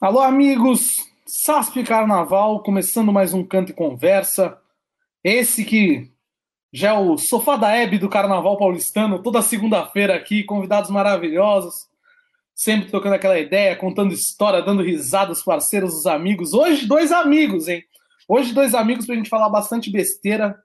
[0.00, 0.96] Alô, amigos!
[1.26, 4.58] SASP Carnaval, começando mais um Canto e Conversa.
[5.22, 6.10] Esse que
[6.72, 11.86] já é o sofá da Hebe do Carnaval paulistano, toda segunda-feira aqui, convidados maravilhosos,
[12.54, 16.54] sempre trocando aquela ideia, contando história, dando risadas, parceiros, os amigos.
[16.54, 17.84] Hoje, dois amigos, hein?
[18.26, 20.58] Hoje, dois amigos pra gente falar bastante besteira,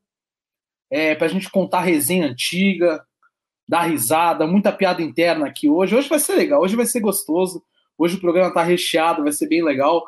[0.90, 3.06] é, pra gente contar resenha antiga,
[3.68, 5.94] dar risada, muita piada interna aqui hoje.
[5.94, 7.62] Hoje vai ser legal, hoje vai ser gostoso.
[7.98, 10.04] Hoje o programa tá recheado, vai ser bem legal.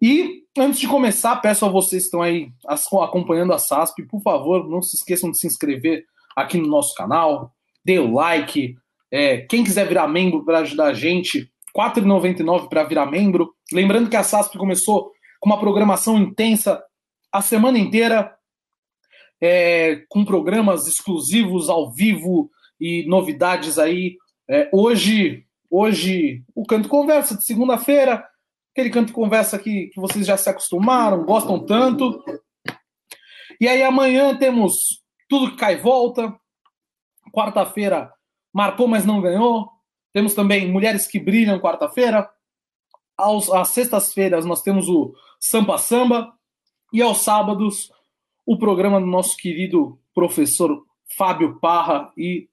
[0.00, 4.68] E antes de começar, peço a vocês que estão aí acompanhando a SASP, por favor,
[4.68, 6.04] não se esqueçam de se inscrever
[6.36, 7.52] aqui no nosso canal,
[7.84, 8.76] dê o like.
[9.10, 13.54] É, quem quiser virar membro para ajudar a gente, R$ 4,99 para virar membro.
[13.72, 15.10] Lembrando que a SASP começou
[15.40, 16.82] com uma programação intensa
[17.32, 18.34] a semana inteira,
[19.40, 22.50] é, com programas exclusivos ao vivo
[22.80, 24.16] e novidades aí.
[24.48, 28.24] É, hoje, hoje, o Canto Conversa de segunda-feira,
[28.72, 32.22] aquele canto conversa que, que vocês já se acostumaram, gostam tanto.
[33.60, 36.32] E aí amanhã temos tudo que cai volta.
[37.32, 38.12] Quarta-feira
[38.52, 39.68] marcou, mas não ganhou.
[40.12, 42.30] Temos também Mulheres que Brilham, quarta-feira.
[43.16, 46.32] Às sextas-feiras nós temos o Sampa Samba.
[46.92, 47.90] E aos sábados,
[48.46, 50.84] o programa do nosso querido professor
[51.16, 52.48] Fábio Parra e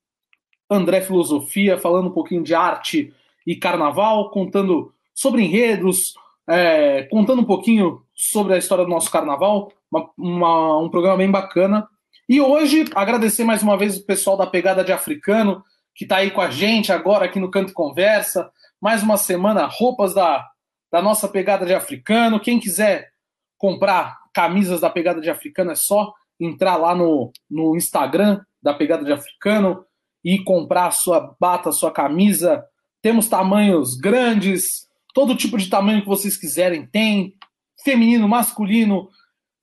[0.70, 3.14] André Filosofia, falando um pouquinho de arte
[3.46, 6.16] e carnaval, contando sobre enredos,
[6.48, 11.30] é, contando um pouquinho sobre a história do nosso carnaval, uma, uma, um programa bem
[11.30, 11.88] bacana.
[12.28, 15.64] E hoje, agradecer mais uma vez o pessoal da Pegada de Africano,
[15.94, 18.52] que está aí com a gente agora aqui no Canto Conversa.
[18.82, 20.46] Mais uma semana, roupas da,
[20.92, 22.40] da nossa Pegada de Africano.
[22.40, 23.12] Quem quiser
[23.58, 29.06] comprar camisas da Pegada de Africano, é só entrar lá no, no Instagram da Pegada
[29.06, 29.86] de Africano
[30.26, 32.66] e comprar a sua bata, a sua camisa.
[33.00, 37.36] Temos tamanhos grandes, todo tipo de tamanho que vocês quiserem tem.
[37.84, 39.08] Feminino, masculino.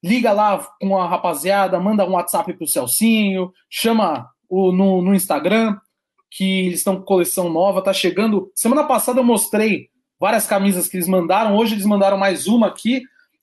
[0.00, 5.76] Liga lá com a rapaziada, manda um WhatsApp pro Celcinho, chama o, no, no Instagram,
[6.30, 8.50] que eles estão com coleção nova, tá chegando.
[8.54, 13.02] Semana passada eu mostrei várias camisas que eles mandaram, hoje eles mandaram mais uma aqui,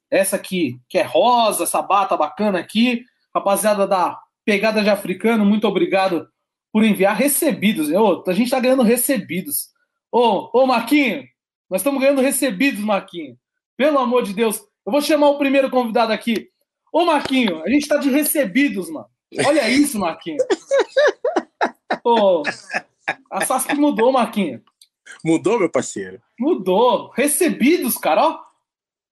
[0.10, 3.04] essa aqui, que é rosa, essa bata bacana aqui.
[3.36, 6.28] Rapaziada da Pegada de Africano, muito obrigado
[6.72, 7.90] por enviar recebidos.
[7.92, 9.70] Ô, a gente tá ganhando recebidos.
[10.12, 11.28] Ô, ô Marquinho,
[11.70, 13.38] nós estamos ganhando recebidos, Marquinho.
[13.78, 14.60] Pelo amor de Deus.
[14.86, 16.50] Eu vou chamar o primeiro convidado aqui.
[16.92, 19.08] Ô, Marquinho, a gente tá de recebidos, mano.
[19.46, 20.38] Olha isso, Marquinho.
[22.04, 22.44] Ô,
[23.32, 24.62] a SASP mudou, Marquinho.
[25.24, 26.22] Mudou, meu parceiro?
[26.40, 27.10] Mudou.
[27.10, 28.40] Recebidos, cara, ó.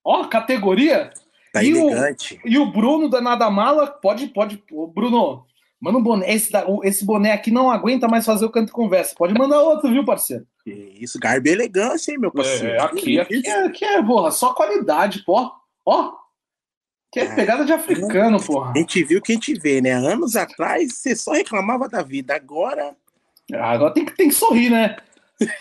[0.04, 1.12] Ó, categoria.
[1.54, 2.40] Tá e elegante.
[2.44, 4.64] O, e o Bruno da Nada Mala, pode, pode.
[4.72, 5.46] Ô, Bruno,
[5.80, 6.34] manda um boné.
[6.34, 6.52] Esse,
[6.84, 9.16] esse boné aqui não aguenta mais fazer o canto conversa.
[9.16, 10.46] Pode mandar outro, viu, parceiro?
[10.66, 12.76] Isso, garbo e elegância, hein, meu parceiro?
[12.76, 15.52] É, aqui, aqui, é, aqui é, porra, só qualidade, pô.
[15.86, 16.14] Ó.
[17.12, 18.74] Que é pegada de africano, porra.
[18.76, 19.94] A gente viu que a gente vê, né?
[19.94, 22.36] Anos atrás você só reclamava da vida.
[22.36, 22.96] Agora.
[23.54, 24.98] Ah, agora tem que, tem que sorrir, né?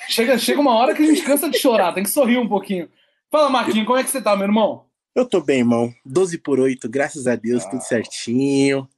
[0.08, 2.88] Chega, chega uma hora que a gente cansa de chorar, tem que sorrir um pouquinho.
[3.30, 4.86] Fala, Marquinhos, como é que você tá, meu irmão?
[5.14, 5.92] Eu tô bem, irmão.
[6.04, 7.70] 12 por 8, graças a Deus, ah.
[7.70, 8.88] tudo certinho.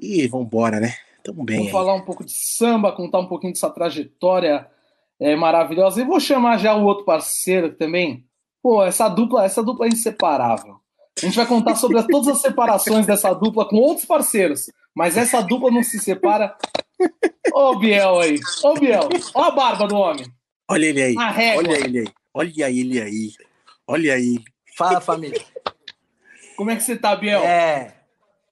[0.00, 0.94] E vambora, né?
[1.22, 1.56] Tamo bem.
[1.56, 1.72] Vamos aí.
[1.72, 4.66] falar um pouco de samba, contar um pouquinho dessa trajetória
[5.20, 6.00] é, maravilhosa.
[6.00, 8.24] E vou chamar já o outro parceiro também.
[8.62, 10.76] Pô, essa dupla, essa dupla é inseparável.
[11.18, 14.70] A gente vai contar sobre todas as separações dessa dupla com outros parceiros.
[14.94, 16.56] Mas essa dupla não se separa.
[17.52, 18.40] Ô, Biel aí.
[18.64, 19.08] Ô, Biel.
[19.34, 20.26] Ó a barba do homem.
[20.68, 21.14] Olha ele aí.
[21.16, 22.08] Olha ele aí.
[22.32, 23.32] Olha ele aí.
[23.86, 24.38] Olha aí.
[24.76, 25.40] Fala, família.
[26.56, 27.42] Como é que você tá, Biel?
[27.42, 27.99] É.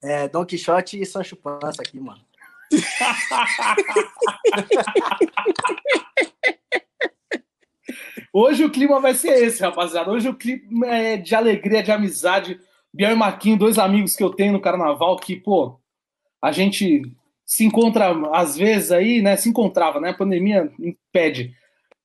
[0.02, 2.20] É Don Quixote e Sancho Pança aqui, mano.
[8.32, 10.10] Hoje o clima vai ser esse, rapaziada.
[10.10, 12.60] Hoje o clima é de alegria, de amizade.
[12.92, 15.80] Biel e Marquinho, dois amigos que eu tenho no carnaval, que, pô,
[16.40, 17.02] a gente
[17.44, 19.36] se encontra às vezes aí, né?
[19.36, 20.10] Se encontrava, né?
[20.10, 21.54] A pandemia impede.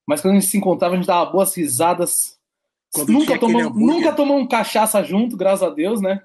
[0.08, 2.40] Mas quando a gente se encontrava, a gente dava boas risadas.
[2.94, 6.22] Quando nunca tomamos, nunca tomamos cachaça junto, graças a Deus, né?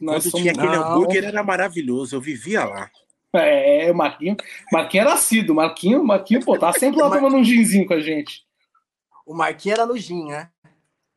[0.00, 0.40] Nós quando somos...
[0.40, 2.16] tinha aquele hambúrguer, era maravilhoso.
[2.16, 2.90] Eu vivia lá.
[3.32, 4.36] É, o Marquinho,
[4.72, 5.54] Marquinho era assíduo.
[5.54, 8.44] Marquinho, Marquinho, pô, tá sempre lá tomando um ginzinho com a gente.
[9.26, 10.48] O Marquinho era no gin, né?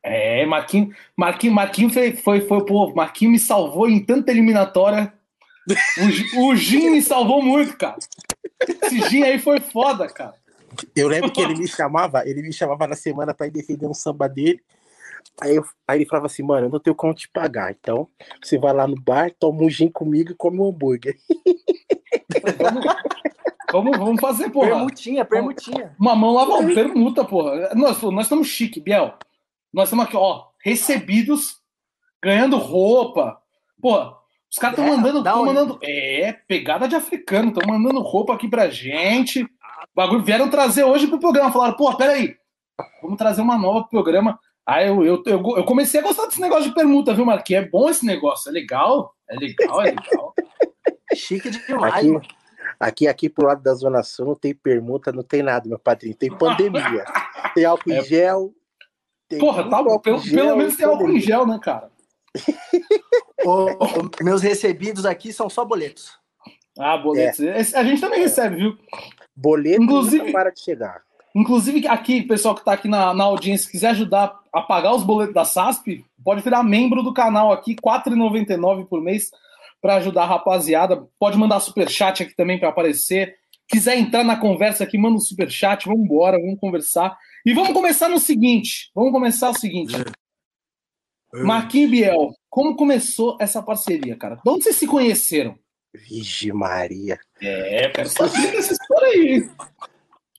[0.02, 5.12] É, Marquinho, Marquinho, Marquinho foi, foi, foi, pô, Marquinho me salvou em tanta eliminatória.
[6.36, 7.96] O, o Gin me salvou muito, cara.
[8.82, 10.34] Esse Gin aí foi foda, cara.
[10.94, 13.94] Eu lembro que ele me chamava, ele me chamava na semana para ir defender um
[13.94, 14.60] samba dele.
[15.40, 17.72] Aí, eu, aí ele falava assim, mano, eu não tenho como te pagar.
[17.72, 18.08] Então,
[18.42, 21.16] você vai lá no bar, toma um gin comigo e come um hambúrguer.
[22.58, 22.84] Vamos,
[23.72, 24.68] vamos, vamos fazer, porra.
[24.68, 25.96] Permutinha, permutinha.
[25.98, 27.74] Uma mão lava permuta, porra.
[27.74, 29.14] Nós, nós estamos chique, Biel.
[29.72, 31.56] Nós estamos aqui, ó, recebidos,
[32.22, 33.36] ganhando roupa.
[33.82, 34.14] Pô,
[34.48, 35.78] os caras estão É, mandando, da tão mandando.
[35.82, 39.42] É, pegada de africano, estão mandando roupa aqui pra gente.
[39.42, 39.48] O
[39.96, 41.50] bagulho vieram trazer hoje pro programa.
[41.50, 42.36] Falaram, pô, peraí,
[43.02, 44.38] vamos trazer uma nova pro programa.
[44.66, 47.64] Aí eu, eu, eu, eu comecei a gostar desse negócio de permuta, viu, Marquinhos?
[47.64, 50.34] É bom esse negócio, é legal, é legal, é legal.
[51.14, 52.18] Chique demais, Aqui,
[52.80, 56.16] aqui, aqui pro lado da Zona Sul não tem permuta, não tem nada, meu padrinho.
[56.16, 57.04] Tem pandemia.
[57.54, 58.02] Tem álcool em É.
[58.04, 58.52] gel.
[59.28, 61.88] Tem Porra, tá, álcool pelo, em gel pelo menos tem álcool em gel, né, cara?
[63.44, 66.18] Ô, ô, meus recebidos aqui são só boletos.
[66.78, 67.38] Ah, boletos.
[67.40, 68.78] Esse- A gente também recebe, viu?
[69.36, 71.02] Boleto Inclusive- para de chegar.
[71.34, 75.34] Inclusive, aqui, pessoal que está aqui na, na audiência, quiser ajudar a pagar os boletos
[75.34, 79.30] da SASP, pode virar membro do canal aqui, R$ 4,99 por mês,
[79.82, 81.06] para ajudar a rapaziada.
[81.18, 83.34] Pode mandar superchat aqui também para aparecer.
[83.68, 87.16] Quiser entrar na conversa aqui, manda um superchat, vamos embora, vamos conversar.
[87.44, 89.96] E vamos começar no seguinte: vamos começar o seguinte.
[91.32, 94.36] Marquinhos e Biel, como começou essa parceria, cara?
[94.36, 95.58] De onde vocês se conheceram?
[95.92, 97.18] Vigi Maria.
[97.40, 99.50] É, quero saber dessa história aí.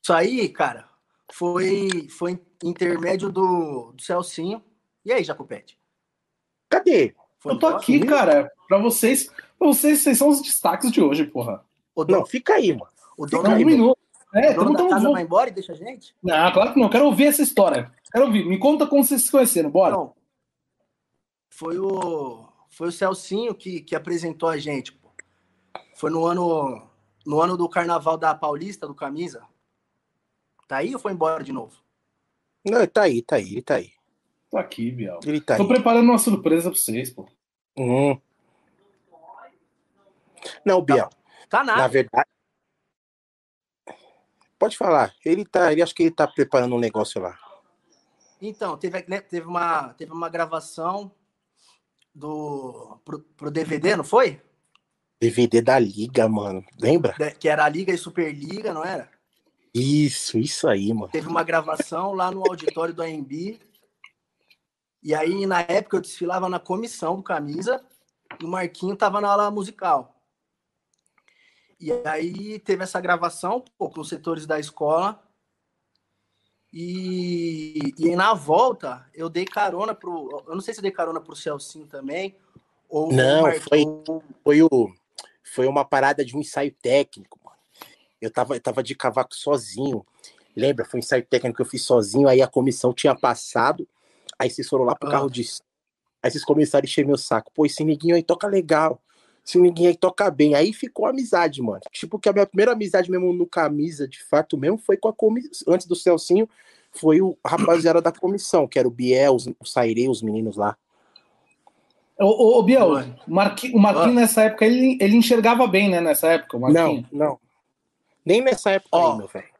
[0.06, 0.88] Isso aí, cara,
[1.34, 4.64] foi, foi intermédio do, do Celcinho.
[5.04, 5.80] E aí, Jacopete?
[6.70, 7.16] Cadê?
[7.40, 7.82] Foi Eu tô embora?
[7.82, 9.26] aqui, cara, pra vocês.
[9.58, 11.66] Pra vocês, vocês são os destaques de hoje, porra.
[11.96, 12.92] O dono, Não, fica aí, mano.
[13.18, 13.98] o Não, dono, um minuto.
[14.32, 16.16] É, o dono tamo, da casa vai embora e deixa a gente?
[16.22, 16.88] Não, claro que não.
[16.88, 17.92] Quero ouvir essa história.
[18.12, 18.46] Quero ouvir.
[18.46, 19.72] Me conta como vocês se conheceram.
[19.72, 19.96] Bora.
[19.96, 20.14] Não.
[21.50, 25.10] Foi o, foi o Celcinho que, que apresentou a gente, pô.
[25.96, 26.88] Foi no ano,
[27.26, 29.42] no ano do carnaval da Paulista, do Camisa.
[30.68, 31.76] Tá aí ou foi embora de novo?
[32.66, 33.92] Não, tá aí, tá aí, ele tá aí.
[34.50, 35.20] Tô aqui, Biel.
[35.26, 35.68] Ele tá Tô aí.
[35.68, 37.28] preparando uma surpresa pra vocês, pô.
[37.78, 38.20] Hum.
[40.66, 41.10] Não, Biel,
[41.50, 41.82] Tá nada.
[41.82, 42.30] na verdade.
[44.58, 45.14] Pode falar.
[45.24, 47.38] Ele tá, ele acho que ele tá preparando um negócio lá.
[48.42, 51.12] Então, teve, né, teve, uma, teve uma gravação
[52.14, 54.42] do pro, pro DVD, não foi?
[55.20, 56.64] DVD da Liga, mano.
[56.80, 57.14] Lembra?
[57.18, 59.10] De- Que era a Liga e Superliga, não era?
[59.78, 61.12] Isso, isso aí, mano.
[61.12, 63.60] Teve uma gravação lá no auditório do AMB.
[65.04, 67.86] E aí, na época, eu desfilava na comissão do camisa
[68.40, 70.16] e o Marquinho tava na aula musical.
[71.78, 75.22] E aí teve essa gravação pô, com os setores da escola.
[76.72, 80.44] E, e aí, na volta, eu dei carona pro.
[80.48, 82.38] Eu não sei se eu dei carona pro Celcinho também.
[82.88, 83.84] Ou Não, Mar- foi-
[84.42, 84.94] Foi, o,
[85.44, 87.45] foi uma parada de um ensaio técnico.
[88.22, 90.06] Eu tava, eu tava de cavaco sozinho.
[90.56, 90.86] Lembra?
[90.86, 92.28] Foi um ensaio técnico que eu fiz sozinho.
[92.28, 93.88] Aí a comissão tinha passado.
[94.40, 95.12] Aí vocês foram lá pro Ah.
[95.12, 95.42] carro de.
[96.24, 97.52] Aí vocês começaram a encher meu saco.
[97.54, 99.02] Pô, esse neguinho aí toca legal.
[99.46, 100.56] Esse neguinho aí toca bem.
[100.56, 101.82] Aí ficou amizade, mano.
[101.92, 105.14] Tipo, que a minha primeira amizade mesmo no camisa, de fato mesmo, foi com a
[105.14, 105.72] comissão.
[105.72, 106.50] Antes do Celcinho,
[106.92, 110.76] foi o rapaziada da comissão, que era o Biel, os- o Sairê, os meninos lá.
[112.18, 112.88] Ô, ô, ô, Biel,
[113.28, 116.00] o Marquinhos, o Marquinhos nessa época, ele, ele enxergava bem, né?
[116.00, 117.38] Nessa época, o Não, não.
[118.26, 119.12] Nem nessa época Ó.
[119.12, 119.54] aí, meu velho.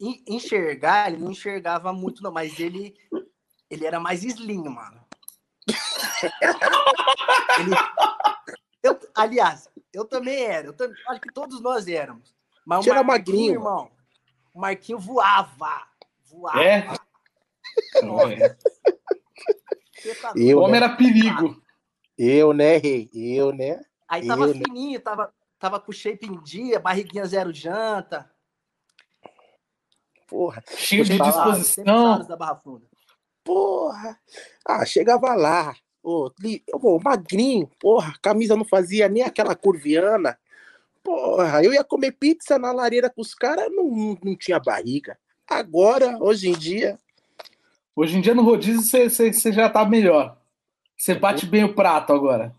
[0.00, 2.94] en- enxergar, ele não enxergava muito, não, mas ele,
[3.70, 5.00] ele era mais slim, mano.
[7.58, 7.76] Ele-
[8.82, 10.66] eu, aliás, eu também era.
[10.68, 12.34] Eu também, acho que todos nós éramos.
[12.64, 13.90] Mas o Você era Marquinho, magrinho, irmão.
[14.54, 15.86] O Marquinho voava.
[16.24, 16.62] Voava.
[16.64, 16.86] É?
[18.02, 18.58] Nossa,
[20.20, 20.86] tá Eu, o homem né?
[20.86, 21.62] era perigo.
[22.18, 23.08] Eu, né, rei?
[23.12, 23.80] Eu, né?
[24.08, 24.62] Aí tava Eu, né?
[24.64, 25.32] fininho, tava,
[25.62, 28.28] tava com shape em dia, barriguinha zero janta.
[30.26, 31.84] Porra, Cheio de disposição.
[31.84, 32.84] salas da Barra Funda.
[33.44, 34.18] porra.
[34.66, 35.72] Ah, chegava lá.
[36.02, 36.28] Ô,
[36.74, 40.36] ô, magrinho, porra, camisa não fazia nem aquela curviana.
[41.00, 45.16] Porra, eu ia comer pizza na lareira com os caras, não, não tinha barriga.
[45.48, 46.98] Agora, hoje em dia,
[47.94, 50.36] Hoje em dia no rodízio você já tá melhor.
[50.96, 52.52] Você bate bem o prato agora.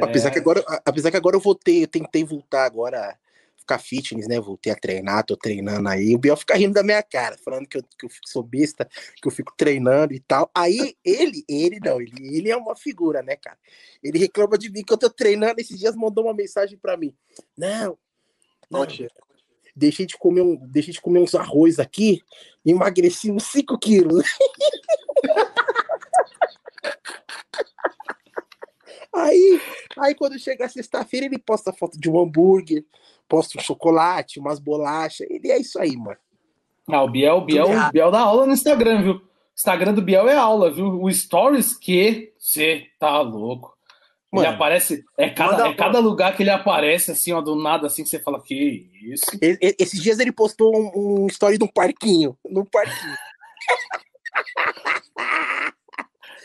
[0.00, 0.32] Apesar, É.
[0.32, 3.16] que agora, apesar que agora eu voltei, eu tentei voltar agora a
[3.56, 4.40] ficar fitness, né?
[4.40, 6.14] Voltei a treinar, tô treinando aí.
[6.14, 8.88] O Biel fica rindo da minha cara, falando que eu, que eu sou besta,
[9.20, 10.50] que eu fico treinando e tal.
[10.54, 13.58] Aí ele, ele não, ele, ele é uma figura, né, cara?
[14.02, 15.60] Ele reclama de mim que eu tô treinando.
[15.60, 17.14] Esses dias mandou uma mensagem pra mim.
[17.56, 17.98] Não,
[18.70, 18.86] não,
[19.78, 22.20] deixei de comer um, deixei de comer uns arroz aqui,
[22.66, 24.24] emagreci uns 5 quilos.
[29.14, 29.60] Aí,
[29.98, 32.84] aí quando chega sexta-feira, ele posta foto de um hambúrguer,
[33.28, 35.26] posta um chocolate, umas bolachas.
[35.30, 36.18] Ele é isso aí, mano.
[36.90, 39.14] Ah, o Biel, o Biel, o Biel dá aula no Instagram, viu?
[39.14, 39.22] O
[39.54, 41.02] Instagram do Biel é aula, viu?
[41.02, 43.76] O Stories que você tá louco.
[44.32, 44.54] Ele Mano.
[44.56, 48.10] aparece, é cada, é cada lugar que ele aparece, assim, ó, do nada, assim, que
[48.10, 49.24] você fala, que isso?
[49.78, 52.36] Esses dias ele postou um, um story de um parquinho.
[52.44, 53.16] Num parquinho.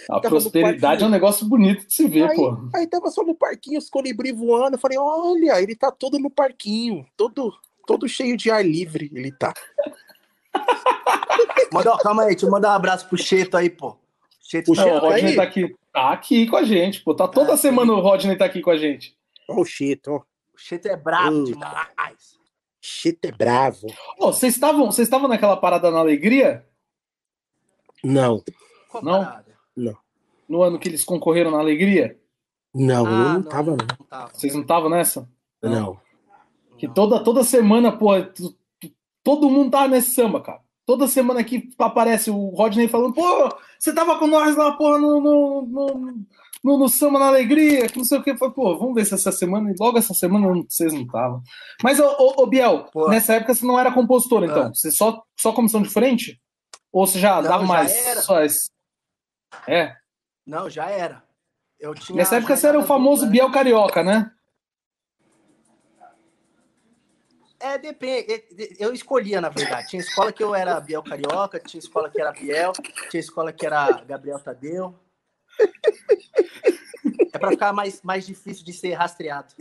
[0.10, 2.58] A prosperidade é um negócio bonito de se ver, aí, pô.
[2.76, 4.76] Aí tava só no parquinho, os colibri voando.
[4.76, 7.54] Eu falei, olha, ele tá todo no parquinho, todo,
[7.88, 9.54] todo cheio de ar livre, ele tá.
[11.72, 13.98] Manda, calma aí, deixa eu mandar um abraço pro Cheto aí, pô.
[14.42, 15.36] Cheto o, Cheto, o Rodney aí?
[15.36, 15.76] tá aqui.
[15.92, 17.14] Tá aqui com a gente, pô.
[17.16, 19.16] Tá toda é, semana o Rodney tá aqui com a gente.
[19.50, 20.18] Ó, o Cheto, ó.
[20.54, 22.38] O Cheto é bravo uh, demais.
[22.82, 23.88] Cheto é bravo.
[24.20, 26.66] Ô, vocês estavam, vocês estavam naquela parada na alegria?
[28.04, 28.44] Não.
[28.90, 29.43] Qual não?
[29.75, 29.96] Não.
[30.48, 32.18] No ano que eles concorreram na alegria?
[32.74, 33.77] Não, ah, eu não, não tava, não.
[33.77, 34.32] não tava.
[34.34, 35.30] Vocês não estavam nessa?
[35.62, 36.00] Não.
[36.77, 38.12] Que toda, toda semana, pô,
[39.24, 40.60] todo mundo tava nesse samba, cara.
[40.86, 43.50] Toda semana aqui aparece o Rodney falando, pô,
[43.80, 46.13] você tava com nós lá, pô, no, no, no,
[46.63, 48.34] no, no Samba na Alegria, que não sei o que.
[48.34, 51.42] Pô, vamos ver se essa semana, e logo essa semana vocês não estavam.
[51.82, 53.08] Mas, ô, ô, ô Biel, pô.
[53.10, 54.63] nessa época você não era compositor, então?
[54.63, 54.72] Ah.
[54.74, 56.39] Você só, só comissão de frente?
[56.92, 57.94] Ou você já não, dava já mais?
[57.94, 58.22] Era.
[58.22, 58.70] Só esse...
[59.68, 59.96] É?
[60.46, 61.24] Não, já era.
[61.80, 64.32] Eu tinha nessa época você era o famoso Biel Carioca, né?
[67.60, 68.44] É, depende.
[68.78, 69.88] Eu escolhia, na verdade.
[69.88, 72.74] Tinha escola que eu era Biel Carioca, tinha escola que era Biel,
[73.10, 75.00] tinha escola que era Gabriel Tadeu.
[77.34, 79.54] É para ficar mais, mais difícil de ser rastreado.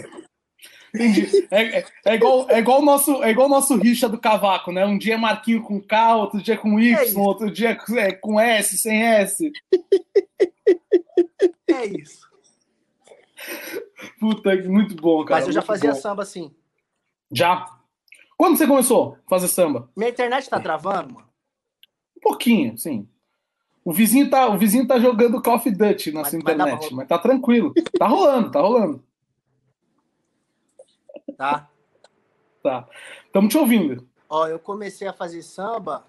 [0.94, 1.48] Entendi.
[1.50, 4.84] É, é, é, igual, é igual o nosso, é igual nosso rixa do cavaco, né?
[4.84, 8.38] Um dia é Marquinho com K, outro dia com Y, é outro dia é, com
[8.38, 9.50] S, sem S.
[11.68, 12.30] É isso.
[14.20, 15.40] Puta, muito bom, cara.
[15.40, 15.96] Mas eu já fazia bom.
[15.96, 16.54] samba assim.
[17.30, 17.66] Já?
[18.36, 19.88] Quando você começou a fazer samba?
[19.96, 21.28] Minha internet tá travando, mano?
[22.16, 23.08] Um pouquinho, sim.
[23.84, 26.92] O vizinho tá, o vizinho tá jogando Call of Duty na mas, sua internet, mas,
[26.92, 27.72] mas tá tranquilo.
[27.98, 29.02] Tá rolando, tá rolando.
[31.36, 31.70] Tá.
[32.62, 32.88] Tá.
[33.26, 34.08] Estamos te ouvindo.
[34.28, 36.06] Ó, eu comecei a fazer samba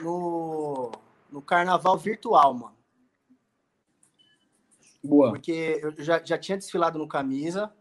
[0.00, 0.90] no,
[1.30, 2.76] no carnaval virtual, mano.
[5.02, 5.30] Boa.
[5.30, 7.72] Porque eu já, já tinha desfilado no camisa,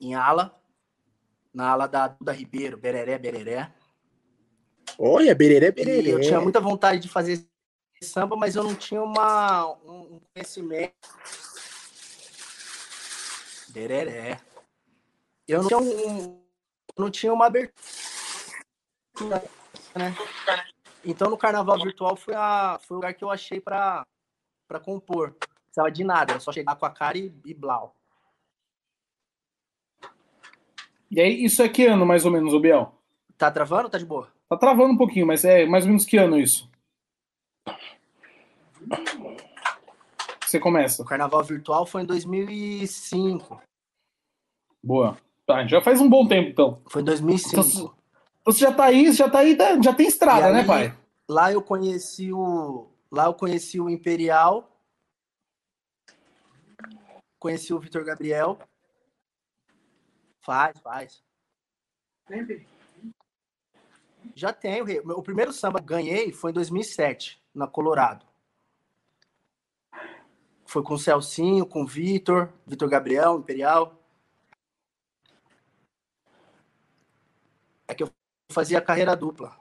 [0.00, 0.56] em ala
[1.56, 3.72] na ala da Duda Ribeiro, Bereré, Bereré.
[4.98, 6.08] Olha, Bereré, Bereré.
[6.08, 7.42] E eu tinha muita vontade de fazer
[8.02, 10.92] samba, mas eu não tinha uma, um conhecimento.
[13.76, 14.40] Bereré.
[15.46, 16.42] Eu não tinha, um,
[16.98, 17.74] não tinha uma abertura,
[19.94, 20.14] né?
[21.04, 24.06] Então, no carnaval virtual foi, a, foi o lugar que eu achei para
[24.82, 25.28] compor.
[25.28, 27.94] Não precisava de nada, era só chegar com a cara e, e blau.
[31.10, 32.94] E aí, isso é que ano, mais ou menos, o Biel?
[33.36, 34.32] Tá travando ou tá de boa?
[34.48, 36.66] Tá travando um pouquinho, mas é mais ou menos que ano isso?
[40.46, 41.02] Você começa.
[41.02, 43.60] O carnaval virtual foi em 2005.
[44.82, 45.18] Boa.
[45.44, 46.80] Tá, já faz um bom tempo, então.
[46.88, 47.60] Foi em 2005.
[47.60, 47.94] Então,
[48.44, 50.96] você já tá aí, já tá aí, já tem estrada, né, pai?
[51.28, 52.88] Lá eu conheci o.
[53.10, 54.68] Lá eu conheci o Imperial.
[57.38, 58.58] Conheci o Vitor Gabriel.
[60.40, 61.22] Faz, faz.
[62.28, 62.66] Sempre.
[64.34, 64.84] Já tenho.
[65.16, 68.25] O primeiro samba que ganhei foi em 2007, na Colorado.
[70.76, 73.98] Foi com o Celcinho, com o Vitor, Vitor Gabriel, Imperial.
[77.88, 78.10] É que eu
[78.52, 79.56] fazia carreira dupla.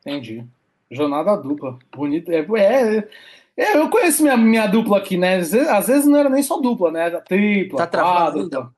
[0.00, 0.44] Entendi.
[0.90, 1.78] Jornada dupla.
[1.94, 2.32] Bonito.
[2.32, 3.08] É, é,
[3.56, 5.36] é, eu conheço minha, minha dupla aqui, né?
[5.36, 7.06] Às vezes, às vezes, não era nem só dupla, né?
[7.06, 7.78] Era tripla.
[7.78, 8.74] Tá travado, então.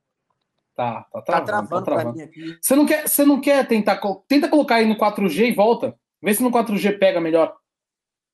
[0.75, 1.25] Tá, tá travando.
[1.25, 2.23] Tá travando, tá travando.
[2.23, 2.59] aqui.
[2.61, 3.99] Você não quer, você não quer tentar.
[4.29, 5.99] Tenta colocar aí no 4G e volta.
[6.21, 7.57] Vê se no 4G pega melhor.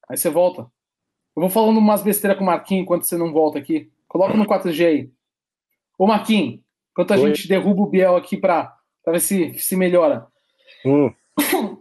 [0.08, 0.68] Aí você volta.
[1.34, 3.90] Eu vou falando umas besteiras com o Marquinhos enquanto você não volta aqui.
[4.06, 5.10] Coloca no 4G aí.
[5.98, 6.60] Ô, Marquinhos,
[6.90, 7.28] enquanto a Oi.
[7.28, 10.26] gente derruba o Biel aqui pra, pra ver se, se melhora.
[10.84, 11.12] Hum.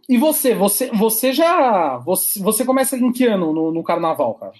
[0.07, 0.53] E você?
[0.55, 1.97] Você, você já.
[1.97, 4.53] Você, você começa em que ano no, no carnaval, cara?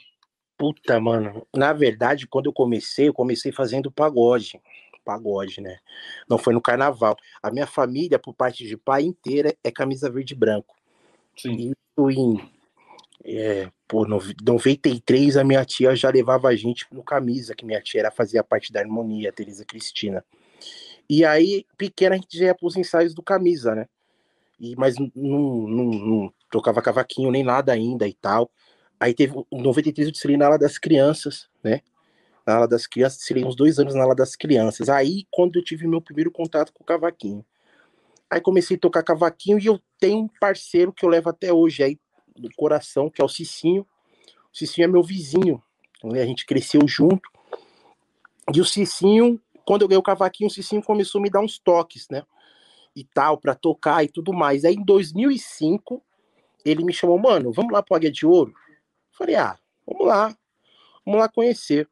[0.58, 1.46] Puta, mano.
[1.56, 4.60] Na verdade, quando eu comecei, eu comecei fazendo pagode
[5.04, 5.78] pagode, né?
[6.30, 7.18] Não foi no carnaval.
[7.42, 10.76] A minha família, por parte de pai inteira, é camisa verde e branco.
[11.36, 11.72] Sim.
[11.72, 12.50] Isso em.
[13.24, 18.02] É, por 93, a minha tia já levava a gente no camisa, que minha tia
[18.02, 20.26] era, fazia parte da harmonia, Teresa Cristina.
[21.10, 23.88] E aí, pequena, a gente já ia pros ensaios do camisa, né?
[24.60, 28.50] E, mas não, não, não tocava cavaquinho nem nada ainda e tal.
[29.00, 31.82] Aí teve, em 93 eu desfilei na ala das crianças, né?
[32.46, 34.90] na ala das crianças, seria uns dois anos na ala das crianças.
[34.90, 37.46] Aí, quando eu tive meu primeiro contato com o cavaquinho.
[38.30, 41.84] Aí comecei a tocar cavaquinho e eu tenho um parceiro que eu levo até hoje
[41.84, 42.00] aí
[42.38, 43.86] no coração, que é o Cicinho.
[44.54, 45.62] O Cicinho é meu vizinho,
[46.04, 46.22] né?
[46.22, 47.30] a gente cresceu junto.
[48.54, 51.58] E o Cicinho, quando eu ganhei o cavaquinho, o Cicinho começou a me dar uns
[51.58, 52.24] toques, né?
[52.96, 54.66] E tal, para tocar e tudo mais.
[54.66, 56.04] Aí em 2005,
[56.66, 58.54] ele me chamou, mano, vamos lá pro Águia de Ouro?
[59.12, 60.36] Falei, ah, vamos lá,
[61.06, 61.88] vamos lá conhecer.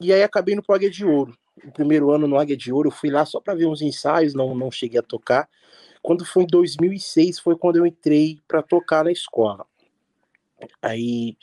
[0.00, 1.36] E aí acabei no Águia de Ouro.
[1.64, 4.34] O primeiro ano no Águia de Ouro, eu fui lá só para ver uns ensaios,
[4.34, 5.48] não, não cheguei a tocar.
[6.02, 9.64] Quando foi em 2006, foi quando eu entrei para tocar na escola.
[10.80, 11.36] Aí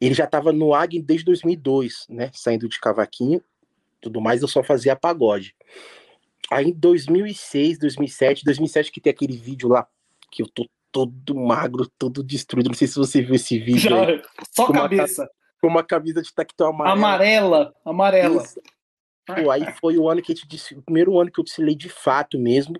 [0.00, 2.30] ele já estava no Águia desde 2002, né?
[2.32, 3.42] Saindo de cavaquinho,
[4.00, 5.54] tudo mais, eu só fazia pagode.
[6.50, 9.86] Aí em 2006, 2007, 2007 que tem aquele vídeo lá
[10.30, 12.68] que eu tô todo magro, todo destruído.
[12.68, 13.90] Não sei se você viu esse vídeo.
[13.90, 14.22] Já, aí.
[14.54, 15.22] Só com cabeça.
[15.22, 15.30] Uma,
[15.60, 16.92] com uma camisa de tactão amarela.
[16.92, 18.44] Amarela, amarela.
[19.26, 21.76] Pô, aí foi o ano que eu te disse, o primeiro ano que eu desfilei
[21.76, 22.74] de fato mesmo,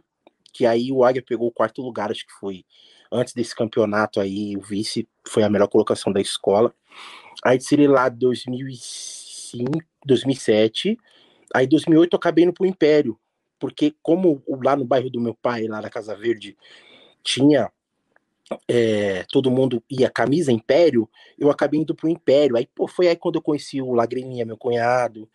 [0.52, 2.64] que aí o Águia pegou o quarto lugar, acho que foi
[3.10, 6.74] antes desse campeonato aí, o vice foi a melhor colocação da escola.
[7.44, 9.70] Aí desfilei lá 2005,
[10.06, 10.98] 2007.
[11.54, 13.18] Aí 2008 eu acabei indo pro Império,
[13.58, 16.56] porque como lá no bairro do meu pai, lá na Casa Verde,
[17.22, 17.70] tinha
[18.68, 22.56] é, todo mundo ia camisa Império, eu acabei indo pro Império.
[22.56, 25.28] Aí, pô, foi aí quando eu conheci o Lagriminha, meu cunhado,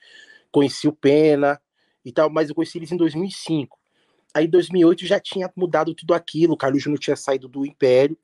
[0.51, 1.61] conheci o Pena
[2.03, 3.77] e tal, mas eu conheci eles em 2005.
[4.37, 8.15] Aí em 2008 já tinha mudado tudo aquilo, o Carlos Júnior tinha saído do Império.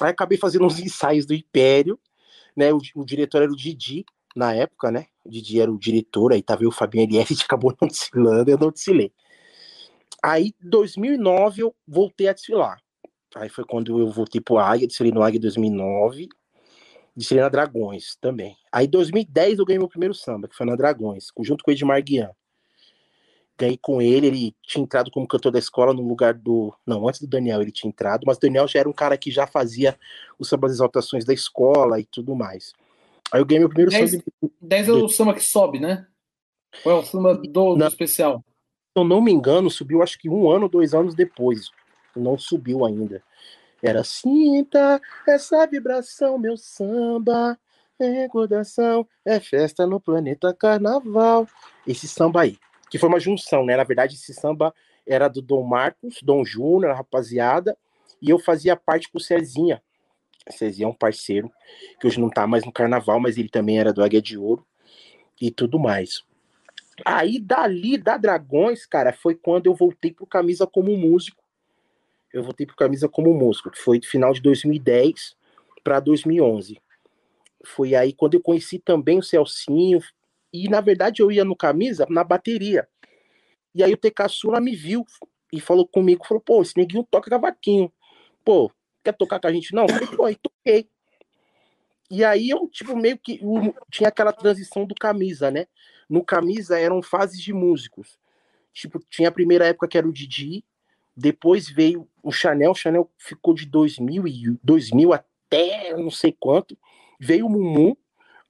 [0.00, 2.00] Aí acabei fazendo uns ensaios do Império,
[2.56, 2.72] né?
[2.72, 5.08] O, o diretor era o Didi, na época, né?
[5.22, 8.70] O Didi era o diretor, aí tava o Fabinho LF, acabou não desfilando, eu não
[8.70, 9.12] desfilei.
[10.22, 12.80] Aí, em 2009, eu voltei a desfilar.
[13.34, 16.30] Aí foi quando eu voltei pro Águia, desfilei no Águia 2009,
[17.14, 18.56] desfilei na Dragões também.
[18.72, 21.74] Aí, em 2010, eu ganhei meu primeiro samba, que foi na Dragões, junto com o
[21.74, 22.30] Edmar Guian.
[23.62, 26.74] Ganhei com ele, ele tinha entrado como cantor da escola no lugar do.
[26.84, 29.30] Não, antes do Daniel ele tinha entrado, mas o Daniel já era um cara que
[29.30, 29.96] já fazia
[30.36, 32.72] os sambas exaltações da escola e tudo mais.
[33.30, 34.24] Aí eu ganhei meu primeiro 10, samba.
[34.60, 36.08] 10 é o samba que sobe, né?
[36.84, 38.38] Ou é o samba do, do especial?
[38.40, 41.70] Se eu não me engano, subiu acho que um ano, dois anos depois.
[42.16, 43.22] Não subiu ainda.
[43.80, 47.56] Era sinta essa vibração, meu samba.
[47.96, 51.46] É recordação, é festa no planeta carnaval.
[51.86, 52.58] Esse samba aí,
[52.92, 53.74] que foi uma junção, né?
[53.74, 54.74] Na verdade, esse samba
[55.06, 57.74] era do Dom Marcos, Dom Júnior, rapaziada,
[58.20, 59.82] e eu fazia parte com o Cezinha,
[60.50, 61.50] Cezinha é um parceiro
[61.98, 64.62] que hoje não tá mais no carnaval, mas ele também era do Águia de Ouro
[65.40, 66.22] e tudo mais.
[67.02, 71.42] Aí dali da Dragões, cara, foi quando eu voltei pro Camisa como músico.
[72.30, 75.34] Eu voltei pro Camisa como músico, que foi final de 2010
[75.82, 76.78] para 2011.
[77.64, 79.98] Foi aí quando eu conheci também o Celcinho
[80.52, 82.88] e na verdade eu ia no Camisa na bateria.
[83.74, 85.04] E aí o TK Sula me viu
[85.52, 87.92] e falou comigo, falou: "Pô, esse neguinho toca cavaquinho.
[88.44, 88.70] Pô,
[89.02, 89.74] quer tocar com a gente?
[89.74, 90.88] Não, falei, pô, aí toquei.
[92.10, 93.40] E aí eu, tipo, meio que
[93.90, 95.66] tinha aquela transição do camisa, né?
[96.08, 98.18] No camisa eram fases de músicos.
[98.72, 100.64] Tipo, tinha a primeira época que era o Didi,
[101.16, 106.76] depois veio o Chanel, o Chanel ficou de 2000 e 2000 até não sei quanto.
[107.18, 107.96] Veio o Mumu,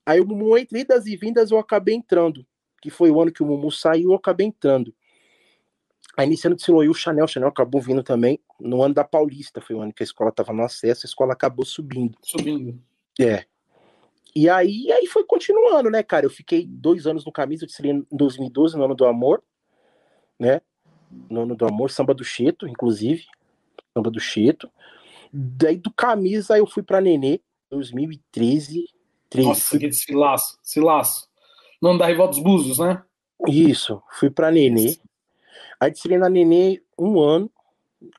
[0.04, 2.46] aí o Mumu entre idas e vindas eu acabei entrando,
[2.80, 4.94] que foi o ano que o Mumu saiu, eu acabei entrando.
[6.16, 9.60] Aí iniciando de Siloí, o Chanel, o Chanel acabou vindo também no ano da Paulista,
[9.60, 12.16] foi o ano que a escola estava no acesso, a escola acabou subindo.
[12.22, 12.78] Subindo.
[13.18, 13.44] É.
[14.34, 16.26] E aí, aí foi continuando, né, cara?
[16.26, 19.42] Eu fiquei dois anos no camisa, eu desfilei em 2012, no ano do amor,
[20.38, 20.60] né?
[21.30, 23.26] No ano do amor, samba do Cheto, inclusive.
[23.94, 24.70] Samba do Cheto.
[25.32, 28.84] Daí do camisa eu fui pra Nenê, 2013.
[29.32, 29.48] 13.
[29.48, 31.28] Nossa, que desfilaço.
[31.80, 33.02] No ano da Rival dos Búzios, né?
[33.48, 34.96] Isso, fui pra Nenê.
[35.80, 37.50] Aí desfilei na Nenê um ano,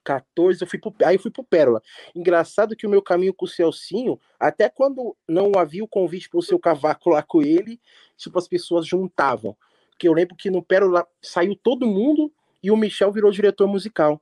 [0.03, 1.81] 14, eu fui pro, aí eu fui pro Pérola.
[2.15, 6.41] Engraçado que o meu caminho com o Celcinho, até quando não havia o convite pro
[6.41, 7.79] seu cavaco lá com ele,
[8.17, 9.55] tipo, as pessoas juntavam.
[9.91, 14.21] Porque eu lembro que no Pérola saiu todo mundo e o Michel virou diretor musical.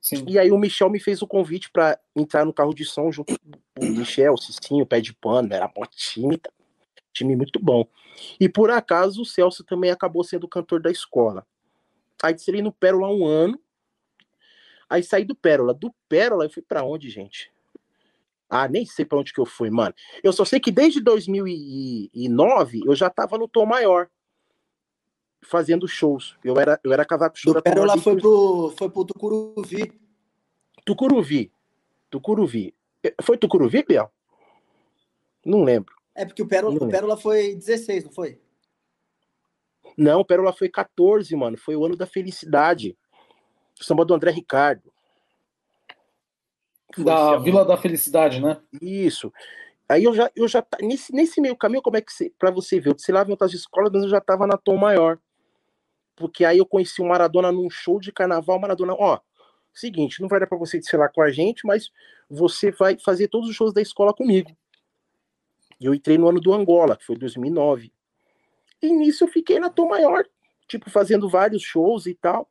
[0.00, 0.24] Sim.
[0.28, 3.38] E aí o Michel me fez o convite para entrar no carro de som junto
[3.38, 6.40] com o Michel, o Cicinho, o Pé de Pano, era bom time,
[7.12, 7.86] time muito bom.
[8.40, 11.46] E por acaso o Celso também acabou sendo cantor da escola.
[12.22, 13.58] Aí desci no Pérola um ano.
[14.88, 15.74] Aí saí do Pérola.
[15.74, 17.52] Do Pérola eu fui para onde, gente?
[18.48, 19.94] Ah, nem sei para onde que eu fui, mano.
[20.22, 24.08] Eu só sei que desde 2009 eu já tava no Tom Maior
[25.42, 26.36] fazendo shows.
[26.44, 27.54] Eu era eu era cavaco show.
[27.54, 29.92] Do Pérola foi pro foi pro Tucuruvi.
[30.84, 31.52] Tucuruvi.
[32.10, 32.74] Tucuruvi.
[33.22, 34.10] Foi Tucuruvi, Biel?
[35.44, 35.94] Não lembro.
[36.14, 38.40] É porque o Pérola, o Pérola foi 16, não foi?
[39.96, 41.56] Não, Pérola foi 14, mano.
[41.56, 42.96] Foi o ano da felicidade.
[43.80, 44.92] O samba do André Ricardo.
[46.94, 48.60] Foi da Vila da Felicidade, né?
[48.80, 49.32] Isso.
[49.88, 52.78] Aí eu já, eu já nesse, nesse meio caminho, como é que você, pra você
[52.78, 55.18] ver, eu sei lá em outras escolas, mas eu já tava na Tom Maior.
[56.18, 59.20] Porque aí eu conheci o Maradona num show de carnaval, Maradona, ó,
[59.72, 61.90] seguinte, não vai dar pra você desfilar com a gente, mas
[62.28, 64.50] você vai fazer todos os shows da escola comigo.
[65.80, 67.92] E eu entrei no ano do Angola, que foi 2009.
[68.82, 70.24] E nisso eu fiquei na Tom Maior,
[70.66, 72.50] tipo, fazendo vários shows e tal.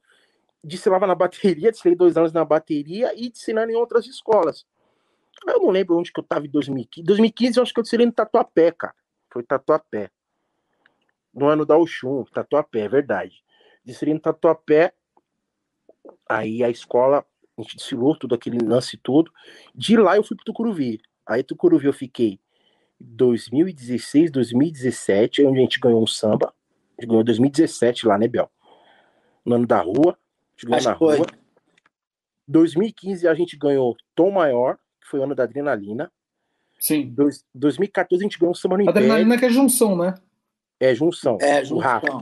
[0.63, 4.65] Desfilava na bateria, desfilei dois anos na bateria e desfilando em outras escolas.
[5.45, 7.05] Eu não lembro onde que eu tava em 2015.
[7.05, 8.95] 2015 eu acho que eu desfilei no Tatuapé, cara.
[9.29, 10.09] Foi Tatuapé.
[11.33, 13.43] No ano da Oxum, Tatuapé, é verdade.
[13.87, 14.93] No Tatuapé.
[16.29, 17.25] Aí a escola,
[17.57, 19.31] a gente desfilou tudo aquele lance todo.
[19.73, 20.99] De lá eu fui pro Tucuruvi.
[21.25, 22.39] Aí Tucuruvi eu fiquei
[22.99, 26.53] 2016, 2017, onde a gente ganhou um samba.
[26.97, 28.49] A gente ganhou 2017 lá, né, Bel?
[29.45, 30.17] No ano da rua.
[30.17, 31.17] A gente ganhou Acho na foi.
[31.17, 31.27] rua.
[32.47, 36.11] 2015 a gente ganhou Tom Maior, que foi o ano da adrenalina.
[36.79, 37.09] Sim.
[37.09, 38.99] Dois, 2014 a gente ganhou um samba no Império.
[38.99, 40.13] Adrenalina que é junção, né?
[40.79, 41.37] É, junção.
[41.41, 42.21] É, o junto Rafa.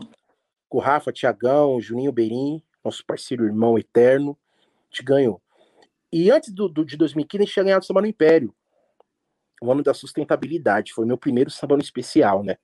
[0.75, 4.37] O Rafa, Tiagão, Juninho Berim, nosso parceiro irmão eterno.
[4.61, 5.41] A gente ganhou.
[6.11, 8.53] E antes do, do- de 2015 a gente tinha ganhado o samba no Império.
[9.61, 10.91] O ano da sustentabilidade.
[10.93, 12.57] Foi meu primeiro samba no especial, né?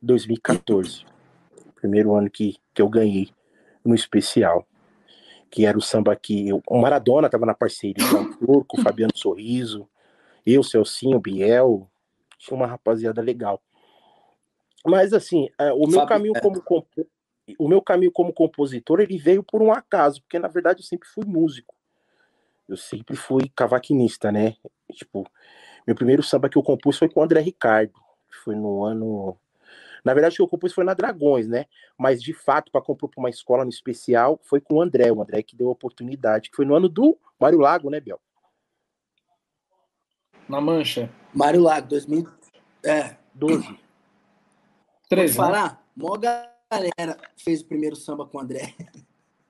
[0.00, 1.04] 2014.
[1.74, 3.30] Primeiro ano que, que eu ganhei
[3.84, 4.64] no especial.
[5.50, 9.16] Que era o samba que eu, o Maradona tava na parceria, o Turco, o Fabiano
[9.16, 9.88] Sorriso,
[10.46, 11.90] eu, Celcinho, Biel,
[12.38, 13.60] tinha uma rapaziada legal.
[14.86, 17.06] Mas assim, é, o meu caminho como compo-
[17.58, 21.08] o meu caminho como compositor, ele veio por um acaso, porque na verdade eu sempre
[21.08, 21.74] fui músico.
[22.68, 24.56] Eu sempre fui cavaquinista, né?
[24.92, 25.26] Tipo,
[25.86, 27.94] meu primeiro samba que eu compus foi com o André Ricardo.
[28.44, 29.36] Foi no ano.
[30.04, 31.66] Na verdade, o que eu compus foi na Dragões, né?
[31.98, 35.10] Mas de fato, para compor para uma escola no especial, foi com o André.
[35.10, 38.20] O André que deu a oportunidade, que foi no ano do Mário Lago, né, Biel?
[40.48, 41.10] Na mancha.
[41.34, 42.26] Mário Lago, 2000.
[42.84, 43.62] É, 12.
[43.62, 43.80] Vou te
[45.08, 45.32] 13.
[45.32, 45.36] Né?
[45.36, 46.16] falar, mó
[46.70, 48.72] galera fez o primeiro samba com o André.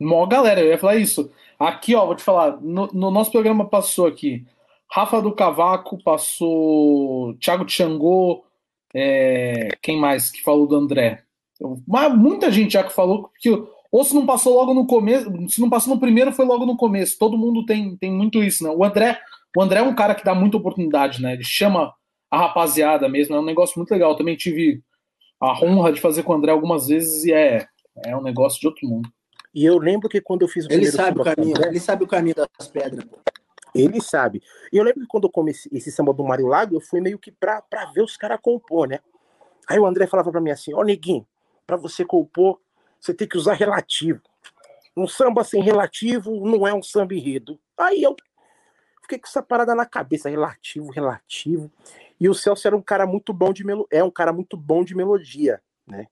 [0.01, 1.31] Mó galera, eu ia falar isso.
[1.59, 2.59] Aqui, ó, vou te falar.
[2.61, 4.47] No, no nosso programa passou aqui.
[4.91, 7.35] Rafa do Cavaco passou.
[7.35, 8.45] Thiago Tchangô.
[8.95, 11.23] é, quem mais que falou do André?
[11.61, 13.51] Eu- Mas muita gente já que falou que.
[13.93, 16.77] Ou se não passou logo no começo, se não passou no primeiro, foi logo no
[16.77, 17.19] começo.
[17.19, 18.71] Todo mundo tem, tem muito isso, né?
[18.71, 19.19] O André,
[19.57, 21.33] o André é um cara que dá muita oportunidade, né?
[21.35, 21.93] Ele chama
[22.31, 24.17] a rapaziada mesmo, é um negócio muito legal.
[24.17, 24.81] Também tive
[25.41, 27.67] a honra de fazer com o André algumas vezes e é,
[28.05, 29.11] é um negócio de outro mundo.
[29.55, 31.35] E eu lembro que quando eu fiz o Ele primeiro sabe o samba com o
[31.35, 33.05] caminho, André, ele sabe o caminho das pedras.
[33.05, 33.19] pô.
[33.75, 34.43] Ele sabe.
[34.73, 37.19] E eu lembro que quando eu comecei esse samba do Mário Lago, eu fui meio
[37.19, 39.01] que pra, pra ver os caras compor, né?
[39.69, 41.27] Aí o André falava pra mim assim: Ó, neguinho,
[41.67, 42.61] pra você compor,
[43.01, 44.21] você tem que usar relativo.
[44.97, 47.59] Um samba sem relativo não é um samba enredo.
[47.79, 48.17] Aí eu
[49.03, 51.71] fiquei com essa parada na cabeça: relativo, relativo.
[52.21, 53.87] E o Celso era um cara muito bom de melo...
[53.91, 56.07] é um cara muito bom de melodia, né?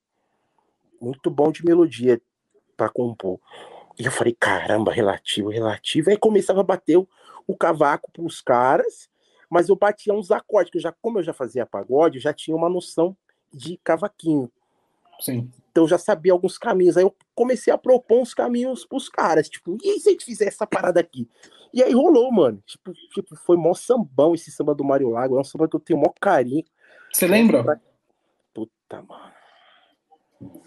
[1.00, 2.20] Muito bom de melodia
[2.76, 3.38] pra compor.
[3.98, 6.08] E eu falei, caramba, relativo, relativo.
[6.08, 7.08] Aí começava a bater o,
[7.46, 9.08] o cavaco pros caras,
[9.50, 12.32] mas eu batia uns acordes, que eu já, como eu já fazia pagode, eu já
[12.32, 13.16] tinha uma noção
[13.52, 14.50] de cavaquinho.
[15.20, 15.50] Sim.
[15.70, 16.96] Então eu já sabia alguns caminhos.
[16.96, 19.48] Aí eu comecei a propor uns caminhos pros caras.
[19.48, 21.28] Tipo, e se a gente fizer essa parada aqui?
[21.72, 22.62] E aí rolou, mano.
[22.66, 25.36] Tipo, tipo foi mó sambão esse samba do Mário Lago.
[25.36, 26.64] É um samba que eu tenho mó carinho.
[27.12, 27.80] Você lembra?
[28.52, 29.32] Puta, mano.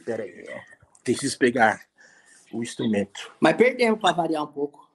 [0.06, 0.60] Pera aí, ó.
[1.04, 1.82] Preciso pegar
[2.52, 3.32] o instrumento.
[3.40, 4.90] Mas perdemos pra variar um pouco.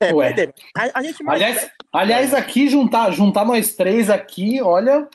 [0.00, 0.34] É, Ué.
[0.76, 5.08] a, a gente mais Aliás, aliás, aqui juntar, juntar nós três aqui, olha,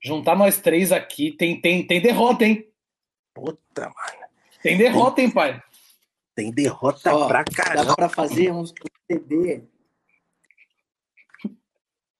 [0.00, 2.67] juntar nós três aqui tem tem tem derrota, hein?
[3.40, 4.28] Puta, mano.
[4.62, 5.62] Tem derrota, hein, pai?
[6.34, 7.96] Tem derrota Ó, pra Dá caramba.
[7.96, 8.72] pra fazer uns
[9.10, 9.62] CD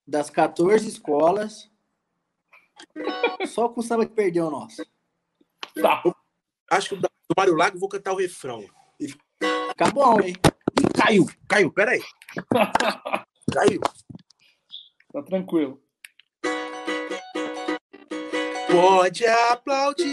[0.07, 1.71] das 14 escolas.
[3.47, 4.85] Só com o samba que perdeu o nosso.
[5.81, 6.03] Tá.
[6.71, 8.65] Acho que do Mário Lago eu vou cantar o refrão.
[9.01, 10.35] Fica bom, hein?
[10.81, 12.01] Ih, caiu, caiu, peraí.
[13.51, 13.81] Caiu.
[15.11, 15.83] Tá tranquilo.
[18.71, 20.05] Pode aplaudir,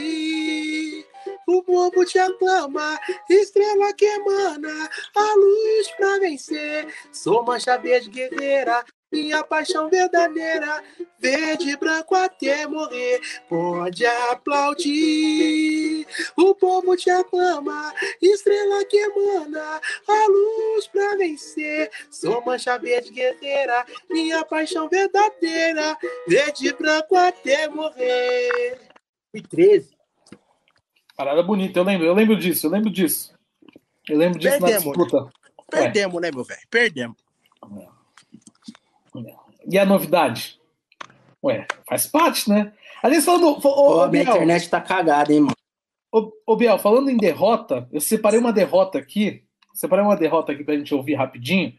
[1.48, 6.88] o povo te aclama, estrela que emana a luz pra vencer.
[7.12, 10.84] Sou mancha verde guerreira, minha paixão verdadeira,
[11.20, 13.22] verde branco até morrer.
[13.48, 16.06] Pode aplaudir,
[16.36, 21.90] o povo te aclama, estrela que emana a luz pra vencer.
[22.12, 28.80] Sou mancha verde guerreira, minha paixão verdadeira, verde branco até morrer.
[29.34, 29.95] 2013.
[31.16, 33.34] Parada bonita, eu lembro, eu lembro disso, eu lembro disso.
[34.08, 35.30] Eu lembro disso na Perdemos, disputa.
[35.72, 36.62] Perdemos, né, meu velho?
[36.70, 37.18] Perdemos.
[39.68, 40.60] E a novidade?
[41.44, 42.74] Ué, faz parte, né?
[43.02, 43.48] Aliás, falando.
[43.48, 45.56] Ô, Ó, ô, a minha Biel, internet tá cagada, hein, mano?
[46.12, 49.44] ô, ô, Biel, falando em derrota, eu separei uma derrota aqui.
[49.74, 51.74] Separei uma derrota aqui pra gente ouvir rapidinho.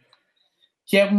[0.84, 1.10] Que é.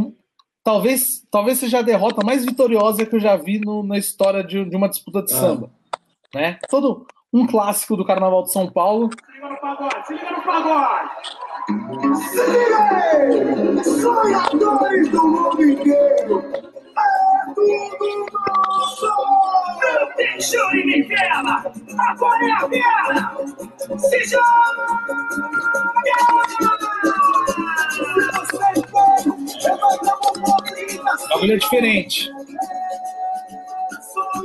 [0.64, 4.64] talvez, talvez seja a derrota mais vitoriosa que eu já vi no, na história de,
[4.66, 5.38] de, uma disputa de ah.
[5.38, 5.72] samba.
[6.34, 6.60] Né?
[6.70, 9.10] Todo um clássico do Carnaval de São Paulo.
[9.10, 11.10] Se liga no pagode, se liga no pagode!
[12.18, 13.84] Se liga aí!
[13.84, 16.44] Sonhadores do mundo inteiro!
[16.54, 19.12] É tudo nosso!
[20.00, 21.72] Não tem choro nem vela!
[22.10, 23.38] Agora é a vela!
[24.00, 24.88] Se joga!
[31.30, 32.32] Bagulho é diferente.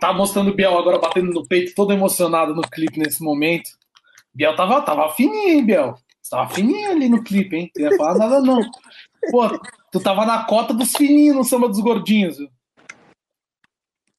[0.00, 3.70] Tá mostrando o Biel agora batendo no peito, todo emocionado no clipe nesse momento.
[4.34, 5.94] Biel tava, tava fininho, hein, Biel?
[6.28, 7.70] tava fininho ali no clipe, hein?
[7.76, 8.60] Não ia falar nada, não.
[9.30, 9.48] Pô,
[9.90, 12.48] tu tava na cota dos fininhos no samba dos gordinhos, viu?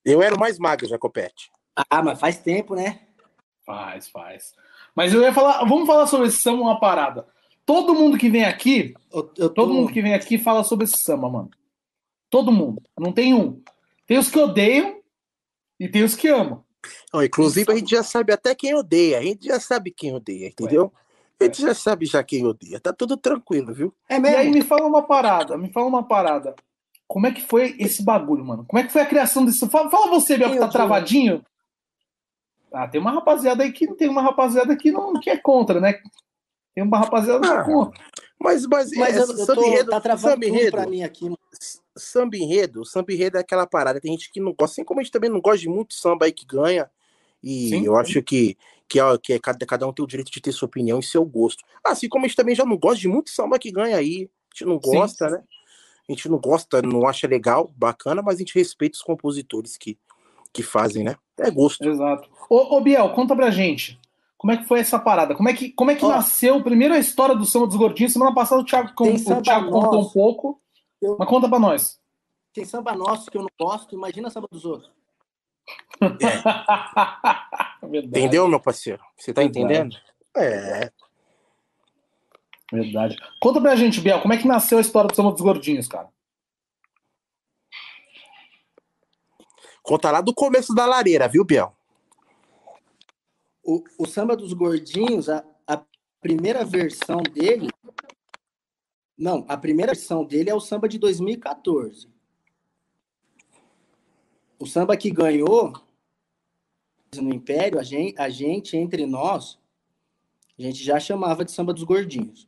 [0.03, 1.51] Eu era o mais magro, Jacopete.
[1.89, 3.01] Ah, mas faz tempo, né?
[3.65, 4.53] Faz, faz.
[4.95, 7.27] Mas eu ia falar, vamos falar sobre esse samba uma parada.
[7.65, 9.55] Todo mundo que vem aqui, eu, eu tô...
[9.55, 11.51] todo mundo que vem aqui fala sobre esse samba, mano.
[12.29, 12.81] Todo mundo.
[12.97, 13.61] Não tem um.
[14.05, 15.01] Tem os que odeiam
[15.79, 16.63] e tem os que amam.
[17.13, 19.19] Não, inclusive, a gente já sabe até quem odeia.
[19.19, 20.91] A gente já sabe quem odeia, entendeu?
[21.39, 22.79] A gente já sabe já quem odeia.
[22.79, 23.93] Tá tudo tranquilo, viu?
[24.09, 24.37] É mesmo?
[24.37, 26.55] E aí me fala uma parada, me fala uma parada.
[27.07, 28.65] Como é que foi esse bagulho, mano?
[28.67, 29.67] Como é que foi a criação desse.
[29.69, 31.43] Fala, fala você, Biel, que tá travadinho.
[32.73, 35.99] Ah, tem uma rapaziada aí que tem uma rapaziada que não que é contra, né?
[36.75, 38.03] Tem uma rapaziada que é ah, contra.
[38.39, 41.25] Mas, mas, mas é, eu, eu tô, tá travando pra mim aqui.
[41.25, 41.37] Mano
[41.97, 43.99] samba enredo, samba enredo é aquela parada.
[43.99, 46.25] Tem gente que não gosta, assim como a gente também não gosta de muito samba
[46.25, 46.89] aí que ganha.
[47.43, 47.99] E sim, eu sim.
[47.99, 48.57] acho que,
[48.87, 51.03] que, é, que é, cada, cada um tem o direito de ter sua opinião e
[51.03, 51.63] seu gosto.
[51.83, 54.29] Assim como a gente também já não gosta de muito samba que ganha aí.
[54.51, 55.35] A gente não gosta, sim.
[55.35, 55.43] né?
[56.07, 59.97] A gente não gosta, não acha legal, bacana, mas a gente respeita os compositores que,
[60.53, 61.15] que fazem, né?
[61.37, 61.87] É gosto.
[61.87, 62.29] Exato.
[62.49, 63.99] Ô, ô Biel, conta pra gente.
[64.37, 65.35] Como é que foi essa parada?
[65.35, 68.13] Como é que, como é que nasceu primeiro a história do samba dos gordinhos?
[68.13, 70.61] Semana passada o Thiago, o Thiago contou um pouco.
[71.01, 71.15] Eu...
[71.17, 71.99] Mas conta pra nós.
[72.53, 74.91] Tem samba nosso que eu não gosto, imagina samba dos outros.
[76.01, 77.87] É.
[77.97, 79.03] Entendeu, meu parceiro?
[79.17, 79.59] Você tá Verdade.
[79.59, 79.97] entendendo?
[80.35, 80.91] É.
[82.71, 83.17] Verdade.
[83.39, 86.09] Conta pra gente, Biel, como é que nasceu a história do samba dos gordinhos, cara?
[89.83, 91.73] Conta lá do começo da lareira, viu, Biel?
[93.63, 95.81] O, o samba dos gordinhos, a, a
[96.19, 97.69] primeira versão dele
[99.17, 102.07] não, a primeira versão dele é o samba de 2014.
[104.59, 105.73] O samba que ganhou
[107.15, 109.57] no Império, a gente, a gente, entre nós,
[110.57, 112.47] a gente já chamava de samba dos gordinhos.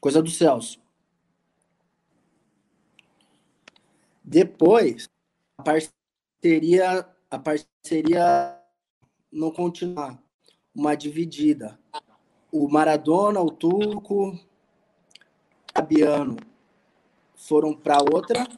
[0.00, 0.80] Coisa do Celso.
[4.22, 5.08] Depois,
[5.58, 8.60] a parceria, a parceria
[9.32, 10.22] não continuar,
[10.74, 11.78] uma dividida.
[12.52, 14.38] O Maradona, o Turco,
[15.76, 16.36] Fabiano
[17.34, 18.48] foram para outra.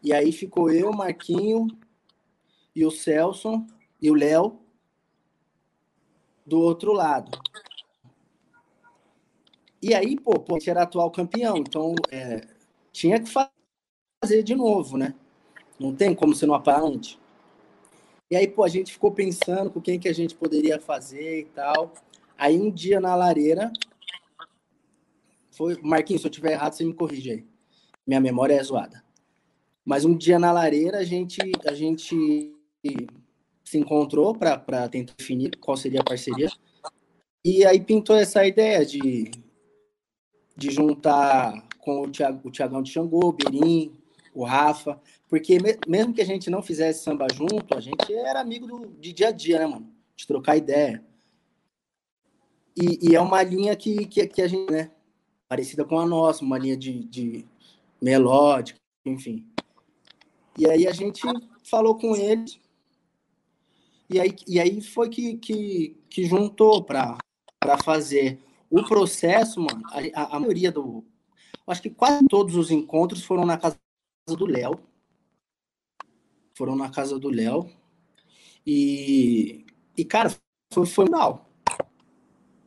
[0.00, 1.66] E aí ficou eu, Marquinho
[2.74, 3.66] e o Celso
[4.00, 4.60] e o Léo
[6.46, 7.36] do outro lado.
[9.82, 12.40] E aí, pô, pô, a gente era atual campeão, então é,
[12.92, 15.14] tinha que fazer de novo, né?
[15.80, 17.18] Não tem como ser no aparente.
[18.30, 21.44] E aí, pô, a gente ficou pensando com quem que a gente poderia fazer e
[21.46, 21.92] tal.
[22.38, 23.72] Aí um dia na lareira,
[25.56, 27.46] foi, Marquinhos, se eu tiver errado, você me corrige aí.
[28.06, 29.02] Minha memória é zoada.
[29.84, 32.52] Mas um dia na lareira a gente a gente
[33.64, 36.50] se encontrou para tentar definir qual seria a parceria.
[37.44, 39.30] E aí pintou essa ideia de,
[40.56, 43.92] de juntar com o, Thiago, o Thiagão de Xangô, o Berim,
[44.34, 48.40] o Rafa, porque me, mesmo que a gente não fizesse samba junto, a gente era
[48.40, 49.92] amigo do, de dia a dia, né, mano?
[50.16, 51.04] De trocar ideia.
[52.76, 54.90] E, e é uma linha que, que, que a gente, né,
[55.48, 57.46] parecida com a nossa, uma linha de, de
[58.00, 59.46] melódica, enfim.
[60.58, 61.22] E aí a gente
[61.64, 62.60] falou com eles,
[64.08, 67.18] e aí, e aí foi que, que, que juntou para
[67.82, 68.38] fazer
[68.70, 69.82] o processo, mano.
[70.14, 71.04] A, a maioria do.
[71.66, 73.78] Acho que quase todos os encontros foram na casa
[74.26, 74.78] do Léo.
[76.54, 77.70] Foram na casa do Léo.
[78.66, 79.64] E,
[79.96, 80.34] e, cara,
[80.72, 81.50] foi, foi natural.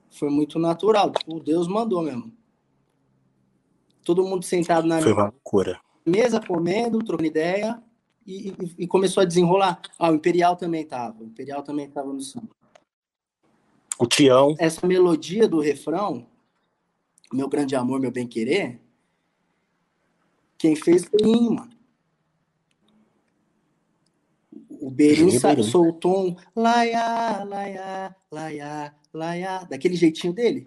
[0.09, 1.11] Foi muito natural.
[1.11, 2.36] Tipo, Deus mandou mesmo
[4.07, 5.81] todo mundo sentado na Foi uma loucura.
[6.05, 7.83] mesa, comendo, trocando ideia,
[8.25, 9.81] e, e, e, começou a desenrolar.
[9.99, 11.21] Ah, o Imperial também tava.
[11.21, 12.47] O Imperial também tava no samba.
[13.99, 14.55] O Tião.
[14.59, 16.25] Essa melodia do refrão,
[17.33, 18.79] Meu Grande Amor, Meu Bem Querer,
[20.57, 21.77] quem fez foi o mano.
[24.69, 25.31] O Berim
[25.63, 30.65] soltou um laia, laia, laia, laia, daquele jeitinho dele,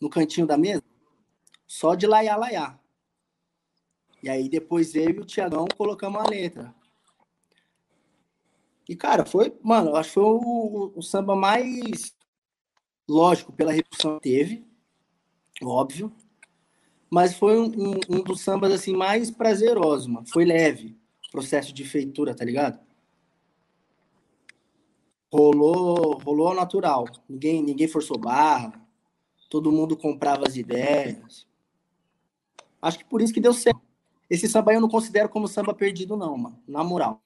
[0.00, 0.82] no cantinho da mesa,
[1.70, 2.76] só de laia, laia.
[4.20, 6.74] E aí depois eu e o Tiagão colocamos a letra.
[8.88, 12.12] E, cara, foi, mano, acho que foi o, o samba mais
[13.08, 14.66] lógico pela repercussão que teve,
[15.62, 16.12] óbvio,
[17.08, 20.26] mas foi um, um, um, dos sambas assim mais prazerosos, mano.
[20.26, 20.98] Foi leve,
[21.30, 22.80] processo de feitura, tá ligado?
[25.32, 27.04] Rolou, rolou natural.
[27.28, 28.72] Ninguém, ninguém forçou barra.
[29.48, 31.48] Todo mundo comprava as ideias.
[32.80, 33.80] Acho que por isso que deu certo.
[34.28, 36.58] Esse samba eu não considero como samba perdido, não, mano.
[36.66, 37.20] Na moral.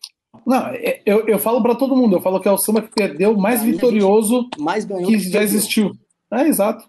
[0.47, 2.93] Não, é, eu, eu falo para todo mundo, eu falo que é o samba que
[2.93, 5.93] perdeu mais vitorioso mais ganhou que, que já existiu.
[6.31, 6.89] É, exato.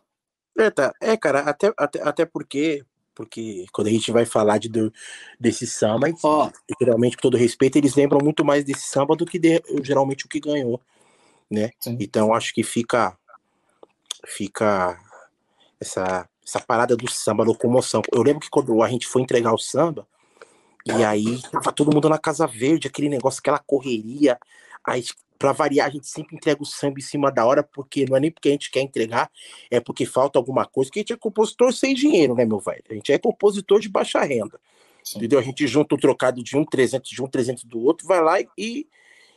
[0.58, 0.94] É, tá.
[1.02, 4.92] é cara, até, até, até porque, porque quando a gente vai falar de, do,
[5.40, 6.50] desse samba, oh.
[6.80, 10.30] geralmente, com todo respeito, eles lembram muito mais desse samba do que de, geralmente o
[10.30, 10.82] que ganhou,
[11.52, 11.72] né?
[11.80, 11.98] Sim.
[12.00, 13.18] Então, acho que fica,
[14.26, 14.98] fica
[15.80, 18.02] essa, essa parada do samba, locomoção.
[18.12, 20.08] Eu lembro que quando a gente foi entregar o samba,
[20.86, 24.38] e aí tava todo mundo na Casa Verde, aquele negócio, aquela correria.
[24.86, 25.04] Aí,
[25.40, 28.20] pra variar, a gente sempre entrega o samba em cima da hora, porque não é
[28.20, 29.32] nem porque a gente quer entregar,
[29.72, 32.84] é porque falta alguma coisa, que a gente é compositor sem dinheiro, né, meu velho?
[32.88, 34.60] A gente é compositor de baixa renda.
[35.04, 35.18] Sim.
[35.18, 35.40] Entendeu?
[35.40, 38.40] A gente junta o trocado de um 300 de um, 300 do outro, vai lá
[38.56, 38.88] e,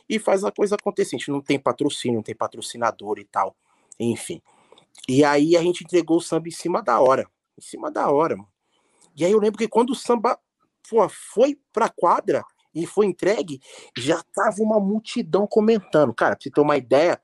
[0.07, 1.15] e faz a coisa acontecer.
[1.15, 3.55] A gente não tem patrocínio, não tem patrocinador e tal.
[3.99, 4.39] Enfim.
[5.07, 7.27] E aí a gente entregou o samba em cima da hora.
[7.57, 8.49] Em cima da hora, mano.
[9.15, 10.39] E aí eu lembro que quando o samba
[10.89, 13.59] pô, foi pra quadra e foi entregue,
[13.97, 16.13] já tava uma multidão comentando.
[16.13, 17.21] Cara, pra você ter uma ideia,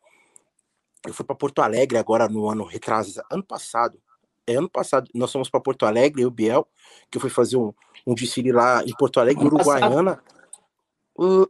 [1.05, 4.01] eu fui para Porto Alegre agora no ano retrasado, ano passado.
[4.47, 6.67] É ano passado, nós fomos para Porto Alegre, eu e o Biel,
[7.09, 7.73] que eu fui fazer um,
[8.05, 10.13] um desfile lá em Porto Alegre, Uruguaiana.
[10.13, 10.34] Uh,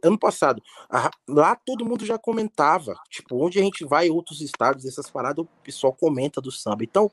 [0.02, 0.62] ano passado.
[1.28, 2.94] lá todo mundo já comentava.
[3.10, 6.84] Tipo, onde a gente vai, outros estados, essas paradas, o pessoal comenta do samba.
[6.84, 7.10] Então,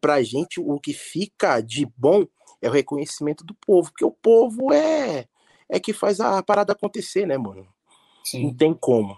[0.00, 2.26] pra gente, o que fica de bom
[2.60, 5.26] é o reconhecimento do povo, porque o povo é
[5.68, 7.66] é que faz a parada acontecer, né, mano?
[8.22, 8.44] Sim.
[8.44, 9.16] Não tem como.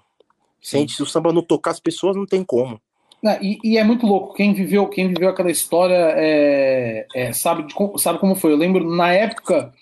[0.61, 2.81] Se, gente, se o samba não tocar as pessoas, não tem como.
[3.23, 4.35] Não, e, e, é muito louco.
[4.35, 8.53] Quem viveu, quem viveu aquela história é, é, sabe, de, sabe como foi.
[8.53, 9.73] Eu lembro na época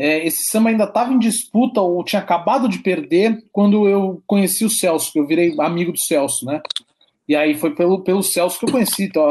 [0.00, 4.64] é, esse samba ainda estava em disputa ou tinha acabado de perder quando eu conheci
[4.64, 6.62] o Celso, que eu virei amigo do Celso, né?
[7.28, 9.04] E aí foi pelo, pelo Celso que eu conheci.
[9.04, 9.22] Então,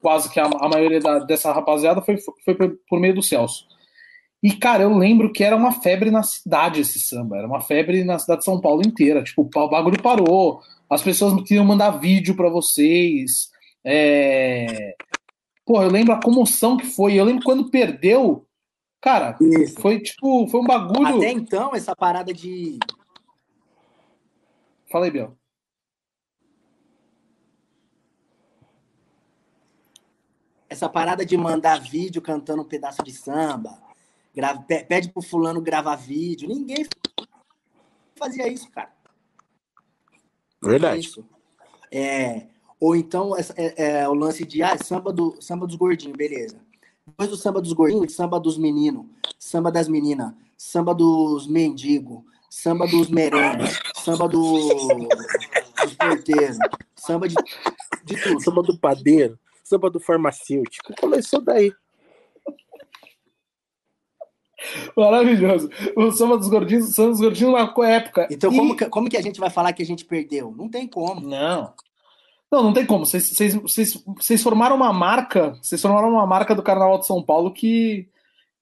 [0.00, 2.56] quase que a, a maioria da, dessa rapaziada foi, foi
[2.88, 3.66] por meio do Celso.
[4.42, 7.38] E, cara, eu lembro que era uma febre na cidade esse samba.
[7.38, 9.22] Era uma febre na cidade de São Paulo inteira.
[9.22, 10.60] Tipo, o bagulho parou.
[10.90, 13.48] As pessoas queriam mandar vídeo para vocês.
[13.84, 14.96] É...
[15.64, 17.14] Pô, eu lembro a comoção que foi.
[17.14, 18.44] Eu lembro quando perdeu.
[19.04, 19.78] Cara, Isso.
[19.82, 21.18] foi tipo, foi um bagulho.
[21.18, 22.78] Até então, essa parada de.
[24.90, 25.36] Fala aí, Biel.
[30.74, 33.78] essa parada de mandar vídeo cantando um pedaço de samba,
[34.34, 36.48] grava, pede pro fulano gravar vídeo.
[36.48, 36.84] Ninguém
[38.16, 38.92] fazia isso, cara.
[40.60, 41.00] Verdade.
[41.00, 41.24] Isso.
[41.92, 42.48] É,
[42.80, 46.58] ou então é, é, o lance de ah, samba, do, samba dos gordinhos, beleza.
[47.06, 49.06] Depois do samba dos gordinhos, samba dos meninos,
[49.38, 56.58] samba das meninas, samba dos mendigos, samba dos merengues, samba do, dos porteiros,
[56.96, 57.34] samba de,
[58.04, 58.42] de tudo.
[58.42, 60.94] Samba do padeiro samba do farmacêutico.
[61.00, 61.72] Começou daí.
[64.96, 65.68] Maravilhoso.
[65.96, 68.28] O samba dos gordinhos, o samba dos gordinhos marcou época.
[68.30, 68.56] Então, e...
[68.56, 70.54] como, que, como que a gente vai falar que a gente perdeu?
[70.56, 71.26] Não tem como.
[71.26, 71.74] Não.
[72.54, 73.04] Não, não tem como.
[73.04, 78.08] Vocês, formaram uma marca, vocês formaram uma marca do Carnaval de São Paulo que,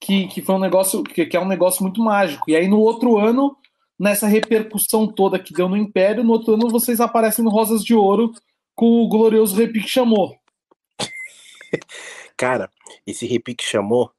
[0.00, 2.50] que, que foi um negócio, que, que é um negócio muito mágico.
[2.50, 3.54] E aí, no outro ano,
[4.00, 7.94] nessa repercussão toda que deu no Império, no outro ano vocês aparecem no Rosas de
[7.94, 8.32] Ouro
[8.74, 10.34] com o glorioso Repique Chamou.
[12.34, 12.70] Cara,
[13.06, 14.10] esse repique chamou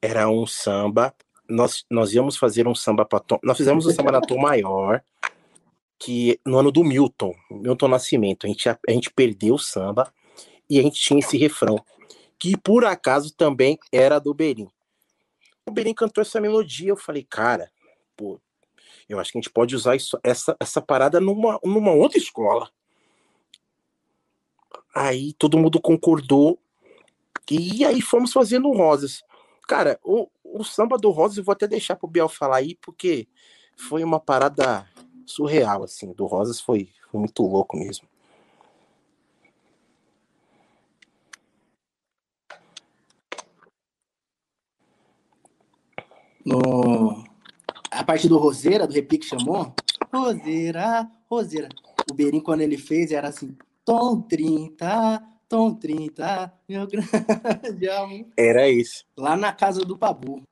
[0.00, 1.14] era um samba.
[1.46, 3.22] Nós, nós íamos fazer um samba para.
[3.42, 5.02] Nós fizemos um samba na Tom Maior,
[6.00, 8.46] que no ano do Milton, Milton Nascimento.
[8.46, 10.12] A gente, a, a gente perdeu o samba
[10.68, 11.76] e a gente tinha esse refrão,
[12.38, 14.66] que por acaso também era do Berim.
[15.66, 16.88] O Berim cantou essa melodia.
[16.88, 17.70] Eu falei, cara,
[18.16, 18.40] pô,
[19.08, 22.70] eu acho que a gente pode usar isso, essa, essa parada numa, numa outra escola.
[24.94, 26.58] Aí todo mundo concordou
[27.50, 29.22] e aí fomos fazendo rosas.
[29.68, 33.28] Cara, o, o samba do Rosas eu vou até deixar pro Biel falar aí, porque
[33.76, 34.88] foi uma parada
[35.30, 36.12] surreal, assim.
[36.12, 38.06] Do Rosas foi, foi muito louco mesmo.
[46.44, 47.24] No...
[47.90, 49.74] A parte do Roseira, do repique chamou?
[50.12, 51.68] Roseira, Roseira.
[52.10, 58.26] O Berim, quando ele fez, era assim: Tom 30, Tom 30, meu grande amor.
[58.36, 59.04] Era isso.
[59.16, 60.42] Lá na casa do Babu.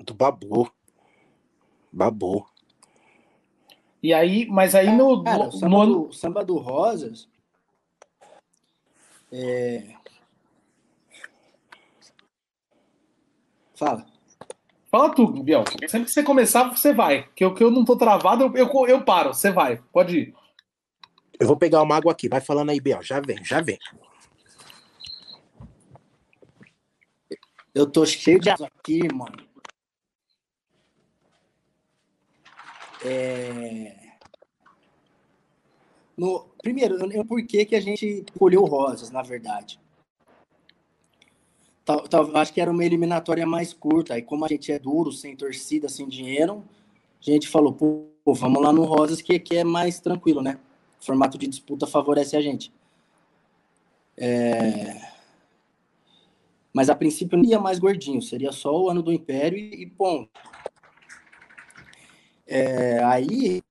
[0.00, 0.70] Do Babu.
[1.92, 2.46] Babu.
[4.02, 7.28] E aí, mas aí no, Cara, o no, samba, no do, samba do Rosas.
[9.32, 9.94] É...
[13.74, 14.06] Fala.
[14.90, 15.64] Fala tu, Biel.
[15.88, 17.28] Sempre que você começar, você vai.
[17.34, 19.34] Que eu, que eu não tô travado, eu, eu, eu paro.
[19.34, 19.82] Você vai.
[19.92, 20.34] Pode ir.
[21.38, 22.28] Eu vou pegar uma água aqui.
[22.28, 23.02] Vai falando aí, Biel.
[23.02, 23.78] Já vem, já vem.
[27.74, 29.47] Eu tô cheio de água aqui, mano.
[33.04, 33.94] É...
[36.16, 36.46] No...
[36.62, 39.80] Primeiro, eu lembro por que, que a gente colheu rosas, na verdade.
[41.84, 44.18] Tal, tal, acho que era uma eliminatória mais curta.
[44.18, 46.62] E como a gente é duro, sem torcida, sem dinheiro,
[47.20, 50.58] a gente falou, pô, vamos lá no Rosas, que aqui é mais tranquilo, né?
[51.00, 52.72] O formato de disputa favorece a gente.
[54.16, 55.00] É...
[56.72, 60.30] Mas a princípio não ia mais gordinho, seria só o ano do Império e ponto.
[62.50, 63.62] É, aí,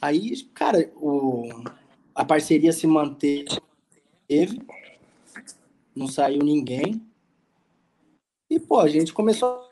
[0.00, 1.48] aí, cara, o,
[2.14, 3.58] a parceria se manteve,
[5.94, 7.04] não saiu ninguém.
[8.48, 9.68] E, pô, a gente começou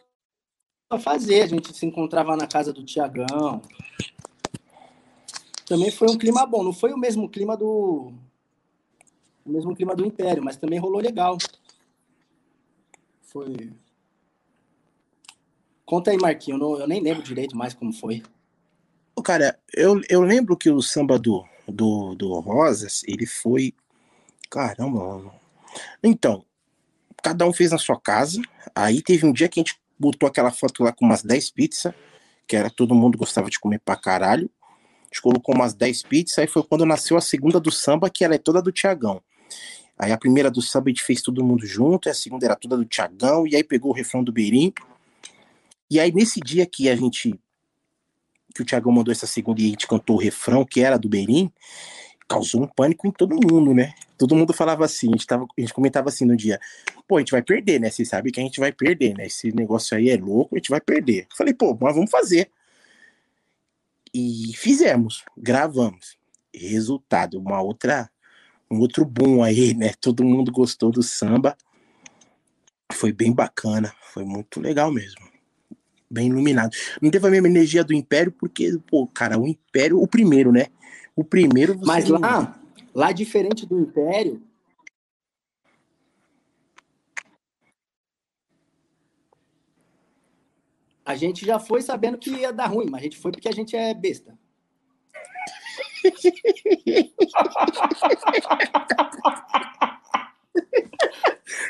[0.91, 3.63] a fazer, a gente se encontrava na casa do Tiagão.
[5.65, 8.13] Também foi um clima bom, não foi o mesmo clima do,
[9.45, 11.39] o mesmo clima do Império, mas também rolou legal.
[13.23, 13.73] Foi.
[15.85, 18.23] Conta aí, Marquinho, eu, eu nem lembro direito mais como foi.
[19.23, 23.73] Cara, eu, eu lembro que o samba do, do, do Rosas, ele foi.
[24.51, 25.33] Caramba, mano.
[26.03, 26.45] Então,
[27.23, 28.41] cada um fez na sua casa.
[28.75, 31.95] Aí teve um dia que a gente botou aquela foto lá com umas 10 pizzas,
[32.47, 34.51] que era todo mundo gostava de comer pra caralho.
[34.71, 38.25] A gente colocou umas 10 pizzas, aí foi quando nasceu a segunda do samba, que
[38.25, 39.23] ela é toda do Tiagão.
[39.99, 42.77] Aí a primeira do samba a gente fez todo mundo junto, a segunda era toda
[42.77, 44.73] do Tiagão, e aí pegou o refrão do Berim.
[45.91, 47.39] E aí nesse dia que a gente
[48.55, 51.09] que o Tiagão mandou essa segunda e a gente cantou o refrão, que era do
[51.09, 51.51] Berim,
[52.29, 53.93] causou um pânico em todo mundo, né?
[54.17, 56.61] Todo mundo falava assim, a gente, tava, a gente comentava assim no dia,
[57.07, 57.91] pô, a gente vai perder, né?
[57.91, 59.27] Você sabe que a gente vai perder, né?
[59.27, 61.27] Esse negócio aí é louco, a gente vai perder.
[61.37, 62.49] Falei, pô, mas vamos fazer.
[64.13, 66.17] E fizemos, gravamos.
[66.55, 68.09] Resultado, uma outra,
[68.71, 69.93] um outro boom aí, né?
[70.01, 71.57] Todo mundo gostou do samba.
[72.93, 75.34] Foi bem bacana, foi muito legal mesmo.
[76.15, 76.71] Bem iluminado.
[77.03, 80.67] Não teve a mesma energia do Império, porque, pô, cara, o Império, o primeiro, né?
[81.17, 82.57] O primeiro Mas não- lá,
[82.95, 84.41] lá diferente do Império,
[91.05, 93.53] a gente já foi sabendo que ia dar ruim, mas a gente foi porque a
[93.53, 94.39] gente é besta.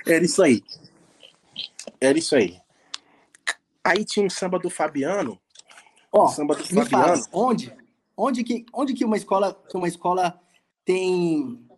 [0.06, 0.62] Era isso aí.
[1.98, 2.62] Era isso aí.
[3.84, 5.38] Aí tinha um samba do Fabiano.
[6.10, 7.28] Ó, o samba do me fala, Fabiano.
[7.32, 7.76] onde,
[8.16, 10.40] onde que, onde que uma escola, que uma escola
[10.84, 11.68] tem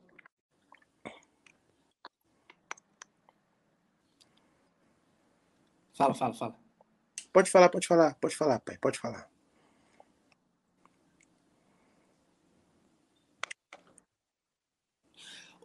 [5.96, 6.54] Fala, fala, fala.
[7.32, 9.30] Pode falar, pode falar, pode falar, pai, pode falar.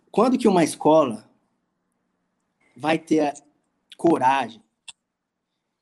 [0.09, 1.29] Quando que uma escola
[2.77, 3.33] vai ter
[3.97, 4.63] coragem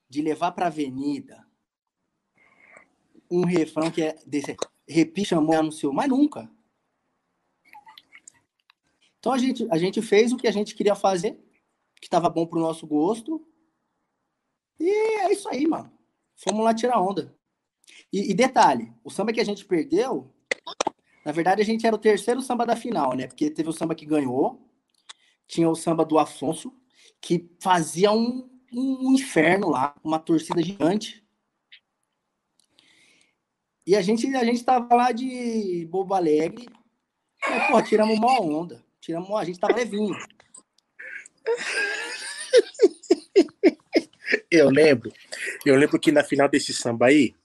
[0.10, 1.48] de levar para a avenida
[3.30, 4.58] um refrão que é desse
[4.88, 6.50] repite chamou anunciou, mas nunca.
[9.20, 11.40] Então a gente a gente fez o que a gente queria fazer,
[12.00, 13.46] que estava bom pro nosso gosto.
[14.80, 15.92] E é isso aí, mano.
[16.36, 17.36] Fomos lá tirar onda.
[18.12, 20.34] E, e detalhe, o samba que a gente perdeu,
[21.26, 23.28] na verdade a gente era o terceiro samba da final, né?
[23.28, 24.68] Porque teve o samba que ganhou,
[25.48, 26.74] tinha o samba do Afonso,
[27.20, 31.24] que fazia um, um inferno lá, uma torcida gigante.
[33.86, 36.68] E a gente, a gente tava lá de bobo alegre.
[37.42, 38.86] Mas, pô, tiramos uma onda.
[39.02, 40.16] Tiramos, a gente tava levinho.
[44.52, 45.12] Eu lembro,
[45.66, 47.36] eu lembro que na final desse samba aí,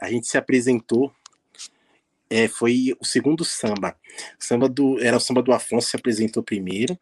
[0.00, 1.12] a gente se apresentou.
[2.30, 3.96] É, foi o segundo samba.
[4.38, 6.98] Samba do, era o samba do Afonso se apresentou primeiro.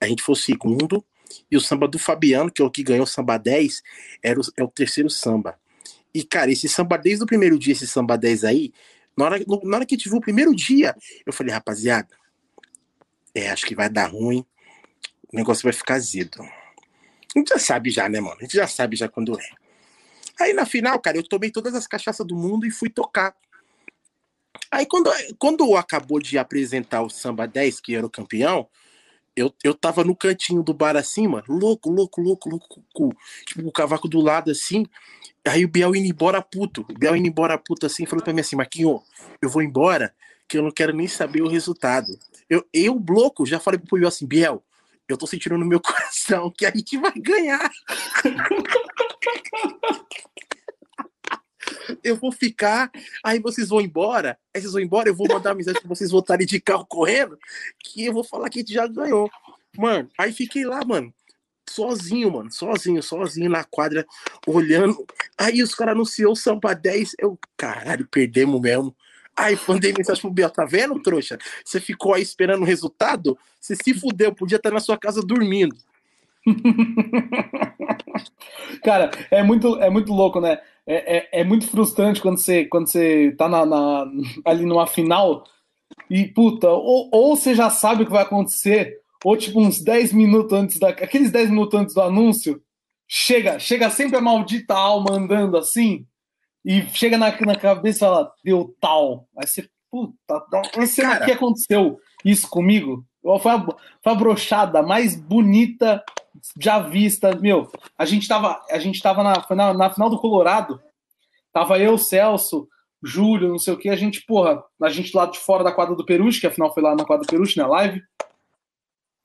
[0.00, 1.04] A gente foi o segundo.
[1.50, 3.82] E o samba do Fabiano, que é o que ganhou o samba 10,
[4.22, 5.58] era o, é o terceiro samba.
[6.14, 8.72] E, cara, esse samba, desde o primeiro dia, esse samba 10 aí,
[9.16, 10.94] na hora, na hora que tive o primeiro dia,
[11.26, 12.16] eu falei, rapaziada,
[13.34, 14.44] é, acho que vai dar ruim,
[15.32, 16.40] o negócio vai ficar azedo.
[16.40, 18.36] A gente já sabe já, né, mano?
[18.38, 19.50] A gente já sabe já quando é.
[20.40, 23.34] Aí na final, cara, eu tomei todas as cachaças do mundo e fui tocar.
[24.70, 28.68] Aí quando, quando acabou de apresentar o Samba 10, que era o campeão,
[29.36, 33.10] eu, eu tava no cantinho do bar assim, mano, louco, louco, louco, louco, com,
[33.46, 34.86] tipo, o cavaco do lado assim.
[35.46, 36.86] Aí o Biel indo embora puto.
[36.88, 39.02] O Biel indo embora puto assim, falou pra mim assim, Marquinho,
[39.42, 40.14] eu vou embora,
[40.48, 42.18] que eu não quero nem saber o resultado.
[42.48, 44.62] Eu, eu louco, já falei pro Biel assim, Biel,
[45.08, 47.70] eu tô sentindo no meu coração que a gente vai ganhar.
[52.02, 52.90] eu vou ficar,
[53.22, 56.10] aí vocês vão embora, aí vocês vão embora, eu vou mandar uma mensagem pra vocês
[56.10, 57.38] voltarem de carro correndo,
[57.78, 59.30] que eu vou falar que a gente já ganhou.
[59.76, 61.12] Mano, aí fiquei lá, mano,
[61.68, 64.06] sozinho, mano, sozinho, sozinho na quadra,
[64.46, 65.04] olhando.
[65.36, 68.94] Aí os caras anunciou o Sampa 10, eu, caralho, perdemos mesmo.
[69.36, 71.38] Aí mandei mensagem pro Biel, tá vendo, trouxa?
[71.64, 73.36] Você ficou aí esperando o resultado?
[73.60, 75.76] Você se fudeu, podia estar na sua casa dormindo.
[78.84, 80.60] Cara, é muito, é muito louco, né?
[80.86, 84.06] É, é, é, muito frustrante quando você, quando você tá na, na,
[84.44, 85.44] ali numa final
[86.10, 90.12] e, puta, ou, ou você já sabe o que vai acontecer, ou tipo uns 10
[90.12, 90.88] minutos antes da.
[90.88, 92.60] Aqueles 10 minutos antes do anúncio,
[93.08, 96.06] chega, chega sempre a maldita alma andando assim,
[96.64, 99.28] e chega na, na cabeça e fala, deu tal.
[99.38, 100.42] Aí você, puta,
[100.86, 103.04] será que aconteceu isso comigo?
[103.40, 103.66] Foi a,
[104.02, 106.02] foi a brochada mais bonita
[106.60, 107.34] já vista.
[107.36, 110.80] Meu, a gente tava, a gente tava na, na, na final do Colorado,
[111.52, 112.68] tava eu, Celso,
[113.02, 115.94] Júlio, não sei o que, a gente, porra, a gente lá de fora da quadra
[115.94, 118.02] do Peruche, que afinal foi lá na quadra do Peruche, na live,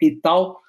[0.01, 0.59] e tal.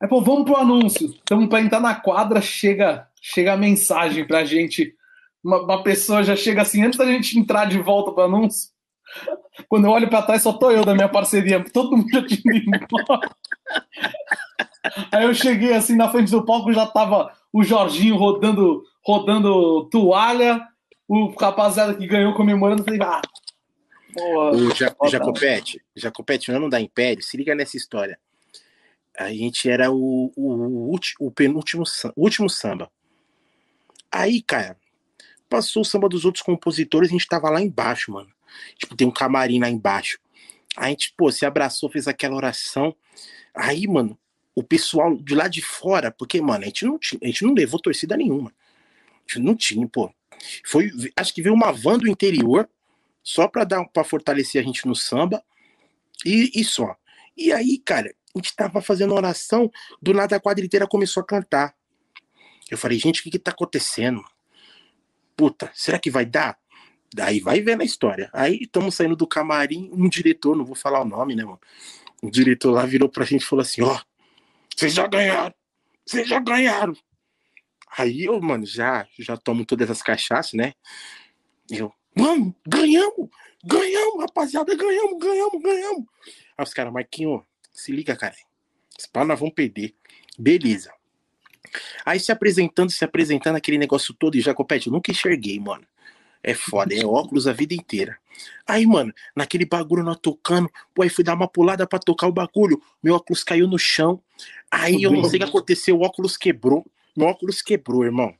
[0.00, 1.14] Aí, pô, vamos pro anúncio.
[1.22, 4.94] Então, pra entrar na quadra, chega, chega a mensagem pra gente
[5.42, 8.70] uma, uma, pessoa já chega assim, antes da gente entrar de volta para anúncio,
[9.68, 12.56] quando eu olho para trás, só tô eu da minha parceria, todo mundo já tinha
[12.56, 13.30] embora.
[15.12, 20.66] Aí eu cheguei assim na frente do palco, já tava o Jorginho rodando, rodando toalha,
[21.06, 23.20] o rapaziada que ganhou comemorando, falei, ah,
[24.12, 28.18] Boa, o ja Jacopete, Jacopete, no ano da Império, se liga nessa história.
[29.16, 31.84] A gente era o, o, o, o penúltimo
[32.16, 32.90] o último samba.
[34.10, 34.76] Aí, cara,
[35.50, 38.30] Passou o samba dos outros compositores, a gente tava lá embaixo, mano.
[38.78, 40.20] Tipo, tem um camarim lá embaixo.
[40.76, 42.94] Aí a gente, pô, se abraçou, fez aquela oração.
[43.52, 44.16] Aí, mano,
[44.54, 47.54] o pessoal de lá de fora, porque, mano, a gente não, tinha, a gente não
[47.54, 48.50] levou torcida nenhuma.
[48.50, 50.12] A gente não tinha, pô.
[50.64, 52.68] Foi, acho que veio uma van do interior,
[53.22, 55.42] só pra, dar, pra fortalecer a gente no samba.
[56.24, 56.96] E, e só.
[57.36, 59.70] E aí, cara, a gente tava fazendo oração,
[60.00, 61.74] do nada a quadra inteira começou a cantar.
[62.70, 64.24] Eu falei, gente, o que que tá acontecendo?
[65.40, 66.58] puta, será que vai dar?
[67.14, 68.28] Daí vai ver na história.
[68.30, 71.58] Aí estamos saindo do camarim, um diretor, não vou falar o nome, né, mano?
[72.22, 74.00] O diretor lá virou pra gente e falou assim: ó, oh,
[74.80, 75.54] vocês já ganharam,
[76.06, 76.96] vocês já ganharam.
[77.98, 80.72] Aí eu, mano, já, já tomo todas as cachaças, né?
[81.70, 83.28] Eu, mano, ganhamos,
[83.62, 86.06] ganhamos, rapaziada, ganhamos, ganhamos, ganhamos.
[86.56, 88.34] Aí os caras, Marquinho, se liga, cara.
[89.12, 89.94] Pau nós vamos perder.
[90.38, 90.90] Beleza.
[92.06, 95.86] Aí se apresentando, se apresentando aquele negócio todo, e Jacopete, eu nunca enxerguei, mano.
[96.42, 98.18] É foda, é óculos a vida inteira.
[98.66, 102.32] Aí, mano, naquele bagulho nós tocando, pô, aí fui dar uma pulada para tocar o
[102.32, 104.22] bagulho, meu óculos caiu no chão.
[104.70, 106.86] Aí eu não sei o que aconteceu, o óculos quebrou.
[107.16, 108.34] Meu óculos quebrou, irmão.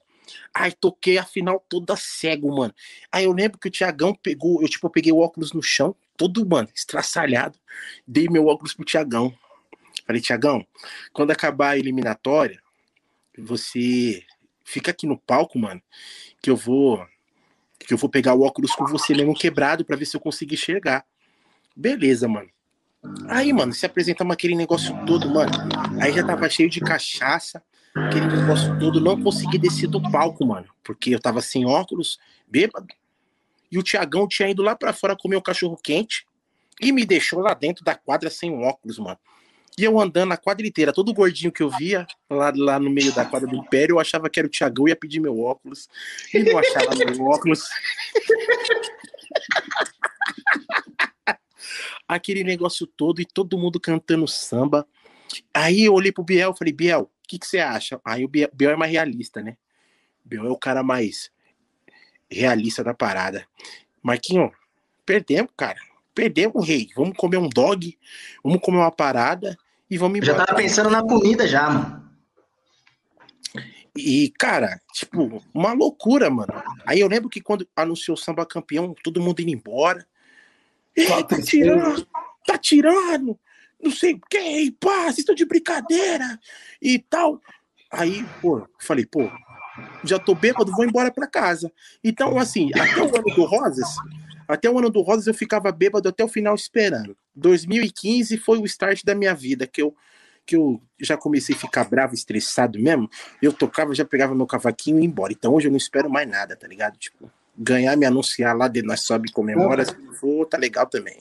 [0.54, 2.74] Aí toquei a final toda cego, mano.
[3.10, 5.94] Aí eu lembro que o Tiagão pegou, eu tipo, eu peguei o óculos no chão,
[6.16, 7.58] todo, mano, estraçalhado.
[8.06, 9.34] Dei meu óculos pro Tiagão.
[10.06, 10.64] Falei, Tiagão,
[11.12, 12.60] quando acabar a eliminatória,
[13.36, 14.24] você
[14.64, 15.82] fica aqui no palco, mano,
[16.42, 17.04] que eu vou
[17.78, 20.52] que eu vou pegar o óculos com você mesmo quebrado para ver se eu consigo
[20.52, 21.04] enxergar.
[21.74, 22.48] Beleza, mano.
[23.28, 25.52] Aí, mano, se apresentamos aquele negócio todo, mano.
[26.00, 27.62] Aí já tava cheio de cachaça,
[27.94, 29.00] aquele negócio todo.
[29.00, 32.88] Não consegui descer do palco, mano, porque eu tava sem óculos, bêbado.
[33.70, 36.26] E o Tiagão tinha ido lá para fora comer o cachorro quente
[36.80, 39.18] e me deixou lá dentro da quadra sem óculos, mano.
[39.78, 43.14] E eu andando a quadra inteira, todo gordinho que eu via lá, lá no meio
[43.14, 45.88] da quadra do Império, eu achava que era o Tiagão, ia pedir meu óculos.
[46.34, 47.62] E não achava meu óculos.
[52.14, 54.86] Aquele negócio todo e todo mundo cantando samba.
[55.54, 58.00] Aí eu olhei pro Biel e falei, Biel, o que, que você acha?
[58.04, 59.56] Aí o Biel, Biel é mais realista, né?
[60.24, 61.30] Biel é o cara mais
[62.30, 63.46] realista da parada.
[64.02, 64.50] Marquinho,
[65.04, 65.78] perdemos, cara
[66.14, 66.88] perdemos, rei.
[66.94, 67.98] Vamos comer um dog,
[68.44, 69.56] vamos comer uma parada
[69.88, 70.38] e vamos embora.
[70.38, 72.10] Já tava pensando na comida já, mano.
[73.96, 76.52] E, cara, tipo, uma loucura, mano.
[76.86, 80.06] Aí eu lembro que quando anunciou o samba campeão, todo mundo indo embora.
[81.28, 82.06] Tá tirando,
[82.46, 83.38] tá tirando,
[83.82, 86.38] não sei o que, pá, vocês estão de brincadeira
[86.80, 87.40] e tal.
[87.90, 89.30] Aí, pô, falei, pô,
[90.04, 91.72] já tô bêbado, vou embora pra casa.
[92.02, 93.88] Então, assim, até o ano do Rosas,
[94.46, 97.16] até o ano do Rosas eu ficava bêbado até o final esperando.
[97.34, 99.94] 2015 foi o start da minha vida, que eu
[100.50, 103.08] que eu já comecei a ficar bravo, estressado mesmo,
[103.40, 105.32] eu tocava, já pegava meu cavaquinho e ia embora.
[105.32, 106.96] Então hoje eu não espero mais nada, tá ligado?
[106.96, 107.30] Tipo,
[107.60, 111.18] ganhar, me anunciar lá de nós sobe e comemora, se for, tá legal também.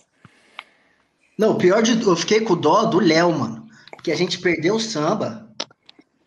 [1.38, 3.68] Não, o pior de eu fiquei com dó do Léo, mano.
[3.92, 5.50] Porque a gente perdeu o samba.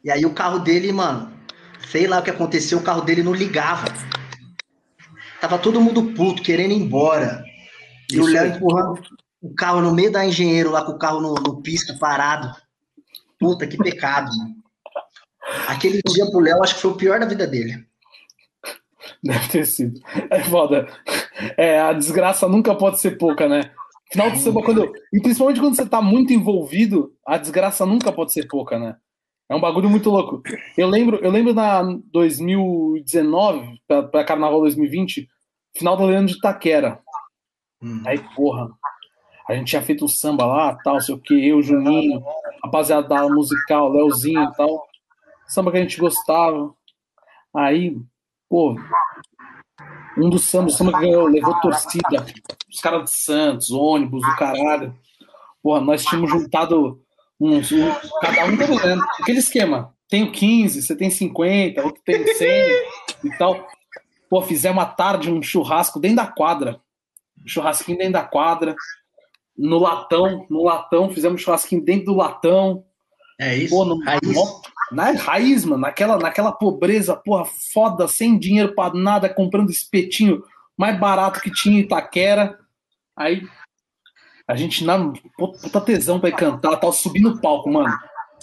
[0.05, 1.33] E aí o carro dele, mano,
[1.91, 3.87] sei lá o que aconteceu, o carro dele não ligava.
[5.41, 7.43] Tava todo mundo puto, querendo ir embora.
[8.11, 9.03] E Isso o Léo empurrando
[9.41, 12.55] o carro no meio da engenheiro lá com o carro no, no pista parado.
[13.39, 14.63] Puta, que pecado, mano.
[15.67, 17.85] Aquele dia pro Léo, acho que foi o pior da vida dele.
[19.25, 20.01] Deve ter sido.
[20.31, 20.89] É foda.
[21.57, 23.71] É, a desgraça nunca pode ser pouca, né?
[24.11, 24.93] Final de semana, quando.
[25.13, 28.97] E principalmente quando você tá muito envolvido, a desgraça nunca pode ser pouca, né?
[29.49, 30.43] É um bagulho muito louco.
[30.77, 35.29] Eu lembro, eu lembro na 2019, para Carnaval 2020,
[35.77, 37.01] final do Leandro de Itaquera.
[37.83, 38.03] Hum.
[38.07, 38.71] Aí, porra,
[39.49, 42.23] a gente tinha feito o samba lá, tal, sei o que, eu, Juninho,
[42.65, 44.87] rapaziada da musical, Leozinho e tal.
[45.47, 46.75] Samba que a gente gostava.
[47.55, 47.97] Aí,
[48.49, 48.77] pô,
[50.17, 52.27] um dos sambas, o samba que ganhou, levou torcida.
[52.71, 54.95] Os caras de Santos, ônibus, o caralho.
[55.63, 57.01] Porra, nós tínhamos juntado
[57.41, 57.91] uns, um,
[58.21, 59.03] cada um tá ganhando.
[59.21, 59.95] Aquele esquema.
[60.09, 62.49] Tenho 15, você tem 50, outro tem 100
[63.25, 63.67] e tal.
[64.29, 66.81] Pô, fizemos uma tarde um churrasco dentro da quadra.
[67.43, 68.77] Um churrasquinho dentro da quadra
[69.57, 72.85] no latão, no latão, fizemos churrasquinho dentro do latão.
[73.41, 73.75] É isso.
[73.75, 74.23] Pô, no, raiz.
[74.93, 80.43] Na raiz, mano, naquela, naquela pobreza, porra, foda, sem dinheiro para nada, comprando espetinho
[80.77, 82.59] mais barato que tinha em Itaquera.
[83.17, 83.47] Aí
[84.47, 87.95] a gente na puta tesão pra ir cantar, tava subindo o palco, mano.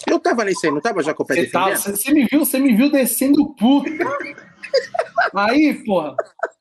[0.06, 2.74] Eu tava nesse aí, não tava já com o pé Você, me viu, você me
[2.74, 3.90] viu descendo puto.
[5.34, 6.16] aí, porra,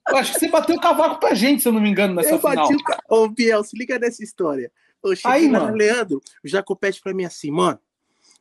[0.09, 2.31] eu acho que você bateu o cavaco pra gente, se eu não me engano, nessa
[2.31, 2.67] eu final.
[2.67, 2.75] Bati
[3.09, 3.15] o...
[3.23, 4.71] Ô, Biel, se liga nessa história.
[5.01, 5.73] Eu cheguei Aí, mano.
[5.73, 7.79] Leandro, o Jacopete pra mim assim, mano,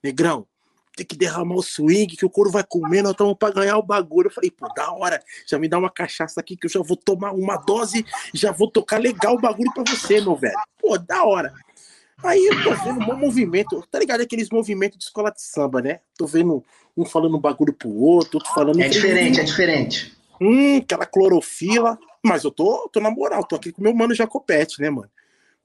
[0.03, 0.48] negrão,
[0.99, 3.83] tem que derramar o swing, que o couro vai comer, nós estamos pra ganhar o
[3.83, 4.29] bagulho.
[4.29, 6.97] Eu falei, pô, da hora, já me dá uma cachaça aqui que eu já vou
[6.97, 10.59] tomar uma dose, já vou tocar legal o bagulho pra você, meu velho.
[10.79, 11.53] Pô, da hora.
[12.23, 14.23] Aí eu tô vendo um movimento, tá ligado?
[14.23, 16.01] Aqueles movimentos de escola de samba, né?
[16.17, 16.65] Tô vendo
[16.97, 18.81] um falando um bagulho pro outro, outro falando.
[18.81, 21.99] É diferente, é diferente hum, aquela clorofila.
[22.25, 25.11] Mas eu tô, tô na moral, tô aqui com meu mano Jacopete, né, mano?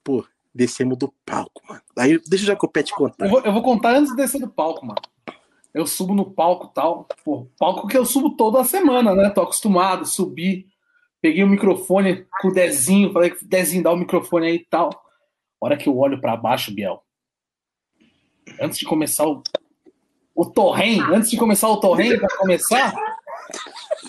[0.04, 1.82] Pô, descemos do palco, mano.
[1.98, 3.26] Aí deixa o Jacopete contar.
[3.26, 5.02] Eu vou, eu vou contar antes de descer do palco, mano.
[5.74, 7.08] Eu subo no palco tal.
[7.24, 9.30] Pô, palco que eu subo toda semana, né?
[9.30, 10.68] Tô acostumado, subir.
[11.22, 14.90] Peguei o microfone com o Dezinho, falei que Dezinho dá o microfone aí e tal.
[15.60, 17.02] Hora que eu olho para baixo, Biel.
[18.60, 19.42] Antes de começar o,
[20.36, 22.94] o torrent, antes de começar o torrent, para começar,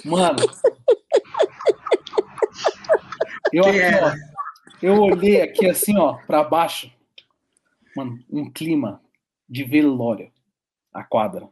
[0.05, 0.39] Mano.
[3.53, 4.34] Eu aqui, ó.
[4.85, 6.93] Eu olhei aqui assim, ó, para baixo.
[7.97, 9.01] Mano, um clima
[9.49, 10.31] de velório.
[10.93, 11.49] A quadra.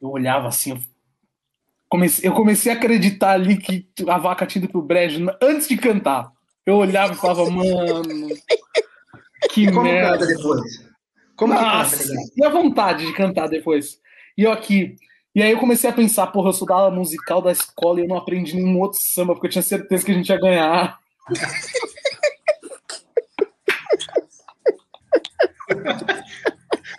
[0.00, 0.78] Eu olhava assim, eu
[1.86, 5.76] comecei, eu comecei a acreditar ali que a vaca tinha ido pro brejo antes de
[5.76, 6.32] cantar.
[6.64, 8.34] Eu olhava e falava, mano,
[9.52, 10.26] que Como merda.
[10.26, 10.94] Depois?
[11.36, 14.00] Como Nossa, que canta, e a vontade de cantar depois.
[14.38, 14.96] E eu aqui,
[15.34, 18.04] e aí eu comecei a pensar, porra, eu sou da aula musical da escola e
[18.04, 21.03] eu não aprendi nenhum outro samba, porque eu tinha certeza que a gente ia ganhar.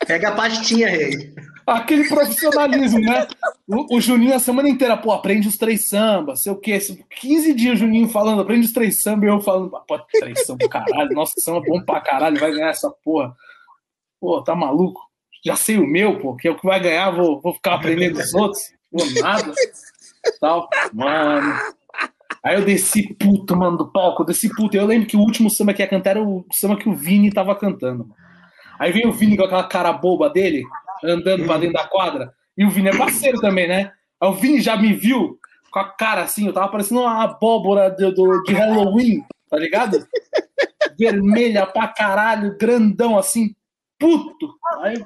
[0.08, 1.34] Pega a pastinha, rei.
[1.66, 3.28] Aquele profissionalismo, né?
[3.68, 6.78] O, o, Juninho a semana inteira, pô, aprende os três sambas, sei o quê.
[7.20, 11.12] 15 dias Juninho falando, aprende os três sambas, e eu falando, pô, três sambas, caralho,
[11.14, 13.36] nossa, samba bom pra caralho, vai ganhar essa porra.
[14.20, 15.02] Pô, tá maluco?
[15.46, 18.20] já sei o meu, pô, que é o que vai ganhar, vou, vou ficar aprendendo
[18.20, 19.54] os outros, vou nada,
[20.42, 21.54] tal, mano.
[22.46, 24.78] Aí eu desci puto, mano, do palco, eu desci puto.
[24.78, 27.32] Eu lembro que o último samba que ia cantar era o samba que o Vini
[27.32, 28.08] tava cantando.
[28.78, 30.64] Aí vem o Vini com aquela cara boba dele,
[31.04, 33.92] andando pra dentro da quadra, e o Vini é parceiro também, né?
[34.22, 35.40] Aí o Vini já me viu
[35.72, 40.06] com a cara assim, eu tava parecendo uma abóbora de, de Halloween, tá ligado?
[41.00, 43.56] Vermelha pra caralho, grandão assim,
[43.98, 44.54] puto.
[44.82, 45.04] Aí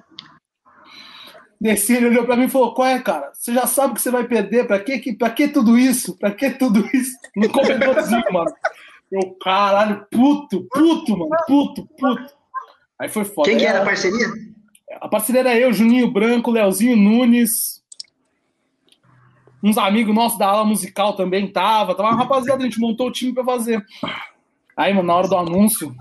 [1.60, 3.32] Desci, ele olhou pra mim e falou: Qual é, cara?
[3.34, 6.18] Você já sabe que você vai perder, pra que, pra que tudo isso?
[6.18, 7.18] Pra que tudo isso?
[7.36, 8.53] No corredorzinho, mano.
[9.12, 12.34] Eu, caralho, puto, puto, mano, puto, puto.
[12.97, 13.49] Aí foi foda.
[13.49, 14.28] Quem que era a parceria?
[15.01, 17.84] A parceria era eu, Juninho Branco, Leozinho Nunes.
[19.62, 21.93] Uns amigos nossos da ala musical também tava.
[21.95, 23.84] Tava uma rapaziada, a gente montou o time pra fazer.
[24.78, 25.93] Aí, mano, na hora do anúncio,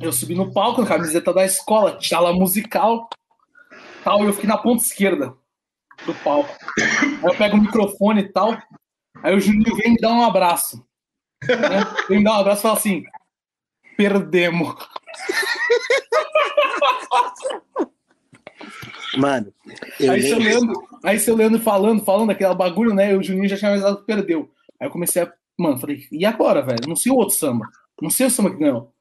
[0.00, 3.08] eu subi no palco, na camiseta da escola, tinha ala musical.
[4.04, 5.34] Tal, e eu fiquei na ponta esquerda
[6.06, 6.54] do palco.
[6.78, 8.56] Aí eu pego o microfone e tal.
[9.22, 10.86] Aí o Juninho vem me dar um abraço.
[11.48, 12.04] Né?
[12.08, 13.04] Vem me dar um abraço e fala assim:
[13.96, 14.74] perdemos.
[19.16, 19.52] Mano,
[20.00, 20.38] eu Aí seu.
[20.38, 23.12] Leandro, aí seu Leandro falando, falando aquele bagulho, né?
[23.12, 24.50] E o Juninho já tinha avisado que perdeu.
[24.80, 25.32] Aí eu comecei a.
[25.56, 26.88] Mano, falei, e agora, velho?
[26.88, 27.68] Não sei o outro samba.
[28.02, 28.92] Não sei o samba que ganhou.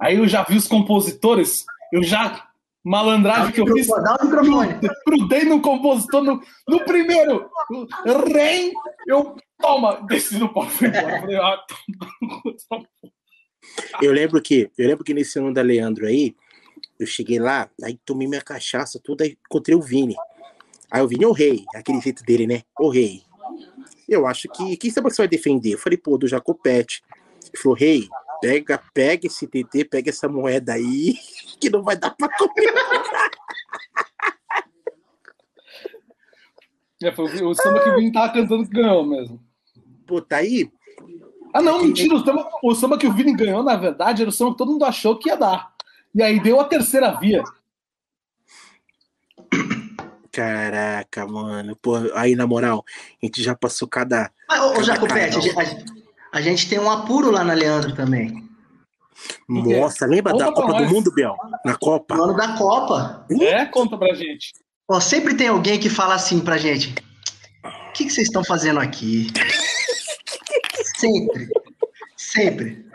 [0.00, 2.48] Aí eu já vi os compositores, eu já.
[2.86, 3.88] Malandragem que eu fiz.
[3.88, 4.74] Dá o microfone.
[5.04, 7.50] Grudei no compositor no, no primeiro.
[8.32, 8.72] Rem,
[9.08, 9.34] eu.
[9.60, 10.06] Toma!
[10.06, 11.20] Desci no pau, fui embora.
[11.20, 11.64] Falei, ah,
[12.68, 12.86] toma.
[14.00, 16.36] Eu lembro que, eu lembro que nesse ano da Leandro aí,
[17.00, 20.14] eu cheguei lá, aí tomei minha cachaça, tudo, aí encontrei o Vini.
[20.88, 22.62] Aí o Vini é o rei, aquele jeito dele, né?
[22.78, 23.22] O rei.
[24.08, 24.76] Eu acho que.
[24.76, 25.74] Quem sabe que você vai defender?
[25.74, 27.02] Eu falei, pô, do Jacopete.
[27.42, 28.08] Ele falou, rei,
[28.40, 31.14] pega, pega esse TT, pega essa moeda aí,
[31.60, 32.72] que não vai dar pra comer.
[37.02, 39.38] É, foi o samba que o Vini tava cantando que ganhou mesmo.
[40.06, 40.70] Pô, tá aí.
[41.52, 42.14] Ah, não, mentira.
[42.14, 44.72] O samba, o samba que o Vini ganhou, na verdade, era o samba que todo
[44.72, 45.74] mundo achou que ia dar.
[46.14, 47.44] E aí deu a terceira via.
[50.32, 51.76] Caraca, mano.
[51.76, 52.82] Pô, aí na moral,
[53.22, 54.32] a gente já passou cada.
[54.48, 55.95] Mas, ô, ô Jacopete, a, gente-
[56.36, 58.46] a gente tem um apuro lá na Leandro também.
[59.48, 60.92] Nossa, lembra Conta da Copa do nós.
[60.92, 61.34] Mundo, Biel?
[61.64, 62.14] Na Copa?
[62.14, 63.26] No ano da Copa.
[63.40, 64.52] É, conta pra gente.
[64.86, 66.94] Ó, sempre tem alguém que fala assim pra gente:
[67.64, 69.28] O que, que vocês estão fazendo aqui?
[70.98, 71.48] sempre.
[72.18, 72.86] Sempre.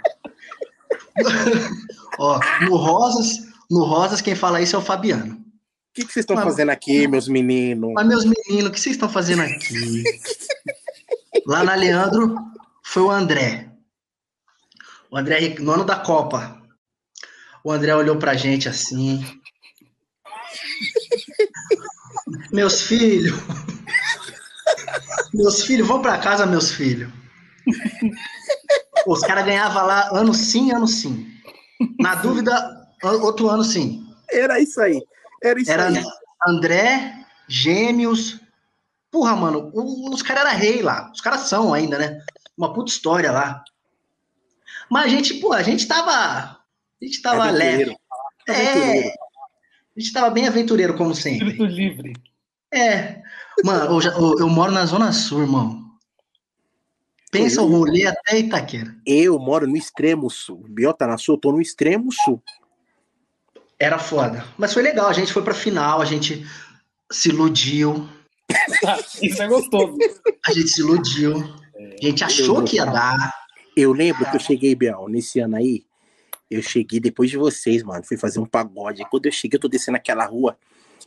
[2.20, 3.40] Ó, no Rosas,
[3.72, 5.34] no Rosas, quem fala isso é o Fabiano.
[5.34, 7.92] O que, que vocês estão Mas- fazendo aqui, meus meninos?
[7.96, 10.04] Mas, meus meninos, o que vocês estão fazendo aqui?
[11.48, 12.36] Lá na Leandro
[12.92, 13.72] foi o André.
[15.10, 16.62] O André, no ano da Copa.
[17.64, 19.24] O André olhou pra gente assim.
[22.52, 23.40] Meus filhos.
[25.34, 27.10] Meus filhos, vão pra casa, meus filhos.
[29.08, 31.34] Os caras ganhavam lá ano sim, ano sim.
[31.98, 32.54] Na dúvida,
[33.22, 34.06] outro ano sim.
[34.30, 35.02] Era isso aí.
[35.42, 36.04] Era isso Era aí.
[36.46, 38.42] André, Gêmeos.
[39.10, 41.10] Porra, mano, os caras eram rei lá.
[41.14, 42.22] Os caras são ainda, né?
[42.62, 43.64] Uma puta história lá.
[44.88, 46.12] Mas a gente, pô, a gente tava.
[46.12, 46.58] A
[47.02, 47.96] gente tava Aventureiro.
[48.48, 48.60] leve.
[48.62, 51.48] É, a gente tava bem aventureiro, como sempre.
[51.50, 52.14] Espírito livre.
[52.72, 53.20] É.
[53.66, 55.82] Mano, eu, já- eu- eu moro na Zona Sul, irmão.
[57.32, 58.96] Pensa o rolê até Itaquera.
[59.08, 60.64] Eu moro no extremo sul.
[61.00, 62.44] Tá na sul, eu tô no extremo sul.
[63.80, 64.46] Era foda.
[64.56, 66.46] Mas foi legal, a gente foi pra final, a gente
[67.12, 68.08] se iludiu.
[69.24, 69.98] Isso é gostoso.
[70.46, 71.60] A gente se iludiu.
[72.02, 73.34] A gente achou que ia dar.
[73.76, 75.84] Eu lembro que eu cheguei, Biel, nesse ano aí.
[76.50, 78.04] Eu cheguei depois de vocês, mano.
[78.04, 79.04] Fui fazer um pagode.
[79.10, 80.58] Quando eu cheguei, eu tô descendo aquela rua,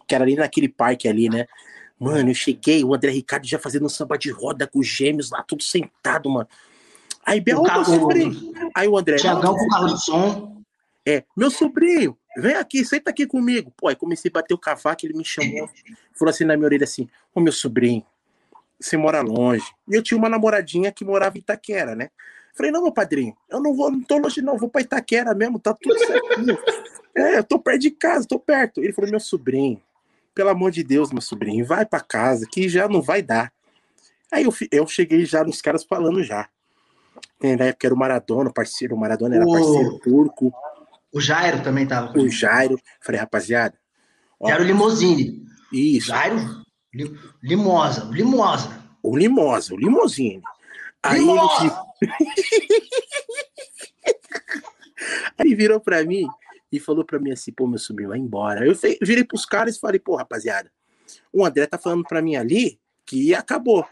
[0.07, 1.47] que era ali naquele parque ali, né?
[1.99, 5.31] Mano, eu cheguei, o André Ricardo já fazendo um samba de roda com os gêmeos
[5.31, 6.49] lá, tudo sentado, mano.
[7.25, 8.53] Aí, Biel, O meu sobrinho.
[8.75, 10.63] Aí o André, Tiagão com carro de som.
[11.07, 13.73] É, meu sobrinho, vem aqui, senta aqui comigo.
[13.77, 15.69] Pô, aí comecei a bater o cavaco, ele me chamou,
[16.15, 18.05] falou assim na minha orelha assim, ô meu sobrinho,
[18.81, 19.65] você mora longe.
[19.89, 22.11] E eu tinha uma namoradinha que morava em Itaquera, né?
[22.57, 25.59] Falei, não, meu padrinho, eu não vou, não tô longe não, vou pra Itaquera mesmo,
[25.59, 26.59] tá tudo certinho.
[27.17, 28.81] é, eu tô perto de casa, tô perto.
[28.83, 29.81] Ele falou, meu sobrinho,
[30.35, 33.53] pelo amor de Deus, meu sobrinho, vai pra casa, que já não vai dar.
[34.33, 36.49] Aí eu, eu cheguei já nos caras falando já.
[37.41, 40.53] É, Na época era o Maradona, o parceiro, o Maradona era O- parceiro turco,
[41.13, 42.77] O Jairo também tava o Jairo.
[43.01, 43.77] Falei, rapaziada,
[44.41, 45.45] ó, Jairo Limousine.
[45.73, 46.64] isso, Jairo
[46.95, 48.05] Li- Limosa.
[48.11, 48.83] Limosa.
[49.03, 50.43] o Limosa, o Limousine.
[51.03, 51.41] Aí ele,
[55.39, 56.27] aí virou pra mim
[56.73, 58.67] e falou pra mim assim, pô, meu sobrinho, vai embora.
[58.67, 60.71] Eu virei pros caras e falei, pô, rapaziada,
[61.33, 63.87] o André tá falando pra mim ali que acabou.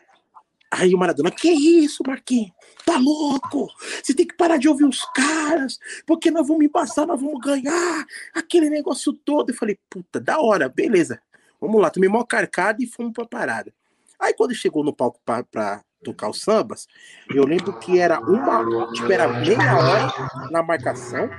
[0.71, 2.51] Aí o Maradona, que isso, Marquinhos?
[2.87, 3.69] Tá louco?
[4.03, 8.07] Você tem que parar de ouvir os caras, porque nós vamos embaçar, nós vamos ganhar,
[8.35, 9.51] aquele negócio todo.
[9.51, 11.21] Eu falei, puta, da hora, beleza.
[11.63, 13.73] Vamos lá, tomei mó carcada e fomos pra parada.
[14.19, 16.89] Aí quando chegou no palco pra, pra tocar os sambas,
[17.33, 20.13] eu lembro que era uma, tipo, era meia hora
[20.51, 21.31] na marcação,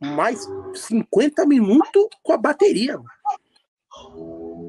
[0.00, 2.98] mais 50 minutos com a bateria.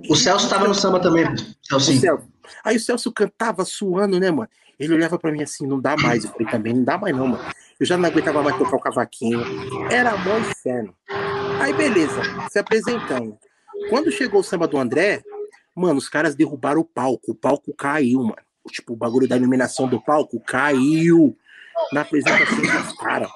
[0.08, 1.26] O Celso tava no samba também.
[1.64, 1.92] Celso.
[1.94, 2.28] Celso.
[2.64, 4.50] Aí o Celso cantava suando, né, mano?
[4.78, 6.24] Ele olhava pra mim assim, não dá mais.
[6.24, 7.44] Eu falei, também não dá mais não, mano.
[7.80, 9.42] Eu já não aguentava mais tocar o cavaquinho.
[9.92, 10.96] Era mó inferno.
[11.60, 12.22] Aí, beleza,
[12.52, 13.40] se apresentando.
[13.90, 15.24] Quando chegou o samba do André,
[15.76, 17.32] mano, os caras derrubaram o palco.
[17.32, 18.36] O palco caiu, mano.
[18.70, 21.38] Tipo, o bagulho da iluminação do palco caiu
[21.92, 23.30] na apresentação dos caras.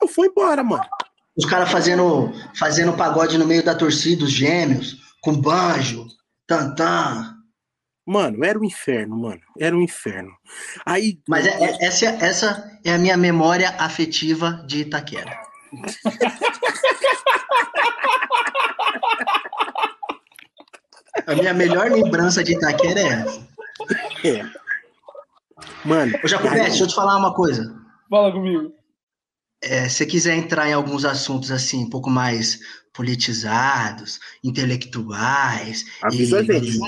[0.00, 0.84] Eu fui embora, mano.
[1.36, 6.06] Os caras fazendo, fazendo pagode no meio da torcida, os gêmeos, com banjo,
[6.46, 7.34] tantã.
[8.06, 9.40] Mano, era um inferno, mano.
[9.58, 10.30] Era um inferno.
[10.84, 11.18] Aí.
[11.26, 15.40] Mas é, é, essa, essa é a minha memória afetiva de Itaquera.
[21.26, 23.48] a minha melhor lembrança de Itaquera é essa.
[24.24, 24.44] É.
[25.84, 26.18] Mano.
[26.22, 27.74] Ô, Jacobete, deixa eu te falar uma coisa.
[28.08, 28.72] Fala comigo.
[29.62, 32.60] É, se você quiser entrar em alguns assuntos assim, um pouco mais
[32.92, 36.78] politizados, intelectuais, Avisa a gente.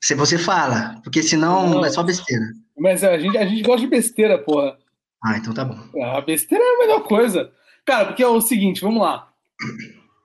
[0.00, 1.84] se você fala, porque senão Não.
[1.84, 2.44] é só besteira.
[2.78, 4.78] Mas a gente, a gente gosta de besteira, porra.
[5.24, 5.76] Ah, então tá bom.
[6.02, 7.50] A besteira é a melhor coisa.
[7.84, 9.28] Cara, porque é o seguinte, vamos lá.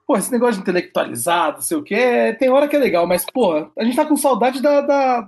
[0.06, 3.24] Pô, esse negócio de intelectualizado, não sei o quê, tem hora que é legal, mas,
[3.24, 5.26] porra, a gente tá com saudade da, da,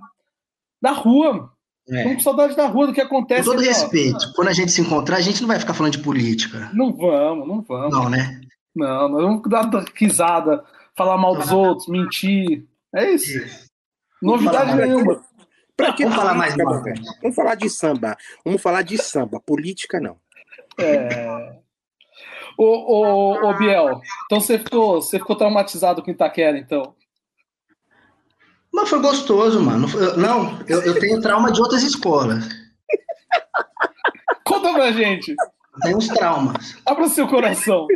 [0.82, 1.50] da rua.
[1.88, 3.44] Estamos com saudade da rua, do que Com acontece.
[3.44, 3.70] todo ali, ó.
[3.70, 6.68] respeito, quando a gente se encontrar, a gente não vai ficar falando de política.
[6.74, 7.96] Não vamos, não vamos.
[7.96, 8.40] Não, né?
[8.74, 10.64] Não, nós vamos dar risada,
[10.96, 12.66] falar mal dos outros, mentir.
[12.94, 13.38] É isso.
[14.20, 15.24] Novidade Vamos falar nenhuma.
[15.76, 16.82] Pra que Vamos falar mais mal?
[17.22, 18.16] Vamos falar de samba.
[18.44, 19.40] Vamos falar de samba.
[19.40, 20.16] Política, não.
[20.78, 21.56] É...
[22.58, 26.94] Ô, ô, ô, Biel, então você ficou, você ficou traumatizado com Itaquera, então.
[28.72, 29.86] Mas foi gostoso, mano.
[30.16, 32.46] Não eu, eu tenho trauma de outras escolas.
[34.44, 35.34] Conta pra gente.
[35.82, 36.76] Tem uns traumas.
[36.86, 37.86] Abra seu coração.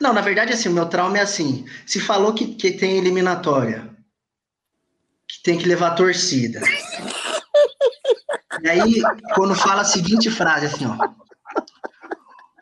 [0.00, 1.64] Não, na verdade, assim, o meu trauma é assim.
[1.86, 3.88] Se falou que, que tem eliminatória,
[5.28, 6.60] que tem que levar torcida.
[8.62, 9.02] E aí,
[9.34, 10.96] quando fala a seguinte frase, assim, ó.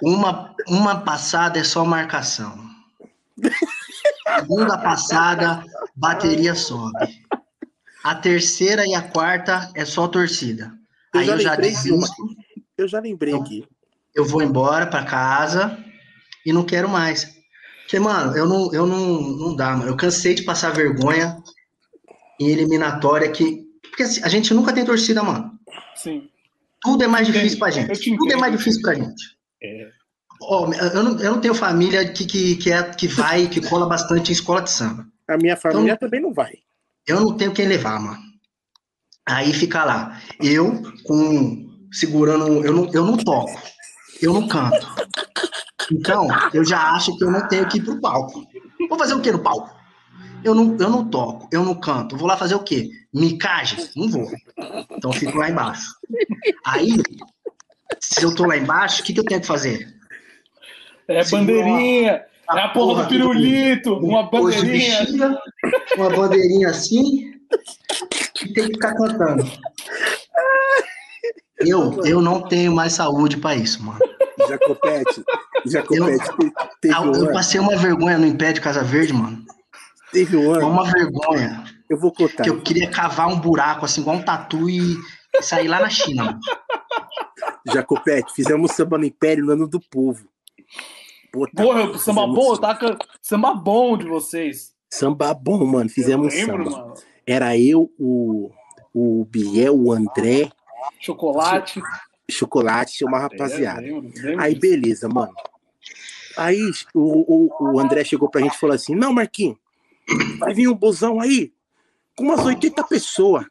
[0.02, 2.58] Uma, uma passada é só marcação.
[4.38, 5.64] Segunda passada,
[5.94, 7.24] bateria sobe.
[8.02, 10.72] A terceira e a quarta é só torcida.
[11.12, 12.14] Eu Aí já eu já desisto,
[12.76, 13.66] Eu já lembrei aqui.
[14.14, 15.78] eu vou embora pra casa
[16.44, 17.34] e não quero mais.
[17.82, 19.90] Porque, mano, eu não, eu não, não dá, mano.
[19.90, 21.42] Eu cansei de passar vergonha
[22.40, 23.64] em eliminatória que.
[23.82, 25.58] Porque assim, a gente nunca tem torcida, mano.
[25.94, 26.28] Sim.
[26.80, 27.40] Tudo é mais Entendo.
[27.42, 28.00] difícil pra gente.
[28.00, 29.34] te Tudo é mais difícil pra gente.
[29.62, 29.88] É.
[30.42, 33.86] Ó, eu, não, eu não tenho família que, que, que, é, que vai, que cola
[33.86, 35.06] bastante em escola de samba.
[35.28, 36.52] A minha família Então- também não vai.
[37.06, 38.18] Eu não tenho quem levar, mano.
[39.26, 40.20] Aí fica lá.
[40.40, 42.64] Eu com segurando.
[42.64, 43.58] Eu não, eu não toco.
[44.20, 44.86] Eu não canto.
[45.92, 48.46] Então, eu já acho que eu não tenho que ir pro palco.
[48.88, 49.70] Vou fazer o quê no palco?
[50.42, 52.16] Eu não, eu não toco, eu não canto.
[52.16, 52.90] Vou lá fazer o quê?
[53.12, 53.78] Micagem?
[53.96, 54.30] Não vou.
[54.90, 55.94] Então eu fico lá embaixo.
[56.66, 56.90] Aí,
[58.00, 59.88] se eu tô lá embaixo, o que, que eu tenho que fazer?
[61.08, 62.24] É Segura bandeirinha.
[62.50, 63.94] É a porra do pirulito.
[63.98, 64.98] Uma Pôs de bandeirinha.
[65.00, 65.38] bexiga,
[65.96, 67.32] uma bandeirinha assim,
[68.44, 69.44] e tem que ficar cantando.
[71.58, 73.98] Eu, eu não tenho mais saúde pra isso, mano.
[74.48, 75.22] Jacopete.
[75.66, 76.18] Jacopete.
[76.36, 77.32] te- Teve Ah, um Eu ano.
[77.32, 79.42] passei uma vergonha no Impé de Casa Verde, mano.
[80.12, 80.68] Teve um Foi ano.
[80.68, 81.64] uma vergonha.
[81.88, 82.42] Eu vou contar.
[82.42, 84.96] Que eu queria cavar um buraco, assim, igual um tatu e
[85.42, 86.38] sair lá na China.
[87.66, 90.26] Jacopete, fizemos samba no Império no ano do povo.
[91.32, 94.72] Puta, Porra, samba bom, tá com samba bom de vocês.
[94.88, 95.90] Samba bom, mano.
[95.90, 96.86] Fizemos Eu lembro, samba.
[96.86, 96.94] mano.
[97.26, 98.50] Era eu, o,
[98.94, 100.50] o Biel, o André,
[101.00, 101.82] Chocolate.
[102.30, 103.80] Chocolate, tinha uma rapaziada.
[103.80, 105.34] É, lembro, lembro Aí, beleza, mano.
[106.36, 106.58] Aí
[106.94, 109.56] o, o, o André chegou pra gente e falou assim: Não, Marquinhos,
[110.38, 111.52] vai vir um busão aí
[112.16, 113.44] com umas 80 pessoas.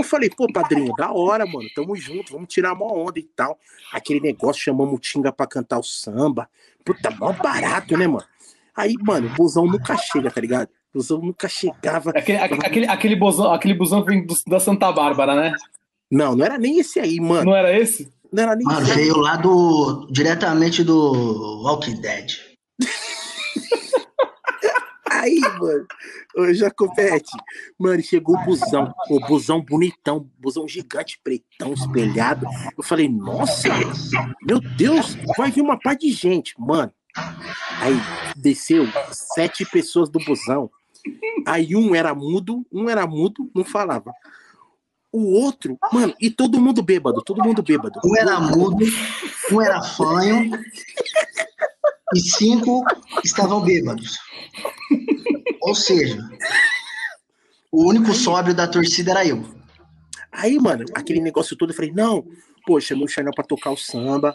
[0.00, 1.68] Eu falei, pô, padrinho, da hora, mano.
[1.74, 3.58] Tamo junto, vamos tirar uma onda e tal.
[3.92, 6.48] Aquele negócio, chamamos o Tinga pra cantar o samba.
[6.84, 8.24] Puta, mó barato, né, mano?
[8.74, 10.68] Aí, mano, o busão nunca chega, tá ligado?
[10.94, 12.10] O busão nunca chegava.
[12.10, 15.54] Aquele, aquele, aquele, busão, aquele busão vem do- da Santa Bárbara, né?
[16.10, 17.44] Não, não era nem esse aí, mano.
[17.50, 18.10] Não era esse?
[18.32, 18.96] Não era nem Mano, esse aí.
[18.96, 20.06] veio lá do.
[20.10, 22.30] diretamente do Walking Dead.
[25.20, 25.86] Aí, mano,
[26.34, 27.36] ô Jacopete,
[27.78, 32.46] mano, chegou o busão, o busão bonitão, busão gigante, pretão, espelhado.
[32.76, 33.68] Eu falei, nossa,
[34.42, 36.90] meu Deus, vai vir uma par de gente, mano.
[37.80, 37.94] Aí
[38.34, 40.70] desceu sete pessoas do busão.
[41.46, 44.14] Aí um era mudo, um era mudo, não falava.
[45.12, 48.00] O outro, mano, e todo mundo bêbado, todo mundo bêbado.
[48.02, 48.86] Um era mudo,
[49.52, 50.50] um era fanho,
[52.14, 52.84] e cinco
[53.22, 54.18] estavam bêbados.
[55.62, 56.18] Ou seja,
[57.70, 59.42] o único sóbrio da torcida era eu.
[60.32, 62.26] Aí, mano, aquele negócio todo, eu falei, não,
[62.66, 64.34] poxa, meu Chanel pra tocar o samba.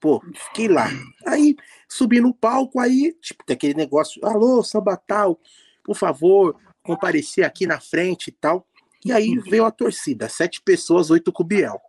[0.00, 0.88] Pô, fiquei lá.
[1.26, 1.56] Aí,
[1.88, 5.40] Subi no palco, aí, tipo, tem aquele negócio, alô, samba tal,
[5.82, 8.66] por favor, comparecer aqui na frente e tal.
[9.04, 11.80] E aí veio a torcida, sete pessoas, oito com o Biel.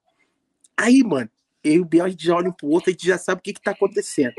[0.77, 1.29] Aí, mano,
[1.61, 3.39] eu e o Biel, a gente já olha um pro outro, a gente já sabe
[3.39, 4.33] o que que tá acontecendo.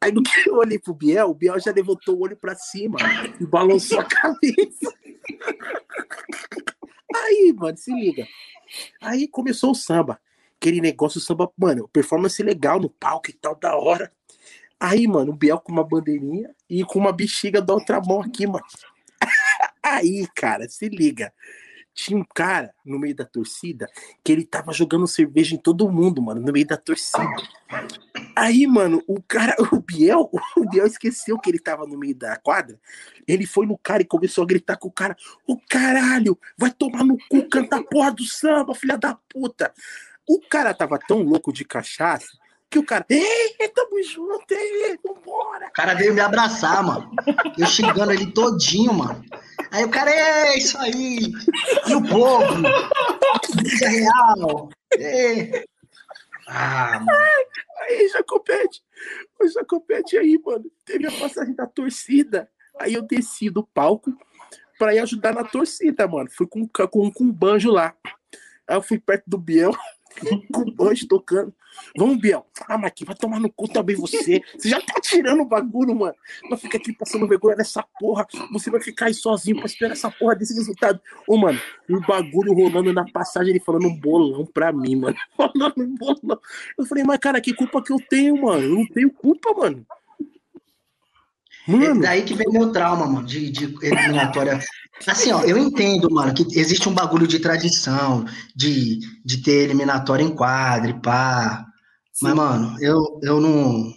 [0.00, 2.98] Aí no que eu olhei pro Biel, o Biel já levantou o olho pra cima
[3.40, 4.94] e balançou a cabeça.
[7.14, 8.26] Aí, mano, se liga.
[9.00, 10.20] Aí começou o samba.
[10.60, 14.12] Aquele negócio, o samba, mano, performance legal no palco e tal, da hora.
[14.78, 18.46] Aí, mano, o Biel com uma bandeirinha e com uma bexiga da outra mão aqui,
[18.46, 18.64] mano.
[19.82, 21.32] Aí, cara, se liga.
[21.94, 23.88] Tinha um cara no meio da torcida
[24.22, 27.24] que ele tava jogando cerveja em todo mundo, mano, no meio da torcida.
[28.38, 32.36] Aí, mano, o cara, o Biel, o Biel esqueceu que ele tava no meio da
[32.36, 32.78] quadra.
[33.26, 37.04] Ele foi no cara e começou a gritar com o cara: Ô caralho, vai tomar
[37.04, 39.72] no cu, canta a porra do samba, filha da puta.
[40.28, 42.28] O cara tava tão louco de cachaça
[42.70, 45.66] que o cara, ei, tamo junto, ei, vambora.
[45.66, 47.10] O cara veio me abraçar, mano.
[47.58, 49.24] Eu xingando ele todinho, mano.
[49.72, 51.32] Aí o cara, é isso aí.
[51.88, 52.62] E o povo?
[53.64, 54.68] Isso é real.
[54.96, 55.64] É.
[56.50, 57.18] Ah, mano.
[57.82, 58.82] Aí, Jacopete,
[59.38, 62.50] o Jacopete aí, mano, teve a passagem da torcida.
[62.80, 64.16] Aí eu desci do palco
[64.78, 66.30] pra ir ajudar na torcida, mano.
[66.30, 67.94] Fui com, com, com um banjo lá.
[68.66, 69.72] Aí eu fui perto do Biel,
[70.52, 71.52] com o banjo tocando.
[71.96, 72.46] Vamos, Biel.
[72.68, 74.42] Ah, mas aqui vai tomar no cu também você.
[74.56, 76.14] Você já tá tirando o bagulho, mano.
[76.50, 78.26] Não fica aqui passando vergonha nessa porra.
[78.52, 81.00] Você vai ficar aí sozinho pra esperar essa porra desse resultado.
[81.26, 85.16] Ô, mano, o bagulho rolando na passagem, ele falando um bolão pra mim, mano.
[85.36, 86.40] Falando um bolão.
[86.76, 88.62] Eu falei, mas cara, que culpa que eu tenho, mano?
[88.62, 89.86] Eu não tenho culpa, mano.
[91.68, 91.84] Mano.
[91.84, 94.58] É daí que vem meu trauma, mano, de, de eliminatória.
[95.06, 98.24] Assim, ó, eu entendo, mano, que existe um bagulho de tradição,
[98.54, 101.64] de, de ter eliminatória em quadro, pá.
[102.20, 103.92] Mas, mano, eu, eu não.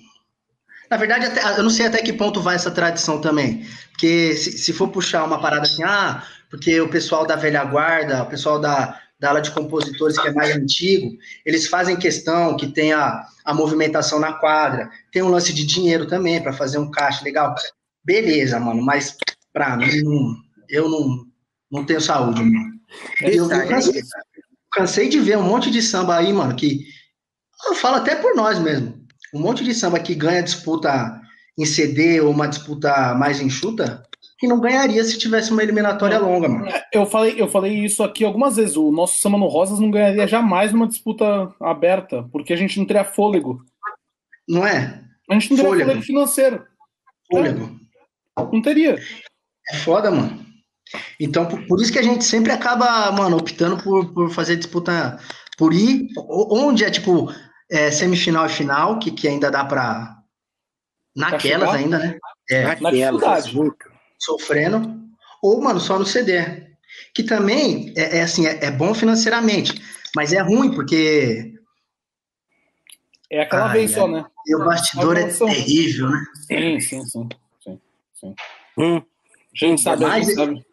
[0.90, 3.66] Na verdade, até, eu não sei até que ponto vai essa tradição também.
[3.92, 8.24] Porque se, se for puxar uma parada assim, ah, porque o pessoal da velha guarda,
[8.24, 12.68] o pessoal da, da ala de compositores que é mais antigo, eles fazem questão que
[12.68, 17.24] tenha a movimentação na quadra, tem um lance de dinheiro também para fazer um caixa
[17.24, 17.56] legal.
[18.04, 19.16] Beleza, mano, mas
[19.54, 20.36] pra mim, não,
[20.72, 21.26] eu não,
[21.72, 22.72] não tenho saúde, mano.
[23.22, 24.02] Eu, eu cansei,
[24.72, 26.86] cansei de ver um monte de samba aí, mano, que
[27.66, 29.00] eu falo até por nós mesmo.
[29.34, 31.22] Um monte de samba que ganha disputa
[31.58, 34.04] em CD ou uma disputa mais enxuta,
[34.40, 36.68] que não ganharia se tivesse uma eliminatória longa, mano.
[36.92, 38.76] Eu falei, eu falei isso aqui algumas vezes.
[38.76, 42.86] O nosso Samba no Rosas não ganharia jamais numa disputa aberta, porque a gente não
[42.86, 43.64] teria fôlego.
[44.48, 45.04] Não é?
[45.30, 46.66] A gente não teria fôlego, fôlego financeiro.
[47.32, 47.80] Fôlego.
[48.40, 48.44] É.
[48.44, 49.00] Não teria.
[49.70, 50.51] É foda, mano.
[51.20, 55.20] Então, por, por, isso que a gente sempre acaba, mano, optando por, por fazer disputa
[55.58, 57.32] por ir onde é tipo
[57.70, 60.22] é, semifinal e final, que, que ainda dá para
[61.16, 62.18] Naquelas ainda, né?
[62.50, 63.52] É, Naquelas,
[64.20, 65.02] sofrendo.
[65.42, 66.72] Ou, mano, só no CD.
[67.14, 69.82] Que também é, é assim, é, é, bom financeiramente,
[70.16, 71.54] mas é ruim, porque.
[73.30, 74.26] É aquela ah, vez só, né?
[74.46, 76.26] E o bastidor é terrível, né?
[76.48, 77.30] Sim, sim, sim.
[77.64, 77.82] sim,
[78.14, 78.36] sim.
[78.78, 78.98] Hum.
[78.98, 80.66] A gente sabe, mas gente sabe.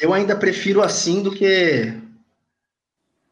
[0.00, 2.02] Eu ainda prefiro assim do que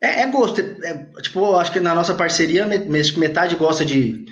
[0.03, 0.61] é, é gosto.
[0.61, 4.27] É, tipo, acho que na nossa parceria, metade gosta de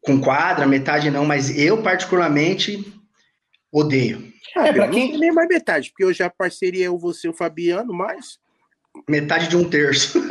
[0.00, 2.84] com quadra, metade não, mas eu particularmente
[3.70, 4.32] odeio.
[4.56, 8.38] É, pra quem nem mais metade, porque hoje a parceria eu, você, o Fabiano, mas
[9.08, 10.18] metade de um terço.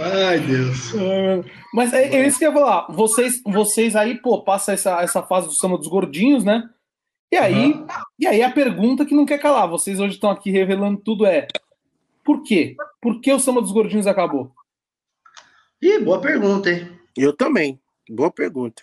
[0.00, 0.94] Ai, Deus.
[0.94, 1.44] É,
[1.74, 2.86] mas é, é, isso que eu ia falar.
[2.90, 6.68] Vocês, vocês aí, pô, passa essa, essa fase do samba dos gordinhos, né?
[7.30, 7.86] E aí, uhum.
[8.18, 11.46] e aí a pergunta que não quer calar, vocês hoje estão aqui revelando tudo é
[12.28, 12.76] por quê?
[13.00, 14.52] Por que o Samba dos Gordinhos acabou?
[15.80, 16.86] Ih, boa pergunta, hein?
[17.16, 17.80] Eu também.
[18.06, 18.82] Boa pergunta.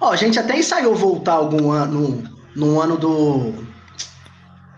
[0.00, 2.24] Ó, a gente até ensaiou voltar algum ano,
[2.56, 3.52] no ano do,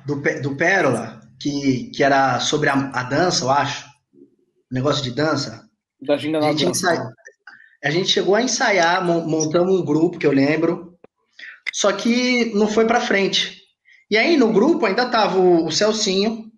[0.04, 3.87] do, do Pérola, que, que era sobre a, a dança, eu acho.
[4.70, 5.68] Negócio de dança.
[6.00, 6.98] Da ginga a, gente ensai...
[7.82, 10.96] a gente chegou a ensaiar, montamos um grupo que eu lembro.
[11.72, 13.62] Só que não foi para frente.
[14.10, 16.50] E aí no grupo ainda tava o, o Celcinho,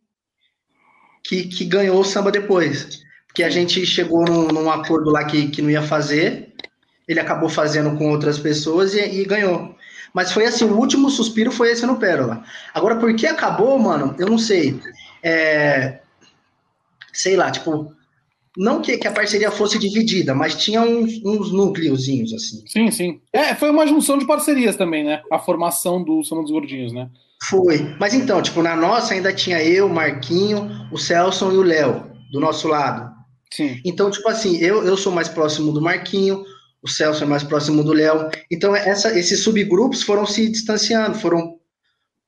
[1.24, 3.02] que, que ganhou o samba depois.
[3.26, 6.52] Porque a gente chegou num, num, acordo lá que, que não ia fazer,
[7.06, 9.76] ele acabou fazendo com outras pessoas e, e, ganhou.
[10.12, 12.44] Mas foi assim, o último suspiro foi esse no Pérola.
[12.74, 14.16] Agora, por que acabou, mano?
[14.18, 14.80] Eu não sei.
[15.22, 16.00] É...
[17.12, 17.94] Sei lá, tipo,
[18.56, 22.64] não que, que, a parceria fosse dividida, mas tinha uns, uns núcleozinhos, assim.
[22.66, 23.20] Sim, sim.
[23.32, 25.22] É, foi uma junção de parcerias também, né?
[25.30, 27.08] A formação do Samba dos Gordinhos, né?
[27.44, 27.94] Foi.
[27.98, 32.40] Mas então, tipo, na nossa ainda tinha eu, Marquinho, o Celson e o Léo, do
[32.40, 33.10] nosso lado.
[33.52, 33.80] Sim.
[33.84, 36.44] Então, tipo assim, eu, eu sou mais próximo do Marquinho,
[36.82, 38.28] o Celso é mais próximo do Léo.
[38.50, 41.58] Então, essa, esses subgrupos foram se distanciando, foram,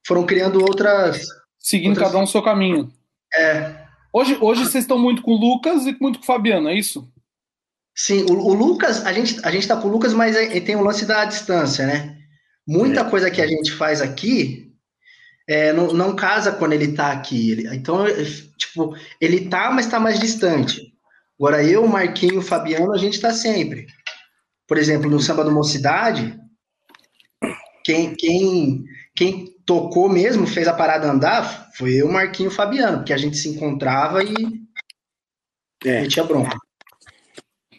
[0.07, 1.27] foram criando outras.
[1.59, 2.09] Seguindo outras...
[2.09, 2.93] cada um o seu caminho.
[3.35, 3.82] É.
[4.13, 7.11] Hoje, hoje vocês estão muito com o Lucas e muito com o Fabiano, é isso?
[7.95, 10.77] Sim, o, o Lucas, a gente, a gente tá com o Lucas, mas é, tem
[10.77, 12.19] o lance da distância, né?
[12.67, 13.11] Muita é.
[13.11, 14.71] coisa que a gente faz aqui
[15.49, 17.53] é, não, não, casa quando ele tá aqui.
[17.53, 18.05] Ele, então,
[18.59, 20.93] tipo, ele tá, mas tá mais distante.
[21.39, 23.87] Agora, eu, Marquinho, Fabiano, a gente tá sempre.
[24.69, 26.39] Por exemplo, no Samba do Mocidade,
[27.85, 28.85] quem, quem,
[29.15, 33.37] quem tocou mesmo, fez a parada andar, foi eu, Marquinho e Fabiano, porque a gente
[33.37, 34.63] se encontrava e
[35.85, 36.07] é.
[36.07, 36.57] tinha bronca.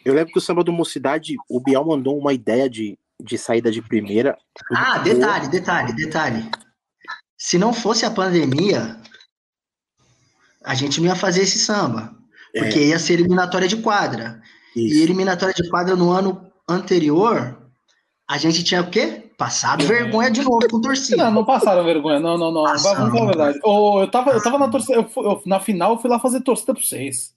[0.04, 3.70] Eu lembro que o Samba do Mocidade, o Bial mandou uma ideia de, de saída
[3.70, 4.36] de primeira.
[4.74, 6.50] Ah, detalhe, detalhe, detalhe.
[7.38, 9.00] Se não fosse a pandemia,
[10.64, 12.14] a gente não ia fazer esse samba.
[12.52, 12.86] Porque é.
[12.88, 14.40] ia ser eliminatória de quadra.
[14.76, 14.94] Isso.
[14.94, 17.58] E eliminatória de quadra no ano anterior,
[18.28, 19.23] a gente tinha o quê?
[19.36, 21.24] Passado vergonha de novo com torcida.
[21.24, 22.64] Não, não passaram vergonha, não, não, não.
[22.64, 23.60] Passaram, Vamos falar a verdade.
[23.64, 26.40] Oh, eu, tava, eu tava na torcida, eu, eu, na final eu fui lá fazer
[26.40, 27.34] torcida pra vocês.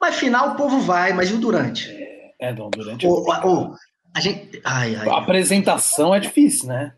[0.00, 1.90] Mas final o povo vai, mas e o durante?
[1.90, 3.06] É, é não, durante.
[3.06, 3.74] Oh, oh,
[4.14, 4.60] a gente.
[4.64, 6.92] Ai, ai, a apresentação é difícil, né?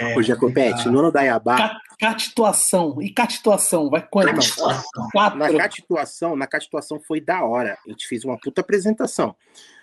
[0.00, 1.78] É, Ô, Jacopete, no ano da Iabá.
[1.98, 3.00] Catituação.
[3.02, 3.90] E catituação?
[3.90, 4.34] Vai quanto?
[4.34, 5.08] Catituação.
[5.14, 7.76] Na catituação, na catituação foi da hora.
[7.86, 9.34] A gente fez uma puta apresentação.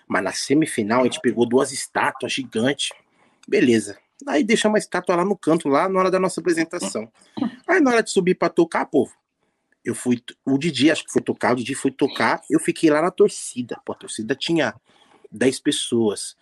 [0.08, 2.90] Mas na semifinal a gente pegou duas estátuas gigantes.
[3.46, 3.96] Beleza.
[4.26, 7.10] Aí deixa uma estátua lá no canto, lá na hora da nossa apresentação.
[7.66, 9.12] Aí na hora de subir pra tocar, povo,
[9.84, 10.22] eu fui.
[10.44, 13.80] O Didi, acho que foi tocar, o Didi foi tocar, eu fiquei lá na torcida.
[13.84, 14.74] Pô, a torcida tinha
[15.30, 16.36] 10 pessoas.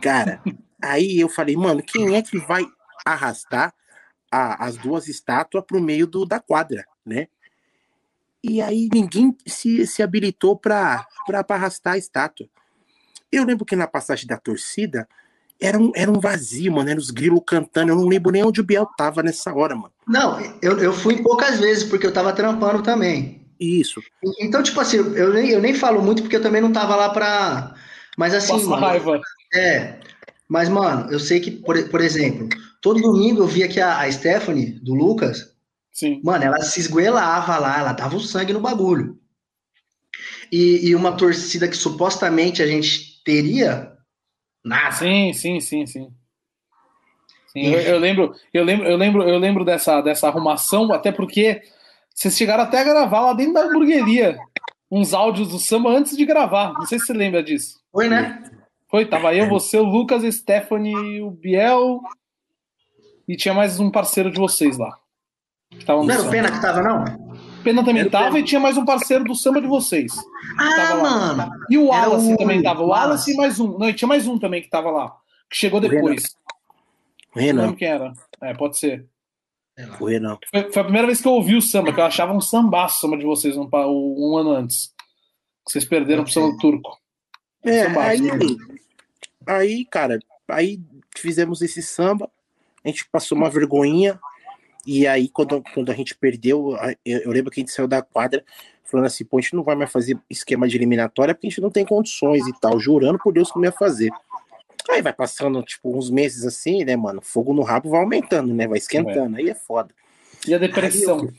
[0.00, 0.42] Cara,
[0.82, 2.64] aí eu falei, mano, quem é que vai
[3.04, 3.74] arrastar
[4.30, 7.28] a, as duas estátuas pro meio do, da quadra, né?
[8.42, 11.06] E aí ninguém se, se habilitou para
[11.48, 12.48] arrastar a estátua.
[13.30, 15.06] Eu lembro que na passagem da torcida
[15.60, 16.90] era um, era um vazio, mano.
[16.90, 17.92] Era os grilos cantando.
[17.92, 19.92] Eu não lembro nem onde o Biel tava nessa hora, mano.
[20.08, 23.40] Não, eu, eu fui poucas vezes, porque eu tava trampando também.
[23.60, 24.00] Isso.
[24.40, 27.10] Então, tipo assim, eu nem, eu nem falo muito porque eu também não tava lá
[27.10, 27.74] pra.
[28.16, 28.52] Mas assim.
[28.54, 29.20] Passa mano, raiva.
[29.54, 30.00] É.
[30.48, 32.48] Mas, mano, eu sei que, por, por exemplo,
[32.80, 35.52] todo domingo eu via que a, a Stephanie, do Lucas,
[35.92, 36.20] Sim.
[36.24, 39.18] mano, ela se esgoelava lá, ela dava o sangue no bagulho.
[40.50, 43.89] E, e uma torcida que supostamente a gente teria,
[44.64, 44.92] nada.
[44.92, 46.12] Sim, sim, sim, sim.
[47.48, 51.60] sim eu, eu, lembro, eu lembro, eu lembro, eu lembro dessa, dessa arrumação, até porque
[52.14, 54.38] vocês chegaram até a gravar lá dentro da hamburgueria
[54.90, 56.72] uns áudios do samba antes de gravar.
[56.74, 57.80] Não sei se você lembra disso.
[57.92, 58.42] Foi, né?
[58.90, 62.00] Foi, tava eu, você, o Lucas, a Stephanie, o Biel
[63.30, 64.98] e tinha mais um parceiro de vocês lá.
[65.86, 67.29] não era o Pena que tava, não?
[67.62, 70.12] Pena também era tava e tinha mais um parceiro do samba de vocês.
[70.58, 71.52] Ah, mano.
[71.68, 72.36] E o Wallace o...
[72.36, 72.82] também tava.
[72.82, 73.78] O Wallace e mais um.
[73.78, 75.14] Não, e tinha mais um também que tava lá.
[75.48, 76.36] Que chegou depois.
[77.34, 77.52] O Renan.
[77.54, 78.12] Não lembro quem era.
[78.40, 79.06] É, pode ser.
[79.98, 80.38] O Renan.
[80.50, 82.98] Foi, foi, a primeira vez que eu ouvi o samba, que eu achava um sambaço
[82.98, 84.92] o samba de vocês um, um ano antes.
[85.64, 86.98] Que vocês perderam pro samba turco.
[87.62, 88.20] É, aí,
[89.46, 90.18] aí, cara,
[90.48, 90.80] aí
[91.16, 92.30] fizemos esse samba,
[92.82, 94.18] a gente passou uma vergonhinha,
[94.86, 98.02] e aí quando, quando a gente perdeu, eu, eu lembro que a gente saiu da
[98.02, 98.44] quadra
[98.84, 101.60] falando assim, pô, a gente não vai mais fazer esquema de eliminatória porque a gente
[101.60, 104.10] não tem condições e tal, jurando por Deus que não ia fazer.
[104.88, 108.66] Aí vai passando, tipo, uns meses assim, né, mano, fogo no rabo vai aumentando, né,
[108.66, 109.40] vai esquentando, é.
[109.40, 109.94] aí é foda.
[110.46, 111.20] E a depressão?
[111.20, 111.30] Aí eu,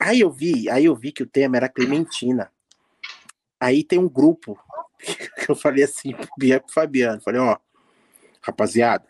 [0.00, 2.50] aí eu vi, aí eu vi que o tema era Clementina.
[3.58, 4.58] Aí tem um grupo
[5.00, 7.56] que eu falei assim pro Bia pro Fabiano, falei, ó,
[8.40, 9.06] rapaziada,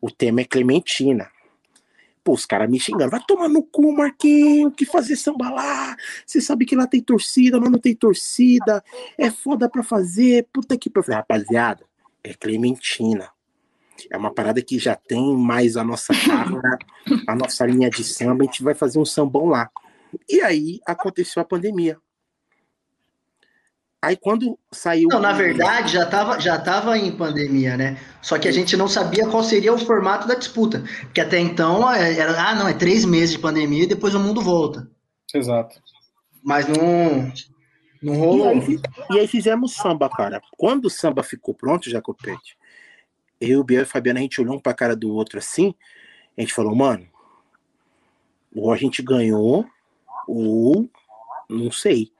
[0.00, 1.30] o tema é Clementina.
[2.24, 5.96] Pô, os caras me xingando, vai tomar no cu, Marquinho, que fazer samba lá?
[6.24, 8.82] Você sabe que lá tem torcida, mas não tem torcida,
[9.18, 11.14] é foda pra fazer, puta que pariu.
[11.14, 11.84] Rapaziada,
[12.22, 13.28] é Clementina.
[14.10, 16.78] É uma parada que já tem mais a nossa cara,
[17.26, 19.68] a nossa linha de samba, a gente vai fazer um sambão lá.
[20.28, 21.98] E aí aconteceu a pandemia.
[24.02, 25.08] Aí quando saiu.
[25.08, 27.96] Não, na verdade, já estava já tava em pandemia, né?
[28.20, 30.82] Só que a gente não sabia qual seria o formato da disputa.
[31.02, 34.18] Porque até então é, era, ah, não, é três meses de pandemia e depois o
[34.18, 34.90] mundo volta.
[35.32, 35.80] Exato.
[36.42, 37.32] Mas não.
[38.02, 38.56] Não rolou.
[38.56, 38.80] E aí,
[39.10, 40.42] e aí fizemos samba, cara.
[40.58, 42.58] Quando o samba ficou pronto, Jacopete,
[43.40, 45.72] eu, o Biel e o Fabiano, a gente olhou um pra cara do outro assim,
[46.36, 47.06] a gente falou, mano,
[48.52, 49.64] ou a gente ganhou,
[50.26, 50.90] ou
[51.48, 52.10] não sei.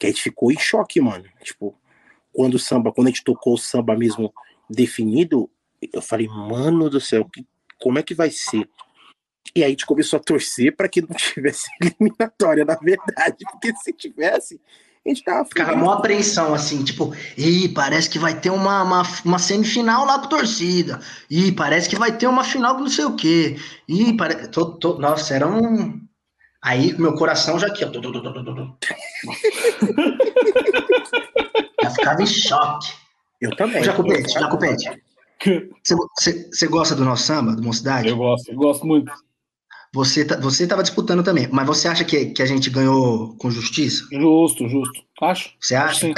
[0.00, 1.24] Que a gente ficou em choque, mano.
[1.42, 1.78] Tipo,
[2.32, 4.32] quando o samba, quando a gente tocou o samba mesmo
[4.68, 5.48] definido,
[5.92, 7.46] eu falei, mano do céu, que,
[7.78, 8.68] como é que vai ser?
[9.54, 13.74] E aí a gente começou a torcer para que não tivesse eliminatória, na verdade, porque
[13.76, 14.60] se tivesse,
[15.04, 19.02] a gente tava Ficava mó apreensão, assim, tipo, ih, parece que vai ter uma, uma,
[19.24, 21.00] uma semifinal lá com torcida.
[21.30, 23.56] Ih, parece que vai ter uma final com não sei o quê.
[23.88, 24.50] Ih, parece.
[24.98, 26.00] Nossa, era um.
[26.62, 27.90] Aí meu coração já aqui, ó.
[31.82, 32.92] já ficava em choque.
[33.40, 33.82] Eu também.
[33.82, 35.02] Jacopete, Jacopete.
[35.82, 38.08] Você gosta do nosso samba, do Mocidade?
[38.08, 39.10] Eu gosto, eu gosto muito.
[39.92, 43.50] Você tá, você estava disputando também, mas você acha que, que a gente ganhou com
[43.50, 44.06] justiça?
[44.12, 45.02] Justo, justo.
[45.20, 45.52] Acho.
[45.58, 45.88] Você acha?
[45.88, 46.14] Acho, sim.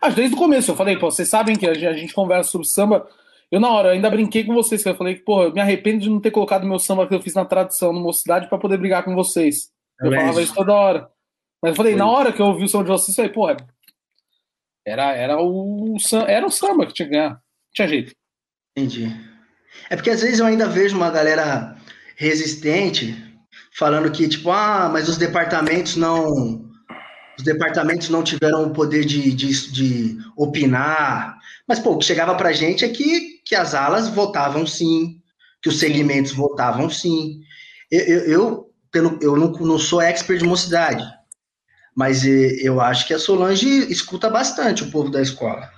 [0.00, 0.70] Acho desde o começo.
[0.70, 3.06] Eu falei, pô, vocês sabem que a gente, a gente conversa sobre samba.
[3.50, 5.98] Eu, na hora, ainda brinquei com vocês, que eu falei que, pô, eu me arrependo
[5.98, 8.78] de não ter colocado meu samba que eu fiz na tradição no Mocidade para poder
[8.78, 9.68] brigar com vocês.
[10.00, 11.10] Eu É falava isso toda hora.
[11.62, 11.98] Mas eu falei, Foi.
[11.98, 13.64] na hora que eu ouvi o som de vocês, eu falei, pô,
[14.86, 15.96] era, era, o,
[16.26, 17.30] era o samba que tinha que ganhar.
[17.30, 17.40] Não
[17.74, 18.12] tinha jeito.
[18.76, 19.14] Entendi.
[19.88, 21.76] É porque às vezes eu ainda vejo uma galera
[22.16, 23.14] resistente
[23.76, 26.68] falando que, tipo, ah, mas os departamentos não.
[27.38, 31.38] Os departamentos não tiveram o poder de, de, de opinar.
[31.66, 35.22] Mas, pô, o que chegava pra gente é que, que as alas votavam sim,
[35.62, 37.40] que os segmentos votavam sim.
[37.90, 41.04] Eu, eu, eu, pelo, eu não, não sou expert de mocidade,
[41.94, 45.68] mas eh, eu acho que a Solange escuta bastante o povo da escola.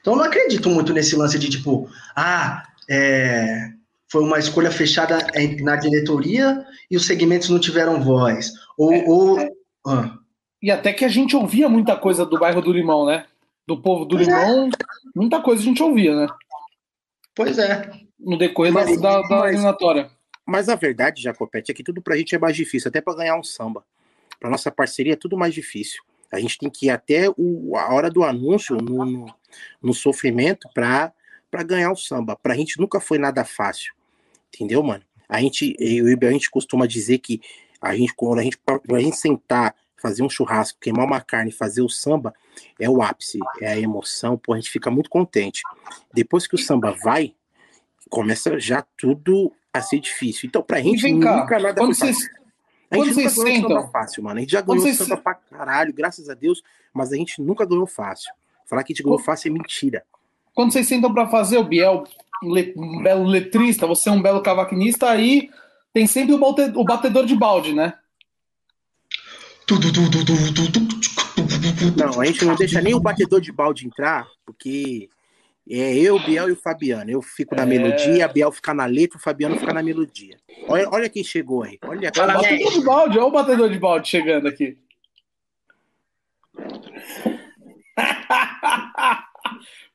[0.00, 3.70] Então eu não acredito muito nesse lance de tipo, ah, é,
[4.10, 8.52] foi uma escolha fechada em- na diretoria e os segmentos não tiveram voz.
[8.78, 8.92] Ou.
[9.08, 9.38] ou
[9.86, 10.16] ah,
[10.62, 13.26] E até que a gente ouvia muita coisa do bairro do Limão, né?
[13.66, 14.30] Do povo do Pois é.
[14.46, 14.70] Limão,
[15.14, 16.26] muita coisa a gente ouvia, né?
[17.34, 17.90] pois é.
[18.18, 20.10] No decorrer da, Mas- da, da mas- eliminatória.
[20.48, 23.36] Mas a verdade, Jacopete, é que tudo pra gente é mais difícil, até pra ganhar
[23.36, 23.84] um samba.
[24.40, 26.02] Pra nossa parceria é tudo mais difícil.
[26.32, 29.34] A gente tem que ir até o, a hora do anúncio no, no,
[29.82, 31.12] no sofrimento pra,
[31.50, 32.34] pra ganhar o samba.
[32.34, 33.92] Pra gente nunca foi nada fácil.
[34.48, 35.04] Entendeu, mano?
[35.28, 37.42] A gente, eu e a gente costuma dizer que
[37.78, 38.58] a gente, quando a gente,
[39.00, 42.34] gente sentar, fazer um churrasco, queimar uma carne, fazer o samba,
[42.80, 45.60] é o ápice, é a emoção, pô, a gente fica muito contente.
[46.14, 47.34] Depois que o samba vai,
[48.08, 50.46] começa já tudo a ser difícil.
[50.48, 52.38] Então, pra E gente, vem cá, nunca nada quando foi vocês, fácil.
[52.90, 54.38] A gente quando nunca ganhou sentam- samba fácil, mano.
[54.38, 57.40] A gente já Quando ganhou vocês- samba pra caralho, graças a Deus, mas a gente
[57.42, 58.32] nunca ganhou fácil.
[58.66, 60.04] Falar que a gente ganhou fácil é mentira.
[60.54, 62.02] quando vocês sentam pra fazer, o Biel,
[62.42, 65.48] um, le- um belo letrista, você é um belo cavaquinista, aí
[65.92, 67.94] tem sempre o, balte- o batedor de balde, né?
[71.96, 75.08] Não, a gente não deixa nem o batedor de balde entrar, porque
[75.70, 77.10] é eu, Biel e o Fabiano.
[77.10, 77.66] Eu fico na É.
[77.66, 80.36] melodia, a Biel fica na letra, o Fabiano fica na melodia.
[80.66, 81.78] Olha, olha quem chegou aí.
[81.84, 84.78] Olha, Fala, o batedor de balde, olha o batedor de balde chegando aqui.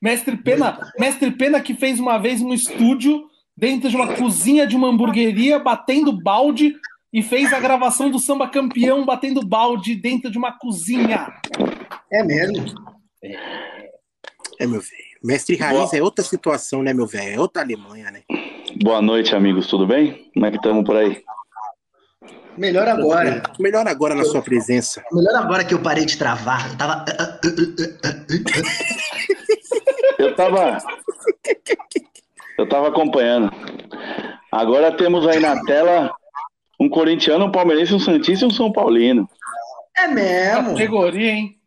[0.01, 4.75] Mestre Pena, Mestre Pena que fez uma vez um estúdio dentro de uma cozinha de
[4.75, 6.75] uma hamburgueria, batendo balde,
[7.11, 11.31] e fez a gravação do samba campeão batendo balde dentro de uma cozinha.
[12.11, 12.65] É mesmo.
[14.59, 15.12] é meu velho.
[15.23, 17.35] Mestre Raiz é outra situação, né, meu velho?
[17.35, 18.23] É outra Alemanha, né?
[18.83, 20.29] Boa noite, amigos, tudo bem?
[20.33, 21.23] Como é que estamos por aí?
[22.57, 23.41] Melhor agora.
[23.57, 25.01] Melhor agora na sua presença.
[25.13, 26.69] Melhor agora que eu parei de travar.
[26.69, 27.05] Eu tava.
[30.19, 30.77] Eu tava.
[32.57, 33.49] Eu tava acompanhando.
[34.51, 36.13] Agora temos aí na tela
[36.77, 39.27] um corintiano, um palmeirense, um santista e um São Paulino.
[39.95, 40.71] É mesmo.
[40.71, 41.57] Categoria, hein?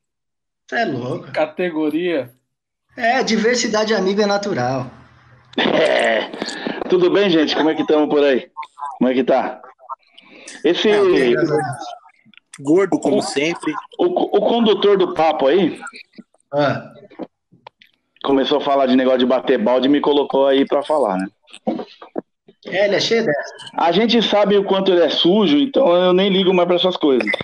[0.69, 1.33] Você é louco.
[1.33, 2.36] Categoria.
[2.97, 4.87] É, diversidade amiga é natural.
[5.59, 6.31] É.
[6.89, 7.55] Tudo bem, gente?
[7.55, 8.49] Como é que estamos por aí?
[8.99, 9.61] Como é que tá?
[10.65, 10.89] Esse.
[12.61, 13.75] Gordo, como sempre.
[13.99, 15.79] O, o condutor do papo aí
[16.53, 16.91] Ah,
[18.25, 21.27] começou a falar de negócio de bater balde e me colocou aí pra falar, né?
[22.67, 23.55] é, ele é cheio dessa.
[23.77, 26.97] A gente sabe o quanto ele é sujo, então eu nem ligo mais pra essas
[26.97, 27.29] coisas.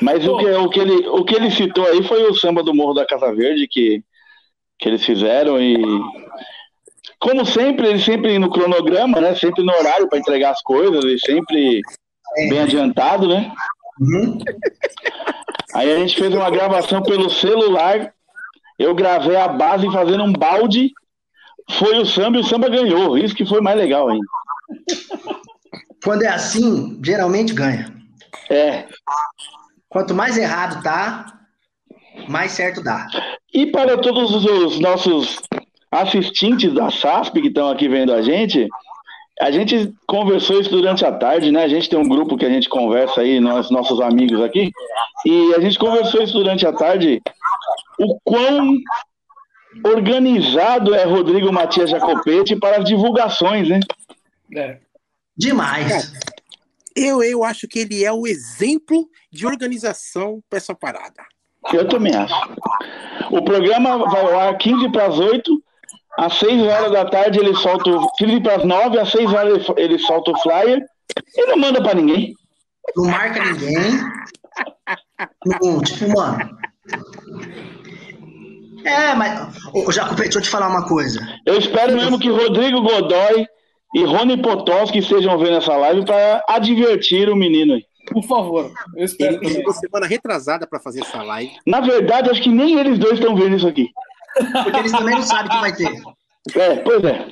[0.00, 2.74] Mas o que, o, que ele, o que ele citou aí foi o samba do
[2.74, 4.02] Morro da Casa Verde que,
[4.78, 5.76] que eles fizeram e
[7.18, 9.34] como sempre, ele sempre no cronograma, né?
[9.34, 11.80] Sempre no horário para entregar as coisas e sempre
[12.48, 13.52] bem adiantado, né?
[14.00, 14.38] Uhum.
[15.74, 18.12] Aí a gente fez uma gravação pelo celular.
[18.78, 20.92] Eu gravei a base fazendo um balde.
[21.72, 23.18] Foi o samba e o samba ganhou.
[23.18, 24.26] Isso que foi mais legal ainda.
[26.04, 27.97] Quando é assim, geralmente ganha.
[28.50, 28.86] É.
[29.88, 31.26] Quanto mais errado tá,
[32.28, 33.06] mais certo dá.
[33.52, 35.40] E para todos os nossos
[35.90, 38.68] assistentes da SASP que estão aqui vendo a gente,
[39.40, 41.62] a gente conversou isso durante a tarde, né?
[41.62, 44.70] A gente tem um grupo que a gente conversa aí, nós, nossos amigos aqui,
[45.24, 47.22] e a gente conversou isso durante a tarde.
[47.98, 48.76] O quão
[49.84, 53.80] organizado é Rodrigo Matias Jacopete para as divulgações, né?
[54.54, 54.78] É.
[55.36, 56.12] Demais.
[56.98, 61.22] Eu, eu acho que ele é o exemplo de organização para essa parada.
[61.72, 62.34] Eu também acho.
[63.30, 65.62] O programa vai ao ar 15 para as 8.
[66.18, 67.90] Às 6 horas da tarde ele solta.
[67.90, 70.80] o- 15 para as 9, às 6 horas ele, solta o flyer
[71.36, 72.34] e não manda para ninguém.
[72.96, 74.00] Não marca ninguém.
[75.44, 76.58] Não, tipo, mano.
[78.84, 79.54] É, mas.
[79.74, 81.20] Ô, Jacob, deixa eu te falar uma coisa.
[81.44, 83.46] Eu espero mesmo que Rodrigo Godoy
[83.94, 87.84] e Rony Potowski estejam vendo essa live para advertir o menino aí.
[88.12, 91.52] Por favor, eu espero Ele semana retrasada para fazer essa live.
[91.66, 93.88] Na verdade, acho que nem eles dois estão vendo isso aqui.
[94.64, 95.92] Porque eles também não sabem que vai ter.
[96.56, 97.26] É, pois é.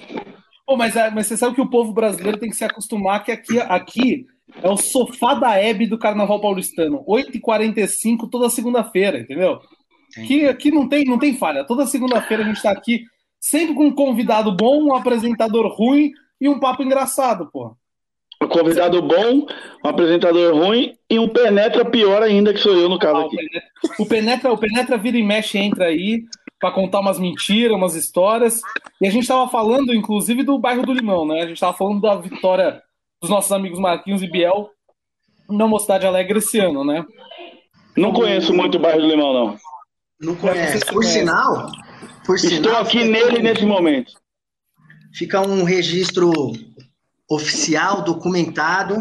[0.66, 3.32] Pô, mas, é- mas você sabe que o povo brasileiro tem que se acostumar que
[3.32, 4.26] aqui, aqui
[4.62, 7.02] é o sofá da Hebe do Carnaval Paulistano.
[7.06, 9.60] 8h45 toda segunda-feira, entendeu?
[10.26, 11.64] Que aqui não tem, não tem falha.
[11.64, 13.02] Toda segunda-feira a gente tá aqui
[13.40, 16.10] sempre com um convidado bom, um apresentador ruim
[16.40, 17.76] e um papo engraçado, pô.
[18.42, 19.46] Um convidado bom,
[19.84, 23.26] um apresentador ruim e um penetra pior ainda, que sou eu no caso Ah, o,
[23.26, 23.36] aqui.
[23.36, 26.22] Penetra, o, Penetra, o Penetra vira e mexe entra aí
[26.58, 28.60] pra contar umas mentiras, umas histórias.
[29.00, 31.42] E a gente tava falando, inclusive, do bairro do Limão, né?
[31.42, 32.82] A gente tava falando da vitória
[33.20, 34.70] dos nossos amigos Marquinhos e Biel
[35.48, 37.04] na Mocidade Alegre esse ano, né?
[37.96, 39.56] Não conheço muito o bairro do Limão, não.
[40.20, 41.70] Não se Por sinal,
[42.24, 44.12] por Estou sinal, aqui nele nesse momento.
[45.16, 46.30] Fica um registro
[47.28, 48.96] oficial, documentado,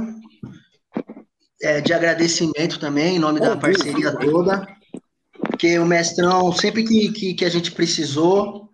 [1.62, 4.66] é, de agradecimento também, em nome da parceria toda.
[5.34, 8.72] Porque o mestrão, sempre que, que, que a gente precisou,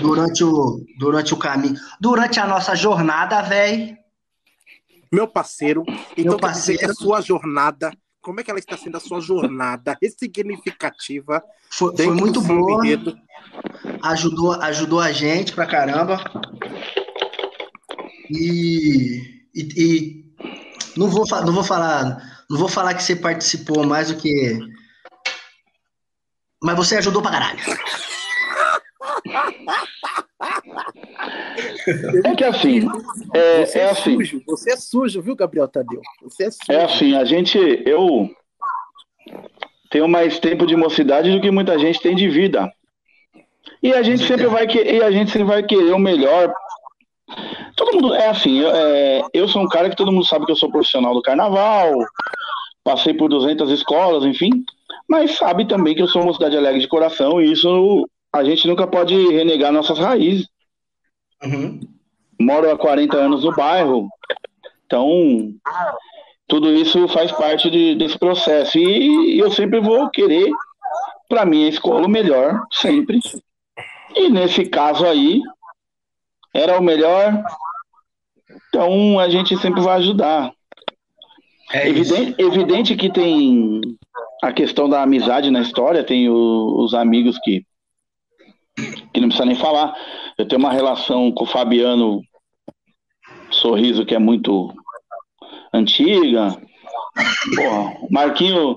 [0.00, 3.96] durante o, durante o caminho, durante a nossa jornada, velho,
[5.10, 5.82] Meu parceiro,
[6.12, 6.94] então Meu que a parceiro.
[6.94, 7.90] sua jornada,
[8.20, 13.16] como é que ela está sendo a sua jornada ressignificativa foi, foi muito boa, enredo?
[14.02, 16.22] Ajudou, ajudou a gente pra caramba.
[18.30, 20.24] E, e, e
[20.96, 24.58] não, vou, não vou falar, não vou falar que você participou mais do que.
[26.62, 27.58] Mas você ajudou pra caralho.
[32.24, 32.80] É que assim,
[33.34, 36.00] é, Você é é, assim, sujo, você é sujo, viu, Gabriel Tadeu?
[36.22, 36.72] Você é sujo.
[36.72, 38.28] é assim, a gente, eu
[39.90, 42.70] tenho mais tempo de mocidade do que muita gente tem de vida.
[43.86, 46.52] E a gente sempre vai que, e a gente sempre vai querer o melhor.
[47.76, 50.52] Todo mundo é assim, eu, é, eu sou um cara que todo mundo sabe que
[50.52, 51.92] eu sou profissional do carnaval,
[52.82, 54.50] passei por 200 escolas, enfim,
[55.08, 58.66] mas sabe também que eu sou uma cidade alegre de coração e isso a gente
[58.66, 60.46] nunca pode renegar nossas raízes.
[61.44, 61.80] Uhum.
[62.40, 64.08] moro há 40 anos no bairro,
[64.86, 65.52] então
[66.48, 68.78] tudo isso faz parte de- desse processo.
[68.78, 70.48] E eu sempre vou querer,
[71.28, 73.18] para minha escola, o melhor, sempre.
[74.16, 75.40] E nesse caso aí,
[76.54, 77.44] era o melhor,
[78.68, 80.52] então a gente sempre vai ajudar.
[81.72, 81.88] É.
[81.88, 83.80] Evidente, evidente que tem
[84.42, 87.64] a questão da amizade na história, tem o- os amigos que,
[89.12, 89.94] que não precisa nem falar.
[90.38, 92.22] Eu tenho uma relação com o Fabiano
[93.50, 94.72] Sorriso que é muito
[95.72, 96.56] antiga.
[97.56, 98.76] Porra, Marquinho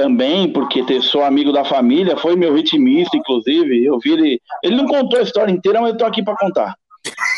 [0.00, 3.84] também, porque sou amigo da família, foi meu ritmista, inclusive.
[3.84, 4.40] Eu vi ele.
[4.64, 6.74] Ele não contou a história inteira, mas eu tô aqui para contar.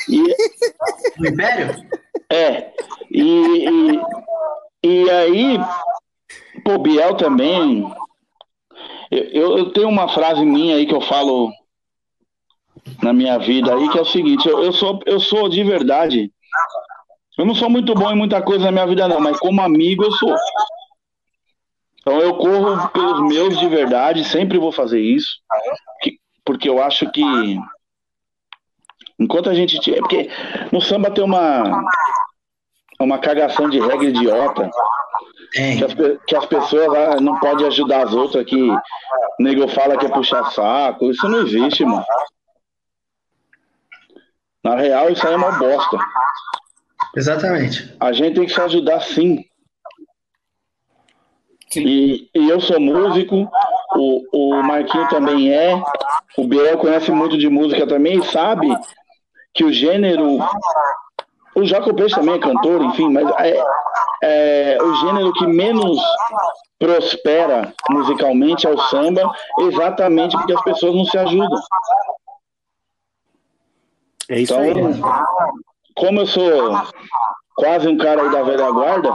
[0.09, 0.23] E,
[1.27, 1.75] Império?
[2.31, 2.71] é.
[3.11, 4.01] E, e,
[4.85, 5.59] e aí,
[6.65, 7.85] pô, Biel também.
[9.11, 11.51] Eu, eu- eu tenho uma frase minha aí que eu falo
[13.03, 16.31] na minha vida aí, que é o seguinte, eu, eu sou, eu sou de verdade.
[17.37, 20.05] Eu não sou muito bom em muita coisa na minha vida, não, mas como amigo
[20.05, 20.35] eu sou.
[22.03, 25.39] Então eu corro pelos meus de verdade, sempre vou fazer isso.
[26.03, 27.23] que- porque eu acho que
[29.19, 29.79] enquanto a gente.
[29.95, 30.29] é Porque
[30.73, 31.85] no samba tem uma.
[33.01, 34.71] Uma cagação de regra idiota
[35.79, 35.95] que as,
[36.27, 38.79] que as pessoas ah, não podem ajudar as outras, que o
[39.41, 41.11] nego fala que é puxar saco.
[41.11, 42.05] Isso não existe, mano.
[44.65, 45.99] Na real, isso aí é uma bosta.
[47.17, 47.95] Exatamente.
[47.99, 49.45] A gente tem que se ajudar sim.
[51.77, 53.49] E, e eu sou músico,
[53.97, 55.83] o, o Marquinho também é,
[56.37, 58.69] o Biel conhece muito de música também e sabe
[59.55, 60.39] que o gênero.
[61.55, 63.63] O Jaco Peixe também é cantor, enfim, mas é,
[64.23, 66.01] é o gênero que menos
[66.79, 69.31] prospera musicalmente é o samba,
[69.61, 71.61] exatamente porque as pessoas não se ajudam.
[74.31, 75.01] É isso Então, aí.
[75.95, 76.73] como eu sou
[77.55, 79.13] quase um cara aí da velha guarda,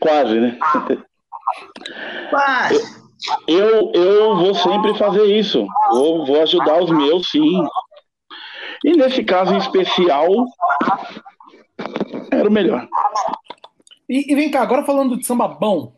[0.00, 0.58] quase, né?
[2.32, 2.98] Mas,
[3.46, 5.66] Eu, eu vou sempre fazer isso.
[5.90, 7.62] Vou, vou ajudar os meus, sim.
[8.84, 10.28] E nesse caso em especial,
[12.30, 12.86] era o melhor.
[14.08, 15.94] E, e vem cá, agora falando de samba bom,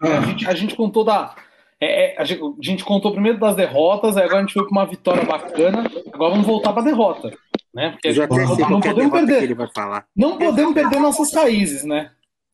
[0.00, 1.34] né, a, Ah, gente, a gente contou da.
[1.80, 4.64] é, é, a, gente, a gente contou primeiro das derrotas, aí agora a gente foi
[4.64, 5.90] para uma vitória bacana.
[6.12, 7.32] Agora vamos voltar para a derrota.
[7.72, 7.90] Né?
[7.92, 9.42] Porque já até não, a podemos perder.
[9.44, 10.04] ele vai falar.
[10.14, 12.10] Não podemos perder nossas raízes, né?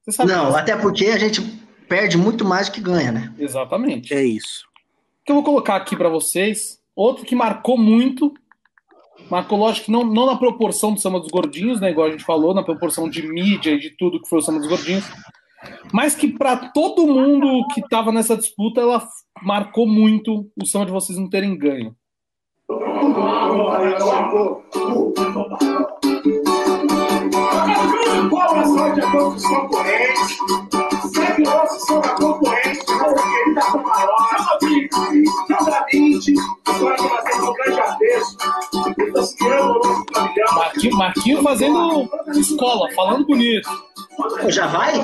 [0.07, 1.43] Você sabe Não, até porque a gente
[1.89, 3.35] perde muito mais do que ganha, né?
[3.39, 4.15] Exatamente.
[4.15, 4.65] É isso.
[5.25, 6.81] que eu vou colocar aqui para vocês.
[6.95, 8.33] Outro que marcou muito.
[9.29, 11.91] Marcou, lógico, não, não na proporção do Samba dos Gordinhos, né?
[11.91, 14.61] Igual a gente falou, na proporção de mídia e de tudo que foi o Samba
[14.61, 15.05] dos Gordinhos.
[15.93, 19.03] Mas que para todo mundo que estava nessa disputa, ela
[19.43, 21.97] marcou muito o Samba de vocês não terem ganho.
[28.97, 30.39] A todos os concorrentes.
[31.15, 34.59] Sempre nosso samba concorrente, nossa querida Camarota.
[35.49, 36.35] Joga 20,
[36.67, 38.37] agora que vai ser um grande adeus.
[38.97, 40.55] Pessoas que amam o nosso pavilhão.
[40.55, 43.69] Marquinho, Marquinho fazendo escola, falando bonito.
[44.49, 44.95] Já vai?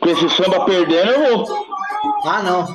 [0.00, 1.66] Com esse samba perdendo, eu vou.
[2.24, 2.66] Ah, não.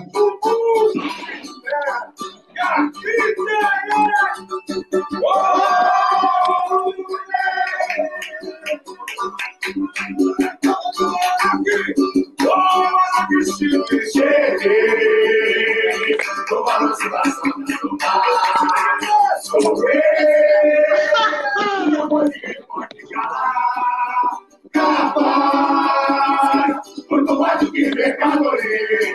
[16.49, 16.99] Capaz,
[27.09, 29.13] muito mais do que mercadoria,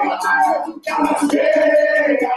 [0.86, 2.30] cara feia,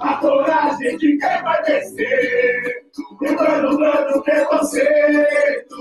[0.00, 2.84] a coragem de quem vai vencer,
[3.20, 5.76] lembrando dando preconceito,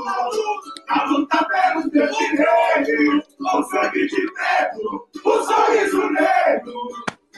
[0.90, 6.74] a luta pelos teus direitos, o sangue de preto, o sorriso negro,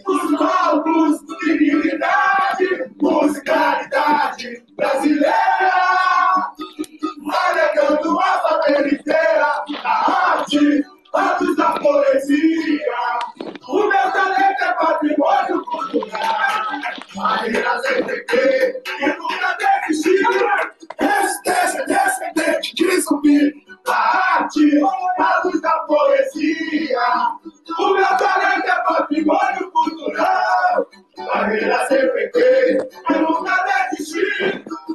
[0.08, 5.36] os palcos, dignidade, musicalidade brasileira.
[7.32, 10.84] Alegando a favela inteira, a arte,
[11.14, 13.20] antes da poesia.
[13.68, 16.66] O meu talento é patrimônio cultural.
[17.16, 19.58] Maneira CTP, que nunca
[19.88, 20.30] desistiu.
[21.00, 23.54] Esse descendente de zumbi,
[23.88, 24.82] a arte,
[25.20, 27.00] a luz da poesia.
[27.80, 30.88] O meu talento é patrimônio cultural.
[31.18, 32.78] Maneira CPT,
[33.08, 34.95] que nunca desistiu.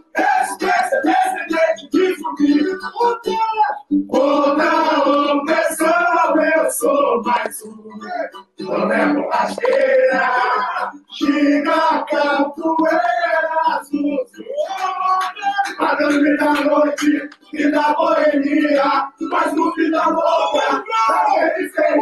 [19.30, 22.01] Mas no fim da boca, da periferia.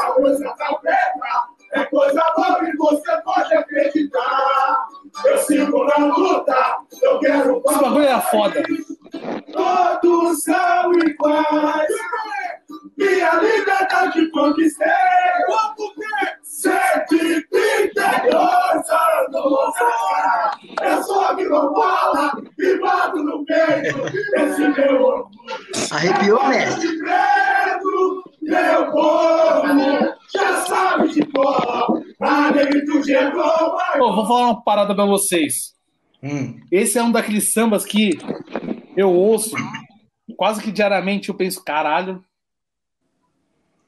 [0.00, 4.86] A música tá preta, é coisa boa e você pode acreditar.
[5.24, 8.62] Eu sigo na luta, eu quero Esse bagulho era foda.
[9.52, 11.88] Todos são iguais.
[12.96, 14.86] Minha liberdade conquistei.
[16.58, 17.94] 132
[18.90, 19.76] anos.
[20.82, 23.98] Eu sou quilombola e bato no peito.
[24.34, 25.38] Esse meu orgulho.
[25.92, 26.98] Arrepiou, mestre?
[28.42, 32.02] Meu povo, já sabe de cor.
[32.20, 35.76] A negritude é vou falar uma parada pra vocês.
[36.20, 36.58] Hum.
[36.72, 38.18] Esse é um daqueles sambas que
[38.96, 39.54] eu ouço
[40.36, 41.28] quase que diariamente.
[41.28, 42.24] Eu penso, caralho,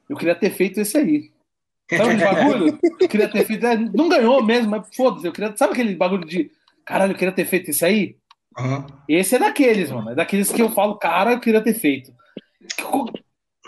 [0.09, 1.31] eu queria ter feito esse aí.
[1.97, 2.79] Sabe aquele bagulho?
[2.99, 3.65] Eu queria ter feito.
[3.65, 5.25] é, Não ganhou mesmo, mas foda-se.
[5.27, 5.55] Eu queria...
[5.55, 6.49] Sabe aquele bagulho de
[6.85, 8.15] caralho, eu queria ter feito esse aí?
[8.57, 8.85] Aham.
[9.07, 10.09] Esse é daqueles, mano.
[10.11, 12.11] É daqueles que eu falo, cara, eu queria ter feito.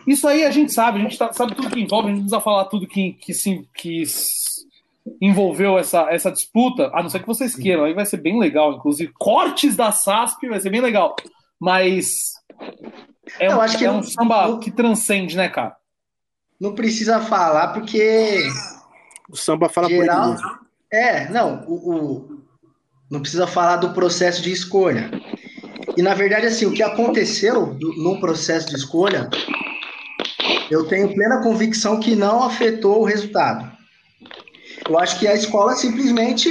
[0.05, 2.25] Isso aí a gente sabe, a gente tá- sabe tudo que envolve, a gente não
[2.25, 4.03] precisa falar tudo que, que, se, que
[5.21, 8.73] envolveu essa, essa disputa, a não ser que vocês queiram, aí vai ser bem legal.
[8.73, 11.15] Inclusive, cortes da SASP vai ser bem legal.
[11.59, 12.33] Mas
[13.39, 15.75] é um, é um samba que transcende, né, cara?
[16.59, 18.47] Não precisa falar, porque
[19.29, 20.35] O samba fala por ele geral.
[20.91, 22.43] É, não, o, o-
[23.09, 25.09] não precisa falar do processo de escolha.
[25.97, 29.29] E na verdade, assim, o que aconteceu no processo de escolha,
[30.71, 33.71] eu tenho plena convicção que não afetou o resultado.
[34.89, 36.49] Eu acho que a escola simplesmente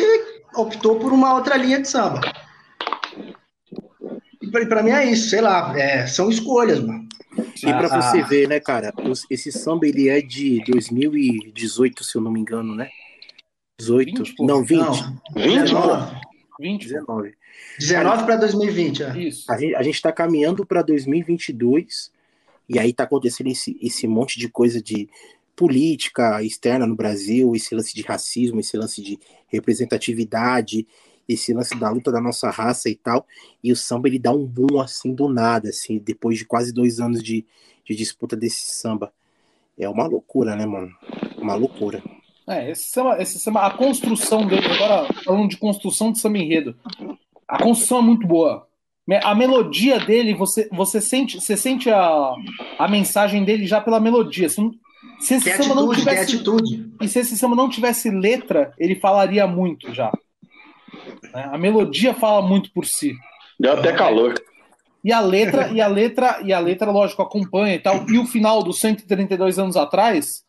[0.55, 2.21] optou por uma outra linha de samba.
[4.43, 7.09] E pra mim é isso, sei lá, é, são escolhas, mano.
[7.37, 8.27] E pra Ah, você ah.
[8.27, 8.93] ver, né, cara,
[9.31, 12.91] esse samba ele é de 2018, se eu não me engano, né?
[13.81, 14.47] 18, 20, pô.
[14.47, 14.93] não, 20, Não,
[15.35, 15.63] 20?
[15.63, 16.21] 19,
[16.61, 17.35] 20, 19.
[17.79, 19.19] 19 para 2020, é.
[19.19, 19.51] isso.
[19.51, 22.13] A gente, a gente tá caminhando para 2022
[22.69, 25.09] e aí tá acontecendo esse, esse monte de coisa de
[25.57, 29.19] política externa no Brasil, esse lance de racismo, esse lance de
[29.49, 30.87] representatividade
[31.29, 33.27] esse lance da luta da nossa raça e tal.
[33.63, 37.01] E o samba ele dá um boom assim do nada, assim, depois de quase dois
[37.01, 37.45] anos de,
[37.85, 39.13] de disputa desse samba.
[39.79, 40.93] É uma loucura, né, mano?
[41.39, 42.03] Uma loucura.
[42.47, 46.77] É, esse samba, esse samba, a construção dele, agora falando de construção de samba enredo,
[47.47, 48.67] a construção é muito boa.
[49.25, 52.35] A melodia dele, você, você sente, você sente a,
[52.79, 54.49] a mensagem dele já pela melodia.
[54.49, 54.61] Se,
[55.21, 56.93] se esse Tem samba não atitude, tem tivesse, atitude.
[57.01, 60.13] e se esse samba não tivesse letra, ele falaria muito já.
[61.33, 61.49] Né?
[61.53, 63.15] A melodia fala muito por si.
[63.59, 64.35] Deu até calor.
[65.05, 68.09] E a letra, e a letra, e a letra, lógico, acompanha e tal.
[68.09, 70.45] E o final dos 132 anos atrás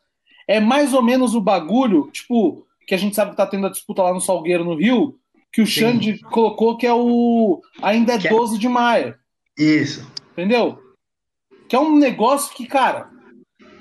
[0.46, 3.70] é mais ou menos o bagulho, tipo, que a gente sabe que tá tendo a
[3.70, 5.16] disputa lá no Salgueiro, no Rio,
[5.52, 9.14] que o Xande colocou que é o ainda é Que é- 12 de maio,
[9.58, 10.08] Isso.
[10.32, 10.78] entendeu?
[11.68, 13.08] Que é um negócio que, cara,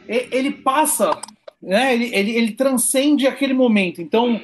[0.07, 1.19] e- ele passa,
[1.61, 1.93] né?
[1.93, 4.01] Ele, ele, ele transcende aquele momento.
[4.01, 4.39] Então,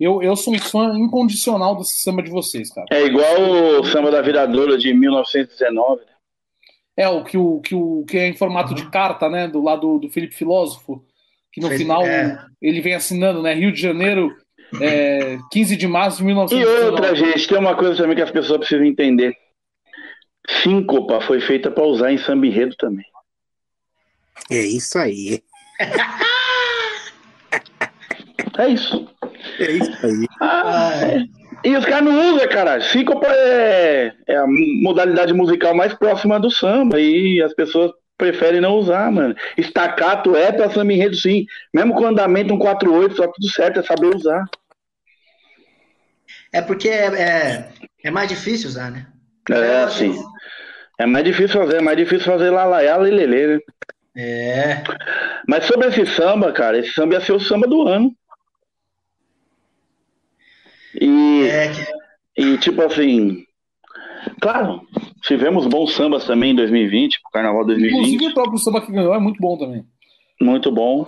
[0.00, 2.86] eu, eu sou um fã incondicional desse samba de vocês, cara.
[2.90, 6.00] É igual o samba da viradoura de 1919.
[6.04, 6.06] né?
[6.96, 9.46] É, o que, o, que, o, que é em formato de carta, né?
[9.48, 11.04] Do lado do Felipe Filósofo,
[11.52, 12.44] que no Fez- final é.
[12.60, 13.54] ele vem assinando, né?
[13.54, 14.34] Rio de Janeiro,
[14.80, 16.90] é, 15 de março de E 1919.
[16.90, 19.36] outra, gente, tem uma coisa também que as pessoas precisam entender.
[20.62, 23.04] Síncopa foi feita para usar em samba enredo também.
[24.50, 25.42] É isso aí.
[28.58, 29.08] É isso.
[29.58, 30.26] É isso aí.
[30.40, 31.24] Ah, é.
[31.64, 32.80] E os caras não usam, cara.
[32.80, 37.00] Síncopa é, é a modalidade musical mais próxima do samba.
[37.00, 39.34] E as pessoas preferem não usar, mano.
[39.56, 41.46] Estacato é pra samba enredo, sim.
[41.72, 44.44] Mesmo com andamento um 4-8, só tudo certo, é saber usar.
[46.52, 47.68] É porque é, é,
[48.04, 49.06] é mais difícil usar, né?
[49.50, 50.14] É, assim.
[50.98, 53.60] É mais difícil fazer, é mais difícil fazer lalaiá, lelele, né?
[54.16, 54.82] É.
[55.46, 58.12] Mas sobre esse samba, cara, esse samba ia ser o samba do ano.
[61.00, 63.44] E, É que e tipo assim,
[64.40, 64.80] claro,
[65.22, 69.14] tivemos bons sambas também em 2020, pro Carnaval Inclusive 2020, o próprio samba que ganhou
[69.14, 69.84] é muito bom também.
[70.40, 71.06] muito bom.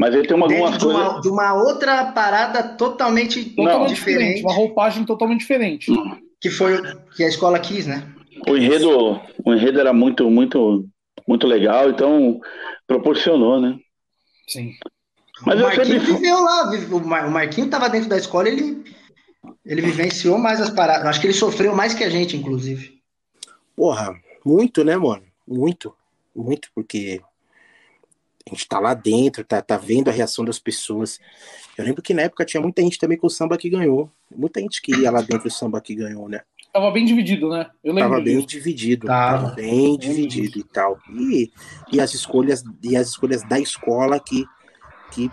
[0.00, 1.02] Mas ele tem uma- algumas de coisas.
[1.12, 4.18] uma, de uma outra parada totalmente Totalmente diferente.
[4.20, 5.90] diferente, Uma roupagem totalmente diferente.
[6.40, 8.04] que foi o que a escola quis, né?
[8.48, 10.86] O enredo, o enredo era muito, muito,
[11.26, 12.40] muito legal, então
[12.86, 13.76] proporcionou, né?
[14.46, 14.70] Sim.
[15.44, 16.12] Mas o Marquinho sempre.
[16.12, 16.70] viveu lá,
[17.26, 18.84] o Marquinho estava dentro da escola, ele,
[19.64, 21.06] ele vivenciou mais as paradas.
[21.06, 23.00] Acho que ele sofreu mais que a gente, inclusive.
[23.76, 25.22] Porra, muito, né, mano?
[25.46, 25.94] Muito.
[26.34, 27.20] Muito, porque
[28.46, 31.20] a gente tá lá dentro, tá, tá vendo a reação das pessoas.
[31.76, 34.10] Eu lembro que na época tinha muita gente também com o samba que ganhou.
[34.34, 36.40] Muita gente queria lá dentro o samba que ganhou, né?
[36.72, 37.70] Tava bem dividido, né?
[37.82, 39.06] Eu lembro Tava bem dividido.
[39.06, 39.42] Tava.
[39.42, 40.98] Tava bem dividido e tal.
[41.10, 41.50] E,
[41.92, 44.44] e as escolhas e as escolhas da escola que,
[45.10, 45.30] que,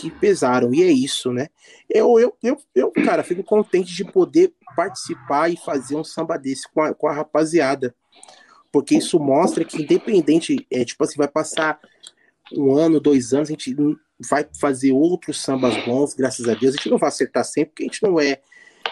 [0.00, 0.72] que pesaram.
[0.72, 1.48] E é isso, né?
[1.88, 6.68] Eu, eu, eu, eu, cara, fico contente de poder participar e fazer um samba desse
[6.72, 7.94] com a, com a rapaziada.
[8.72, 11.80] Porque isso mostra que, independente, é, tipo assim, vai passar
[12.52, 13.74] um ano, dois anos, a gente
[14.28, 16.74] vai fazer outros sambas bons, graças a Deus.
[16.74, 18.40] A gente não vai acertar sempre, porque a gente não é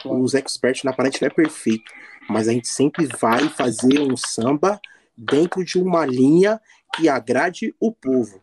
[0.04, 1.90] os experts na parede não é perfeito.
[2.28, 4.80] Mas a gente sempre vai fazer um samba
[5.16, 6.60] dentro de uma linha
[6.94, 8.42] que agrade o povo.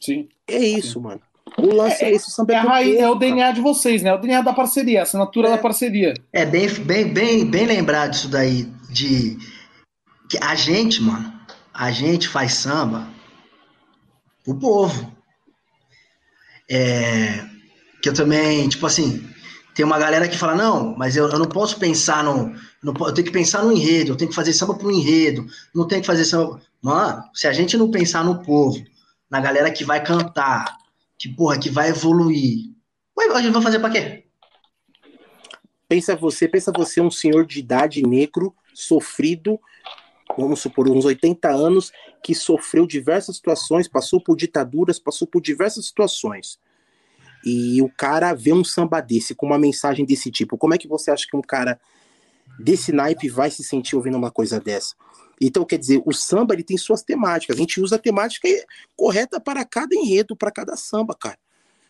[0.00, 0.28] Sim.
[0.46, 1.20] É isso, mano.
[1.58, 3.14] O lance é, esse, o samba É, é, raiz, é o.
[3.14, 4.10] DNA de vocês, né?
[4.10, 5.50] É o DNA da parceria, a assinatura É.
[5.52, 6.14] da parceria.
[6.32, 9.36] É bem, bem, bem, bem lembrado disso daí, de
[10.28, 11.32] que a gente, mano,
[11.74, 13.08] a gente faz samba
[14.44, 15.12] pro povo.
[16.70, 17.44] É,
[18.02, 19.28] que eu também, tipo assim,
[19.74, 22.54] tem uma galera que fala, não, mas eu, eu não posso pensar no.
[22.82, 25.86] não eu tenho que pensar no enredo, eu tenho que fazer samba pro enredo, não
[25.86, 26.60] tenho que fazer samba.
[26.82, 28.82] Mano, se a gente não pensar no povo,
[29.30, 30.76] na galera que vai cantar,
[31.20, 32.72] que, porra, que vai evoluir,
[33.16, 34.24] ué, a gente vai fazer pra quê?
[35.86, 39.60] Pensa você, pensa você um senhor de idade negro, sofrido,
[40.34, 41.92] vamos supor, uns 80 anos,
[42.24, 46.58] que sofreu diversas situações, passou por ditaduras, passou por diversas situações.
[47.44, 50.56] E o cara vê um samba desse, com uma mensagem desse tipo.
[50.56, 51.78] Como é que você acha que um cara
[52.58, 54.94] desse naipe vai se sentir ouvindo uma coisa dessa?
[55.40, 57.56] Então, quer dizer, o samba ele tem suas temáticas.
[57.56, 58.46] A gente usa a temática
[58.94, 61.38] correta para cada enredo, para cada samba, cara.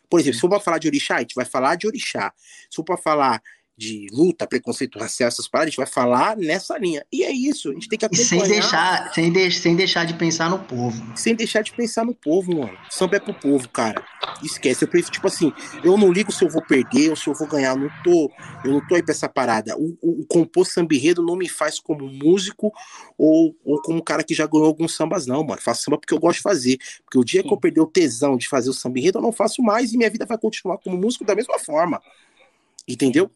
[0.09, 2.32] Por exemplo, se for para falar de orixá, a gente vai falar de orixá.
[2.68, 3.43] Se for para falar
[3.81, 7.02] de luta, preconceito racial, essas paradas, a gente vai falar nessa linha.
[7.11, 8.28] E é isso, a gente tem que E acompanhar.
[8.28, 11.02] sem deixar, sem, de, sem deixar de pensar no povo.
[11.16, 12.77] Sem deixar de pensar no povo, mano.
[12.90, 14.05] Samba é pro povo, cara.
[14.43, 14.85] Esquece.
[14.85, 15.51] Eu prefiro, tipo assim,
[15.82, 17.70] eu não ligo se eu vou perder ou se eu vou ganhar.
[17.70, 18.31] Eu não tô,
[18.66, 19.74] eu não tô aí pra essa parada.
[19.78, 22.70] O, o, o compor samba enredo não me faz como músico
[23.16, 25.61] ou, ou como cara que já ganhou alguns sambas, não, mano.
[25.62, 26.77] Faço samba porque eu gosto de fazer.
[27.02, 29.32] Porque o dia que eu perder o tesão de fazer o samba enredo, eu não
[29.32, 31.98] faço mais e minha vida vai continuar como músico da mesma forma.
[32.86, 33.31] Entendeu?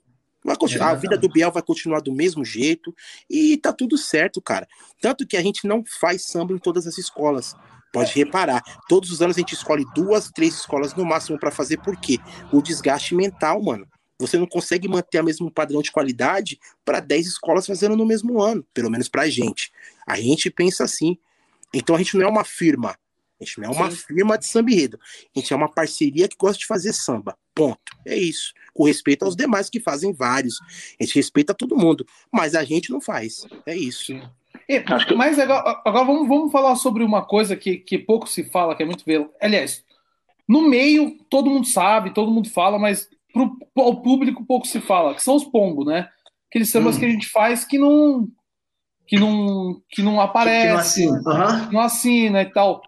[0.44, 2.94] Vai continuar, a vida do Biel vai continuar do mesmo jeito
[3.30, 4.68] e tá tudo certo, cara.
[5.00, 7.56] Tanto que a gente não faz samba em todas as escolas.
[7.90, 11.78] Pode reparar, todos os anos a gente escolhe duas, três escolas no máximo para fazer,
[11.78, 12.18] por quê?
[12.52, 13.86] O desgaste mental, mano.
[14.18, 18.40] Você não consegue manter o mesmo padrão de qualidade para 10 escolas fazendo no mesmo
[18.40, 19.72] ano, pelo menos pra gente.
[20.06, 21.18] A gente pensa assim.
[21.72, 22.96] Então a gente não é uma firma.
[23.40, 23.96] A gente não é uma Sim.
[23.96, 24.98] firma de samba enredo.
[25.34, 27.36] A gente é uma parceria que gosta de fazer samba.
[27.54, 27.78] Ponto.
[28.06, 28.52] É isso.
[28.72, 30.60] Com respeito aos demais que fazem vários.
[31.00, 32.06] A gente respeita todo mundo.
[32.32, 33.46] Mas a gente não faz.
[33.66, 34.12] É isso.
[34.68, 34.82] E-
[35.16, 38.82] Mas agora, agora vamos, vamos falar sobre uma coisa que, que pouco se fala, que
[38.82, 39.30] é muito velo.
[39.40, 39.84] Aliás,
[40.48, 45.14] no meio todo mundo sabe, todo mundo fala, mas pro, ao público pouco se fala,
[45.14, 46.08] que são os pombos, né?
[46.48, 47.00] Aqueles sambas Hum.
[47.00, 48.28] que a gente faz que não
[49.06, 51.68] que não que não Que não aparece, assim, aham.
[51.72, 52.82] não assina e tal.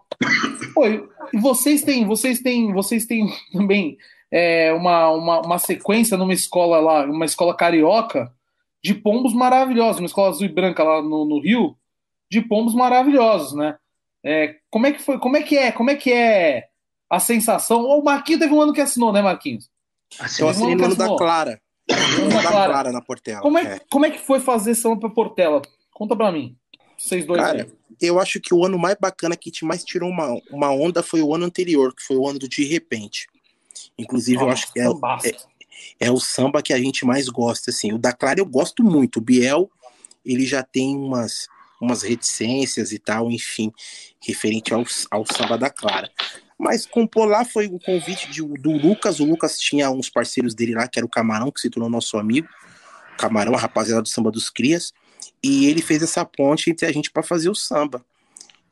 [0.73, 1.03] Pô, e
[1.39, 3.97] vocês têm, vocês têm, vocês têm também
[4.31, 8.31] é, uma, uma, uma sequência numa escola lá, uma escola carioca,
[8.83, 11.75] de pombos maravilhosos, uma escola azul e branca lá no, no Rio,
[12.31, 13.75] de pombos maravilhosos, né?
[14.25, 15.17] É, como é que foi?
[15.19, 15.71] Como é que é?
[15.71, 16.65] Como é que é
[17.09, 17.83] a sensação?
[17.85, 19.69] O Marquinhos teve um ano que assinou, né, Marquinhos?
[20.19, 21.17] Assim, Então, assinei no ano da assinou.
[21.17, 21.61] Clara.
[21.89, 22.71] Ano da da Clara.
[22.73, 23.39] Clara na Portela.
[23.41, 23.79] Como é, É.
[23.89, 25.61] como é que foi fazer samba pra Portela?
[25.97, 26.55] Conta pra mim.
[26.95, 27.71] Vocês dois Cara, aí.
[27.99, 31.21] eu acho que o ano mais bacana que te mais tirou uma, uma onda foi
[31.23, 33.27] o ano anterior, que foi o ano do De Repente.
[33.97, 35.27] Inclusive, eu acho que é, Sambaço.
[35.99, 37.93] é o samba que a gente mais gosta, assim.
[37.93, 39.17] O da Clara eu gosto muito.
[39.17, 39.71] O Biel,
[40.23, 41.47] ele já tem umas,
[41.81, 43.71] umas reticências e tal, enfim,
[44.21, 46.11] referente ao, ao samba da Clara.
[46.59, 49.19] Mas compor lá foi o convite de- do Lucas.
[49.19, 52.17] O Lucas tinha uns parceiros dele lá, que era o Camarão, que se tornou nosso
[52.17, 52.47] amigo.
[53.17, 54.93] Camarão, a rapaziada do samba dos Crias.
[55.43, 58.03] E ele fez essa ponte entre a gente para fazer o samba.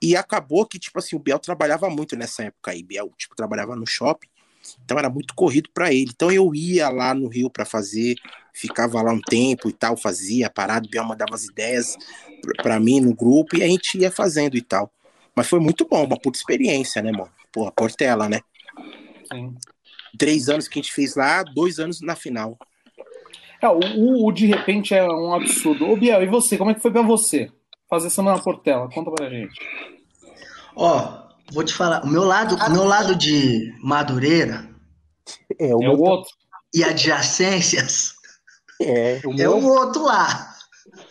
[0.02, 2.84] E acabou que, tipo assim, o Biel trabalhava muito nessa época aí.
[2.84, 4.28] Biel, tipo, trabalhava no shopping.
[4.84, 6.12] Então era muito corrido para ele.
[6.14, 8.16] Então eu ia lá no Rio para fazer,
[8.54, 11.96] ficava lá um tempo e tal, fazia parado, o Biel mandava as ideias
[12.62, 14.92] para mim no grupo e a gente ia fazendo e tal.
[15.36, 17.32] Mas foi muito bom, uma puta experiência, né, mano?
[17.52, 18.42] Porra, Portela, né?
[19.32, 19.56] Sim.
[20.18, 22.58] Três anos que a gente fez lá, dois anos na final.
[23.62, 25.90] É, o, o- o de repente é um absurdo.
[25.90, 26.58] Ô, Biel, e você?
[26.58, 27.50] Como é que foi pra você
[27.90, 28.90] fazer samba na Portela?
[28.90, 29.54] Conta pra gente.
[30.76, 31.24] Ó,
[31.54, 34.68] vou te falar, o meu lado, o meu lado de Madureira
[35.60, 36.30] É, o É o outro?
[36.74, 38.14] e adjacências
[38.82, 40.50] É, o é meu, o outro lá.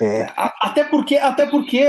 [0.01, 0.27] é,
[0.61, 1.83] Até porque, até porque,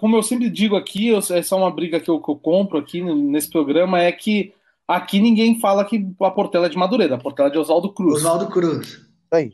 [0.00, 2.78] como eu sempre digo aqui, eu- essa é uma briga que eu, que eu compro
[2.78, 4.52] aqui nesse programa, é que
[4.88, 8.16] aqui ninguém fala que a Portela é de Madureira, a Portela é de Oswaldo Cruz.
[8.16, 8.98] Oswaldo Cruz.
[9.32, 9.52] aí.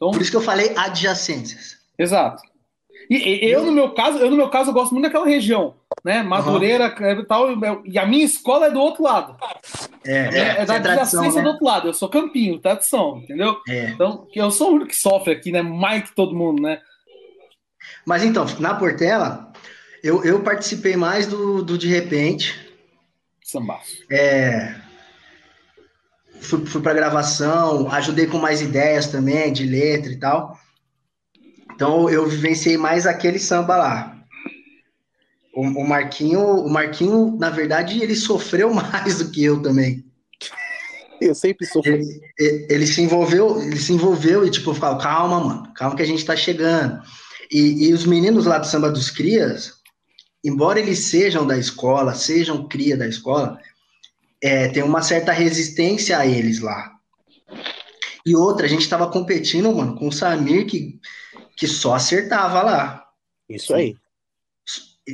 [0.00, 1.76] Então, Por isso que eu falei adjacências.
[1.98, 2.42] exato.
[3.10, 5.74] E, e- eu, no meu caso, eu, no meu caso, gosto muito daquela região,
[6.04, 6.22] né?
[6.22, 7.48] Madureira e tal,
[7.84, 9.36] e a minha escola é do outro lado.
[10.04, 11.42] É, É, é da é tradição, adjacência né?
[11.42, 11.88] do outro lado.
[11.88, 13.58] Eu sou campinho, tradição, entendeu?
[13.68, 13.90] É.
[13.90, 15.60] Então, eu sou o único que sofre aqui, né?
[15.60, 16.80] Mais que todo mundo, né?
[18.06, 19.52] Mas então, na Portela,
[20.04, 22.54] eu, eu participei mais do, do De Repente.
[23.42, 23.96] Sambaço.
[24.08, 24.76] É,
[26.40, 30.58] fui, fui pra gravação, ajudei com mais ideias também, de letra e tal.
[31.74, 34.16] Então eu vivenciei mais aquele samba lá.
[35.54, 40.04] O, o Marquinho, o Marquinho, na verdade, ele sofreu mais do que eu também.
[41.20, 41.82] Eu sempre sou.
[41.84, 42.04] Ele,
[42.38, 46.06] ele- ele se envolveu, ele se envolveu e tipo, falou, calma, mano, calma que a
[46.06, 47.02] gente tá chegando.
[47.52, 49.74] E, e os meninos lá do Samba dos Crias,
[50.44, 53.58] embora eles sejam da escola, sejam cria da escola,
[54.42, 56.92] é, tem uma certa resistência a eles lá.
[58.24, 60.98] E outra, a gente tava competindo, mano, com o Samir que,
[61.56, 63.06] que só acertava lá.
[63.48, 63.96] Isso aí.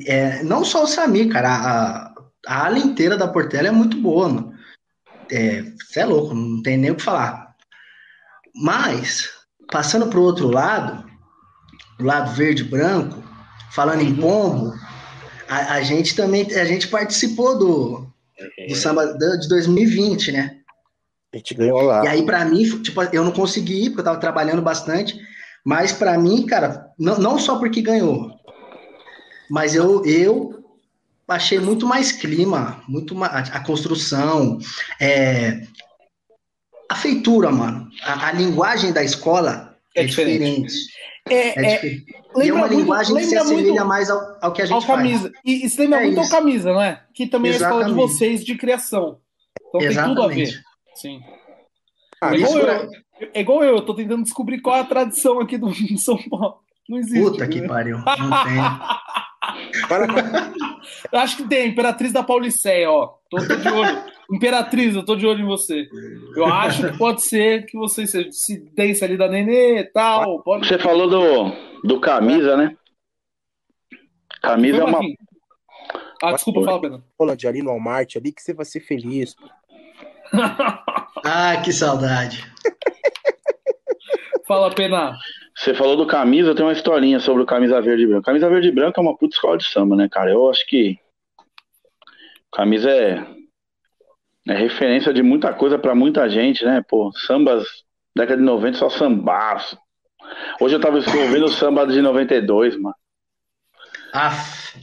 [0.06, 2.14] É, não só o Samir, cara, a,
[2.46, 4.54] a ala inteira da Portela é muito boa, mano.
[5.28, 7.54] Você é, louco, não tem nem o que falar.
[8.54, 9.30] Mas,
[9.70, 11.04] passando pro outro lado,
[11.98, 13.22] do lado verde e branco,
[13.72, 14.72] falando em pombo,
[15.48, 18.12] a, a gente também a gente participou do,
[18.68, 20.58] do samba de 2020, né?
[21.32, 22.04] A gente ganhou lá.
[22.04, 25.20] E aí, pra mim, tipo, eu não consegui ir, porque eu tava trabalhando bastante,
[25.64, 28.30] mas pra mim, cara, não, não só porque ganhou,
[29.50, 30.64] mas eu, eu
[31.28, 34.58] achei muito mais clima, muito mais, a construção,
[35.00, 35.62] é,
[36.88, 40.38] a feitura, mano, a, a linguagem da escola é, É diferente.
[40.38, 40.74] diferente.
[41.28, 41.86] É, É é.
[41.86, 44.62] E é lembra uma muito- linguagem que se lembra assemelha muito mais ao, ao que
[44.62, 45.00] a gente ao faz.
[45.00, 45.32] camisa.
[45.44, 46.32] E, e se lembra É muito ao isso.
[46.32, 47.02] camisa, não é?
[47.14, 48.12] Que também é a escola de Exatamente.
[48.12, 49.18] vocês de criação.
[49.68, 50.40] Então tem tudo a ver.
[50.42, 50.64] Exatamente.
[50.94, 51.20] Sim.
[52.22, 52.90] Ah, é, igual eu,
[53.34, 56.58] é igual eu, eu tô tentando descobrir qual é a tradição aqui do São Paulo.
[56.88, 57.20] Não existe.
[57.30, 58.56] Puta que pariu, não tem.
[59.88, 60.06] para-
[61.12, 63.14] Eu acho que tem, Imperatriz da Pauliceia, ó.
[63.30, 64.04] Tô, tô de olho.
[64.32, 65.88] Imperatriz, eu tô de olho em você.
[66.34, 70.42] Eu acho que pode ser que você seja dissidência ali da Nenê e tal.
[70.42, 70.66] Pode...
[70.66, 71.52] Você falou do,
[71.84, 72.76] do camisa, né?
[74.42, 75.00] Camisa é uma.
[76.22, 77.04] Ah, desculpa, fala, Pedro.
[77.18, 79.34] Rolando ali no Walmart ali que você vai ser feliz.
[81.28, 82.44] Ah, que saudade.
[84.46, 85.16] Fala, Pena.
[85.56, 88.26] Você falou do camisa, tem uma historinha sobre o camisa verde e branco.
[88.26, 90.30] Camisa verde e branco é uma puta escola de samba, né, cara?
[90.30, 90.98] Eu acho que
[92.52, 93.26] camisa é,
[94.48, 96.84] é referência de muita coisa pra muita gente, né?
[96.86, 97.66] Pô, sambas,
[98.14, 99.78] década de 90, só sambaço.
[100.60, 102.94] Hoje eu tava ouvindo o samba de 92, mano.
[104.12, 104.78] Aff.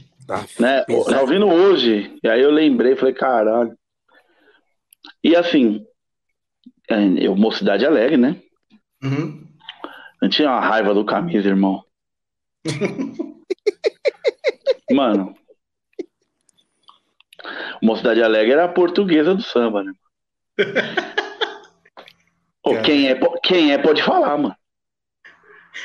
[0.58, 0.82] Né?
[0.82, 2.18] Tá ouvindo hoje.
[2.22, 3.76] E aí eu lembrei, falei, caralho.
[5.22, 5.86] E assim,
[6.90, 8.40] é, eu, Mocidade Alegre, né?
[9.02, 9.43] Uhum.
[10.24, 11.84] Eu tinha uma raiva do camisa, irmão.
[14.90, 15.36] Mano.
[17.82, 19.92] Mocidade Alegre era a portuguesa do samba, né?
[22.64, 24.56] Ô, quem, é, quem é pode falar, mano.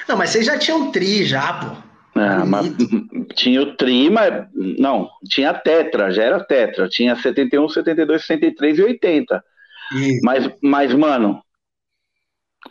[0.07, 1.75] Não, mas vocês já tinham tri já, pô.
[2.17, 2.67] É, mas
[3.35, 6.87] tinha o tri, mas não, tinha a tetra, já era tetra.
[6.87, 9.43] Tinha 71, 72, 63 e 80.
[9.95, 11.43] E, Mas, mas mano,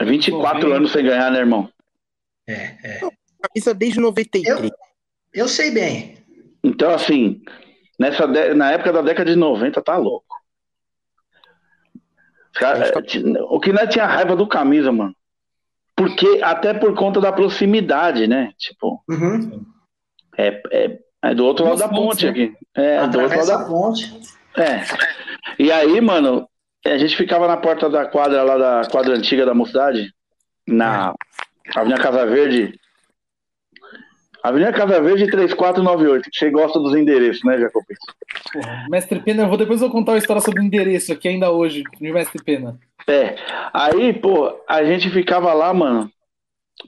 [0.03, 1.69] 24 Pô, bem- anos sem ganhar, né, irmão?
[2.47, 3.01] é, é.
[3.41, 4.47] Camisa desde 93.
[4.65, 4.70] Eu,
[5.33, 6.19] eu sei bem.
[6.65, 7.41] Então, assim,
[7.99, 10.27] nessa na época da década de 90, tá louco.
[12.55, 15.15] Cara- é, ti- o que nós tinha raiva do camisa, mano.
[15.95, 18.53] Porque, até por conta da proximidade, né?
[18.59, 19.65] Tipo, Uhum.
[20.37, 22.31] é, é, é do outro lado Duas da ponte né?
[22.31, 22.55] aqui.
[22.75, 24.20] É, do outro lado da ponte.
[24.57, 24.83] É.
[25.62, 26.49] E aí, mano,
[26.84, 30.12] a gente ficava na porta da quadra lá da quadra antiga da mocidade,
[30.66, 31.14] na
[31.74, 32.78] Avenida Casa Verde.
[34.42, 36.30] Avenida Casa Verde 3498.
[36.32, 37.94] Você gosta dos endereços, né, Jacobi?
[38.52, 41.28] Porra, Mestre Pena, eu vou depois eu vou contar uma história sobre o endereço aqui
[41.28, 42.78] ainda hoje, de Mestre Pena.
[43.06, 43.36] É.
[43.72, 46.10] Aí, pô, a gente ficava lá, mano.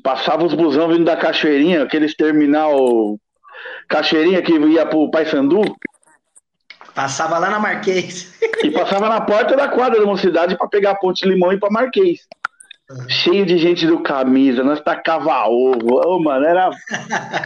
[0.03, 3.19] Passava os busão vindo da Cachoeirinha, aqueles terminal
[3.89, 5.63] Cachoeirinha que ia pro Paysandu,
[7.01, 8.39] Passava lá na Marquês.
[8.63, 11.59] e passava na porta da quadra da mocidade pra pegar a ponte limão e ir
[11.59, 12.21] pra Marquês.
[13.09, 15.99] Cheio de gente do camisa, nós tacava ovo.
[16.07, 16.69] Ô, mano, era.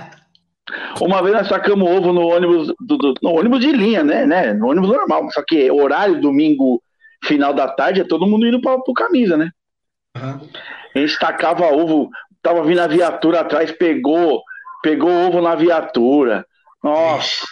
[1.01, 4.53] Uma vez nós sacamos ovo no ônibus, do, do- no ônibus de linha, né, né?
[4.55, 5.31] No ônibus normal.
[5.31, 6.83] Só que horário, domingo,
[7.25, 9.51] final da tarde, é todo mundo indo pra, pro camisa, né?
[10.17, 10.49] Uhum.
[10.97, 12.09] A gente tacava ovo,
[12.43, 14.43] tava vindo a viatura atrás, pegou,
[14.83, 16.45] pegou ovo na viatura.
[16.83, 17.45] Nossa.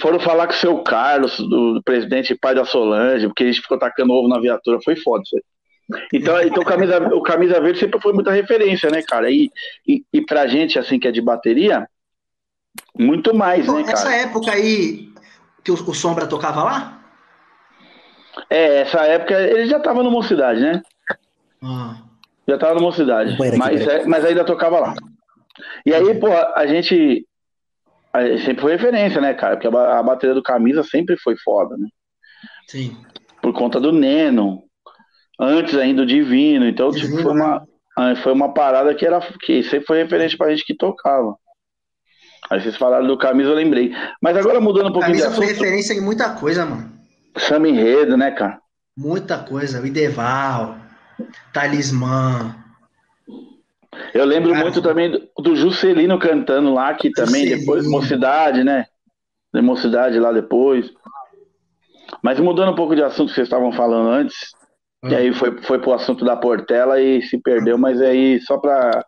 [0.00, 3.60] Foram falar com o seu Carlos, do, do presidente pai da Solange, porque a gente
[3.60, 4.78] ficou tacando ovo na viatura.
[4.84, 5.42] Foi foda isso aí.
[6.12, 9.30] Então, então o, camisa, o camisa verde sempre foi muita referência, né, cara?
[9.30, 9.50] E,
[9.86, 11.88] e, e pra gente, assim, que é de bateria,
[12.96, 14.16] muito mais, Pô, né, Essa cara?
[14.16, 15.08] época aí
[15.64, 17.02] que o, o Sombra tocava lá?
[18.50, 20.82] É, essa época ele já tava no Mocidade, né?
[21.62, 21.96] Ah.
[22.46, 23.36] Já tava no Mocidade.
[23.36, 24.94] Banheiro aqui, Mas, é- mas ainda tocava lá.
[25.84, 27.26] E aí, pô, a gente.
[28.44, 29.56] Sempre foi referência, né, cara?
[29.56, 31.88] Porque a, a bateria do camisa sempre foi foda, né?
[32.68, 32.96] Sim.
[33.40, 34.62] Por conta do Neno.
[35.40, 36.66] Antes ainda do Divino.
[36.66, 37.66] Então, tipo, Divino, foi uma,
[37.96, 41.36] ah, foi uma parada que era que sempre foi referente pra gente que tocava.
[42.50, 43.92] Aí vocês falaram do camisa, eu lembrei.
[44.22, 46.90] Mas agora mudando um pouquinho de Camisa foi assunto, referência em muita coisa, mano.
[47.36, 48.58] Samba Enredo, né, cara?
[48.96, 49.80] Muita coisa.
[49.80, 50.76] O Ideval,
[51.52, 52.54] Talismã.
[54.14, 57.60] Eu lembro Cara, muito também do, do Juscelino cantando lá, que também Juscelino.
[57.60, 58.86] depois, Mocidade, né?
[59.52, 60.90] De Mocidade lá depois.
[62.22, 64.36] Mas mudando um pouco de assunto que vocês estavam falando antes,
[65.04, 65.10] Hum.
[65.10, 69.04] e aí foi, foi pro assunto da Portela e se perdeu, mas aí só pra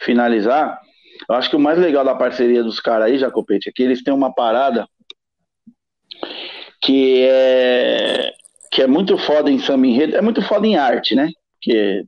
[0.00, 0.80] finalizar,
[1.28, 4.02] eu acho que o mais legal da parceria dos caras aí, Jacopete, é que eles
[4.02, 4.88] têm uma parada
[6.80, 8.32] que é
[8.72, 11.30] que é muito foda em samba enredo, é muito foda em arte, né?
[11.60, 12.04] Que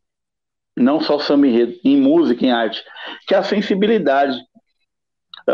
[0.76, 2.82] não só samba enredo, em música, em arte,
[3.26, 4.38] que é a sensibilidade.
[5.48, 5.52] A,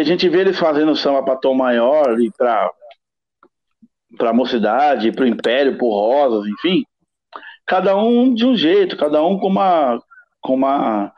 [0.00, 2.70] a gente vê eles fazendo samba para Tom Maior e para
[4.18, 6.84] para mocidade, para o Império, por Rosas, enfim,
[7.66, 10.02] cada um de um jeito, cada um com uma
[10.40, 11.12] com uma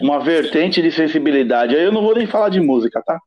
[0.00, 1.76] uma vertente de sensibilidade.
[1.76, 3.18] Aí eu não vou nem falar de música, tá?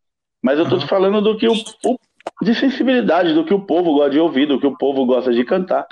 [0.42, 1.54] Mas eu tô te falando do que o,
[1.86, 1.98] o-
[2.42, 5.44] de sensibilidade, do que o povo gosta de ouvir, do que o povo gosta de
[5.46, 5.88] cantar.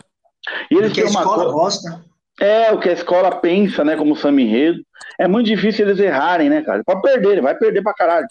[0.71, 2.05] E eles Do que a escola coisa- gosta.
[2.39, 4.81] É, o que a escola pensa, né, como samba enredo.
[5.19, 6.83] É muito difícil eles errarem, né, cara?
[6.85, 8.27] Pode perder, vai perder pra caralho.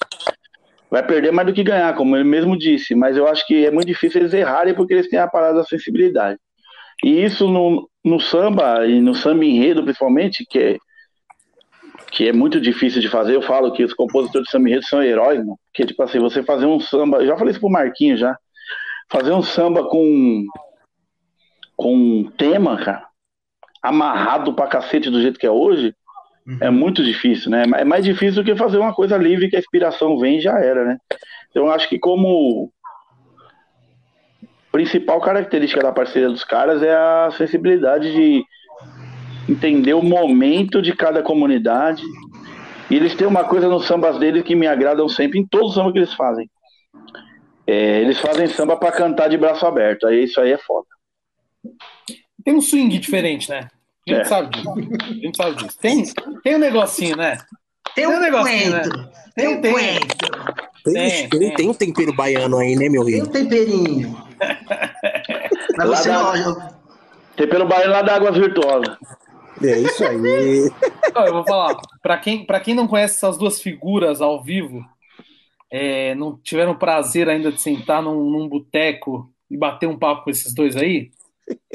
[0.90, 2.94] Vai perder mais do que ganhar, como ele mesmo disse.
[2.94, 5.64] Mas eu acho que é muito difícil eles errarem porque eles têm a parada da
[5.64, 6.38] sensibilidade.
[7.02, 10.76] E isso no, no samba, e no samba enredo principalmente, que é,
[12.10, 13.34] que é muito difícil de fazer.
[13.34, 15.58] Eu falo que os compositores de samba enredo são heróis, mano.
[15.72, 17.18] Porque, tipo assim, você fazer um samba...
[17.18, 18.36] Eu já falei isso pro Marquinhos já.
[19.10, 20.44] Fazer um samba com
[21.76, 23.04] com um tema, cara,
[23.84, 25.94] amarrado pra cacete do jeito que é hoje,
[26.60, 27.64] é muito difícil, né?
[27.76, 30.58] É mais difícil do que fazer uma coisa livre que a inspiração vem e já
[30.58, 30.98] era, né?
[31.50, 32.72] Então eu acho que como
[34.72, 38.42] principal característica da parceria dos caras é a sensibilidade de
[39.48, 42.02] entender o momento de cada comunidade.
[42.90, 45.74] E eles têm uma coisa nos sambas deles que me agradam sempre em todos os
[45.74, 46.50] sambas que eles fazem.
[47.66, 50.06] É, eles fazem samba para cantar de braço aberto.
[50.06, 50.86] Aí isso aí é foda.
[52.44, 53.68] Tem um swing diferente, né?
[54.06, 54.24] A gente É.
[54.24, 54.70] sabe disso.
[54.70, 55.78] A gente sabe disso.
[55.80, 56.04] Tem,
[56.42, 57.38] tem um negocinho, né?
[57.94, 58.82] Tem Tem um negocinho, né?
[58.82, 59.10] coentro.
[59.34, 59.72] Tem, Tem um tem.
[59.72, 60.08] coentro.
[60.84, 61.54] Tem, Tem, tem, tem.
[61.54, 63.22] tem um tempero baiano aí, né, meu Tem rei?
[63.22, 64.16] um temperinho.
[65.76, 66.74] Mas você Lá não.
[67.36, 68.96] Tem pelo baiano lá da Águas Virtuosas.
[69.62, 70.70] É isso aí.
[71.26, 74.84] Eu vou falar, pra quem, pra quem não conhece essas duas figuras ao vivo,
[75.70, 80.24] é, não tiveram o prazer ainda de sentar num, num boteco e bater um papo
[80.24, 81.10] com esses dois aí,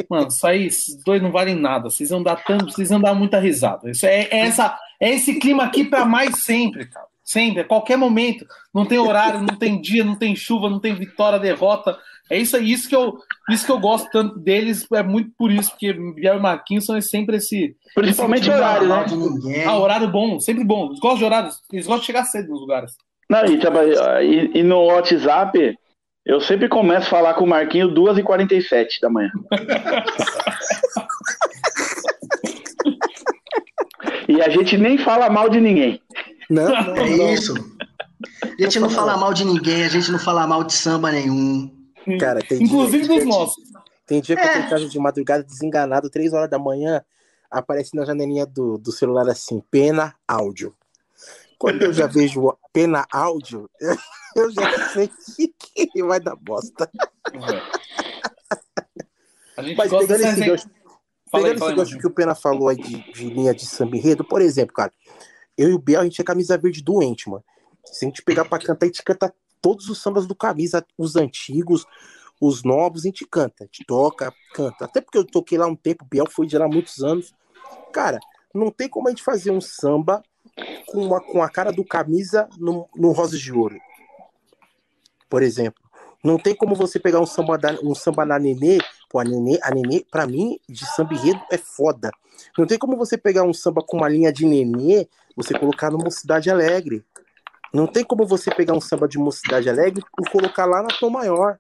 [0.10, 1.90] mano, isso aí, esses dois não valem nada.
[1.90, 3.90] Vocês vão dar tanto, vocês vão dar muita risada.
[3.90, 7.06] Isso é, é essa, é esse clima aqui pra mais sempre, cara.
[7.24, 8.44] Sempre, a qualquer momento.
[8.74, 11.96] Não tem horário, não tem dia, não tem chuva, não tem vitória, derrota.
[12.32, 13.20] É isso aí, isso que eu,
[13.52, 17.00] isso que eu gosto tanto deles, é muito por isso, porque Biel e Marquinhos são
[17.02, 19.06] sempre esse, Principalmente esse horário, Não né?
[19.10, 19.64] ninguém.
[19.66, 20.88] ah, horário bom, sempre bom.
[20.88, 22.94] Eles gostam de horários, eles gostam de chegar cedo nos lugares.
[23.30, 23.60] Não, e,
[24.26, 25.78] e- e no WhatsApp,
[26.30, 29.32] eu sempre começo a falar com o Marquinho 2h47 da manhã.
[34.28, 36.02] e a gente nem fala mal de ninguém.
[36.50, 37.34] Não, não, É não.
[37.34, 37.54] isso.
[38.44, 41.72] A gente não fala mal de ninguém, a gente não fala mal de samba nenhum.
[42.20, 43.64] Cara, tem Inclusive dia, dos tem- nossos.
[44.06, 44.60] Tem dia que eu tô É.
[44.62, 47.02] em casa de madrugada, desenganado, três horas da manhã,
[47.52, 50.74] aparece na janelinha do, do celular assim, pena áudio.
[51.60, 53.70] Quando eu já vejo pena áudio,
[54.36, 55.12] eu já sei
[55.94, 56.90] que vai dar bosta.
[59.58, 60.70] A gente Mas pegando esse gancho,
[61.30, 64.42] pegando esse gancho que o Pena falou aí de, de linha de samba enredo, por
[64.42, 64.94] exemplo, cara,
[65.58, 67.44] eu e o Biel, a gente é camisa verde doente, mano.
[67.84, 71.18] Se a gente pegar pra cantar, a gente canta todos os sambas do camisa, os
[71.18, 71.86] antigos,
[72.40, 74.86] os novos, a gente canta, a gente toca, canta.
[74.86, 77.34] Até porque eu toquei lá um tempo, o Biel foi de lá muitos anos.
[77.92, 78.18] Cara,
[78.54, 80.24] não tem como a gente fazer um samba
[80.88, 83.78] com, uma, com a cara do camisa no, no Rosa de Ouro.
[85.30, 85.82] Por exemplo.
[86.24, 88.80] Não tem como você pegar um samba, da, um samba na Nenê,
[89.10, 92.12] pô, a Nenê, a Nenê, pra mim, de samba enredo é foda.
[92.58, 95.98] Não tem como você pegar um samba com uma linha de Nenê, você colocar no
[95.98, 97.06] Mocidade Alegre.
[97.74, 101.10] Não tem como você pegar um samba de Mocidade Alegre e colocar lá na Tom
[101.10, 101.58] Maior.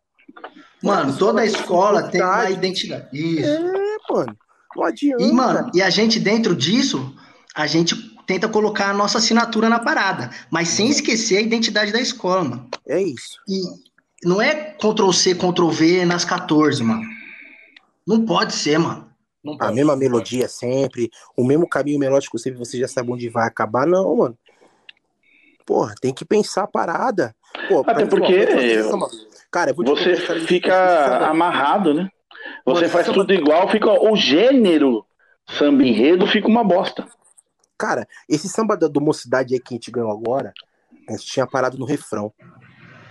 [0.84, 3.08] Mano, toda escola tem uma identidade.
[3.14, 3.50] Isso.
[3.50, 4.38] É, mano.
[4.76, 5.24] Não adianta.
[5.24, 7.16] E, mano, e a gente dentro disso,
[7.56, 7.96] a gente
[8.30, 12.70] tenta colocar a nossa assinatura na parada, mas sem esquecer a identidade da escola, mano.
[12.88, 13.40] É isso.
[13.48, 13.60] E
[14.24, 17.02] não é Ctrl C, Ctrl V nas 14, mano.
[18.08, 19.10] Não pode ser, mano.
[19.44, 19.74] Não A pode.
[19.74, 24.16] mesma melodia sempre, o mesmo caminho melódico sempre, você já sabe onde vai acabar, não,
[24.18, 24.38] mano.
[25.66, 27.36] Porra, tem que pensar a parada.
[27.68, 28.46] Pô, Até pra- porque
[29.52, 32.10] Cara, Você contar, fica amarrado, né?
[32.64, 35.04] Você Você faz samba- tudo igual, fica o gênero
[35.58, 37.08] samba enredo fica uma bosta.
[37.80, 40.54] Cara, esse samba da- do Mocidade aí que a gente ganhou agora,
[41.08, 42.34] a gente tinha parado no refrão.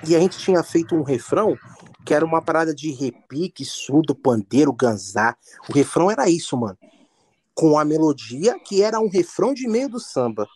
[0.06, 1.56] E a gente tinha feito um refrão
[2.04, 5.34] que era uma parada de repique, surdo, pandeiro, ganzá.
[5.70, 6.78] O refrão era isso, mano.
[7.54, 10.46] Com a melodia que era um refrão de meio do samba.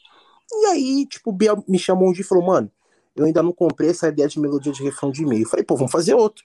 [0.52, 2.70] E aí, tipo, o Biel me chamou um dia e falou, mano,
[3.16, 5.44] eu ainda não comprei essa ideia de melodia de refrão de meio.
[5.44, 6.44] Eu falei, pô, vamos fazer outro.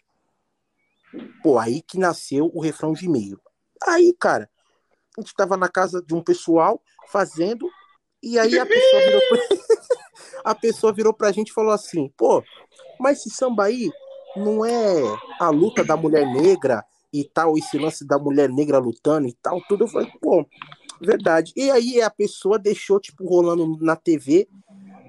[1.44, 3.39] Pô, aí que nasceu o refrão de meio.
[3.84, 4.49] Aí, cara,
[5.18, 6.81] a gente tava na casa de um pessoal
[7.12, 7.70] fazendo,
[8.22, 9.40] e aí a pessoa virou pra...
[10.52, 12.44] a pessoa virou pra gente e falou assim, pô,
[13.00, 13.92] mas esse samba aí
[14.36, 15.02] não é
[15.40, 19.62] a luta da mulher negra e tal, esse lance da mulher negra lutando e tal,
[19.68, 19.86] tudo.
[19.86, 20.46] Eu falei, pô,
[21.02, 21.54] verdade.
[21.56, 24.48] E aí a pessoa deixou, tipo, rolando na TV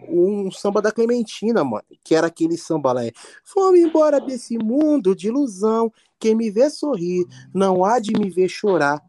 [0.09, 3.13] um samba da Clementina, mano, que era aquele samba lá, é
[3.45, 8.49] Fomos embora desse mundo de ilusão, quem me vê sorrir, não há de me ver
[8.49, 9.03] chorar.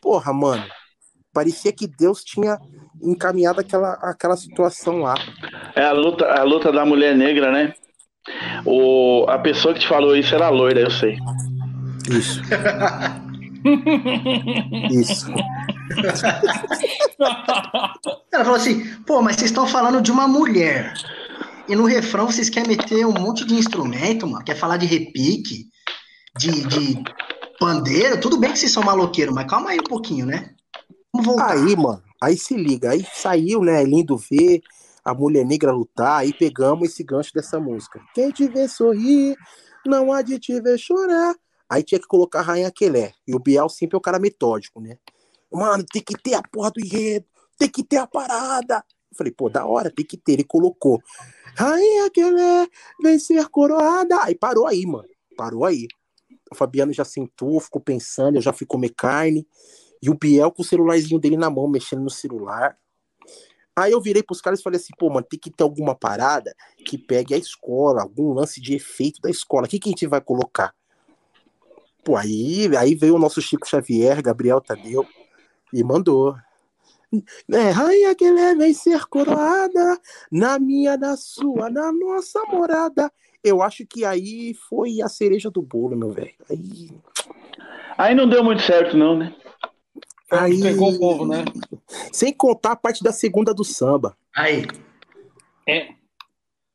[0.00, 0.64] Porra, mano,
[1.36, 2.58] parecia que Deus tinha
[3.02, 5.14] encaminhado aquela, aquela situação lá.
[5.74, 7.74] É a luta, a luta da mulher negra, né?
[8.64, 11.18] O, a pessoa que te falou isso era loira, eu sei.
[12.10, 12.40] Isso.
[14.90, 15.30] Isso.
[18.32, 20.94] Ela falou assim, pô, mas vocês estão falando de uma mulher.
[21.68, 24.42] E no refrão vocês querem meter um monte de instrumento, mano.
[24.42, 25.66] Quer falar de repique,
[26.38, 27.02] de, de
[27.60, 28.18] pandeiro.
[28.18, 30.55] Tudo bem que vocês são maloqueiros, mas calma aí um pouquinho, né?
[31.16, 31.52] Vamos voltar.
[31.52, 33.82] Aí, mano, aí se liga, aí saiu, né?
[33.84, 34.60] Lindo ver
[35.02, 38.00] a mulher negra lutar, aí pegamos esse gancho dessa música.
[38.14, 39.34] Quem te vê sorrir,
[39.86, 41.34] não há de te ver chorar.
[41.68, 43.12] Aí tinha que colocar a Rainha Quelé.
[43.26, 44.98] E o Biel sempre é o cara metódico, né?
[45.50, 47.24] Mano, tem que ter a porra do enredo,
[47.58, 48.84] tem que ter a parada.
[49.10, 50.32] Eu falei, pô, da hora, tem que ter.
[50.32, 51.00] Ele colocou.
[51.56, 52.68] Rainha Quelé
[53.02, 54.22] vem ser coroada.
[54.22, 55.08] Aí parou aí, mano.
[55.34, 55.86] Parou aí.
[56.52, 59.46] O Fabiano já sentou, ficou pensando, eu já fui comer carne.
[60.02, 62.76] E o Biel com o celularzinho dele na mão, mexendo no celular.
[63.74, 66.54] Aí eu virei pros caras e falei assim, pô, mano, tem que ter alguma parada
[66.84, 69.66] que pegue a escola, algum lance de efeito da escola.
[69.66, 70.74] O que, que a gente vai colocar?
[72.02, 75.06] Pô, aí, aí veio o nosso Chico Xavier, Gabriel Tadeu,
[75.72, 76.36] e mandou.
[77.52, 80.00] É, rainha que vem ser coroada,
[80.30, 83.12] na minha, na sua, na nossa morada.
[83.42, 86.34] Eu acho que aí foi a cereja do bolo, meu velho.
[86.50, 86.90] Aí...
[87.98, 89.34] Aí não deu muito certo, não, né?
[90.30, 90.60] Aí...
[90.60, 91.44] Pegou o povo, né?
[92.12, 94.16] Sem contar a parte da segunda do samba.
[94.36, 94.66] Aí.
[95.68, 95.88] É.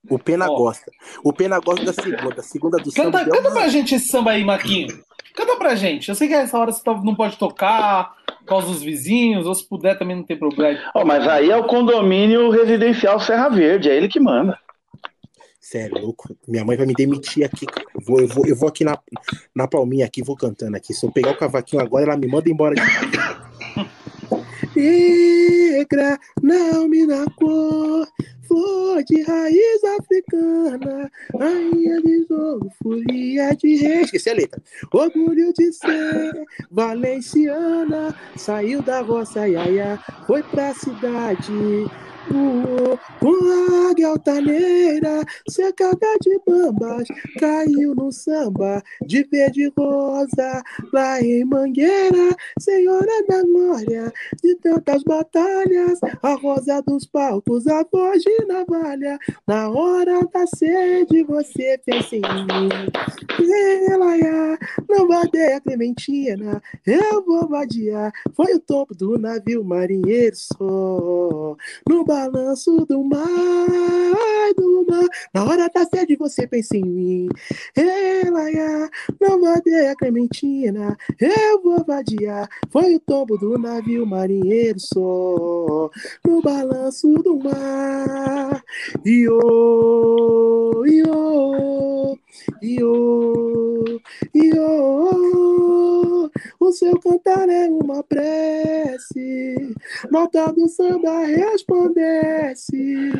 [0.09, 0.55] O Pena Ó.
[0.55, 0.89] gosta.
[1.23, 2.39] O Pena gosta da segunda.
[2.39, 3.21] A segunda do Canta, samba.
[3.21, 4.87] é canta uma- pra gente esse samba aí, Maquinho.
[5.35, 6.09] Canta pra gente.
[6.09, 9.53] Eu sei que essa hora você tá- não pode tocar por causa dos vizinhos, ou
[9.53, 10.79] se puder também não tem problema.
[10.95, 14.57] Ó, mas aí é o condomínio residencial Serra Verde, é ele que manda.
[15.61, 16.35] Sério, louco.
[16.47, 17.67] Minha mãe vai me demitir aqui,
[18.03, 18.97] vou, eu vou, eu vou aqui na,
[19.53, 20.91] na palminha aqui, vou cantando aqui.
[20.91, 22.81] Se eu pegar o cavaquinho agora, ela me manda embora de.
[24.75, 28.07] Negra, não me dá cor,
[28.47, 34.01] flor de raiz africana, rainha de jogo, folia de rei.
[34.01, 34.61] Esqueci a letra.
[34.91, 41.51] Orgulho de ser valenciana, saiu da roça, iaia, foi pra cidade.
[43.19, 47.07] Com águia altaneira, cercada de bambas,
[47.39, 55.99] caiu no samba de verde rosa, lá em Mangueira, Senhora da Glória, de tantas batalhas,
[56.21, 59.17] a rosa dos palcos, a voz de navalha,
[59.47, 62.69] na hora da sede você pensa em mim.
[63.89, 64.57] Elaia,
[64.87, 71.55] não vadeia Clementina, eu vou vadiar, foi o topo do navio marinheiro só,
[71.89, 77.29] no balanço do mar, do mar, na hora da sede você pensa em mim.
[77.73, 78.89] Elaia,
[79.19, 85.89] não vadeia Clementina, eu vou vadiar, foi o tombo do navio marinheiro só,
[86.25, 88.61] no balanço do mar.
[89.05, 92.17] Iô, iô,
[92.61, 94.01] iô,
[94.35, 96.29] iô,
[96.61, 99.55] o seu cantar é uma prece,
[100.11, 103.11] nota do samba resplandece,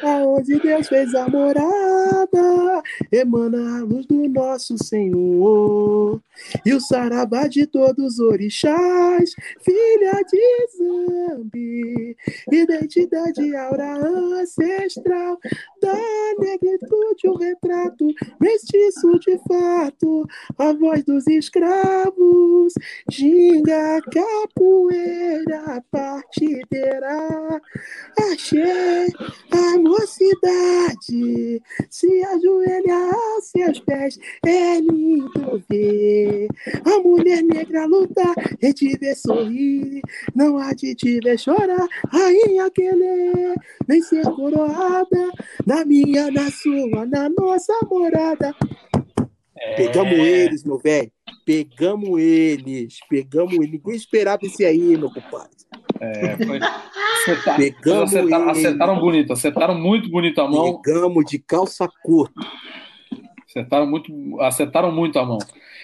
[0.00, 6.20] aonde Deus fez a morada, emana a luz do nosso Senhor,
[6.64, 12.16] e o saravá de todos os orixás, filha de Zambi,
[12.52, 15.38] identidade aura ancestral
[15.82, 15.94] da
[16.38, 18.06] negritude, o retrato
[18.40, 20.26] mestiço de fato,
[20.58, 22.72] a voz dos escravos,
[23.10, 27.60] ginga, capoeira, partideira,
[28.32, 29.06] achei
[29.50, 36.48] a mocidade, se ajoelha aos seus pés, é lindo ver.
[36.84, 40.00] A mulher negra lutar e te ver sorrir,
[40.34, 43.54] não há de te ver chorar, rainha querer,
[43.86, 45.30] vem ser coroada,
[45.66, 48.54] na minha, na sua, na nossa morada.
[49.76, 51.10] Pegamos eles, meu velho.
[51.44, 52.98] Pegamos eles.
[53.08, 53.70] Pegamos eles.
[53.70, 55.56] Ninguém esperava esse aí, meu compadre.
[56.00, 56.60] É, foi...
[57.22, 58.50] Acertaram, Pegamos acertaram, ele.
[58.50, 60.80] acertaram bonito, acertaram muito bonito a mão.
[60.82, 62.40] Pegamos de calça curta.
[63.48, 65.38] Acertaram muito, acertaram muito a mão.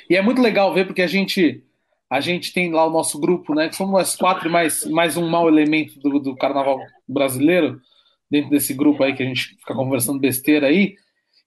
[0.09, 1.65] E é muito legal ver porque a gente
[2.11, 3.69] a gente tem lá o nosso grupo, né?
[3.69, 7.81] Que somos nós quatro mais, mais um mau elemento do, do carnaval brasileiro,
[8.29, 10.97] dentro desse grupo aí que a gente fica conversando besteira aí.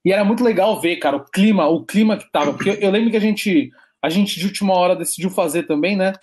[0.05, 2.53] E era muito legal ver, cara, o clima, o clima que tava.
[2.53, 3.71] Porque eu, eu lembro que a gente,
[4.01, 6.13] a gente de última hora decidiu fazer também, né?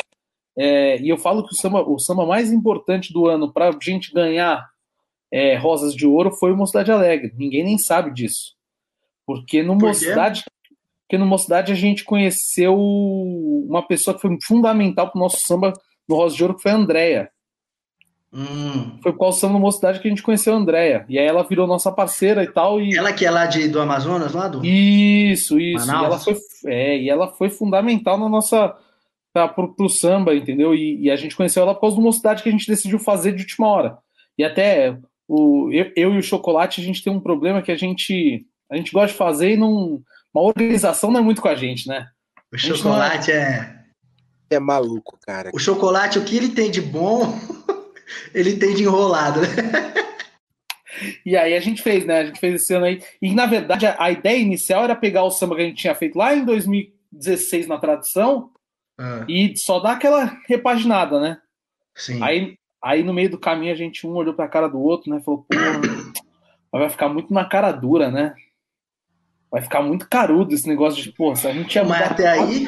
[0.58, 4.12] É, e eu falo que o samba, o samba mais importante do ano para gente
[4.12, 4.68] ganhar
[5.32, 7.32] é, Rosas de Ouro foi o Mocidade Alegre.
[7.36, 8.54] Ninguém nem sabe disso.
[9.26, 9.86] Porque no Por quê?
[9.86, 10.44] Mocidade,
[11.02, 15.72] porque no Mocidade a gente conheceu uma pessoa que foi fundamental para o nosso samba
[16.08, 17.30] no Rosa de Ouro, que foi a Andrea.
[18.32, 18.98] Hum.
[19.02, 21.04] Foi por causa do Mocidade que a gente conheceu a Andrea.
[21.08, 22.80] E aí ela virou nossa parceira e tal.
[22.80, 22.96] E...
[22.96, 24.64] Ela que é lá de, do Amazonas, lá do.
[24.64, 25.84] Isso, isso.
[25.84, 26.06] E Manaus?
[26.06, 26.36] ela, foi,
[26.66, 28.74] é, e ela foi fundamental na nossa.
[29.32, 30.74] Pra, pro, pro samba, entendeu?
[30.74, 32.98] E, e a gente conheceu ela por causa de uma cidade que a gente decidiu
[32.98, 33.96] fazer de última hora.
[34.36, 34.98] E até
[35.28, 38.76] o, eu, eu e o Chocolate, a gente tem um problema que a gente, a
[38.76, 40.02] gente gosta de fazer e não.
[40.34, 42.08] Uma organização não é muito com a gente, né?
[42.52, 43.76] O gente chocolate é.
[44.50, 45.50] É maluco, cara.
[45.54, 47.32] O chocolate, o que ele tem de bom,
[48.34, 49.48] ele tem de enrolado, né?
[51.24, 52.20] E aí a gente fez, né?
[52.20, 53.02] A gente fez esse ano aí.
[53.22, 55.94] E na verdade a, a ideia inicial era pegar o samba que a gente tinha
[55.94, 58.50] feito lá em 2000, 16 na tradição
[58.98, 61.38] Ah, e só dá aquela repaginada, né?
[61.94, 62.22] sim.
[62.22, 65.20] Aí, aí no meio do caminho a gente um olhou pra cara do outro, né?
[65.24, 65.46] Falou,
[66.72, 68.34] mas vai ficar muito na cara dura, né?
[69.50, 72.10] Vai ficar muito carudo esse negócio de, pô, a gente ia Mas mudar.
[72.12, 72.66] até aí,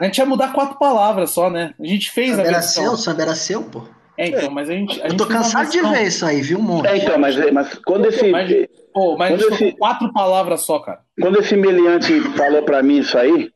[0.00, 1.74] A gente ia mudar quatro palavras só, né?
[1.80, 2.82] A gente fez a samba era versão.
[2.84, 3.88] seu, o samba era seu, pô.
[4.18, 5.00] É, então, mas a gente.
[5.00, 6.86] A Eu gente tô uma cansado de ver isso aí, viu, um monte?
[6.88, 8.30] É, então, mas, mas quando esse.
[8.30, 8.50] Mas,
[8.92, 11.00] pô, mas gente Quando esse- quatro palavras só, cara.
[11.20, 13.50] Quando esse meliante falou pra mim isso aí,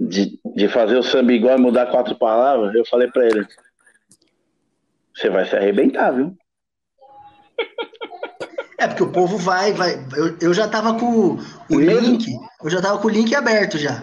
[0.00, 3.46] de, de fazer o samba igual e mudar quatro palavras, eu falei pra ele:
[5.14, 6.36] Você vai se arrebentar, viu?
[8.80, 9.94] É, porque o povo vai, vai.
[10.16, 11.36] Eu, eu já tava com
[11.70, 12.26] o Mesmo- link,
[12.62, 14.02] eu já tava com o link aberto já.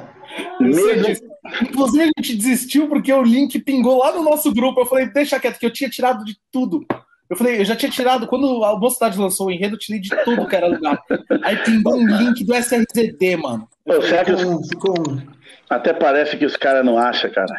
[0.59, 1.29] Mesmo,
[1.61, 4.81] Inclusive, a gente desistiu porque o link pingou lá no nosso grupo.
[4.81, 6.85] Eu falei, deixa quieto, que eu tinha tirado de tudo.
[7.29, 10.09] Eu falei, eu já tinha tirado, quando a Mocidade lançou o enredo, eu tirei de
[10.23, 11.01] tudo que era lugar.
[11.43, 13.67] Aí pingou um link do SRZD, mano.
[13.83, 15.21] Pô, será um- um.
[15.69, 17.55] até parece que os caras não acham, cara.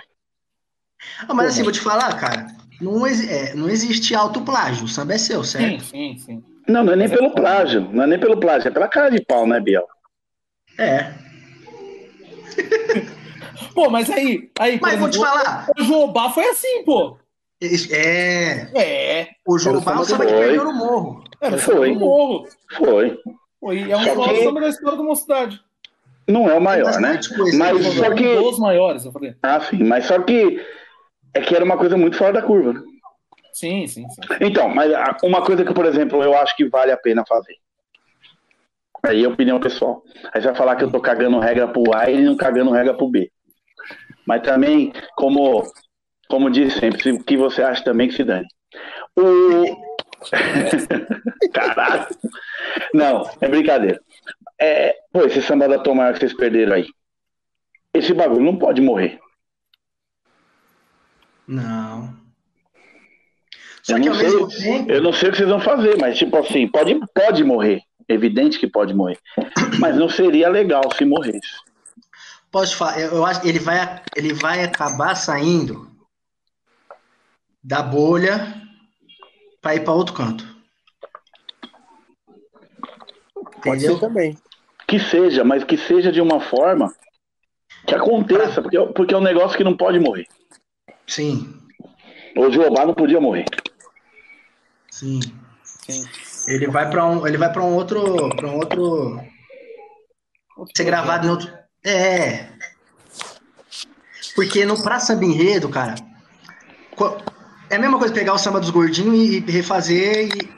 [1.29, 2.47] Ah, mas assim, vou te falar, cara.
[2.81, 4.85] Não, exi- é, não existe autoplágio.
[4.85, 5.85] O samba é seu, Sim, certo?
[5.85, 6.45] sim, sim.
[6.69, 9.25] Não, não é nem pelo plágio, não é nem pelo plágio, é pela cara de
[9.25, 9.87] pau, né, Biel?
[10.79, 11.13] É.
[13.75, 15.67] Pô, mas aí, aí Mas vou te falar.
[15.79, 17.17] o Jobá foi assim, pô.
[17.91, 18.69] É.
[18.75, 20.41] É, O Jobá é o samba que Foi.
[20.43, 21.25] perdeu no morro.
[21.41, 21.91] era Foi.
[21.91, 22.49] o morro.
[22.77, 23.19] Foi.
[23.61, 25.61] Foi, é um dos que- samba da história da Mocidade.
[26.29, 27.21] Não é o maior, né?
[27.37, 27.57] coisa.
[27.57, 28.35] Mas só um que.
[28.37, 29.35] dos maiores, eu falei.
[29.43, 30.61] Ah, sim, mas só que.
[31.33, 32.83] É que era uma coisa muito fora da curva?
[33.53, 34.21] Sim, sim, sim.
[34.41, 34.91] Então, mas
[35.23, 37.55] uma coisa que, por exemplo, eu acho que vale a pena fazer.
[39.07, 40.03] Aí é opinião pessoal.
[40.33, 42.95] Aí você vai falar que eu tô cagando regra pro A e não cagando regra
[42.95, 43.31] pro B.
[44.27, 45.63] Mas também, como,
[46.29, 48.47] como diz sempre, se- o que você acha também que se dane.
[49.17, 49.77] O...
[51.53, 52.07] Caralho.
[52.93, 54.01] Não, é brincadeira.
[54.59, 56.87] É, pô, esse samba da Tomar que vocês perderam aí.
[57.95, 59.21] Esse bagulho não pode morrer.
[61.47, 62.15] Não.
[63.89, 64.25] Eu Só que não ao sei.
[64.29, 64.91] mesmo tempo.
[64.91, 67.81] Eu não sei o que vocês vão fazer, mas tipo assim, pode, pode morrer.
[68.09, 69.19] Evidente que pode morrer.
[69.81, 71.57] Mas não seria legal se morresse.
[72.51, 73.01] Posso falar?
[73.01, 75.91] Eu, eu acho que ele vai, ele vai acabar saindo
[77.63, 78.63] da bolha
[79.61, 80.57] para ir para outro canto.
[83.63, 83.95] Pode Entendeu?
[83.95, 84.39] ser também.
[84.87, 86.95] Que seja, mas que seja de uma forma
[87.87, 90.27] que aconteça, porque, porque é um negócio que não pode morrer.
[91.07, 91.61] Sim,
[92.37, 93.47] O Jobá não podia morrer.
[94.91, 95.21] sim.
[95.63, 96.05] sim.
[96.47, 99.21] Ele vai para um, ele vai para um outro, para um outro
[100.77, 101.53] ser gravado em outro.
[101.85, 102.47] É.
[104.35, 105.95] Porque no Pra Samba Enredo, cara,
[107.71, 110.49] é a mesma coisa pegar o samba dos gordinhos e, e refazer e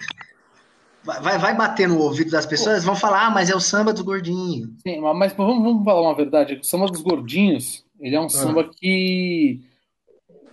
[1.05, 4.03] vai, vai- bater no ouvido das pessoas, vão falar, ah, mas é o samba dos
[4.03, 4.69] gordinhos.
[4.87, 6.55] Sim, mas vamos, vamos falar uma verdade.
[6.61, 9.61] O samba dos gordinhos, ele é um samba que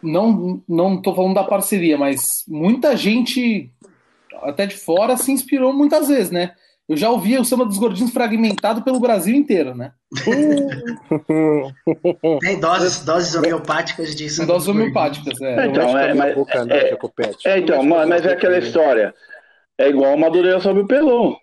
[0.01, 3.71] não não tô falando da parceria, mas muita gente
[4.43, 6.53] até de fora se inspirou muitas vezes, né?
[6.87, 9.91] Eu já ouvia o samba dos gordinhos fragmentado pelo Brasil inteiro, né?
[12.41, 15.65] Tem doses, doses homeopáticas de Em samba doses homeopáticas, é.
[15.65, 17.47] Então, Não é, a minha mas- boca, não, é- Jacopete.
[17.47, 18.65] É, então, a mas, mas é aquela não.
[18.65, 19.15] história.
[19.77, 21.35] É igual o Madureira sobre o Pelô.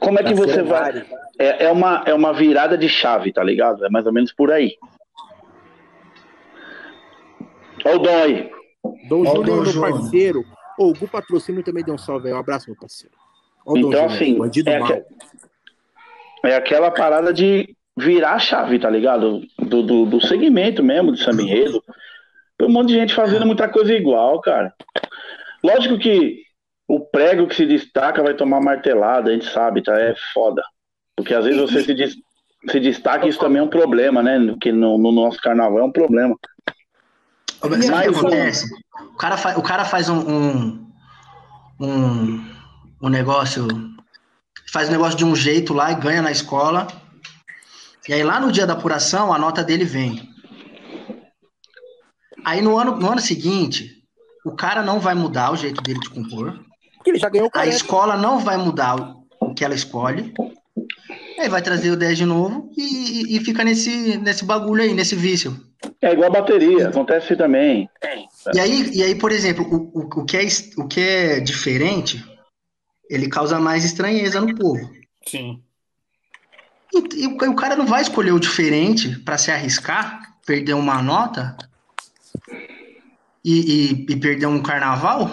[0.00, 1.04] Como é que Tá você vai.
[1.38, 3.86] É, é, uma, é uma virada de chave, tá ligado?
[3.86, 4.76] É mais ou menos por aí.
[7.84, 8.50] Olha o aí.
[9.12, 9.90] Dom Júnior, Dom meu Júnior.
[10.00, 10.44] parceiro.
[10.78, 12.34] Ô, o Gu Patrocínio também deu um salve aí.
[12.34, 13.14] Um abraço, meu parceiro.
[13.66, 15.04] Ó, Então, Júnior, assim, bandido é,
[16.44, 19.42] é aquela parada de virar a chave, tá ligado?
[19.58, 21.82] Do, do, do segmento mesmo, de samba enredo.
[22.56, 24.72] Tem um monte de gente fazendo muita coisa igual, cara.
[25.62, 26.40] Lógico que
[26.88, 29.98] o prego que se destaca vai tomar martelada, a gente sabe, tá?
[30.00, 30.62] É foda.
[31.16, 32.16] Porque às vezes você se, des-
[32.70, 34.38] se destaca, isso também é um problema, né?
[34.60, 36.34] Que no, no nosso carnaval é um problema.
[37.86, 38.74] Sabe o que acontece?
[39.14, 40.92] O cara, fa- o cara faz um, um,
[41.80, 42.44] um,
[43.02, 43.66] um negócio,
[44.72, 46.86] faz um negócio de um jeito lá e ganha na escola.
[48.08, 50.28] E aí lá no dia da apuração, a nota dele vem.
[52.44, 54.02] Aí no ano, no ano seguinte,
[54.44, 56.58] o cara não vai mudar o jeito dele de compor.
[57.06, 58.96] Ele já ganhou A escola não vai mudar
[59.40, 60.32] o que ela escolhe.
[61.38, 65.14] Aí vai trazer o 10 de novo e, e- fica nesse, nesse bagulho aí, nesse
[65.16, 65.56] vício.
[66.00, 67.88] É igual a bateria, acontece também.
[68.54, 70.46] E aí, e aí, por exemplo, o, o, o, que é,
[70.76, 72.24] o que é diferente,
[73.10, 74.90] ele causa mais estranheza no povo.
[75.26, 75.60] Sim.
[76.94, 81.02] E, e o, o cara não vai escolher o diferente para se arriscar, perder uma
[81.02, 81.56] nota
[83.44, 83.52] e,
[83.92, 85.30] e- e perder um carnaval,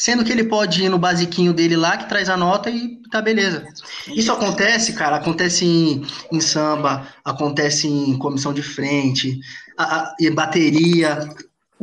[0.00, 3.20] Sendo que ele pode ir no basiquinho dele lá, que traz a nota e tá
[3.20, 3.66] beleza.
[4.08, 6.02] Isso acontece, cara, acontece em,
[6.32, 9.38] em samba, acontece em comissão de frente,
[9.76, 11.28] a, a, e bateria.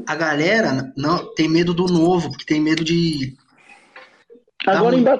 [0.08, 3.38] A galera não tem medo do novo, porque tem medo de.
[4.66, 5.20] Agora em, ba-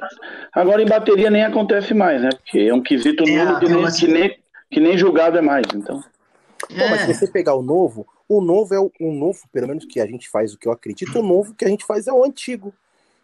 [0.52, 2.30] agora em bateria nem acontece mais, né?
[2.30, 4.38] Porque é um quesito É, novo que é nem, uma- que, nem,
[4.72, 6.02] que nem julgado é mais, então.
[6.76, 9.68] Pô, mas se É, você pegar o novo, o novo é o, o novo, pelo
[9.68, 12.08] menos que a gente faz, o que eu acredito, o novo que a gente faz
[12.08, 12.74] é o antigo,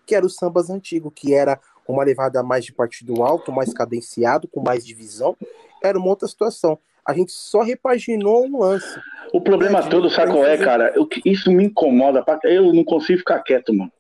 [0.07, 4.49] que era o sambas antigo, que era uma levada mais de partido alto, mais cadenciado,
[4.49, 5.37] com mais divisão,
[5.83, 6.79] era uma outra situação.
[7.07, 8.99] A gente só repaginou um lance.
[9.33, 10.95] O problema É, todo, sabe qual é, cara?
[11.11, 12.25] Que- isso me incomoda.
[12.45, 13.93] Eu não consigo ficar quieto, mano.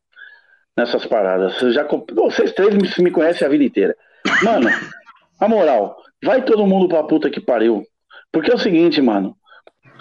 [0.76, 1.60] Nessas paradas.
[1.60, 3.94] Eu já, vocês três me, me conhecem a vida inteira.
[4.42, 4.68] Mano,
[5.38, 7.84] a moral, vai todo mundo pra puta que pariu.
[8.32, 9.36] Porque é o seguinte, mano.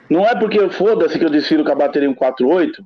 [0.09, 2.83] Não é porque foda-se que eu desfilo com a bateria 148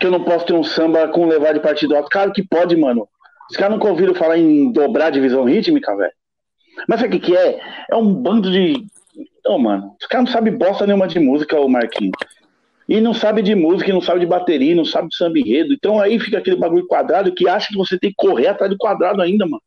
[0.00, 2.08] que eu não posso ter um samba com levar de partido alto.
[2.10, 3.06] Claro que pode, mano.
[3.50, 6.12] Os caras nunca ouviram falar em dobrar a divisão rítmica, velho.
[6.88, 7.60] Mas sabe o que, que é?
[7.90, 8.86] É um bando de.
[9.46, 12.16] Ô, mano, os caras não sabem bosta nenhuma de música, o Marquinhos.
[12.88, 15.74] E não sabe de música, não sabe de bateria, não sabe de samba enredo.
[15.74, 18.78] Então aí fica aquele bagulho quadrado que acha que você tem que correr atrás do
[18.78, 19.62] quadrado ainda, mano.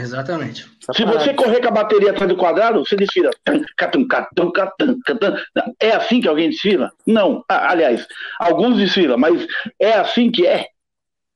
[0.00, 0.62] Exatamente.
[0.82, 1.20] Essa Se parada.
[1.24, 3.30] você correr com a bateria atrás do quadrado, você desfila.
[3.44, 5.36] Tum, catum, catum, catum, catum.
[5.80, 6.90] É assim que alguém desfila?
[7.06, 7.44] Não.
[7.48, 8.06] Ah, aliás,
[8.38, 9.46] alguns desfilam, mas
[9.78, 10.66] é assim que é?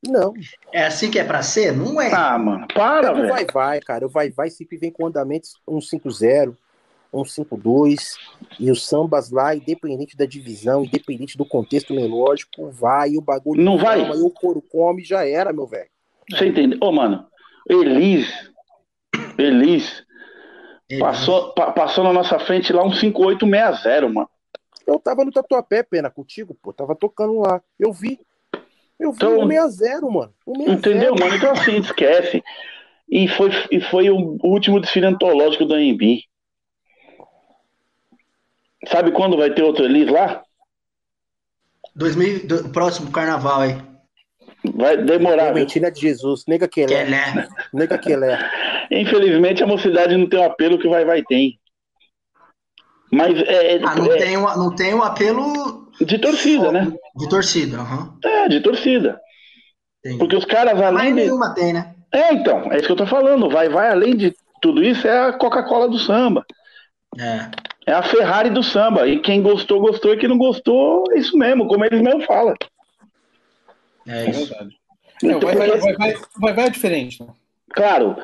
[0.04, 0.32] Não,
[0.72, 1.72] É assim que é pra ser?
[1.76, 2.12] Não é.
[2.12, 3.28] Ah, mano, para, é o velho.
[3.28, 4.04] vai vai, cara.
[4.06, 6.56] O vai vai sempre vem com andamentos 150,
[7.14, 8.16] 152
[8.58, 13.78] e os sambas lá, independente da divisão, independente do contexto melódico, vai o bagulho Não
[13.78, 13.98] vai?
[14.00, 15.88] calma, e o couro come já era, meu velho.
[16.30, 16.78] Você entendeu?
[16.82, 17.26] Ô, mano,
[17.68, 18.26] Elis,
[19.38, 20.04] Elis,
[20.88, 24.28] Ele- passou, pa- passou na nossa frente lá um 5860, mano.
[24.86, 26.72] Eu tava no Tatuapé, pena, contigo, pô.
[26.72, 27.62] Tava tocando lá.
[27.78, 28.18] Eu vi.
[28.98, 30.34] Eu vi Então- um 60, mano.
[30.46, 30.72] Um 60.
[30.72, 31.34] Entendeu, mano?
[31.36, 32.42] Então assim, esquece.
[33.08, 36.24] E foi, e foi o último desfile antológico da AMB.
[38.88, 40.42] Sabe quando vai ter outro Elis lá?
[41.94, 43.91] 2000, do- próximo carnaval aí.
[44.74, 45.50] Vai demorar.
[45.52, 46.44] Clementina de Jesus.
[46.46, 47.04] Nega que ele é, é.
[47.06, 47.48] né?
[47.72, 48.38] Nega que ele é.
[48.90, 51.58] Infelizmente a mocidade não tem o apelo que vai vai tem.
[53.10, 56.92] Mas é, Ah, não é tem, um, não tem um apelo de torcida, né?
[57.16, 57.76] de torcida.
[57.78, 58.18] aham.
[58.24, 59.20] É, de torcida.
[60.00, 60.18] Entendi.
[60.18, 61.20] Porque os caras, Mas além de.
[61.22, 61.94] nenhuma tem, né?
[62.12, 63.48] É, então, é isso que eu tô falando.
[63.50, 66.44] Vai, vai, além de tudo isso, é a Coca-Cola do samba.
[67.18, 67.50] É.
[67.86, 69.06] É a Ferrari do samba.
[69.06, 70.14] E quem gostou, gostou.
[70.14, 72.54] E quem não gostou, é isso mesmo, como eles mesmo falam.
[74.06, 74.46] É É isso.
[74.46, 74.76] verdade.
[75.24, 77.28] É, o vai, vai, vai, vai, vai, vai é diferente, né?
[77.70, 78.16] Claro,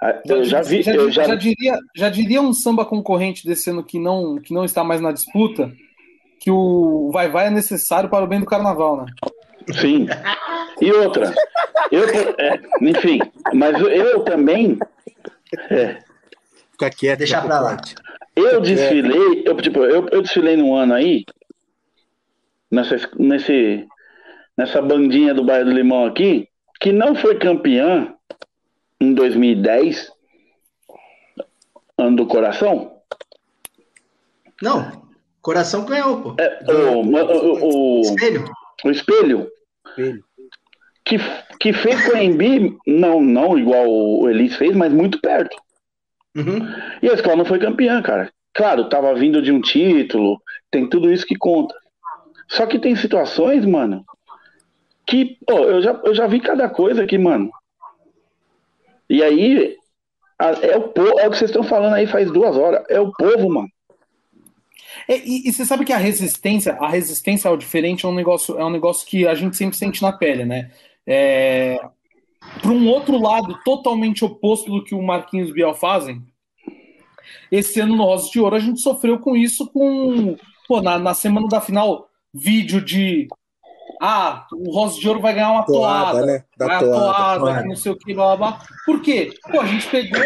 [0.00, 3.70] a- eu já vi, já, eu já, já diria, já diria um samba concorrente desse
[3.70, 5.72] ano que não, que não está mais na disputa,
[6.38, 9.06] que o vai vai é necessário para o bem do carnaval, né?
[9.80, 10.06] sim.
[10.80, 11.32] E outra,
[11.90, 12.04] eu,
[12.38, 13.20] é, enfim,
[13.54, 14.78] mas eu, também,
[15.70, 16.02] é,
[16.72, 17.18] Fica quieto.
[17.20, 17.76] Deixa fica pra lá.
[18.34, 21.24] eu desfilei, eu, tipo, eu, eu desfilei num ano aí,
[22.70, 23.86] nessa, nesse,
[24.62, 26.48] nessa bandinha do bairro do Limão aqui,
[26.80, 28.14] que não foi campeã
[29.00, 30.08] em 2010,
[31.98, 32.92] ano do coração,
[34.62, 35.02] Não,
[35.40, 36.36] coração ganhou, pô.
[36.38, 38.44] é, o, o, o, Espelho?
[38.84, 39.50] o espelho,
[39.88, 40.24] Espelho.
[41.04, 41.16] que,
[41.58, 45.56] que fez com a Embi, não, não igual o Elis fez, mas muito perto.
[46.36, 46.60] Uhum.
[47.02, 48.32] E a escola não foi campeã, cara.
[48.54, 50.40] Claro, tava vindo de um título,
[50.70, 51.74] tem tudo isso que conta.
[52.48, 54.04] Só que tem situações, mano,
[55.12, 57.50] que, pô, eu já, eu já vi cada coisa aqui, mano.
[59.08, 59.76] E aí,
[60.62, 62.84] é o, po- é o que vocês estão falando aí faz duas horas.
[62.88, 63.68] É o povo, mano.
[65.08, 68.58] É, e, e você sabe que a resistência, a resistência ao diferente é um negócio,
[68.58, 70.70] é um negócio que a gente sempre sente na pele, né?
[71.06, 71.78] É,
[72.60, 76.22] para um outro lado totalmente oposto do que o Marquinhos Biel fazem,
[77.50, 80.36] esse ano no Rosa de Ouro a gente sofreu com isso com
[80.66, 83.28] pô, na, na semana da final vídeo de
[84.04, 86.44] ah, o Rosa de Ouro vai ganhar uma toada, Toada, né?
[86.56, 86.98] Da vai a toada.
[86.98, 87.64] toada, toada.
[87.68, 88.58] não sei o que, blá blá blá.
[88.84, 89.32] Por quê?
[89.48, 90.20] Pô, a gente pegou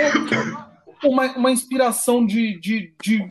[1.04, 3.28] uma, uma inspiração de, de, de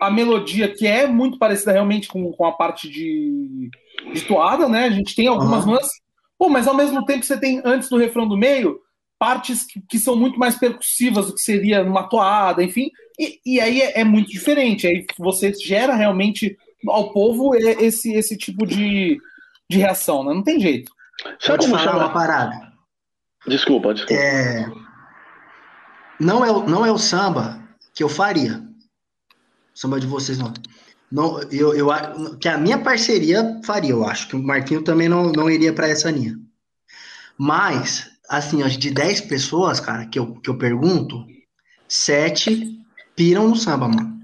[0.00, 3.70] a melodia que é muito parecida realmente com, com a parte de,
[4.12, 4.86] de toada, né?
[4.86, 5.70] A gente tem algumas Aham.
[5.74, 5.92] nuances.
[6.36, 8.80] Pô, mas ao mesmo tempo você tem, antes do refrão do meio,
[9.16, 12.90] partes que, que são muito mais percussivas do que seria numa toada, enfim.
[13.16, 14.88] E, e aí é, é muito diferente.
[14.88, 16.56] Aí você gera realmente
[16.88, 19.18] ao povo esse, esse tipo de,
[19.68, 20.32] de reação, né?
[20.34, 20.92] Não tem jeito.
[21.40, 22.12] Sabe te como falar uma chama?
[22.12, 22.72] parada.
[23.46, 24.14] Desculpa, desculpa.
[24.22, 24.66] É,
[26.20, 27.62] não, é, o- não é o samba
[27.94, 28.62] que eu faria.
[29.74, 30.52] Samba de vocês não.
[31.10, 35.08] Não, eu, eu a- que a minha parceria faria, eu acho que o Marquinho também
[35.08, 36.38] não, não iria para essa linha.
[37.36, 41.24] Mas, assim, ó, de 10 pessoas, cara, que eu, que eu pergunto,
[41.86, 42.78] sete
[43.14, 44.18] piram no samba, mano.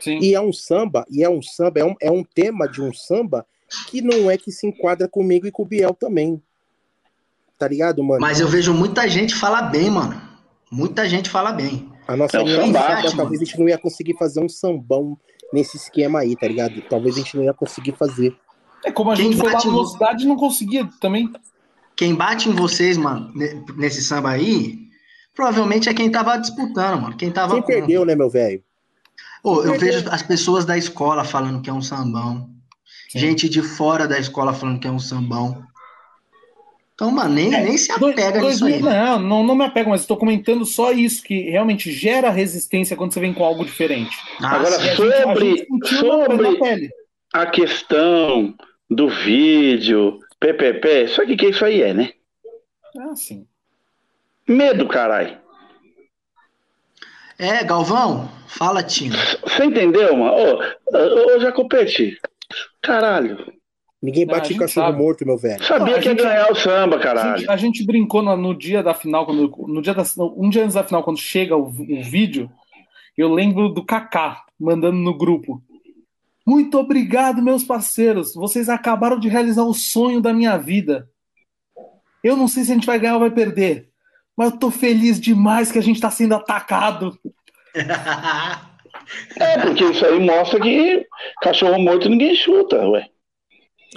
[0.00, 0.18] Sim.
[0.20, 2.92] E é um samba, e é um samba, é um, é um tema de um
[2.92, 3.46] samba
[3.88, 6.40] que não é que se enquadra comigo e com o Biel também.
[7.58, 8.20] Tá ligado, mano?
[8.20, 10.20] Mas eu vejo muita gente falar bem, mano.
[10.70, 11.88] Muita gente fala bem.
[12.06, 15.16] A nossa É um samba, talvez a gente não ia conseguir fazer um sambão
[15.52, 16.82] nesse esquema aí, tá ligado?
[16.82, 18.36] Talvez a gente não ia conseguir fazer.
[18.84, 21.32] É como a Quem gente foi lá bate na velocidade e não conseguia também.
[21.96, 24.88] Quem bate em vocês, mano, ne- nesse samba aí,
[25.34, 27.16] provavelmente é quem tava disputando, mano.
[27.16, 28.62] Quem tava Quem com- perdeu, né, meu velho?
[29.42, 29.80] Ô, eu Perdeu.
[29.80, 32.50] vejo as pessoas da escola falando que é um sambão.
[33.14, 33.20] Sim.
[33.20, 35.64] Gente de fora da escola falando que é um sambão.
[36.94, 38.72] Então, mano, nem, nem se Dois- apega dois nisso aí.
[38.82, 42.96] mil- não, não, não me apego, mas estou comentando só isso, que realmente gera resistência
[42.96, 44.16] quando você vem com algo diferente.
[44.40, 44.84] Ah, Agora, sim.
[44.84, 46.90] E a gente- a Sobre- sobre-.
[47.32, 48.54] A questão
[48.90, 52.12] do vídeo, PPP, sabe o que que isso aí é, né?
[52.98, 53.46] Ah, sim.
[54.46, 55.38] Medo, caralho.
[57.38, 59.16] É, Galvão, fala, Tino.
[59.42, 60.32] Você entendeu, mano?
[60.32, 60.62] Ô,
[60.96, 62.16] ô, ô Jacopete,
[62.82, 63.52] caralho.
[64.02, 64.98] Ninguém a bate gente cachorro sabe.
[64.98, 65.64] morto, meu velho.
[65.64, 67.38] Sabia Não, a que ia ganhar o samba, A caralho.
[67.38, 70.02] gente, a gente brincou na- no dia da final, quando, no dia da,
[70.36, 72.50] um dia antes da final, quando chega o, o vídeo,
[73.16, 75.62] eu lembro do Kaká mandando no grupo.
[76.46, 78.34] Muito obrigado, meus parceiros.
[78.34, 81.08] Vocês acabaram de realizar o sonho da minha vida.
[82.22, 83.88] Eu não sei se a gente vai ganhar ou vai perder,
[84.36, 87.18] mas eu tô feliz demais que a gente tá sendo atacado.
[89.38, 91.06] É, porque isso aí mostra que
[91.42, 93.06] cachorro morto ninguém chuta, ué.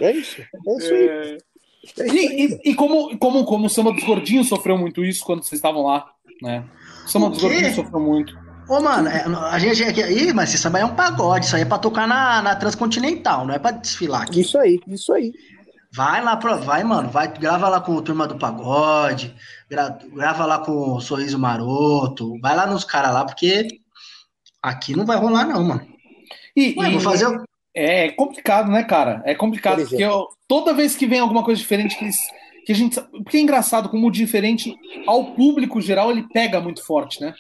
[0.02, 0.42] É isso.
[0.42, 1.08] É isso aí.
[1.10, 1.38] É
[1.84, 2.10] isso aí.
[2.10, 5.54] E, e- e como, como, como o Samba dos Gordinhos sofreu muito isso quando vocês
[5.60, 6.06] estavam lá,
[6.42, 6.64] né?
[7.06, 7.42] O Samba O dos?
[7.42, 8.38] Gordinhos sofreu muito.
[8.70, 10.02] Ô, mano, é, a gente aqui.
[10.02, 11.46] Ih, mas esse samba é um pagode.
[11.46, 14.42] Isso aí é pra tocar na, na Transcontinental, não é pra desfilar aqui.
[14.42, 15.32] Isso aí, isso aí.
[15.94, 17.08] Vai lá, pro, vai, mano.
[17.10, 19.34] Vai, grava lá com o Turma do Pagode.
[19.70, 22.38] gra- grava lá com o Sorriso Maroto.
[22.42, 23.66] Vai lá nos caras lá, porque
[24.70, 25.88] aqui não vai rolar, não, mano.
[26.56, 27.28] E, Ué, e- vou fazer.
[27.28, 27.44] o-
[27.80, 29.22] É complicado, né, cara?
[29.24, 32.28] É complicado, Por porque eu- toda vez que vem alguma coisa diferente, que, eles-
[32.66, 32.96] que a gente.
[32.96, 34.76] sabe- Porque é engraçado como o diferente
[35.06, 37.36] ao público geral ele pega muito forte, né?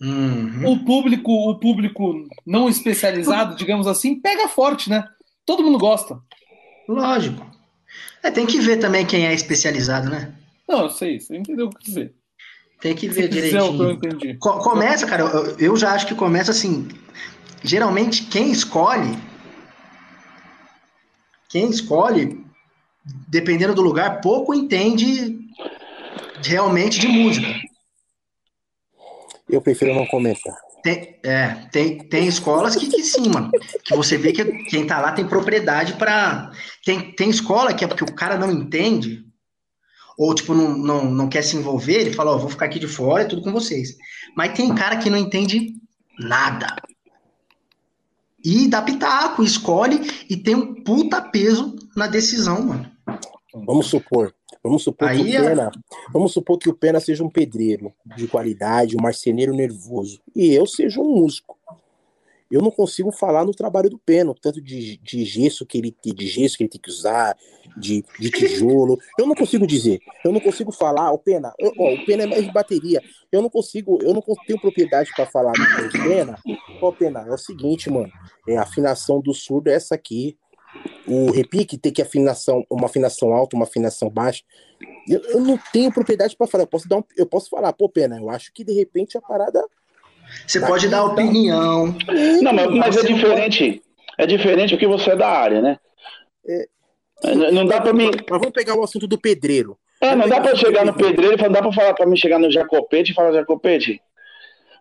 [0.00, 0.72] Uhum.
[0.72, 5.04] O público, o público não especializado, digamos assim, pega forte, né?
[5.44, 6.18] Todo mundo gosta.
[6.88, 7.46] Lógico.
[8.22, 10.34] É, tem que ver também quem é especializado, né?
[10.68, 12.14] Não, eu sei, você entendeu o que dizer.
[12.80, 13.98] Tem que ver direitinho.
[14.38, 16.88] Co- começa, cara, eu, eu já acho que começa assim.
[17.62, 19.16] Geralmente, quem escolhe.
[21.48, 22.44] Quem escolhe,
[23.28, 25.38] dependendo do lugar, pouco entende
[26.44, 27.48] realmente de música.
[29.48, 30.54] Eu prefiro não comentar.
[30.82, 33.50] Tem, é, tem, tem escolas que, que sim, mano.
[33.84, 36.52] Que você vê que quem tá lá tem propriedade pra.
[36.84, 39.25] Tem, tem escola que é porque o cara não entende,
[40.16, 42.86] ou tipo, não, não, não quer se envolver, ele fala, ó, vou ficar aqui de
[42.86, 43.96] fora, é tudo com vocês.
[44.36, 45.74] Mas tem cara que não entende
[46.18, 46.76] nada.
[48.42, 52.90] E dá pitaco, escolhe e tem um puta peso na decisão, mano.
[53.52, 54.32] Vamos supor.
[54.62, 55.48] Vamos supor que Aí, o ó.
[55.48, 55.70] Pena.
[56.12, 60.20] Vamos supor que o Pena seja um pedreiro de qualidade, um marceneiro nervoso.
[60.34, 61.56] E eu seja um músico.
[62.50, 66.26] Eu não consigo falar no trabalho do Pena, tanto de, de gesso que ele de
[66.26, 67.36] gesso que ele tem que usar,
[67.76, 68.98] de, de tijolo.
[69.18, 70.00] Eu não consigo dizer.
[70.24, 73.02] Eu não consigo falar, o Pena, eu- ó, o Pena é mais de bateria.
[73.32, 76.38] Eu não consigo, eu não tenho propriedade para falar do Pena.
[76.80, 78.12] Ó, Pena, é o seguinte, mano.
[78.46, 80.38] É, a afinação do surdo é essa aqui.
[81.08, 84.42] O repique tem que afinação, uma afinação alta, uma afinação baixa.
[85.08, 86.64] Eu, eu não tenho propriedade para falar.
[86.64, 88.18] Eu posso dar um, eu posso falar, pô, pena.
[88.18, 89.64] Eu acho que de repente a parada.
[90.46, 91.94] Você pode dar opinião.
[92.42, 93.82] Não, mas, mas é diferente.
[94.18, 95.78] É diferente porque você é da área, né?
[96.48, 97.34] É.
[97.34, 98.10] Não não dá pra mim.
[98.28, 99.76] Mas vamos pegar o assunto do pedreiro.
[100.00, 102.16] É, não dá pra eu chegar no pedreiro e não dá pra falar pra mim
[102.16, 104.00] chegar no Jacopete e falar, Jacopete,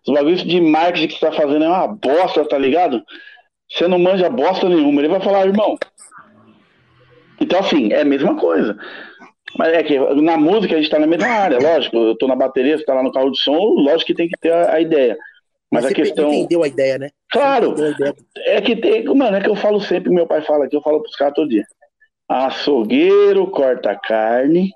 [0.06, 3.02] os bagulhos de marketing que você tá fazendo é uma bosta, tá ligado?
[3.70, 5.02] Você não manja bosta nenhuma.
[5.02, 5.78] Ele vai falar, irmão.
[7.40, 8.78] Então, assim, é a mesma coisa.
[9.58, 11.98] Mas é que na música a gente tá na mesma área, lógico.
[11.98, 14.38] Eu tô na bateria, você tá lá no carro de som, lógico que tem que
[14.40, 15.18] ter a, a ideia.
[15.76, 16.34] Mas a você questão.
[16.34, 17.10] entendeu a ideia, né?
[17.32, 18.16] Claro, ideia.
[18.38, 19.04] é que tem.
[19.06, 21.50] Mano, é que eu falo sempre, meu pai fala aqui, eu falo pros caras todo
[21.50, 21.66] dia.
[22.28, 24.72] Açougueiro corta carne,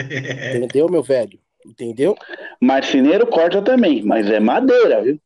[0.56, 1.38] Entendeu, meu velho?
[1.66, 2.16] Entendeu?
[2.60, 5.18] marceneiro corta também, mas é madeira, viu?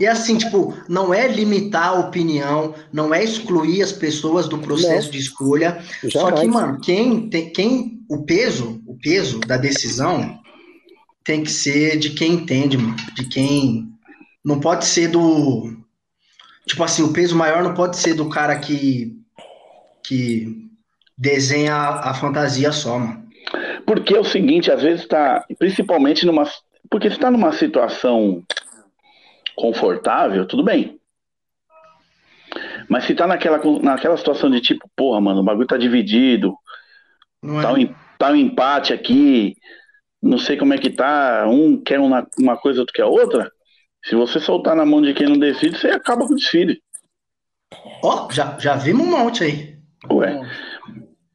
[0.00, 5.06] E assim, tipo, não é limitar a opinião, não é excluir as pessoas do processo
[5.06, 5.12] Não.
[5.12, 5.78] de escolha.
[6.10, 10.38] Só que, mano, quem tem, quem o peso, o peso da decisão
[11.26, 13.88] tem que ser de quem entende, mano, de quem
[14.44, 15.76] não pode ser do
[16.66, 19.16] Tipo assim, o peso maior não pode ser do cara que,
[20.02, 20.68] que
[21.16, 23.24] desenha a, a fantasia só, mano.
[23.86, 26.42] Porque é o seguinte, às vezes tá, principalmente numa.
[26.90, 28.42] Porque se tá numa situação
[29.54, 30.98] confortável, tudo bem.
[32.88, 36.56] Mas se tá naquela, naquela situação de tipo, porra, mano, o bagulho tá dividido,
[37.40, 37.62] Não é?
[37.62, 39.56] tá um, tá um empate aqui,
[40.22, 43.50] não sei como é que tá, um quer uma, uma coisa, outro quer outra.
[44.04, 46.80] Se você soltar na mão de quem não decide, você acaba com o desfile.
[48.02, 49.76] Ó, já, já vimos um monte aí.
[50.10, 50.40] Ué,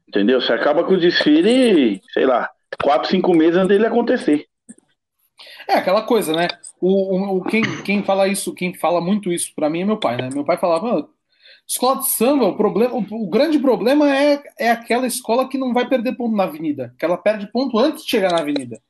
[0.08, 0.40] entendeu?
[0.41, 2.49] Você acaba com o desfile, sei lá,
[2.82, 4.45] quatro, cinco meses antes dele acontecer.
[5.68, 6.48] É aquela coisa, né?
[6.80, 9.98] O, o- o- quem, quem fala isso, quem fala muito isso pra mim é meu
[9.98, 10.30] pai, né?
[10.34, 11.08] Meu pai falava, "Ah,
[11.72, 15.73] escola de samba, o problema, o, o grande problema é, é aquela escola que não
[15.73, 18.81] vai perder ponto na avenida, que ela perde ponto antes de chegar na avenida.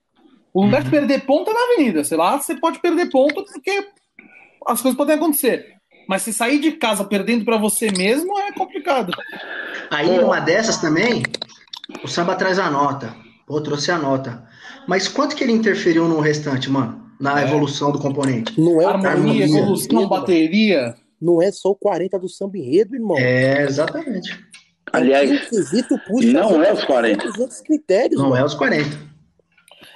[0.51, 3.87] O lugar de perder ponto é na avenida, sei lá, você pode perder ponto porque
[4.65, 5.75] as coisas podem acontecer.
[6.09, 9.13] Mas se sair de casa perdendo pra você mesmo é complicado.
[9.91, 11.23] Aí, numa dessas também,
[12.03, 13.15] o samba traz a nota.
[13.45, 14.43] Pô, trouxe a nota.
[14.87, 16.99] Mas quanto que ele interferiu no restante, mano?
[17.19, 17.43] Na É.
[17.43, 18.59] evolução do componente?
[18.59, 20.95] Não é Harmonia, harmonia, evolução, bateria.
[21.21, 23.17] Não é só o 40 do samba enredo, irmão.
[23.17, 24.37] É, exatamente.
[24.91, 27.27] Aliás, quesito puxa não é os 40.
[27.27, 28.41] os outros critérios, Não mano.
[28.41, 28.89] é os 40.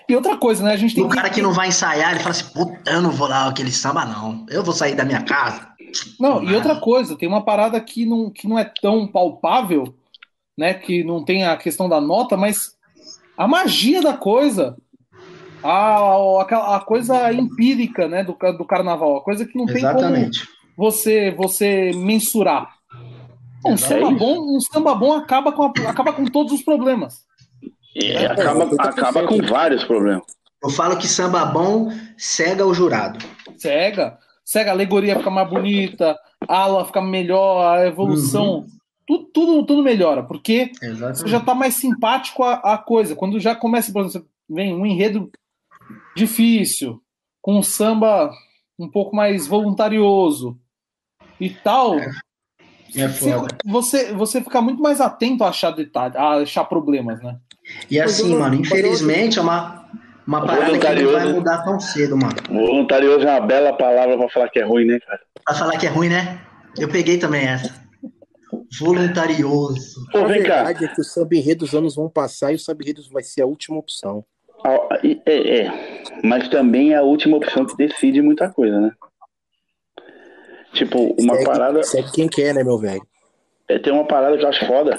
[0.08, 0.74] E outra coisa, né?
[0.74, 3.10] A gente tem O cara que não vai ensaiar, ele fala assim, puta, eu não
[3.12, 4.46] vou lá aquele samba, não.
[4.50, 5.68] Eu vou sair da minha casa.
[6.20, 9.96] Não, e outra coisa, tem uma parada que não, que não é tão palpável,
[10.58, 10.74] né?
[10.76, 12.76] Que não tem a questão da nota, mas
[13.36, 14.78] a magia da coisa,
[15.64, 18.24] a, aquela- a coisa empírica, né?
[18.24, 20.48] Do, do carnaval, a coisa que não tem como Exatamente.
[20.76, 22.74] Você, você mensurar.
[23.66, 27.24] Um É samba, bom, um samba bom acaba com, a- acaba com todos os problemas.
[27.96, 28.80] E É, acaba, 80%.
[28.80, 30.24] acaba com vários problemas.
[30.64, 33.20] Eu falo que samba bom cega o jurado.
[33.58, 38.66] Cega, cega, a alegoria fica mais bonita, a ala fica melhor, a evolução,
[39.08, 41.30] tudo, tudo, tudo melhora, porque você Exatamente.
[41.30, 43.16] já tá mais simpático à, à coisa.
[43.16, 45.32] Quando já começa, por exemplo, vem um enredo
[46.16, 47.02] difícil,
[47.42, 48.32] com um samba
[48.78, 50.60] um pouco mais voluntarioso
[51.40, 53.58] e tal, É você, foda.
[53.66, 57.38] você, você fica muito mais atento a achar detalhes, a achar problemas, né?
[57.90, 59.86] E assim, eu- mano, mas eu- infelizmente é uma,
[60.26, 62.36] uma parada que não vai mudar tão cedo, mano.
[62.50, 65.20] Voluntarioso é uma bela palavra pra falar que é ruim, né, cara?
[65.44, 66.40] Pra falar que é ruim, né?
[66.78, 67.74] Eu peguei também essa.
[68.80, 70.06] Voluntarioso.
[70.12, 70.64] Pô, a vem cá.
[70.64, 73.24] verdade é que o samba enredo dos anos vão passar e o samba enredo vai
[73.24, 74.24] ser a última opção.
[75.26, 75.72] É, é.
[76.24, 78.92] Mas também é a última opção que decide muita coisa, né?
[80.76, 81.84] Tipo, uma segue, parada.
[81.84, 83.02] segue quem quer, né, meu velho?
[83.68, 84.96] É, tem uma parada que eu acho foda.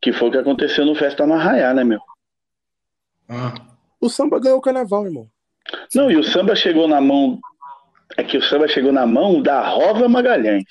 [0.00, 2.00] Que foi o que aconteceu no Festa no Arraiá, né, meu?
[3.28, 3.54] Ah,
[4.00, 5.26] O samba ganhou o carnaval, irmão.
[5.94, 7.38] Não, e o samba chegou na mão.
[8.16, 10.64] É que o samba chegou na mão da Rosa Magalhães.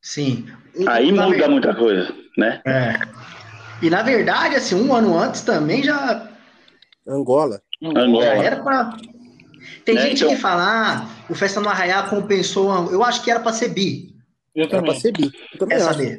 [0.00, 0.46] sim.
[0.86, 2.62] Aí Na muda ver- muita coisa, né?
[2.64, 2.92] É.
[3.82, 6.28] E na verdade, assim, um ano antes também já,
[7.06, 7.60] Angola.
[7.82, 8.24] já Angola.
[8.26, 8.96] era pra.
[9.84, 10.28] Tem É, gente então.
[10.34, 10.62] que fala,
[11.02, 12.90] ah, o Festa no Arraiá compensou.
[12.92, 14.14] Eu acho que era pra ser bi.
[14.54, 15.00] Eu Era pra também.
[15.00, 15.30] ser bi.
[15.52, 16.18] Eu também Quer acho.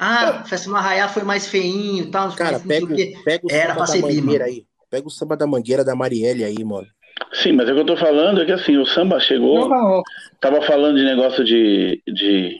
[0.00, 2.30] Ah, Festa no Arraiá foi mais feinho e tal.
[2.32, 2.86] Cara, pega,
[3.24, 4.56] pega o Era samba pra da ser bi, mangueira mano.
[4.56, 4.64] aí.
[4.90, 6.86] Pega o samba da mangueira da Marielle aí, mano.
[7.32, 9.68] Sim, mas o que eu tô falando é que assim, o samba chegou.
[9.68, 10.02] Não,
[10.40, 12.00] Tava falando de negócio de.
[12.06, 12.56] de,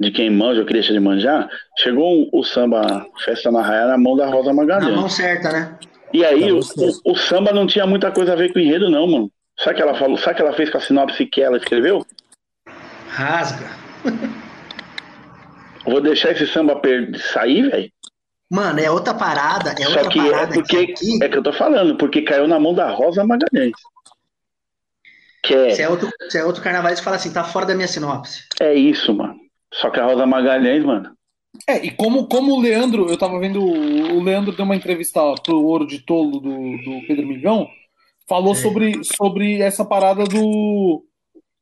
[0.00, 1.48] de quem manja ou que deixa de manjar.
[1.78, 4.96] Chegou o samba Festa na Arraiá na mão da Rosa Na Magalhães.
[4.96, 5.78] mão certa, né?
[6.12, 8.90] E aí o, o, o samba não tinha muita coisa a ver com o enredo,
[8.90, 9.32] não, mano.
[9.58, 10.16] Sabe o que ela falou?
[10.16, 12.04] Sabe que ela fez com a sinopse que ela escreveu?
[13.08, 13.68] Rasga.
[15.84, 17.92] Vou deixar esse samba per- sair, velho.
[18.50, 19.70] Mano, é outra parada.
[19.72, 21.18] É Só outra que é parada porque que aqui.
[21.24, 23.72] é que eu tô falando, porque caiu na mão da Rosa Magalhães.
[25.42, 28.44] Que é, é outro, você é outro carnavalista fala assim, tá fora da minha sinopse.
[28.60, 29.36] é isso, mano.
[29.72, 31.14] Só que a Rosa Magalhães, mano.
[31.68, 35.62] É, e como, como o Leandro, eu tava vendo, o Leandro deu uma entrevista pro
[35.62, 37.68] Ouro de Tolo do, do Pedro Migão,
[38.28, 38.56] falou É.
[38.56, 41.04] sobre, sobre essa parada do,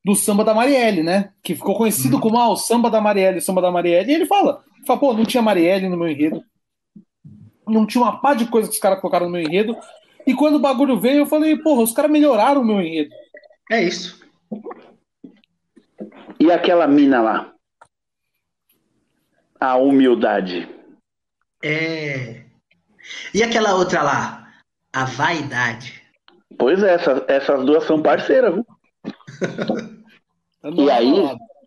[0.04, 1.30] do samba da Marielle, né?
[1.42, 2.20] Que ficou conhecido Uhum.
[2.20, 4.10] como ah, o samba da Marielle, o samba da Marielle.
[4.10, 6.42] E ele fala, fala, pô, não tinha Marielle no meu enredo.
[7.66, 9.76] Não tinha uma pá de coisa que os caras colocaram no meu enredo.
[10.26, 13.10] E quando o bagulho veio, eu falei, porra, os caras melhoraram o meu enredo.
[13.70, 14.18] É isso.
[16.40, 17.52] E aquela mina lá?
[19.60, 20.68] A humildade.
[21.62, 22.42] É.
[23.34, 24.48] E aquela outra lá?
[24.92, 26.00] A vaidade.
[26.58, 28.66] Pois é, essas, essas duas são parceiras, viu?
[30.76, 31.12] E aí?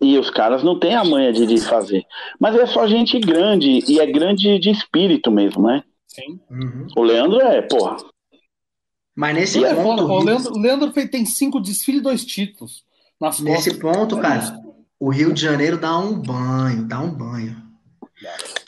[0.01, 2.03] E os caras não têm a manha de, de fazer.
[2.39, 5.81] Mas é só gente grande, e é grande de espírito mesmo, né?
[6.07, 6.39] Sim.
[6.49, 6.88] Uhum.
[6.97, 7.95] O Leandro é, porra.
[9.15, 10.05] Mas nesse E é ponto.
[10.05, 12.84] pô, o Leandro, Leandro fez, tem cinco desfiles e dois títulos.
[13.19, 13.95] nas Nesse costas.
[13.97, 14.57] ponto, cara,
[14.99, 17.55] o Rio de Janeiro dá um banho, dá um banho.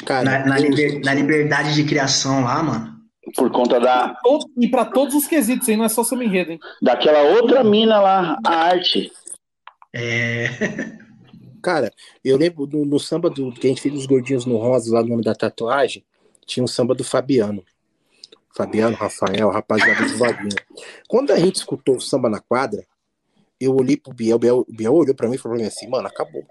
[0.06, 2.94] Cara, Na, na liber- na liberdade de criação lá, mano.
[3.36, 4.16] Por conta da,
[4.58, 6.60] E pra todos os quesitos, aí não é só samba enredo, hein?
[6.82, 9.12] daquela outra mina lá, a arte.
[9.94, 10.48] É.
[11.64, 11.94] Cara,
[12.24, 15.02] eu lembro no, no samba do, que a gente fez dos gordinhos no Rosa, lá
[15.02, 16.04] no nome da tatuagem,
[16.46, 17.64] tinha um samba do Fabiano.
[18.56, 20.56] Fabiano, Rafael, rapaziada do Vaguinho.
[21.08, 22.86] Quando a gente escutou o samba na quadra,
[23.60, 25.68] eu olhei pro Biel, o Biel, o Biel olhou pra mim e falou pra mim
[25.70, 26.46] assim, mano, acabou.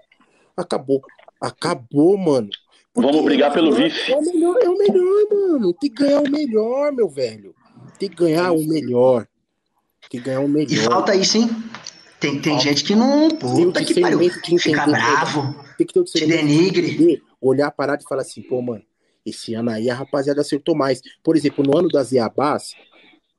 [0.57, 1.01] Acabou.
[1.39, 2.49] Acabou, mano.
[2.93, 4.11] Porque Vamos brigar pelo vice.
[4.11, 5.73] É o melhor, é o melhor, mano.
[5.73, 7.55] Tem que ganhar o melhor, meu velho.
[7.99, 9.27] Tem que ganhar o melhor.
[10.09, 10.83] Tem que ganhar o E melhor.
[10.83, 11.49] falta isso, hein?
[12.19, 13.29] Tem, tem gente que não.
[13.29, 14.19] Puta que pariu.
[14.19, 17.21] de Fica entender, bravo, Tem que ter o te denigre.
[17.41, 18.83] olhar a parada e falar assim, pô, mano,
[19.25, 21.01] esse ano aí a rapaziada acertou mais.
[21.23, 22.75] Por exemplo, no ano das Iabás,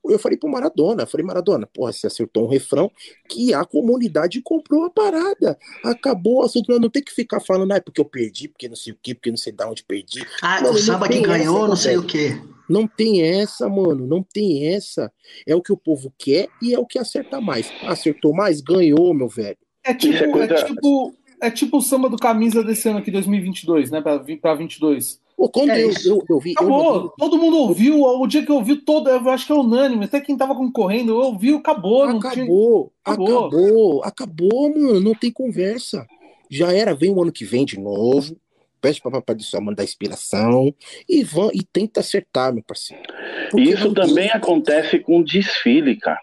[0.09, 2.91] eu falei pro Maradona, falei, Maradona, porra, você acertou um refrão
[3.29, 5.57] que a comunidade comprou a parada.
[5.83, 8.75] Acabou o assunto, não tem que ficar falando, ah, é porque eu perdi, porque não
[8.75, 10.25] sei o quê, porque não sei de onde perdi.
[10.41, 12.03] Ah, Mano, o samba que ganhou, essa, não sei velho.
[12.03, 12.41] o quê.
[12.67, 15.11] Não tem essa, mano, não tem essa.
[15.45, 17.71] É o que o povo quer e é o que acerta mais.
[17.83, 19.57] Acertou mais, ganhou, meu velho.
[19.83, 23.11] É tipo, Isso é é tipo, é tipo o samba do camisa desse ano aqui,
[23.11, 24.01] 2022, né?
[24.01, 25.19] Pra, pra 22.
[25.37, 26.53] Pô, quando É eu, eu, eu vi.
[26.53, 27.09] eu Acabou.
[27.17, 28.01] Todo mundo ouviu.
[28.03, 30.05] O dia que eu ouvi todo, eu acho que é unânime.
[30.05, 32.07] Até quem tava concorrendo, eu ouvi, acabou.
[32.07, 32.31] Não tinha...
[32.45, 33.37] Acabou, Acabou.
[33.47, 34.99] acabou, acabou, mano.
[35.01, 36.07] Não tem conversa.
[36.49, 38.37] Já era, vem o ano que vem de novo.
[38.79, 40.73] Pede pra papai do céu mandar inspiração
[41.09, 43.01] e, vão, e tenta acertar, meu parceiro.
[43.49, 46.21] Porque Isso tem- também acontece com desfile, cara.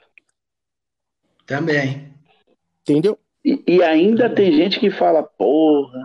[1.45, 2.09] Também.
[2.83, 3.19] Entendeu?
[3.45, 6.01] E, e ainda tem gente que fala, porra,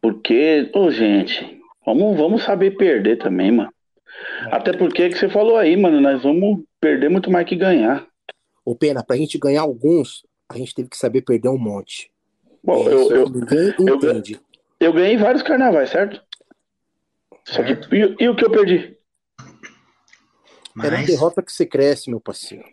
[0.00, 1.57] porque, ô gente,
[1.94, 3.72] vamos, vamos saber perder também, mano.
[4.50, 8.06] Até porque é que você falou aí, mano, nós vamos perder muito mais que ganhar.
[8.64, 12.10] Ô, Pena, pra gente ganhar alguns, a gente teve que saber perder um monte.
[12.62, 14.40] Bom, É, eu, isso eu, eu- entende.
[14.80, 16.20] eu ganhei vários carnavais, certo?
[17.44, 18.96] Só que, e, e o que eu perdi?
[19.40, 21.06] É na Mas.
[21.06, 22.64] derrota que você cresce, meu parceiro.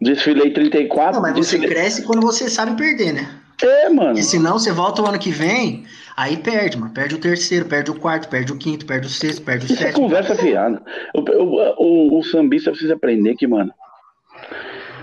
[0.00, 1.14] Desfilei 34.
[1.14, 1.68] Não, mas você desfilei...
[1.68, 3.40] cresce quando você sabe perder, né?
[3.62, 4.18] É, mano.
[4.18, 5.84] E senão você volta o ano que vem,
[6.16, 6.92] aí perde, mano.
[6.92, 9.82] Perde o terceiro, perde o quarto, perde o quinto, perde o sexto, perde o Isso
[9.82, 10.04] é sétimo.
[10.04, 10.82] conversa fiada.
[11.14, 13.72] O, o, o, o sambista precisa aprender que, mano,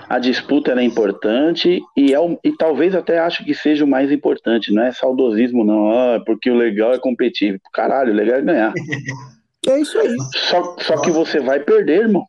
[0.08, 3.88] a disputa ela é importante e, é o, e talvez até acho que seja o
[3.88, 4.74] mais importante.
[4.74, 5.90] Não é saudosismo, não.
[5.92, 7.60] Ah, porque o legal é competir.
[7.74, 8.74] Caralho, o legal é ganhar.
[9.68, 10.16] É isso aí.
[10.34, 12.26] Só, só que você vai perder, irmão.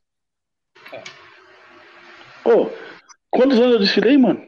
[2.44, 2.68] Ô,
[3.30, 4.40] quantos anos eu desfilei, mano?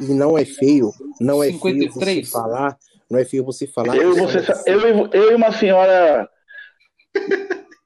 [0.00, 1.70] E não é feio, não é feio você
[2.14, 2.30] 53.
[2.30, 2.78] falar,
[3.10, 3.96] não é feio você falar.
[3.96, 6.28] Eu, e que você, só- eu, e- eu e uma senhora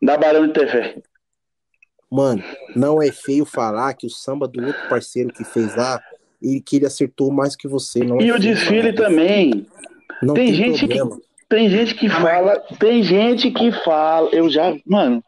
[0.00, 1.02] da Barão de TV.
[2.10, 2.42] Mano,
[2.76, 6.00] não é feio falar que o samba do outro parceiro que fez lá,
[6.40, 8.00] ele, que ele acertou mais que você.
[8.04, 9.08] Não é E o desfile falar.
[9.08, 9.66] também.
[10.22, 11.20] Não tem tem, gente que- problema.
[11.48, 15.22] Tem gente que fala, tem gente que fala, eu já, mano,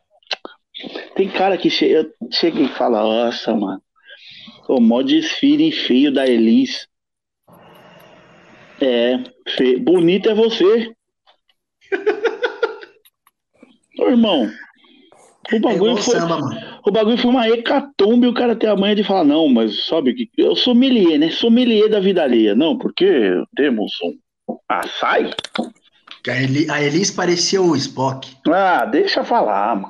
[1.15, 3.81] tem cara que chega, chega e fala, nossa, mano,
[4.69, 6.87] o mó desfile feio da Elis.
[8.81, 9.19] É,
[9.57, 9.79] fe...
[9.79, 10.93] bonito é você.
[13.99, 14.51] Ô, irmão,
[15.53, 16.41] o É bagulho, foi, samba,
[16.85, 20.13] o bagulho foi uma hecatombe, o cara tem a manha de falar, não, mas sabe
[20.13, 21.31] que eu sou sommelier, né?
[21.31, 22.55] Sommelier da vida alheia.
[22.55, 23.93] Não, porque temos
[24.49, 25.31] um açaí.
[26.29, 28.37] A, Eli, a Elis parecia o Spock.
[28.49, 29.89] Ah, deixa falar, mano.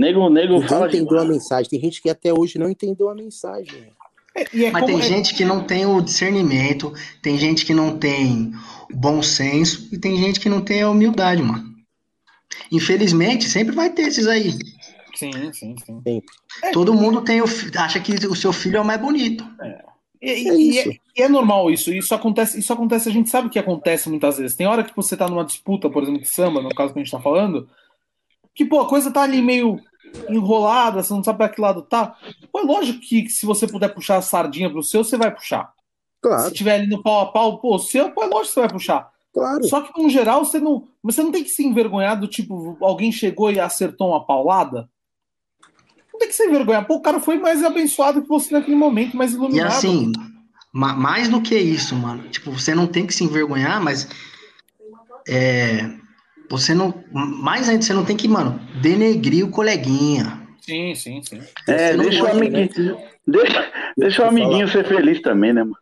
[0.00, 1.28] Nego, nego Ninguém fala entendeu a demais.
[1.28, 1.68] mensagem.
[1.70, 3.86] Tem gente que até hoje não entendeu a mensagem.
[4.34, 7.74] É, e é Mas tem é- gente que não tem o discernimento, tem gente que
[7.74, 8.50] não tem
[8.90, 11.68] o bom senso e tem gente que não tem a humildade, mano.
[12.72, 14.52] Infelizmente, sempre vai ter esses aí.
[15.14, 16.22] Sim, sim, sim.
[16.72, 17.44] Todo mundo tem o,
[17.76, 19.44] acha que o seu filho é o mais bonito.
[20.22, 20.88] E, É e- e isso.
[20.88, 21.92] é, e é normal isso.
[21.92, 24.56] Isso acontece, isso acontece, a gente sabe que acontece muitas vezes.
[24.56, 27.02] Tem hora que você tá numa disputa, por exemplo, de samba, no caso que a
[27.02, 27.68] gente tá falando,
[28.54, 29.78] que, pô, a coisa tá ali meio
[30.28, 32.16] enrolada, você não sabe pra que lado tá.
[32.52, 35.66] Pô, é lógico que se você puder puxar a sardinha pro seu, você vai puxar.
[35.66, 38.54] Se Claro, tiver ali no pau a pau, pô, o seu, pô, é lógico que
[38.54, 39.10] você vai puxar.
[39.32, 39.64] claro.
[39.64, 43.10] Só que, no geral, você não, você não tem que se envergonhar do tipo, alguém
[43.10, 44.88] chegou e acertou uma paulada.
[46.12, 46.86] Não tem que se envergonhar.
[46.86, 49.68] Pô, o cara foi mais abençoado que você naquele momento, mais E iluminado.
[49.68, 50.12] assim,
[50.72, 52.28] ma- mais do que isso, mano.
[52.28, 54.06] Tipo, você não tem que se envergonhar, mas
[55.26, 55.90] é,
[56.50, 60.40] você não, mais ainda você não tem que, mano, denegrir o coleguinha.
[60.60, 61.40] Sim, sim, sim.
[61.68, 65.62] É, Você não deixa o pode, amiguinho, deixa, deixa o amiguinho ser feliz também, né,
[65.62, 65.76] mano?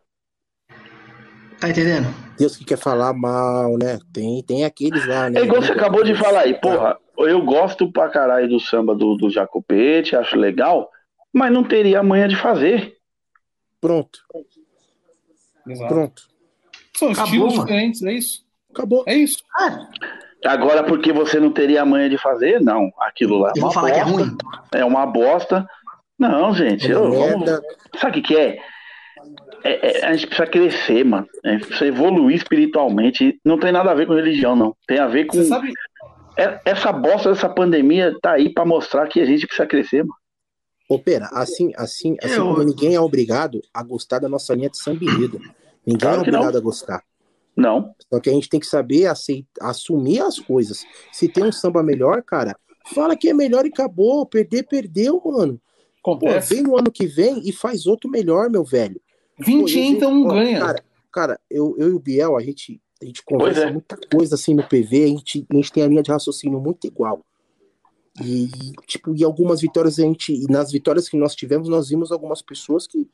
[1.59, 2.07] Tá entendendo?
[2.37, 3.99] Deus que quer falar mal, né?
[4.13, 5.41] Tem, tem aqueles lá, né?
[5.41, 9.15] É igual você acabou de falar aí, porra, eu gosto pra caralho do samba do,
[9.15, 10.89] do Jacopete, acho legal,
[11.33, 12.95] mas não teria a manha de fazer.
[13.81, 14.19] Pronto,
[15.67, 15.93] Exato.
[15.93, 16.29] pronto.
[16.95, 17.65] São Acabou, estilos mano.
[17.65, 18.45] diferentes, é isso.
[18.71, 19.03] Acabou.
[19.07, 19.43] É isso.
[20.45, 22.61] Agora, porque você não teria a manha de fazer?
[22.61, 22.89] Não.
[22.99, 23.51] Aquilo lá.
[23.55, 24.37] Eu vou falar que é bosta, ruim.
[24.73, 25.67] É uma bosta.
[26.17, 26.89] Não, gente.
[26.89, 27.49] É eu- vamos-.
[27.97, 28.57] Sabe o que, que é?
[29.63, 31.27] É- é- A gente precisa crescer, mano.
[31.43, 33.39] A gente precisa evoluir espiritualmente.
[33.43, 34.75] Não tem nada a ver com religião, não.
[34.87, 35.37] Tem a ver com.
[35.37, 35.73] Você sabe,
[36.37, 40.15] É- Essa bosta dessa pandemia tá aí pra mostrar que a gente precisa crescer, mano.
[40.87, 44.69] Ô, pera, assim, assim, assim Eu- como ninguém é obrigado a gostar da nossa linha
[44.69, 44.99] de samba.
[45.01, 47.03] Ninguém Claro é obrigado a gostar.
[47.59, 47.93] Não.
[48.11, 50.85] Só que a gente tem que saber aceitar, assumir as coisas.
[51.11, 52.55] Se tem um samba melhor, cara,
[52.93, 54.25] fala que é melhor e acabou.
[54.25, 55.59] Perder, perdeu, mano.
[56.03, 56.17] Pô,
[56.47, 58.99] vem no ano que vem e faz outro melhor, meu velho.
[59.37, 60.59] 20 Pô, vi- um ganha.
[60.59, 63.71] Cara, cara eu, eu e o Biel, a gente, a gente conversa é.
[63.71, 66.87] muita coisa assim no PV, a gente, a gente tem a linha de raciocínio muito
[66.87, 67.23] igual.
[68.21, 68.49] E,
[68.85, 70.33] tipo, e algumas vitórias a gente.
[70.33, 73.07] E nas vitórias que nós tivemos, nós vimos algumas pessoas que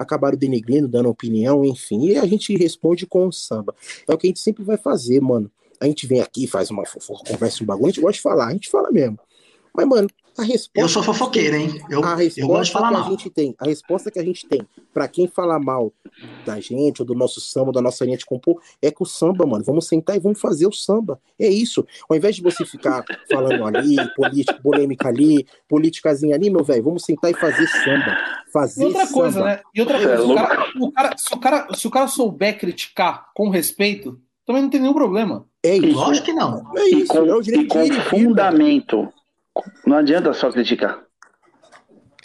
[0.00, 2.06] acabaram denegrindo, dando opinião, enfim.
[2.06, 3.74] E a gente responde com o samba.
[4.08, 5.50] É o que a gente sempre vai fazer, mano.
[5.78, 8.46] A gente vem aqui, faz uma fofoca, conversa um bagulho, a gente gosta de falar,
[8.48, 9.18] a gente fala mesmo.
[9.74, 10.08] Mas, mano,
[10.40, 10.80] a resposta.
[10.80, 11.80] Eu sou fofoqueiro, hein?
[11.88, 13.10] Eu, a eu resposta gosto de falar que a mal.
[13.10, 14.60] gente tem, a resposta que a gente tem
[14.92, 15.92] pra quem falar mal
[16.44, 19.46] da gente ou do nosso samba, da nossa linha de compor, é que o samba,
[19.46, 21.20] mano, vamos sentar e vamos fazer o samba.
[21.38, 21.86] É isso.
[22.08, 27.04] Ao invés de você ficar falando ali, política, polêmica ali, politicazinha ali, meu velho, vamos
[27.04, 28.16] sentar e fazer samba.
[28.52, 29.12] Fazer E outra samba.
[29.20, 29.60] coisa, né?
[29.74, 31.90] E outra Você coisa, é se o cara, o cara- se, o cara, se o
[31.90, 35.46] cara souber criticar com respeito, também não tem nenhum problema.
[35.62, 35.94] É isso.
[35.96, 36.72] Lógico que não.
[36.76, 37.06] É E isso.
[37.08, 39.08] com, é o e direito com de ir e vir, fundamento.
[39.86, 41.02] Não adianta só criticar.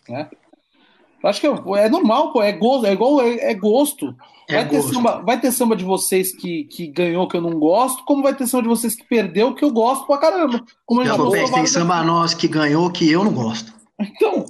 [0.08, 2.42] Eu acho que é, é normal, pô.
[2.42, 4.16] É gosto, é igual é, é gosto.
[4.48, 4.94] É Vai ter, gosto.
[4.94, 8.36] samba, vai ter samba de vocês que, que ganhou que eu não gosto, como vai
[8.36, 10.64] ter samba de vocês que perdeu que eu gosto pra caramba.
[10.86, 13.74] Como eu Já vou tem samba nosso que ganhou que eu não gosto.
[14.00, 14.46] Então,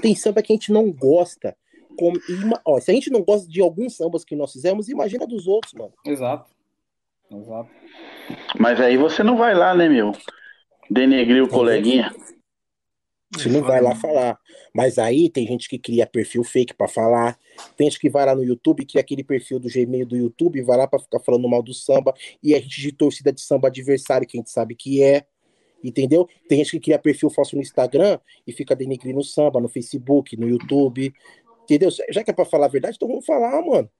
[0.00, 1.56] Tem samba que a gente não gosta.
[1.98, 2.16] Como,
[2.64, 5.72] ó, se a gente não gosta de alguns sambas que nós fizemos, imagina dos outros,
[5.74, 5.92] mano.
[6.04, 6.50] exato.
[7.30, 7.70] Exato.
[8.58, 10.12] Mas aí você não vai lá, né, meu?
[10.90, 12.14] Denegrir o coleguinha.
[13.32, 14.38] Você não vai lá falar.
[14.72, 17.36] Mas aí tem gente que cria perfil fake pra falar.
[17.76, 20.76] Tem gente que vai lá no YouTube, cria aquele perfil do Gmail do YouTube, vai
[20.76, 22.14] lá pra ficar falando mal do samba.
[22.42, 25.24] E a gente de torcida de samba adversário, que a gente sabe que é.
[25.82, 26.28] Entendeu?
[26.48, 30.36] Tem gente que cria perfil falso no Instagram e fica denegrindo o samba no Facebook,
[30.36, 31.12] no YouTube.
[31.64, 31.90] Entendeu?
[32.10, 33.90] Já que é pra falar a verdade, então vamos falar, mano.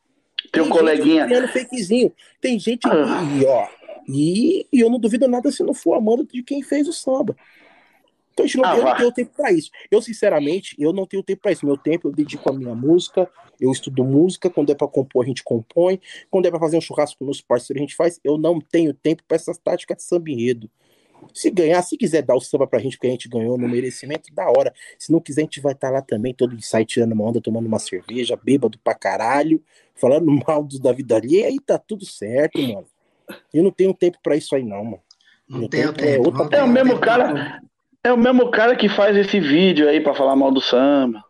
[0.52, 1.22] Teu Tem coleguinha.
[1.22, 2.12] gente criando fakezinho.
[2.40, 3.22] Tem gente Ah.
[3.40, 3.66] e, ó.
[4.08, 6.92] E, e eu não duvido nada se não for a mão de quem fez o
[6.92, 7.36] samba.
[8.34, 9.70] Então a gente não, Ah, eu não tenho tempo pra isso.
[9.90, 11.64] Eu, sinceramente, eu não tenho tempo pra isso.
[11.64, 13.30] Meu tempo eu dedico à minha música.
[13.60, 14.50] Eu estudo música.
[14.50, 16.00] Quando é pra compor, a gente compõe.
[16.30, 18.20] Quando é pra fazer um churrasco com os parceiros, a gente faz.
[18.24, 20.68] Eu não tenho tempo pra essas táticas de samba enredo.
[21.32, 24.34] Se ganhar, se quiser dar o samba pra gente, porque a gente ganhou no merecimento,
[24.34, 24.74] da hora.
[24.98, 27.66] Se não quiser, a gente vai estar lá também, todo ensaio, tirando uma onda, tomando
[27.66, 29.62] uma cerveja, bêbado pra caralho,
[29.94, 32.86] falando mal do da vida ali, e aí tá tudo certo, mano.
[33.52, 35.00] Eu não tenho tempo pra isso aí, não, mano.
[35.48, 36.26] Não Não tenho tem- é tempo.
[36.40, 37.00] outra- É o mesmo tempo.
[37.04, 37.60] cara.
[38.02, 41.22] É o mesmo cara que faz esse vídeo aí pra falar mal do samba.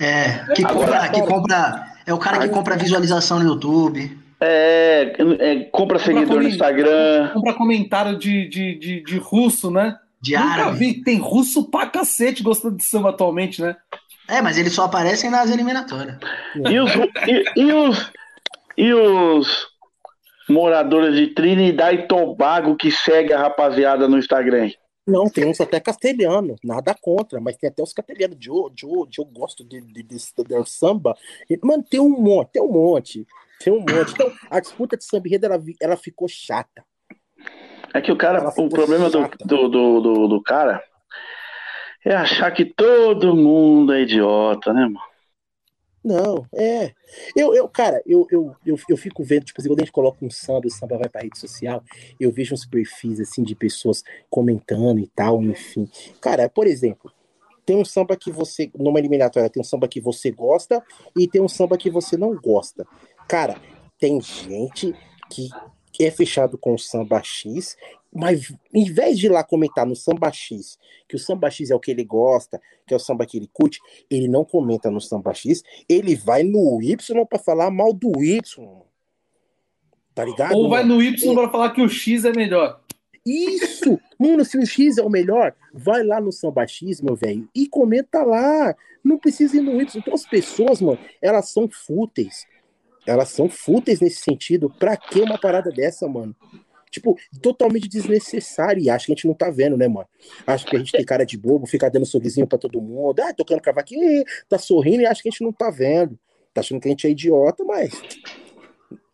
[0.00, 1.86] É, que Agora, compra, que compra.
[2.06, 4.18] É o cara que compra visualização no YouTube.
[4.40, 7.30] É, é, compra seguidor no Instagram.
[7.32, 9.96] Compra comentário de, de, de, de russo, né?
[10.20, 10.78] De Nunca árabe.
[10.78, 11.02] vi.
[11.04, 13.74] Tem russo pra cacete gostando de samba atualmente, né?
[14.28, 16.16] É, mas eles só aparecem nas eliminatórias.
[16.56, 16.90] E os,
[17.26, 18.12] e, e os,
[18.76, 19.66] e os
[20.48, 24.70] moradores de Trinidad e Tobago que seguem a rapaziada no Instagram?
[25.06, 29.24] Não, tem uns até castelhano, nada contra, mas tem até os castelhanos de de eu,
[29.26, 31.14] gosto de, de, de, de samba.
[31.62, 33.26] Mano, tem um monte, tem um monte,
[33.62, 34.12] tem um monte.
[34.12, 36.82] Então, a disputa de samba enredo, ela, ela ficou chata.
[37.92, 40.82] É que o cara, o problema do, do, do, do cara
[42.04, 45.13] é achar que todo mundo é idiota, né, mano?
[46.04, 46.92] Não, é.
[47.34, 50.22] Eu, eu cara, eu, eu, eu, eu fico vendo, tipo assim, quando a gente coloca
[50.22, 51.82] um samba, o samba vai pra rede social,
[52.20, 55.88] eu vejo uns perfis, assim, de pessoas comentando e tal, enfim.
[56.20, 57.10] Cara, por exemplo,
[57.64, 60.84] tem um samba que você, numa eliminatória, tem um samba que você gosta
[61.16, 62.86] e tem um samba que você não gosta.
[63.26, 63.56] Cara,
[63.98, 64.94] tem gente
[65.30, 65.48] que
[66.02, 67.76] é fechado com o samba X,
[68.12, 71.74] mas em vez de ir lá comentar no samba X, que o samba X é
[71.74, 75.00] o que ele gosta, que é o samba que ele curte, ele não comenta no
[75.00, 78.40] samba X, ele vai no Y pra falar mal do Y.
[80.14, 80.54] Tá ligado?
[80.54, 82.80] Ou vai no Y pra falar que o X é melhor.
[83.26, 83.98] Isso!
[84.18, 87.66] Mano, se o X é o melhor, vai lá no Samba X, meu velho, e
[87.66, 88.76] comenta lá.
[89.02, 89.98] Não precisa ir no Y.
[89.98, 92.46] Então as pessoas, mano, elas são fúteis.
[93.06, 94.70] Elas são fúteis nesse sentido.
[94.78, 96.34] Pra que uma parada dessa, mano?
[96.90, 98.82] Tipo, totalmente desnecessário.
[98.82, 100.06] E acho que a gente não tá vendo, né, mano?
[100.46, 103.20] Acho que a gente tem cara de bobo, fica dando sorrisinho pra todo mundo.
[103.20, 106.18] Ah, tocando cavaquinho, tá sorrindo e acho que a gente não tá vendo.
[106.52, 108.00] Tá achando que a gente é idiota, mas.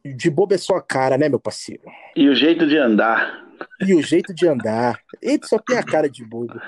[0.05, 1.83] De boba é só a cara, né, meu parceiro?
[2.15, 3.47] E o jeito de andar.
[3.81, 5.01] E o jeito de andar.
[5.23, 6.61] Ele só tem a cara de bobo.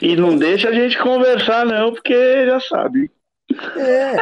[0.00, 3.10] E não deixa a gente conversar, não, porque já sabe.
[3.76, 4.16] É.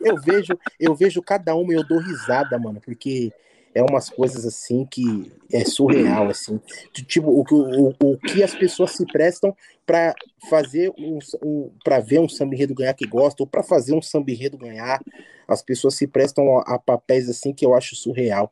[0.00, 3.32] Eu vejo, eu vejo cada uma e eu dou risada, mano, porque
[3.74, 6.60] é umas coisas assim que é surreal, assim.
[6.92, 9.54] Tipo, o, o, o que as pessoas se prestam
[9.86, 10.14] para
[10.48, 14.02] fazer um, um para ver um samba enredo ganhar que gosta, ou para fazer um
[14.02, 15.00] samba enredo ganhar.
[15.46, 18.50] As pessoas se prestam a, a papéis assim que eu acho surreal.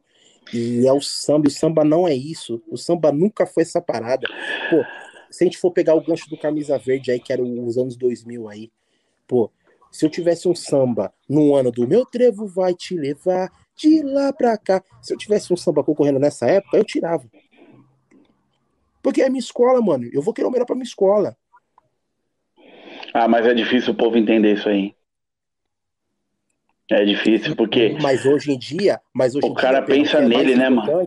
[0.52, 2.62] E é o samba, o samba não é isso.
[2.70, 4.26] O samba nunca foi essa parada.
[4.70, 4.84] Pô,
[5.30, 7.96] se a gente for pegar o gancho do Camisa Verde aí, que era os anos
[7.96, 8.70] 2000 aí,
[9.28, 9.52] pô,
[9.92, 14.32] se eu tivesse um samba no ano do Meu Trevo Vai Te Levar de lá
[14.32, 17.24] pra cá, se eu tivesse um samba concorrendo nessa época, eu tirava.
[19.00, 20.08] Porque é minha escola, mano.
[20.12, 21.36] Eu vou querer o melhor pra minha escola.
[23.14, 24.94] Ah, mas é difícil o povo entender isso aí.
[26.90, 27.96] É difícil, porque.
[28.02, 29.00] Mas hoje em dia.
[29.14, 31.06] Mas hoje o em cara dia, pensa é nele, né, mano?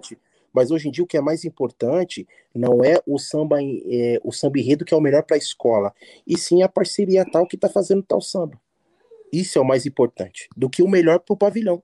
[0.54, 4.32] Mas hoje em dia o que é mais importante não é o samba, é, o
[4.32, 5.94] samba enredo que é o melhor para a escola,
[6.28, 8.60] e sim a parceria tal que tá fazendo tal samba.
[9.32, 11.82] Isso é o mais importante do que o melhor pro pavilhão.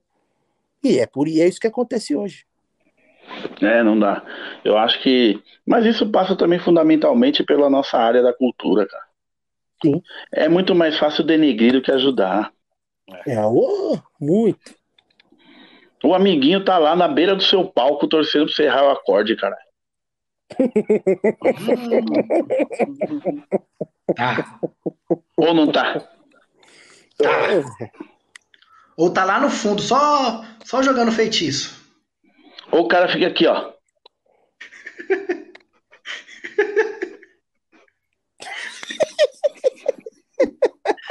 [0.84, 2.46] E é por e é isso que acontece hoje.
[3.62, 4.24] É, não dá.
[4.64, 5.42] Eu acho que.
[5.66, 9.04] Mas isso passa também fundamentalmente pela nossa área da cultura, cara.
[9.84, 10.02] Sim.
[10.32, 12.52] É muito mais fácil denegrir do que ajudar.
[13.26, 14.76] É, ô, muito.
[16.04, 19.36] O amiguinho tá lá na beira do seu palco torcendo pra você errar o acorde,
[19.36, 19.58] cara.
[24.16, 24.60] Tá.
[25.36, 26.08] Ou não tá?
[28.96, 31.86] Ou tá lá no fundo, só, só jogando feitiço.
[32.72, 33.74] Ou o cara fica aqui, ó.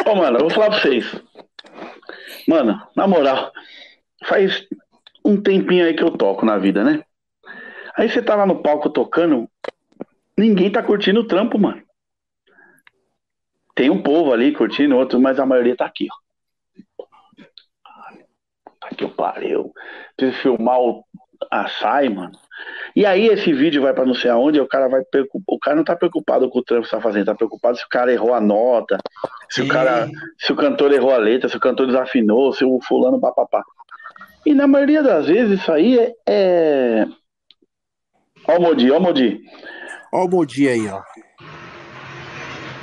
[0.06, 1.05] Ô, mano, eu vou falar pra vocês.
[2.47, 3.52] Mano, na moral,
[4.27, 4.67] faz
[5.25, 7.03] um tempinho aí que eu toco na vida, né?
[7.97, 9.49] Aí você tá lá no palco tocando,
[10.37, 11.83] ninguém tá curtindo o trampo, mano.
[13.75, 16.17] Tem um povo ali curtindo, outro, mas a maioria tá aqui, ó.
[18.97, 19.73] Que eu pariu.
[20.17, 21.05] Preciso filmar o
[21.51, 22.33] açaí, mano.
[22.95, 25.03] E aí esse vídeo vai pra não sei aonde, o cara vai
[25.47, 27.89] o cara não tá preocupado com o trampo que tá fazendo, tá preocupado se o
[27.89, 28.97] cara errou a nota,
[29.51, 29.71] se o Sim.
[29.71, 33.63] cara, se o cantor errou a letra, se o cantor desafinou, se o fulano papapá.
[34.47, 37.07] E na maioria das vezes isso aí é, é...
[38.47, 39.41] Ó o Modi, ó o Modi.
[40.12, 41.02] Ó o Modi aí, ó.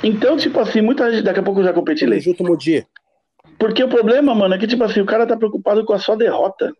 [0.02, 2.20] Então, tipo assim, muita gente, daqui a pouco eu já competi lei.
[2.20, 2.86] junto, Modi.
[3.58, 6.16] Porque o problema, mano, é que, tipo assim, o cara tá preocupado com a sua
[6.16, 6.70] derrota.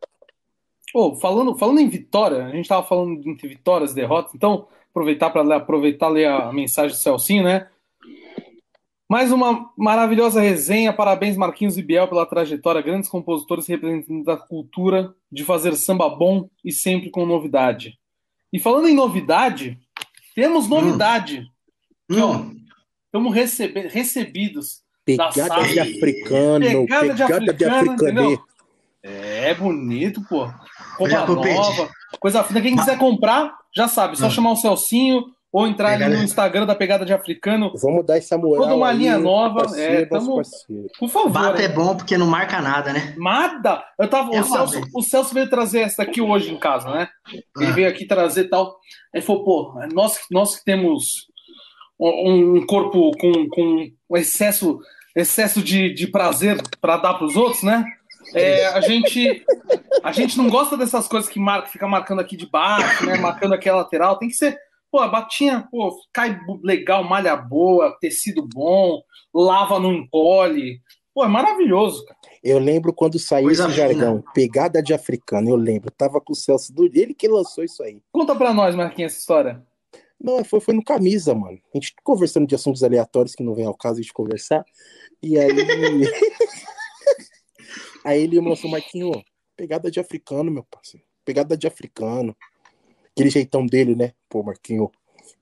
[0.94, 5.30] Ô, falando, falando em vitória, a gente tava falando entre vitórias e derrotas, então aproveitar
[5.30, 7.68] para aproveitar ler a mensagem do Celcinho, né?
[9.08, 10.92] Mais uma maravilhosa resenha.
[10.92, 12.80] Parabéns, Marquinhos e Biel, pela trajetória.
[12.82, 17.98] Grandes compositores representantes da cultura de fazer samba bom e sempre com novidade.
[18.52, 19.78] E falando em novidade,
[20.34, 21.46] temos novidade.
[22.10, 22.54] Hum,
[23.06, 24.82] Estamos recebe recebidos.
[25.04, 26.64] Pegada de africano.
[26.64, 28.44] Pegada de Pegada de africano?
[29.02, 30.48] É bonito, pô.
[30.96, 31.54] Compete.
[31.54, 32.60] nova, coisa fina.
[32.62, 34.30] Quem quiser comprar, já sabe, só Ah.
[34.30, 35.26] chamar o Celcinho
[35.56, 37.72] ou entrar ali Pegada- no Instagram da Pegada de Africano.
[37.80, 38.64] Vamos dar essa moral.
[38.64, 40.42] Toda uma aí, linha nova, parceiro, é, tamo-.
[40.98, 41.30] Por favor.
[41.30, 41.72] bata é hein?
[41.72, 43.14] bom porque não marca nada, né?
[43.16, 43.84] Nada!
[43.96, 47.08] Eu tava, É o, Celso, o Celso veio trazer essa daqui hoje em casa, né?
[47.56, 47.72] Ele Ah.
[47.72, 48.76] veio aqui trazer tal.
[49.14, 51.28] Aí falou, pô, nós, nós que temos
[52.00, 54.80] um um corpo com, com um excesso,
[55.14, 57.84] excesso de, de prazer para dar para os outros, né?
[58.34, 59.44] É, a gente
[60.02, 63.16] a gente não gosta dessas coisas que marca, fica marcando aqui de baixo, né?
[63.18, 64.18] Marcando aqui a lateral.
[64.18, 64.58] Tem que ser,
[64.94, 69.02] pô, a batinha, pô, cai legal, malha boa, tecido bom,
[69.34, 70.80] lava, não encolhe.
[71.12, 72.16] Pô, é maravilhoso, cara.
[72.44, 73.88] Eu lembro quando saiu Coisa esse fina.
[73.88, 75.90] jargão, pegada de africano, eu lembro.
[75.90, 78.00] Tava com o Celso do ele que lançou isso aí.
[78.12, 79.66] Conta pra nós, Marquinhos, essa história.
[80.20, 81.58] Não, foi, foi no camisa, mano.
[81.74, 84.64] A gente conversando de assuntos aleatórios que não vem ao caso de conversar.
[85.20, 85.50] E aí.
[88.04, 89.10] aí ele me lançou, Marquinho,
[89.56, 91.04] pegada de africano, meu parceiro.
[91.24, 92.36] Pegada de africano.
[93.14, 94.12] Aquele jeitão dele, né?
[94.28, 94.90] Pô, Marquinho,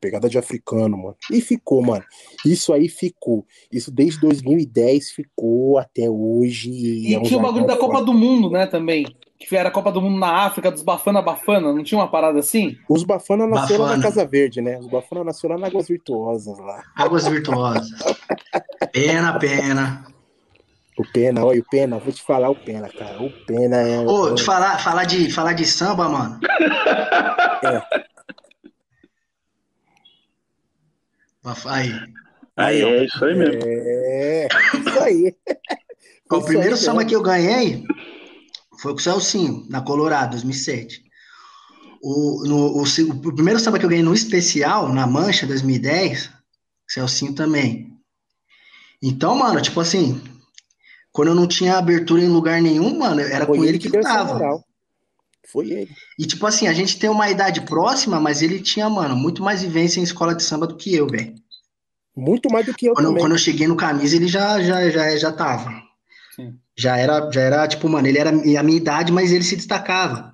[0.01, 1.17] pegada de africano, mano.
[1.31, 2.05] E ficou, mano.
[2.45, 3.47] Isso aí ficou.
[3.73, 6.71] Isso desde 2010 ficou até hoje.
[6.71, 9.07] E é um tinha o bagulho da Copa do Mundo, né, também.
[9.39, 12.39] Que era a Copa do Mundo na África, dos Bafana Bafana, não tinha uma parada
[12.39, 12.77] assim?
[12.89, 14.03] Os Bafana nasceu lá na Bafana.
[14.03, 14.79] Casa Verde, né?
[14.79, 16.83] Os Bafana nasceu lá na Águas Virtuosas lá.
[16.95, 17.89] Águas virtuosas.
[18.93, 20.12] Pena, pena.
[20.99, 23.23] O Pena, olha, o Pena, vou te falar o Pena, cara.
[23.23, 23.99] O Pena é.
[24.01, 26.39] Ô, é- te falar, falar, de, falar de samba, mano.
[31.67, 31.93] Aí.
[32.57, 33.61] Aí, é isso aí mesmo.
[33.65, 34.47] É,
[34.79, 35.35] isso aí.
[36.31, 37.09] o primeiro aí samba mesmo.
[37.09, 37.85] que eu ganhei
[38.79, 41.03] foi com o Celcinho, na Colorado, 2007.
[42.01, 46.31] O, no, o, o primeiro samba que eu ganhei no especial, na Mancha, 2010,
[46.87, 47.93] Celcinho também.
[49.03, 50.23] Então, mano, tipo assim,
[51.13, 53.91] quando eu não tinha abertura em lugar nenhum, mano, era Foi com ele ele que
[53.91, 54.65] que eu tava.
[55.47, 55.91] Foi ele.
[56.19, 59.63] E, tipo assim, a gente tem uma idade próxima, mas ele tinha, mano, muito mais
[59.63, 61.35] vivência em escola de samba do que eu, velho.
[62.17, 63.21] Muito mais do que eu Quando, também.
[63.23, 65.71] quando eu cheguei no camisa, ele já, já, já, já tava.
[66.35, 66.55] Sim.
[66.77, 70.33] Já era, já era, tipo, mano, ele era a minha idade, mas ele se destacava.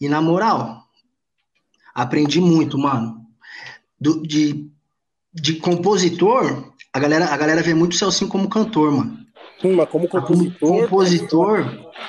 [0.00, 0.84] E na moral,
[1.94, 3.26] aprendi muito, mano.
[4.00, 4.70] Do- de,
[5.34, 9.18] de compositor, a galera, a galera vê muito o Celcinho como cantor, mano.
[9.64, 11.60] Hum, mas como Como compositor, compositor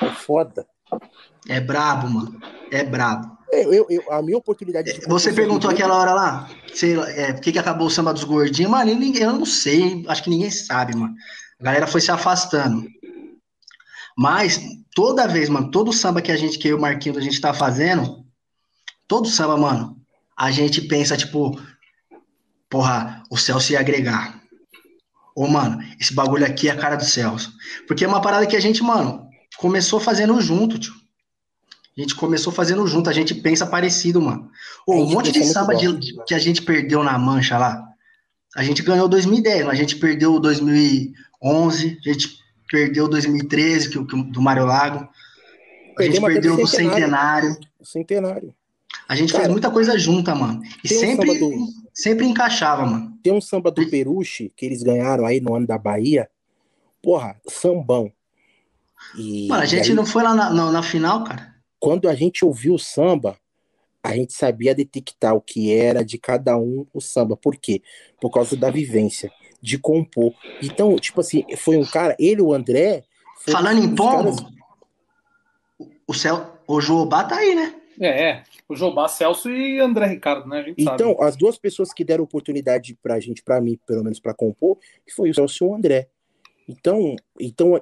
[0.02, 0.66] é foda.
[1.48, 2.40] é brabo, mano.
[2.70, 3.36] É brabo.
[3.52, 7.32] Eu, eu, eu- a minha oportunidade de Você perguntou aquela hora lá, sei lá, é,
[7.34, 8.70] por que, que acabou o samba dos gordinhos?
[8.70, 11.14] Mano, eu, ninguém- eu não sei, acho que ninguém sabe, mano.
[11.60, 12.86] A galera foi se afastando.
[14.16, 14.60] Mas,
[14.94, 17.40] toda vez, mano, todo samba que a gente, que eu e o Marquinhos, a gente
[17.40, 18.24] tá fazendo,
[19.06, 19.96] todo samba, mano,
[20.36, 21.58] a gente pensa, tipo,
[22.70, 24.41] porra, o Celso ia agregar.
[25.34, 27.52] Ô, mano, esse bagulho aqui é a cara do Celso.
[27.86, 30.92] Porque é uma parada que a gente, mano, começou fazendo junto, tio.
[31.96, 34.50] A gente começou fazendo junto, a gente pensa parecido, mano.
[34.86, 37.82] Ô, A um monte de samba muito de- que a gente perdeu na mancha lá.
[38.56, 42.38] A gente ganhou 2010, mas a gente perdeu 2011, a gente
[42.70, 45.06] perdeu 2013, que, o- que o- do Mário Lago.
[45.98, 47.48] A gente perdeu do Centenário.
[47.50, 47.58] Centenário.
[47.82, 48.54] Centenário.
[49.08, 50.62] A gente Cara, fez muita coisa junta, mano.
[50.82, 53.18] E tem um sempre, encaixava, mano.
[53.22, 56.28] Tem um samba do Peruche que eles ganharam aí no ano da Bahia.
[57.02, 58.12] Porra, sambão.
[59.16, 61.54] E, Mano, a e gente aí, não foi lá na, na, na final, cara.
[61.80, 63.36] quando a gente ouviu o samba,
[64.02, 67.36] a gente sabia detectar o que era de cada um o samba.
[67.36, 67.82] Por quê?
[68.20, 69.30] Por causa da vivência,
[69.60, 70.32] de compor.
[70.62, 73.02] Então, tipo assim, foi um cara, ele, o André.
[73.48, 74.52] Falando em os pombo, caras-
[76.06, 77.74] o, Cel, o Joobá tá aí, né?
[78.00, 78.42] É, é.
[78.68, 80.60] O Jobá, Celso e André Ricardo, né?
[80.60, 81.02] A gente sabe.
[81.02, 84.78] Então, as duas pessoas que deram oportunidade pra gente, pra mim, pelo menos pra compor,
[85.14, 86.08] foi o Celso e o André.
[86.68, 87.78] Então, então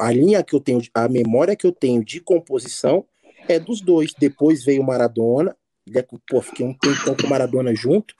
[0.00, 3.04] a linha que eu tenho, a memória que eu tenho de composição
[3.48, 4.12] é dos dois.
[4.18, 5.56] Depois veio o Maradona,
[5.88, 8.14] né, pô, fiquei um tempão com o Maradona junto,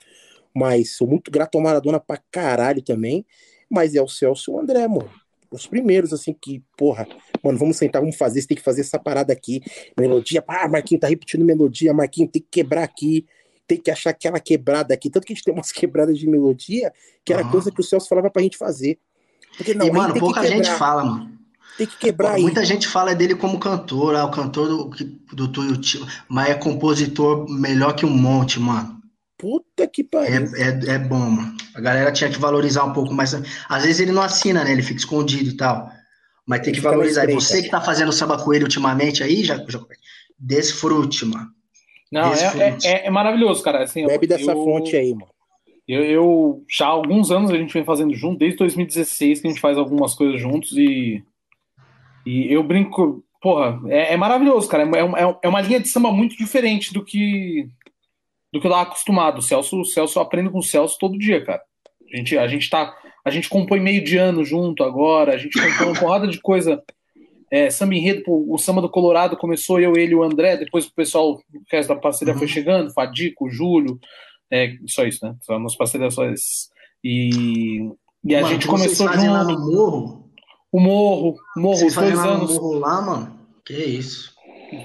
[0.55, 3.25] mas sou muito grato ao Maradona pra caralho também,
[3.69, 5.09] mas é o Celso e o André, mano.
[5.51, 7.05] Os primeiros, assim, que, porra,
[7.43, 9.61] mano, vamos sentar, vamos fazer, você tem que fazer essa parada aqui,
[9.99, 13.25] melodia, ah, Marquinhos tá repetindo melodia, Marquinhos tem que quebrar aqui,
[13.67, 15.09] tem que achar aquela quebrada aqui.
[15.09, 16.91] Tanto que a gente tem umas quebradas de melodia,
[17.23, 17.51] que era Aham.
[17.51, 18.99] coisa que o Celso falava pra gente fazer.
[19.57, 21.31] Porque não, e, mano, pouca gente fala, mano.
[21.77, 22.41] tem que quebrar aí.
[22.41, 24.89] Muita gente fala dele como cantor, ah, o cantor do,
[25.35, 28.99] do Tuiuti, mas é compositor melhor que um monte, mano.
[29.37, 30.55] Puta que É, pariu.
[30.55, 31.57] é, é bom, mano.
[31.73, 33.33] A galera tinha que valorizar um pouco mais.
[33.67, 34.71] Às vezes ele não assina, né?
[34.71, 35.89] Ele fica escondido e tal.
[36.45, 37.29] Mas tem que valorizar.
[37.29, 39.79] E você que tá fazendo samba com ele ultimamente aí, já, já
[40.37, 41.47] desfrute, mano.
[42.11, 42.87] Não, é, Desfrute.
[42.87, 43.83] é, é maravilhoso, cara.
[43.83, 45.31] Assim, Bebe dessa eu- fonte aí, mano.
[45.87, 49.49] Eu, eu já há alguns anos a gente vem fazendo junto, desde 2016 que a
[49.49, 51.23] gente faz algumas coisas juntos e,
[52.25, 54.83] e eu brinco, porra, é, é maravilhoso, cara.
[54.83, 57.67] É, é, é uma linha de samba muito diferente do que
[58.53, 59.39] do que eu tava acostumado.
[59.39, 61.61] O Celso, o Celso eu aprendo com o Celso todo dia, cara.
[62.13, 65.59] A gente, a gente tá, a gente compõe meio de ano junto agora, a gente
[65.59, 66.81] compõe uma porrada de coisa.
[67.49, 70.93] É, samba enredo, o samba do Colorado começou eu, ele e o André, depois o
[70.93, 73.99] pessoal, o resto da parceria foi chegando, Fadico, Júlio,
[74.49, 75.35] é, só isso, né?
[75.41, 76.69] Só nas parcerias só esses.
[77.03, 77.89] E,
[78.23, 79.59] e a Mano, gente começou fazem lá junto.
[79.59, 80.31] no morro.
[80.71, 82.53] O Morro, o Morro, Vocês dois lá no anos.
[82.53, 83.39] morro lá, mano.
[83.65, 84.33] Que isso.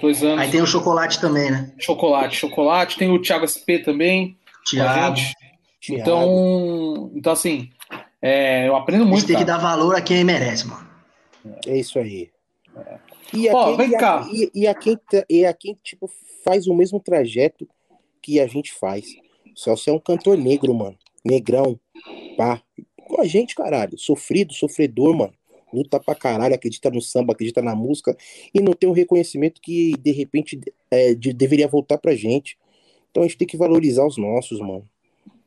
[0.00, 0.40] Dois anos.
[0.40, 1.72] Aí tem o chocolate também, né?
[1.78, 2.98] Chocolate, chocolate.
[2.98, 4.36] Tem o Thiago SP também.
[4.68, 5.16] Thiago.
[5.88, 7.70] Então, então assim,
[8.22, 9.26] é, eu aprendo A gente muito.
[9.26, 9.58] tem que cara.
[9.58, 10.86] dar valor a quem merece, mano.
[11.66, 12.30] É isso aí.
[13.32, 14.28] E a, Ó, quem, vem e, a, cá.
[14.32, 16.10] e, e a quem, e a quem tipo,
[16.44, 17.68] faz o mesmo trajeto
[18.22, 19.06] que a gente faz.
[19.54, 20.96] O Celso é um cantor negro, mano.
[21.24, 21.78] Negrão.
[22.36, 22.60] Pá.
[23.06, 23.98] Com a gente, caralho.
[23.98, 25.32] Sofrido, sofredor, mano.
[25.72, 28.16] Luta pra caralho, acredita no samba, acredita na música.
[28.54, 32.56] E não tem o reconhecimento que, de repente, é, de- deveria voltar pra gente.
[33.10, 34.84] Então a gente tem que valorizar os nossos, mano.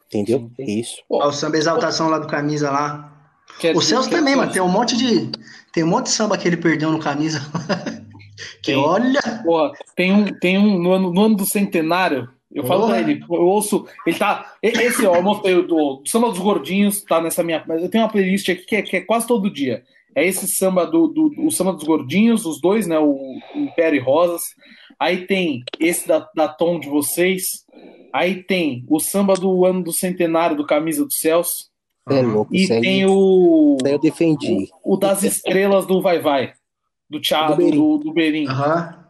[0.10, 0.50] Entendeu?
[0.58, 1.04] É isso.
[1.08, 3.14] Pô, Ó, o samba exaltação lá do camisa lá.
[3.60, 4.52] quer O Celso quer também, mano.
[4.52, 5.32] Tem um monte de.
[5.72, 7.42] Tem um monte de samba que ele perdeu no camisa.
[8.64, 8.76] que Tem.
[8.76, 9.22] olha.
[9.44, 12.28] Porra, tem um, tem um no ano, no ano do centenário.
[12.52, 13.86] Eu falo pra ele, eu ouço.
[14.08, 14.54] Ele tá.
[14.64, 17.64] Esse, ó, eu mostrei o do, do Samba dos Gordinhos, tá nessa minha.
[17.68, 19.84] mas Eu tenho uma playlist aqui que é, que é quase todo dia.
[20.16, 22.98] É esse samba do, do, o Samba dos Gordinhos, os dois, né?
[22.98, 24.42] O Império e Rosas.
[25.00, 27.66] Aí tem esse da, da Tom de vocês.
[28.12, 31.70] Aí tem o samba do ano do centenário do Camisa do Celso.
[32.10, 34.68] É louco, E isso aí, tem o, isso aí eu defendi.
[34.84, 36.54] o das estrelas do Vai Vai.
[37.10, 37.78] Do Thiago, Do Berim.
[37.78, 38.48] do, do Berim.
[38.48, 39.06] Aham.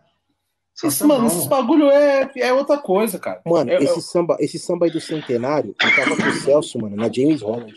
[0.81, 1.27] Esse, mano, bom.
[1.27, 3.41] esses bagulho é, é outra coisa, cara.
[3.45, 6.79] Mano, Eu- esse, eu- samba, esse samba aí do centenário, eu tava com o Celso,
[6.79, 7.73] mano, na James Holland.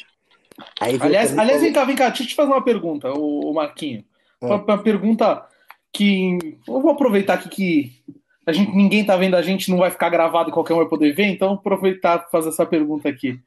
[0.81, 3.13] Aí aliás, e aliás, falou- vem cá, vem cá, deixa eu te fazer uma pergunta,
[3.13, 4.05] o, o Marquinho.
[4.41, 4.47] Ah.
[4.47, 5.45] Uma, uma pergunta
[5.93, 6.39] que.
[6.67, 8.03] Eu vou aproveitar aqui que
[8.47, 10.89] a gente, ninguém tá vendo a gente, não vai ficar gravado e qualquer um vai
[10.89, 13.39] poder ver, então aproveitar para fazer essa pergunta aqui.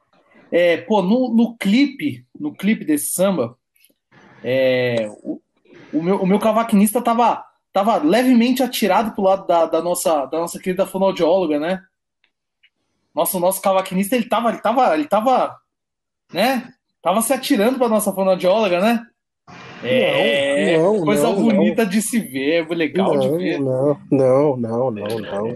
[0.52, 3.58] É, pô, no, no clipe, no clipe desse samba,
[4.44, 5.42] é, o,
[5.92, 7.44] o meu, o meu cavaquinista tava,
[7.74, 11.82] tava levemente atirado pro lado da, da nossa, da nossa querida fonoaudióloga, né?
[13.14, 15.58] Nossa, o nosso cavaquinista, ele tava, ele tava, ele tava,
[16.32, 16.74] né?
[17.02, 19.06] Tava se atirando pra nossa fonoaudióloga, né?
[19.84, 23.60] É, não, coisa não, bonita de se ver, legal de Não, ver.
[23.60, 25.54] não, não, não, não, não.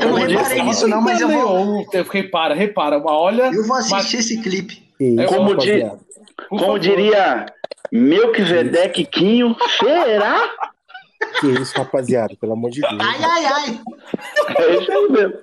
[0.00, 3.50] Eu não reparei nisso, não, mas eu vou, Eu- Repara, repara, uma olha.
[3.52, 4.82] eu vou assistir esse clipe.
[5.00, 5.66] Isso, Como por
[6.48, 7.46] Como diria
[7.90, 10.50] Melquisedeque Quinho, será?
[11.40, 12.96] Que isso, rapaziada, pelo amor de Deus.
[12.98, 13.80] Ai, ai, ai.
[14.58, 15.34] É isso aí mesmo.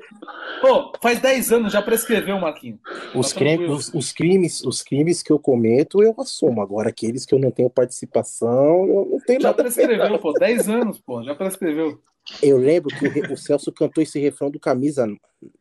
[0.62, 2.80] Pô, faz 10 anos já prescreveu, Marquinhos.
[3.14, 6.62] Os, Tá crime- os, os crimes, os crimes que eu cometo, eu assumo.
[6.62, 9.74] Agora, aqueles que eu não tenho participação, eu não tenho Já nada ver.
[9.74, 10.34] prescreveu, pô.
[10.34, 11.24] 10 anos, pô.
[11.24, 12.02] Já prescreveu.
[12.42, 15.08] Eu lembro que o, o Celso cantou esse refrão do Camisa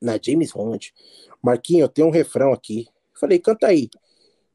[0.00, 0.92] na James Bond.
[1.42, 2.86] Marquinho, eu tenho um refrão aqui.
[3.14, 3.88] Falei, canta aí.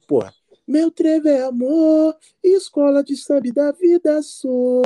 [0.08, 0.34] Porra.
[0.68, 4.82] Meu trevo é amor, escola de samba da vida sou.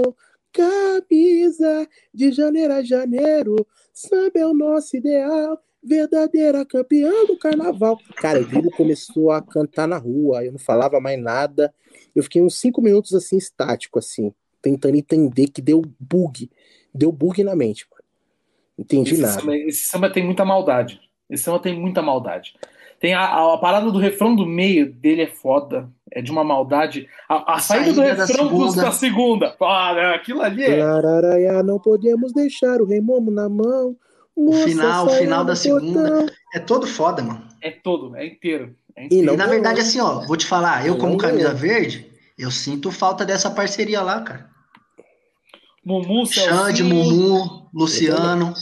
[0.55, 5.59] Camisa de janeiro a janeiro, samba é o nosso ideal.
[5.87, 7.99] Verdadeira campeã do carnaval.
[8.15, 11.71] Cara, o Grilo começou a cantar na rua, eu não falava mais nada.
[12.15, 16.49] Eu fiquei uns cinco minutos assim, estático, assim, tentando entender que deu bug.
[16.91, 18.03] Deu bug na mente, mano.
[18.79, 19.39] Entendi Esse nada.
[19.39, 20.99] samba, esse samba tem muita maldade.
[21.29, 22.55] Esse samba tem muita maldade.
[22.99, 25.87] Tem a, a- a parada do refrão do meio dele é foda.
[26.11, 27.07] É de uma maldade.
[27.27, 28.65] A, a saída, do saída da refrão segunda.
[28.65, 29.55] custa a segunda.
[29.61, 30.83] Ah, né, aquilo ali é.
[30.83, 33.95] Lararaiá, não podemos deixar o rei momo na mão.
[34.37, 36.25] Moça, final- o final do da segunda.
[36.53, 37.47] É todo foda, mano.
[37.61, 38.75] É todo, é inteiro.
[38.95, 39.25] É E inteiro.
[39.27, 42.05] não E na verdade, assim, ó, vou te falar, eu como camisa verde,
[42.37, 44.49] eu sinto falta dessa parceria lá, cara.
[45.83, 46.83] Mumu, Xande.
[46.83, 48.53] Mumu, Luciano.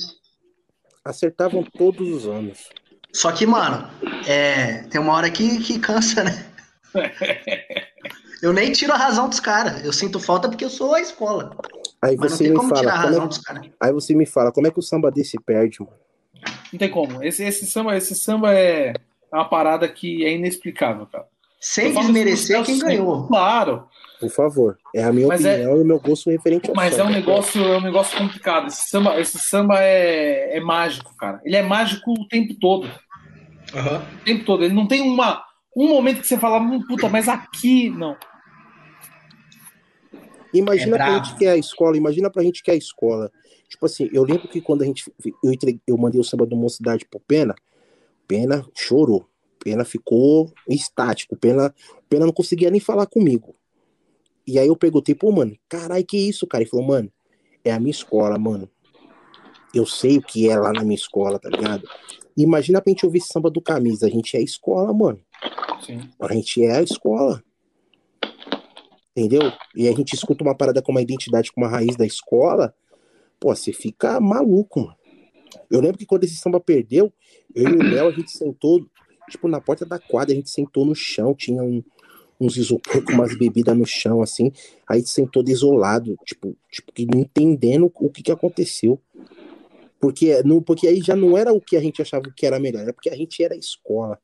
[1.03, 2.69] Acertavam todos os anos.
[3.11, 3.87] Só que, mano,
[4.27, 6.45] é, tem uma hora que, que cansa, né?
[8.41, 9.83] Eu nem tiro a razão dos caras.
[9.83, 11.55] Eu sinto falta porque eu sou a escola.
[12.01, 13.69] Aí Mas não você tem me como tirar a fala, como razão é, dos caras.
[13.79, 15.93] aí você me fala, como é que o samba desse perde, mano?
[16.71, 17.23] Não tem como.
[17.23, 18.93] Esse, esse samba, esse samba é
[19.31, 21.25] uma parada que é inexplicável, cara.
[21.59, 22.97] Sem desmerecer pro quem sempre.
[22.97, 23.25] ganhou.
[23.27, 23.87] Claro.
[24.19, 24.77] Por favor.
[24.93, 27.09] É a minha Mas é- opinião e o meu gosto referente ao Mas é samba.
[27.09, 28.67] um negócio, é um negócio complicado.
[28.67, 31.39] Esse samba, esse samba é, é mágico, cara.
[31.45, 32.89] Ele é mágico o tempo todo.
[33.73, 34.65] O tempo todo.
[34.65, 35.41] Ele não tem uma,
[35.75, 37.89] um momento que você fala, hum, puta, mas aqui.
[37.89, 38.15] Não.
[40.53, 43.31] Imagina É pra gente que é a escola, imagina pra gente que é a escola.
[43.67, 45.11] Tipo assim, eu lembro que quando a gente.
[45.43, 47.55] Eu, entreguei- eu mandei o samba do Mocidade pro Pena,
[48.27, 49.27] Pena chorou.
[49.63, 51.35] Pena ficou estático.
[51.35, 51.73] Pena,
[52.07, 53.55] Pena não conseguia nem falar comigo.
[54.45, 56.63] E aí eu perguntei, pô, mano, caralho, que isso, cara?
[56.63, 57.11] Ele falou, mano,
[57.63, 58.69] é a minha escola, mano.
[59.73, 61.87] Eu sei o que é lá na minha escola, tá ligado?
[62.37, 64.05] Imagina pra gente ouvir samba do camisa.
[64.05, 65.19] A gente é a escola, mano.
[65.85, 65.99] Sim.
[66.19, 67.43] A gente é a escola.
[69.15, 69.51] Entendeu?
[69.75, 72.73] E a gente escuta uma parada com uma identidade, com uma raiz da escola.
[73.39, 74.95] Pô, você fica maluco, mano.
[75.69, 77.11] Eu lembro que quando esse samba perdeu,
[77.53, 78.85] eu e o Léo, a gente sentou,
[79.29, 81.83] tipo, na porta da quadra, a gente sentou no chão, tinha um-
[82.39, 84.51] uns isopor com umas bebidas no chão, assim.
[84.89, 88.99] Aí sentou desolado, tipo, tipo, não entendendo o que, que aconteceu.
[89.99, 92.81] Porque, não, porque aí já não era o que a gente achava que era melhor,
[92.81, 94.19] era porque a gente era a escola.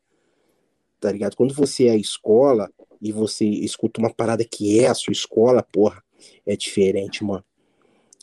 [1.00, 1.36] Tá ligado?
[1.36, 2.70] Quando você é a escola
[3.02, 6.04] e você escuta uma parada que é a sua escola, porra,
[6.46, 7.44] é diferente, mano.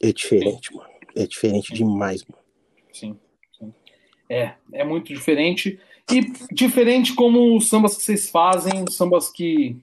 [0.03, 0.89] É diferente, mano.
[1.15, 2.43] É diferente demais, mano.
[2.93, 3.19] Sim,
[3.59, 3.73] sim.
[4.29, 5.81] É, é muito diferente.
[6.11, 6.21] E
[6.53, 9.77] diferente como os sambas que vocês fazem, os sambas que,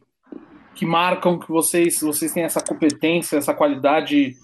[0.76, 4.36] que marcam que vocês, vocês têm essa competência, essa qualidade,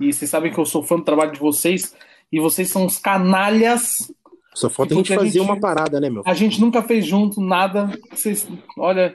[0.00, 1.94] e vocês sabem que eu sou fã do trabalho de vocês,
[2.32, 3.90] e vocês são uns canalhas.
[4.56, 6.22] Só falta a gente a fazer gente- uma parada, né, meu?
[6.24, 7.90] A gente nunca fez junto nada.
[8.10, 9.14] Vocês, olha,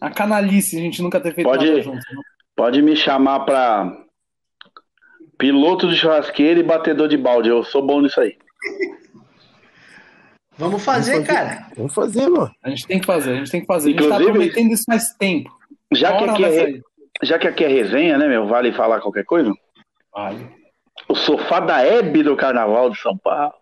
[0.00, 1.96] a canalice a gente nunca ter feito Pode- nada junto.
[1.96, 2.22] né?
[2.56, 3.96] Pode me chamar pra
[5.38, 7.48] piloto de churrasqueira e batedor de balde.
[7.48, 8.36] Eu sou bom nisso aí.
[10.58, 11.38] Vamos fazer, Vamos fazer.
[11.48, 11.66] cara.
[11.76, 12.50] Vamos fazer, mano.
[12.62, 13.88] A gente tem que fazer, a gente tem que fazer.
[13.88, 15.50] A gente tá Inclusive- prometendo isso faz tempo.
[15.92, 16.80] Já que, aqui é,
[17.22, 18.46] já que aqui é resenha, né, meu?
[18.46, 19.52] Vale falar qualquer coisa?
[20.12, 20.46] Vale.
[21.08, 23.54] O sofá da Hebe do Carnaval de São Paulo.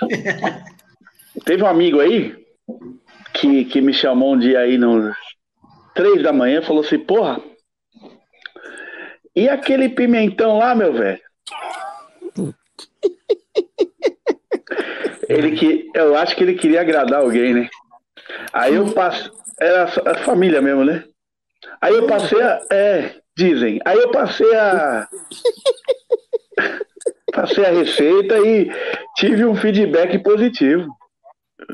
[1.44, 2.36] Teve um amigo aí
[3.32, 5.12] que, que me chamou um dia aí no,
[5.94, 7.40] três da manhã, falou assim, porra,
[9.34, 11.20] e aquele pimentão lá, meu velho?
[15.28, 17.68] Ele que, eu acho que ele queria agradar alguém, né?
[18.50, 21.04] Aí eu passei, era a a família mesmo, né?
[21.82, 25.06] Aí eu passei a, é, dizem, aí eu passei a,
[27.40, 28.68] passei a receita e
[29.16, 30.88] tive um feedback positivo.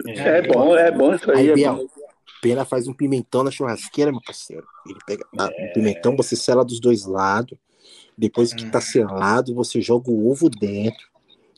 [0.07, 1.39] É, bom, é bom isso aí.
[1.39, 1.87] Aí, é Biel, bom.
[2.43, 4.67] Pena faz um pimentão na churrasqueira, meu parceiro.
[4.87, 7.57] Ele pega o pimentão, você sela dos dois lados.
[8.17, 11.09] Depois que tá selado, você joga o ovo dentro.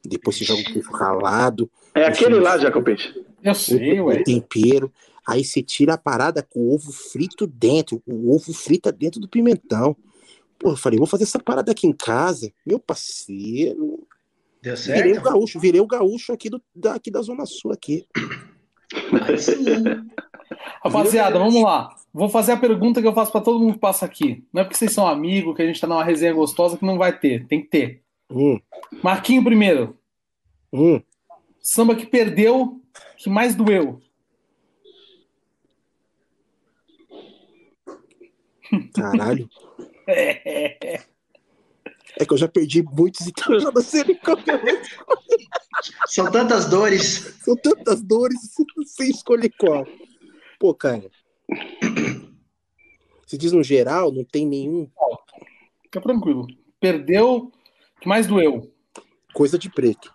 [0.04, 1.68] Depois você joga o queijo ralado.
[1.94, 3.20] É aquele lá, Jacopete.
[3.42, 4.22] Eu sei, o ué.
[4.22, 4.92] tempero.
[5.26, 8.00] Aí você tira a parada com o ovo frito dentro.
[8.06, 9.96] O ovo frita dentro do pimentão.
[10.58, 12.52] Pô, eu falei, vou fazer essa parada aqui em casa.
[12.64, 14.06] Meu parceiro.
[14.62, 15.24] Deu Virei o certo?
[15.24, 18.06] gaúcho, virei o gaúcho aqui, do, daqui da Zona Sul aqui.
[20.82, 21.94] Rapaziada, vamos lá.
[22.12, 24.44] Vou fazer a pergunta que eu faço pra todo mundo que passa aqui.
[24.52, 26.96] Não é porque vocês são amigos, que a gente tá numa resenha gostosa que não
[26.98, 27.46] vai ter.
[27.46, 28.02] Tem que ter.
[28.30, 28.58] Hum,
[29.02, 29.96] Marquinho primeiro.
[30.72, 31.00] hum.
[31.60, 32.80] Samba que perdeu,
[33.16, 34.00] que mais doeu.
[38.94, 39.48] Caralho.
[42.18, 44.56] É que eu já perdi muitos, então eu já não sei nem qual que é.
[46.06, 47.36] São tantas dores.
[47.44, 48.38] São tantas dores,
[48.76, 49.86] não sei escolher qual.
[50.58, 51.10] Pô, cara.
[53.26, 54.88] Se diz no geral, não tem nenhum
[55.82, 56.46] Fica tranquilo.
[56.80, 57.52] Perdeu,
[58.00, 58.72] que mais doeu.
[59.34, 60.14] coisa de preto.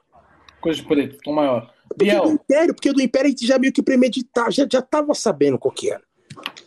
[0.59, 1.73] Coisa de preto, tom maior.
[1.87, 4.81] Porque do Biel, Império, porque do Império a gente já meio que premeditava, já, já
[4.81, 6.03] tava sabendo qual que era.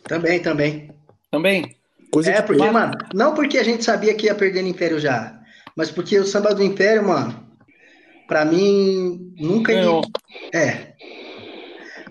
[0.03, 0.91] Também, também.
[1.31, 1.75] também?
[2.15, 5.37] Coisa É, porque, mano, não porque a gente sabia que ia perder no Império já,
[5.75, 7.45] mas porque o samba do Império, mano,
[8.25, 9.73] pra mim, nunca.
[9.73, 10.01] Ganhou.
[10.53, 10.93] É.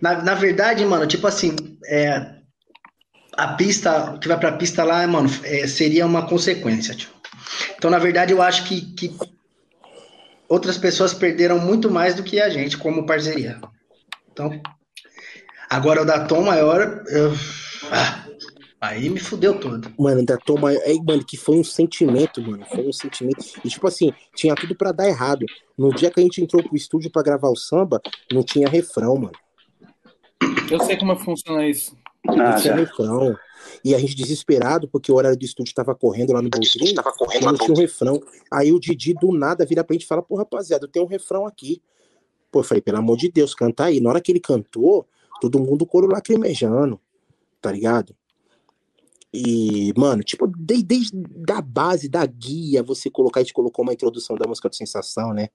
[0.02, 2.34] Na, na verdade, mano, tipo assim, é,
[3.34, 7.08] a pista, que vai pra pista lá, mano, é, seria uma consequência, tio.
[7.74, 9.16] Então, na verdade, eu acho que, que
[10.46, 13.58] outras pessoas perderam muito mais do que a gente como parceria.
[14.30, 14.60] Então,
[15.70, 17.32] agora o da Tom Maior, eu-
[17.90, 18.23] ah,
[18.84, 19.92] aí me fudeu todo.
[19.98, 20.72] Mano, ainda toma.
[20.72, 22.64] É, mano, que foi um sentimento, mano.
[22.66, 23.44] Foi um sentimento.
[23.64, 25.44] E tipo assim, tinha tudo pra dar errado.
[25.76, 28.00] No dia que a gente entrou pro estúdio pra gravar o samba,
[28.32, 29.32] não tinha refrão, mano.
[30.70, 31.96] Eu sei como funciona isso.
[32.24, 32.74] Não Ah, tinha já.
[32.76, 33.36] refrão.
[33.84, 37.12] E a gente desesperado, porque o horário do estúdio tava correndo lá no Boldrin, tava
[37.12, 38.22] correndo, não tinha um refrão.
[38.50, 41.08] Aí o Didi do nada vira pra gente e fala, pô, rapaziada, eu tenho um
[41.08, 41.82] refrão aqui.
[42.50, 44.00] Pô, eu falei, pelo amor de Deus, canta aí.
[44.00, 45.06] Na hora que ele cantou,
[45.40, 47.00] todo mundo coro lacrimejando,
[47.60, 48.14] tá ligado?
[49.36, 51.12] E, mano, tipo, desde, desde
[51.50, 55.34] a base da guia, você colocar, a gente colocou uma introdução da música do Sensação,
[55.34, 55.48] né?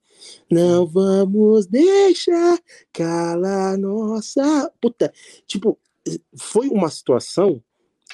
[0.52, 2.60] Não vamos deixar
[2.92, 4.70] calar nossa.
[4.82, 5.14] Puta,
[5.48, 5.80] tipo,
[6.38, 7.64] foi uma situação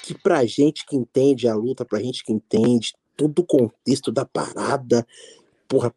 [0.03, 4.24] que pra gente que entende a luta, pra gente que entende todo o contexto da
[4.24, 5.03] parada,
[5.68, 5.92] porra,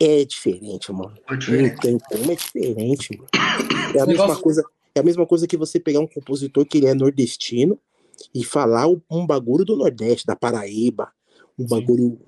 [0.00, 1.14] é diferente, mano.
[1.28, 3.28] Foi Não tem como, é diferente, mano.
[3.34, 6.64] É a Esse mesma negócio- coisa, é a mesma coisa que você pegar um compositor
[6.64, 7.78] que ele é nordestino
[8.34, 11.12] e falar um- bagulho do Nordeste, da Paraíba,
[11.58, 12.18] um bagulho,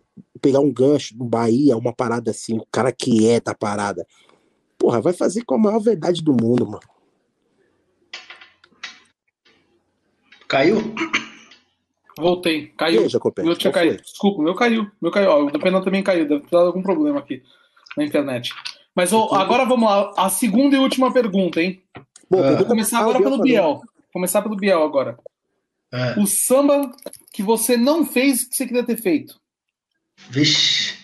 [0.41, 4.07] pegar um gancho do Bahia, uma parada assim, o cara que é da parada.
[4.79, 6.81] Porra, vai fazer com a maior verdade do mundo, mano.
[10.49, 10.95] Caiu?
[12.19, 12.69] Voltei.
[12.69, 13.01] Caiu.
[13.01, 13.91] O meu tinha qual foi?
[13.91, 14.03] caído.
[14.03, 14.83] Desculpa, meu caiu.
[14.83, 15.31] O meu caiu.
[15.31, 16.27] Ó, o do também caiu.
[16.27, 17.43] Deve ter dado algum problema aqui
[17.97, 18.53] na internet.
[18.95, 20.13] Mas ó, agora vamos lá.
[20.17, 21.83] A segunda e última pergunta, hein?
[22.29, 23.41] Bom, Vou começar agora pelo.
[23.41, 23.81] Biel.
[24.13, 25.19] Começar pelo Biel agora.
[25.93, 26.19] É.
[26.21, 26.91] O samba
[27.33, 29.41] que você não fez que você queria ter feito.
[30.31, 30.95] Vixe.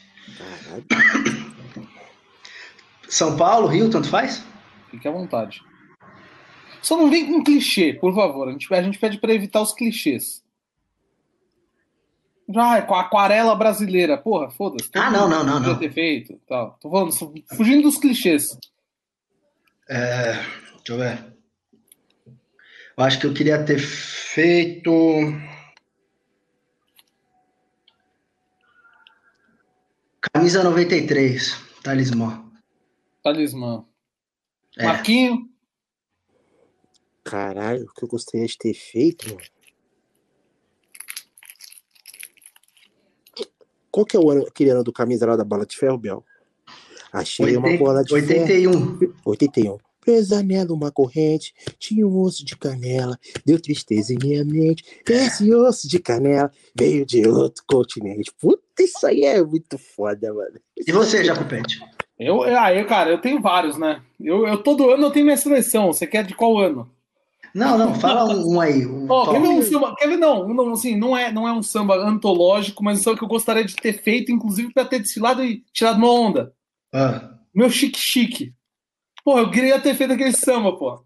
[3.08, 4.44] São Paulo, Rio, tanto faz?
[4.90, 5.62] Fique à vontade.
[6.82, 8.48] Só não vem com clichê, por favor.
[8.48, 10.44] A gente, a gente pede para evitar os clichês.
[12.54, 14.18] Ah, com a aquarela brasileira.
[14.18, 14.90] Porra, foda-se.
[14.94, 15.78] Ah, não, não, não, podia não.
[15.78, 16.38] ter feito.
[16.46, 16.78] Tal.
[16.80, 17.12] Tô falando,
[17.56, 18.58] fugindo dos clichês.
[19.88, 21.33] É, deixa eu ver.
[22.96, 24.92] Eu acho que eu queria ter feito.
[30.32, 32.44] Camisa 93, talismã.
[33.22, 33.84] Talismã.
[34.76, 34.84] É.
[34.84, 35.48] Marquinho,
[37.24, 39.40] Caralho, o que eu gostaria de ter feito, mano.
[43.90, 46.22] Qual que é o ano, aquele ano do camisa lá da bola de ferro, Biel?
[47.12, 48.42] Achei uma bola de ferro.
[48.42, 48.98] 81.
[49.24, 49.78] 81.
[50.04, 54.84] Presa nela uma corrente, tinha um osso de canela, deu tristeza em minha mente.
[55.08, 58.32] Esse osso de canela veio de outro continente.
[58.40, 60.60] Puta, isso aí é muito foda, mano.
[60.76, 61.80] E você, Jacopete?
[62.18, 64.02] eu, ah, eu, cara, eu tenho vários, né?
[64.20, 65.92] Eu, eu todo ano eu tenho minha seleção.
[65.92, 66.90] Você quer de qual ano?
[67.54, 68.84] Não, não, fala um, um aí.
[68.84, 69.94] Um Ó, quer ver um samba?
[69.96, 70.16] Quer ver?
[70.16, 73.28] Não, não, assim, não é, não é um samba antológico, mas um samba que eu
[73.28, 76.52] gostaria de ter feito, inclusive pra ter desfilado e tirado uma onda.
[76.92, 78.52] Ah, Meu chique chique.
[79.24, 81.00] Pô, eu queria ter feito aquele samba, pô.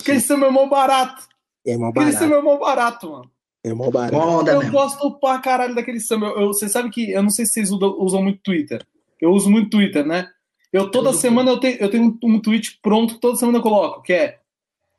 [0.00, 1.22] Aquele samba é mó barato.
[1.66, 2.18] É mó Aquele barato.
[2.24, 3.30] samba é mó barato, mano.
[3.64, 4.16] É mó barato.
[4.16, 4.72] onda Eu mesmo.
[4.72, 6.26] gosto pra caralho daquele samba.
[6.26, 8.84] Eu, eu- você sabe que eu não sei se vocês usam, muito Twitter.
[9.20, 10.28] Eu uso muito Twitter, né?
[10.72, 13.58] Eu toda Tudo semana eu tenho, eu tenho um, um tweet pronto que toda semana
[13.58, 14.38] eu coloco, que é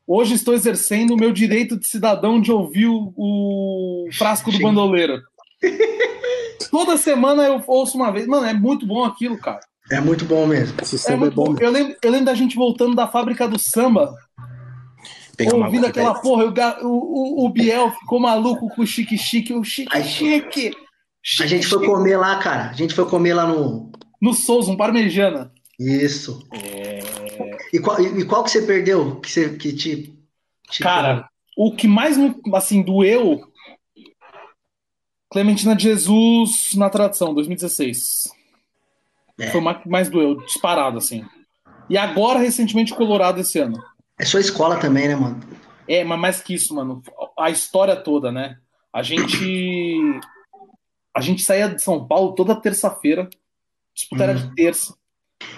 [0.06, 4.64] Hoje estou exercendo o meu direito de cidadão de ouvir o, o frasco do Sim.
[4.64, 5.22] bandoleiro.
[6.70, 8.28] Toda semana eu ouço uma vez.
[8.28, 9.62] Mano, é muito bom aquilo, cara.
[9.92, 10.78] É muito bom mesmo.
[10.82, 11.54] Esse É samba é, muito bom.
[11.54, 11.58] bom.
[11.60, 14.14] Eu lembro, eu lembro da gente voltando da fábrica do samba,
[15.36, 16.46] Pegar ouvindo aquela porra.
[16.84, 19.54] O, o, o, Biel ficou maluco com o chique chique.
[19.54, 20.72] O chique Aí- chique.
[21.42, 22.70] A gente foi comer lá, cara.
[22.70, 23.92] A gente foi comer lá no.
[24.22, 25.52] No Souza, um parmejana.
[25.80, 26.48] Isso.
[26.54, 27.00] É.
[27.74, 29.20] E, qual, e e qual que você perdeu?
[29.20, 30.14] Que, você, que te,
[30.70, 32.16] te- Cara, o que mais
[32.54, 33.42] assim, doeu.
[35.32, 38.32] Clementina de Jesus na tradição, 2016.
[39.40, 39.50] É.
[39.50, 41.26] Foi o mais, mais doeu, disparado, assim.
[41.90, 43.82] E agora, recentemente, o Colorado esse ano.
[44.20, 45.40] É sua escola também, né, mano?
[45.88, 47.02] É, mas mais que isso, mano.
[47.38, 48.58] A história toda, né?
[48.92, 50.02] A gente.
[51.16, 53.30] A gente saía de São Paulo toda terça-feira.
[53.94, 54.96] Disputa era de terça.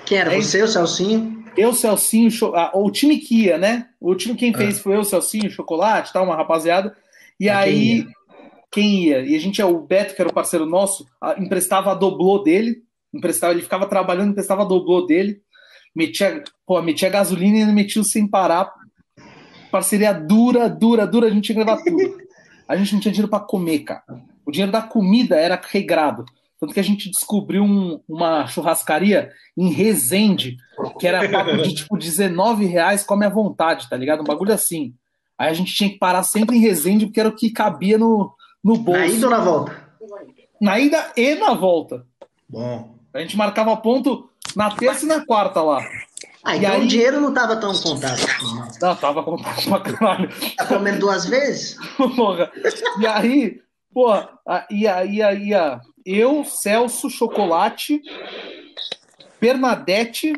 [0.05, 0.33] Quem era?
[0.33, 1.45] É Você, o Celcinho?
[1.55, 3.89] Eu, Celcinho, ah, o time que ia, né?
[3.99, 6.95] O time quem fez foi eu, Celcinho, Chocolate, tal, uma rapaziada.
[7.39, 8.07] E quem aí, ia?
[8.71, 9.21] quem ia?
[9.21, 12.83] E a gente, o Beto, que era o parceiro nosso, emprestava a doblô dele.
[13.15, 15.41] Emprestava, ele ficava trabalhando, emprestava a doblô dele.
[15.95, 18.69] Metia, pô, metia gasolina e ele metia sem parar.
[19.71, 22.17] Parceria dura, dura, dura, a gente tinha que levar tudo.
[22.67, 24.03] A gente não tinha dinheiro pra comer, cara.
[24.45, 26.25] O dinheiro da comida era regrado.
[26.59, 30.57] Tanto que a gente descobriu um- uma churrascaria em Resende,
[30.99, 34.21] que era papo de tipo 19 reais, come à vontade, tá ligado?
[34.21, 34.93] Um bagulho assim.
[35.37, 38.33] Aí a gente tinha que parar sempre em Resende, porque era o que cabia no,
[38.63, 38.99] no bolso.
[38.99, 39.85] Na ida ou na volta?
[40.61, 42.05] Na ida e na volta.
[42.47, 42.94] Bom.
[43.15, 45.79] A gente marcava ponto na terça e na quarta lá.
[46.43, 48.13] Ah, E então aí- o dinheiro não tava tão contado.
[48.13, 48.67] assim, né?
[48.81, 50.29] Não, tava com pra caralho.
[50.55, 51.77] Tá comendo duas vezes?
[52.15, 52.51] Porra.
[52.99, 53.61] E aí,
[53.93, 57.99] porra, a- ia, ia, ia eu, Celso, Chocolate,
[59.39, 60.33] Bernadette,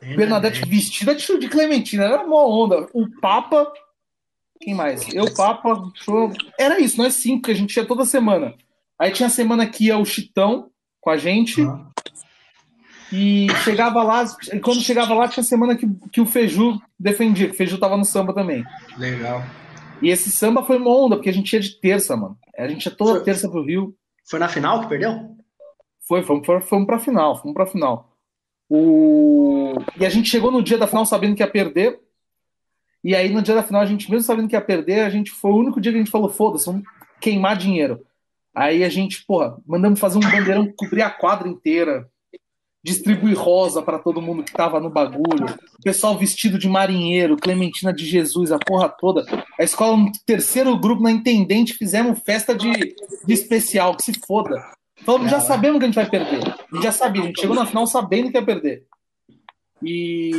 [0.00, 2.86] Bernadette vestida de, de Clementina, era uma onda.
[2.92, 3.72] O Papa,
[4.60, 5.06] quem mais?
[5.14, 6.32] Eu, Papa, show.
[6.58, 8.54] Era isso, nós cinco, que a gente ia toda semana.
[8.98, 10.70] Aí tinha a semana que ia o Chitão
[11.06, 11.86] com a gente, Ah,
[13.12, 17.52] e chegava lá, e quando chegava lá, tinha semana que, que o Feju defendia, que
[17.54, 18.64] o Feju tava no samba também.
[18.98, 19.40] legal.
[20.02, 22.36] E esse samba foi uma onda, porque a gente ia de terça, mano.
[22.58, 23.94] A gente ia toda Foi- terça pro Rio.
[24.28, 25.36] Foi na final que perdeu?
[26.08, 28.12] Foi, fomos, fomos pra final, fomos pra final.
[28.68, 29.74] O...
[30.00, 32.00] E a gente chegou no dia da final sabendo que ia perder.
[33.04, 35.30] E aí, no dia da final, a gente, mesmo sabendo que ia perder, a gente
[35.30, 36.82] foi o único dia que a gente falou: foda-se, vamos
[37.20, 38.04] queimar dinheiro.
[38.56, 42.08] Aí a gente, porra, mandamos fazer um bandeirão cobrir a quadra inteira,
[42.82, 45.44] distribuir rosa pra todo mundo que tava no bagulho,
[45.78, 49.26] o pessoal vestido de marinheiro, Clementina de Jesus, a porra toda.
[49.60, 52.72] A escola, no terceiro grupo na Intendente, fizemos festa de,
[53.26, 54.64] de especial, que se foda.
[55.04, 56.48] Falamos, já sabemos que a gente vai perder.
[56.48, 58.84] A gente já sabia, a gente chegou na final sabendo que ia perder.
[59.82, 60.30] E,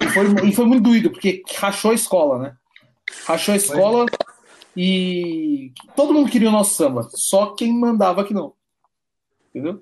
[0.00, 2.52] e foi, e foi muito doído, porque rachou a escola, né?
[3.26, 4.06] Rachou a escola
[4.76, 8.52] e todo mundo queria o nosso samba, só quem mandava que não.
[9.50, 9.80] Entendeu?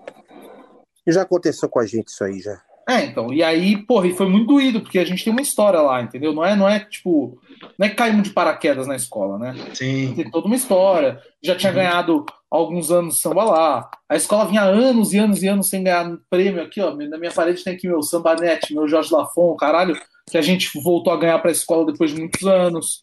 [1.07, 2.61] Já aconteceu com a gente isso aí já.
[2.89, 5.81] É, então, e aí, porra, e foi muito doído, porque a gente tem uma história
[5.81, 6.33] lá, entendeu?
[6.33, 7.41] Não é, não é tipo,
[7.79, 9.55] não é que caímos de paraquedas na escola, né?
[9.73, 10.13] Sim.
[10.15, 11.21] Tem toda uma história.
[11.41, 13.91] Já tinha ganhado alguns anos samba lá.
[14.09, 16.95] A escola vinha anos e anos e anos sem ganhar prêmio aqui, ó.
[16.95, 19.97] Na minha parede tem aqui meu Sambanete, meu Jorge Lafon, caralho,
[20.31, 23.01] que a gente voltou a ganhar pra escola depois de muitos anos.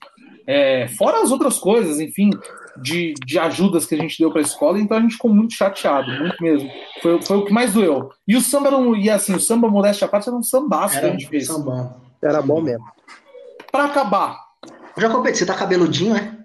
[0.47, 2.31] É, fora as outras coisas, enfim,
[2.81, 6.09] de, de ajudas que a gente deu pra escola, então a gente ficou muito chateado,
[6.11, 6.71] muito mesmo.
[7.03, 8.09] Foi, foi o que mais doeu.
[8.27, 10.93] E o samba era um, e assim, o samba modéstia à parte era um sambaço
[10.99, 11.45] que a Era gente fez.
[11.45, 11.95] sambão.
[12.23, 12.83] Era bom mesmo.
[13.71, 14.39] Pra acabar,
[14.97, 16.35] Jacopete, você tá cabeludinho, é?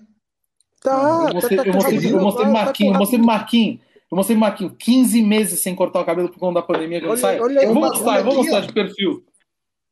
[0.82, 2.98] Tá, eu mostrei, tá, tá, eu mostrei, tá, eu mostrei tá, tá, Marquinhos, tá, eu
[3.00, 3.80] mostrei Marquinhos,
[4.10, 7.06] eu mostrei pro Marquinhos, 15 meses sem cortar o cabelo por conta da pandemia que
[7.06, 7.40] não Olha- sai.
[7.40, 9.24] olha aí, eu vou mostrar, eu vou mostrar de perfil.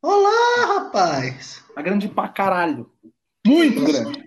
[0.03, 1.63] Olá, rapaz!
[1.75, 2.89] A grande pra caralho.
[3.47, 4.23] Muito grande.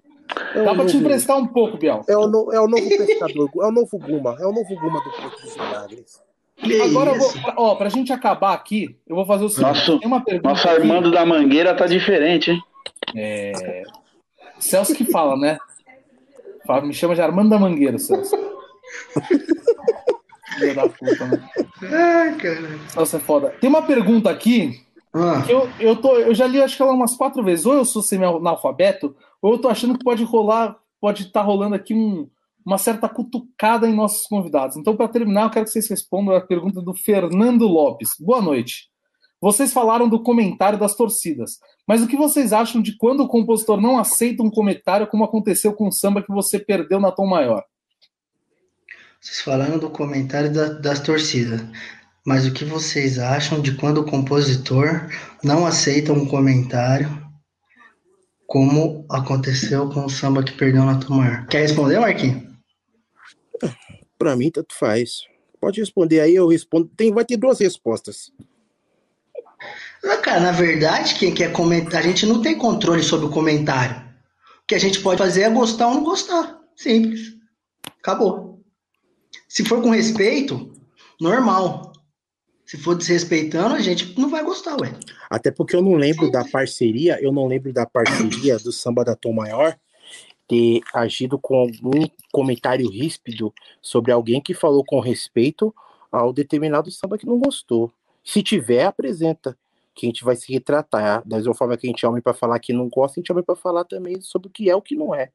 [0.55, 2.03] É Dá pra te emprestar um pouco, Biel.
[2.09, 5.01] É o, no- é o novo pescador, é o novo Guma, é o novo Guma
[5.05, 6.21] do Porto dos Milagres.
[6.57, 9.69] Que Agora, eu vou, ó, pra gente acabar aqui, eu vou fazer o seguinte.
[9.69, 12.63] Nosso- tem uma pergunta Nosso aqui, Armando da Mangueira tá diferente, hein?
[14.59, 15.59] Celso que fala, né?
[16.67, 18.35] Fala, me chama de Armando da Mangueira, Celso.
[20.59, 21.49] Filho da puta, né?
[21.83, 22.79] Ai, cara.
[22.89, 23.51] Celso é foda.
[23.61, 24.81] Tem uma pergunta aqui
[25.17, 27.65] Ah, Eu, eu, tô, eu já li acho que ela umas quatro vezes.
[27.67, 31.95] Ou eu sou semi-analfabeto, ou eu tô achando que pode rolar, pode estar rolando aqui
[31.95, 32.29] um-
[32.65, 34.77] uma certa cutucada em nossos convidados.
[34.77, 38.11] Então, para terminar, eu quero que vocês respondam a pergunta do Fernando Lopes.
[38.19, 38.89] Boa noite.
[39.41, 43.81] Vocês falaram do comentário das torcidas, mas o que vocês acham de quando o compositor
[43.81, 47.63] não aceita um comentário, como aconteceu com o samba que você perdeu na Tom Maior?
[49.21, 51.61] vocês falaram do comentário da- das torcidas.
[52.27, 55.09] Mas o que vocês acham de quando o compositor
[55.45, 57.09] não aceita um comentário,
[58.49, 61.47] como aconteceu com o samba que perdeu na Tomar?
[61.47, 62.43] Quer responder, Marquinhos?
[64.19, 65.21] Pra mim, tanto faz.
[65.61, 66.91] Pode responder aí, eu respondo.
[66.97, 68.33] Tem, vai ter duas respostas.
[70.05, 73.97] Ah, cara, na verdade, quem quer comentar, a gente não tem controle sobre o comentário.
[74.63, 76.59] O que a gente pode fazer é gostar ou não gostar.
[76.75, 77.37] Simples.
[78.01, 78.65] Acabou.
[79.49, 80.73] Se for com respeito,
[81.21, 81.93] normal.
[82.67, 84.93] Se for desrespeitando, a gente não vai gostar, ué.
[85.31, 89.15] Até porque eu não lembro da parceria, eu não lembro da parceria do samba da
[89.15, 89.79] Tom Maior
[90.49, 95.75] ter agido com algum comentário ríspido sobre alguém que falou com respeito
[96.11, 97.93] ao determinado samba que não gostou.
[98.25, 99.57] Se tiver, apresenta.
[99.95, 101.23] Que a gente vai se retratar.
[101.27, 103.31] Da mesma forma que a gente é homem para falar que não gosta, a gente
[103.31, 105.31] é homem para falar também sobre o que é o que não é.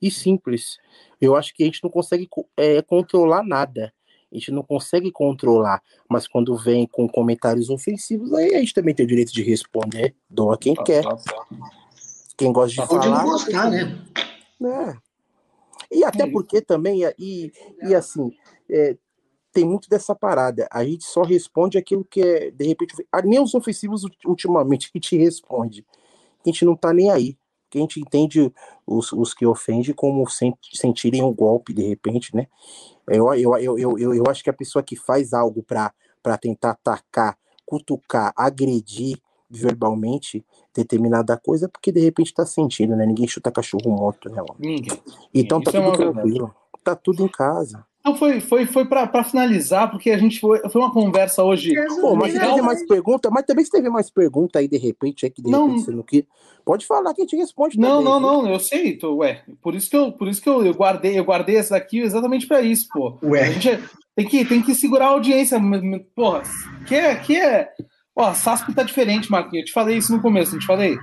[0.00, 0.78] E simples.
[1.20, 3.92] Eu acho que a gente não consegue co- é, controlar nada.
[4.30, 5.82] A gente não consegue controlar.
[6.08, 10.14] Mas quando vem com comentários ofensivos, aí a gente também tem o direito de responder.
[10.28, 11.02] Doa quem quer.
[12.36, 13.24] Quem gosta de Pode não falar.
[13.30, 14.04] gostar, né?
[14.62, 14.96] É.
[15.90, 16.30] E até É.
[16.30, 17.50] porque também, e,
[17.82, 18.30] e assim,
[18.70, 18.96] é,
[19.52, 20.68] tem muito dessa parada.
[20.70, 25.00] A gente só responde aquilo que é, de repente, nem os ofensivos ulti- ultimamente que
[25.00, 25.84] te responde.
[26.44, 27.36] A gente não tá nem aí.
[27.70, 28.52] Que a gente entende
[28.86, 32.46] os, os que ofendem como sen- sentirem um golpe, de repente, né?
[33.10, 37.36] Eu, eu, eu, eu, eu, acho que a pessoa que faz algo para tentar atacar,
[37.64, 39.18] cutucar, agredir
[39.50, 43.06] verbalmente determinada coisa, é porque de repente tá sentindo, né?
[43.06, 44.42] Ninguém chuta cachorro morto, né?
[44.58, 45.00] Ninguém.
[45.32, 46.12] Então tá Isso é tudo verdade.
[46.12, 46.54] tranquilo.
[46.84, 47.84] Tá tudo em casa.
[48.08, 51.74] Então foi, foi, foi para finalizar, porque a gente foi, foi uma conversa hoje.
[52.00, 55.26] Pô, mas se teve mais pergunta, mas também se teve mais pergunta aí de repente,
[55.26, 55.66] é que de Não.
[55.66, 56.24] repente você não quer.
[56.64, 58.28] Pode falar que a gente responde Não, também, não, viu?
[58.44, 59.42] não, eu sei, tô, ué.
[59.60, 62.46] Por isso que eu, por isso que eu, eu guardei, eu guardei essa daqui exatamente
[62.46, 63.18] para isso, pô.
[63.22, 63.82] A Ué, gente é-
[64.16, 65.60] tem que, tem que segurar a audiência,
[66.16, 66.42] porra.
[66.86, 67.68] Que é, que é.
[68.16, 69.64] Ó, a SASP tá diferente, Marquinhos.
[69.64, 70.96] Eu te falei isso no começo, não te falei?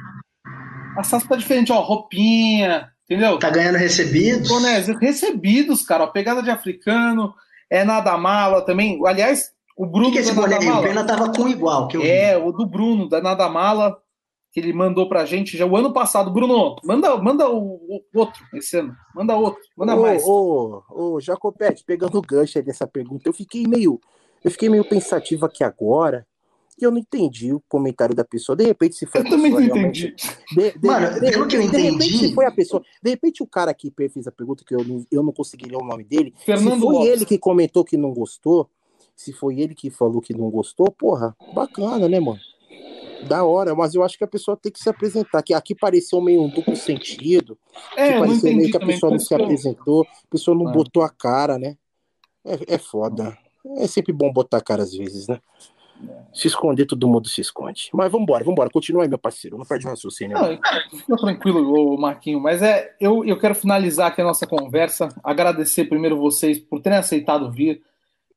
[0.97, 3.39] A SASP tá diferente, ó, roupinha, entendeu?
[3.39, 4.49] tá ganhando recebidos?
[4.49, 7.33] Bonés, recebidos, cara, ó, pegada de africano,
[7.69, 8.99] é nada mala também.
[9.05, 10.69] Aliás, o O Bruno que, que é esse boné aí?
[10.69, 10.81] O.
[10.81, 12.07] Pena tava com igual, que eu vi.
[12.07, 13.97] É, o do Bruno, da Nada Mala,
[14.51, 16.31] que ele mandou pra gente já o ano passado.
[16.31, 18.95] Bruno, manda, manda o, o outro esse ano.
[19.13, 20.23] Manda outro, manda mais.
[20.23, 23.99] Ô, ô, ô, Jacopete, pegando o gancho aí dessa pergunta, eu fiquei meio.
[24.43, 26.25] Eu fiquei meio pensativo aqui agora.
[26.79, 28.55] E eu não entendi o comentário da pessoa.
[28.55, 30.13] De repente, se foi Eu também não entendi.
[30.53, 32.83] De, de- Mano, de pelo que eu repente- de repente, entendi- se foi a pessoa.
[33.01, 35.77] De repente, o cara que fez a pergunta, que eu não, eu não consegui ler
[35.77, 36.33] o nome dele.
[36.45, 37.09] Fernando se foi Lopes.
[37.09, 38.69] ele que comentou que não gostou,
[39.15, 42.39] se foi ele que falou que não gostou, porra, bacana, né, mano?
[43.29, 45.41] Da hora, mas eu acho que a pessoa tem que se apresentar.
[45.41, 47.57] Que aqui pareceu meio um duplo sentido.
[47.95, 50.67] É, que pareceu meio entendi que a pessoa não se que apresentou, a pessoa não
[50.67, 50.71] Ah.
[50.73, 51.77] botou a cara, né?
[52.45, 53.35] É, é foda.
[53.77, 55.39] É sempre bom botar a cara às vezes, né?
[56.33, 57.89] Se esconder, todo mundo se esconde.
[57.93, 58.69] Mas vambora, vambora.
[58.69, 59.57] Continua aí, meu parceiro.
[59.57, 60.37] Não perde o raciocínio.
[60.37, 60.59] Não,
[60.99, 62.41] fica tranquilo, Marquinho.
[62.41, 65.07] Mas é, eu, eu quero finalizar aqui a nossa conversa.
[65.23, 67.81] Agradecer primeiro vocês por terem aceitado vir.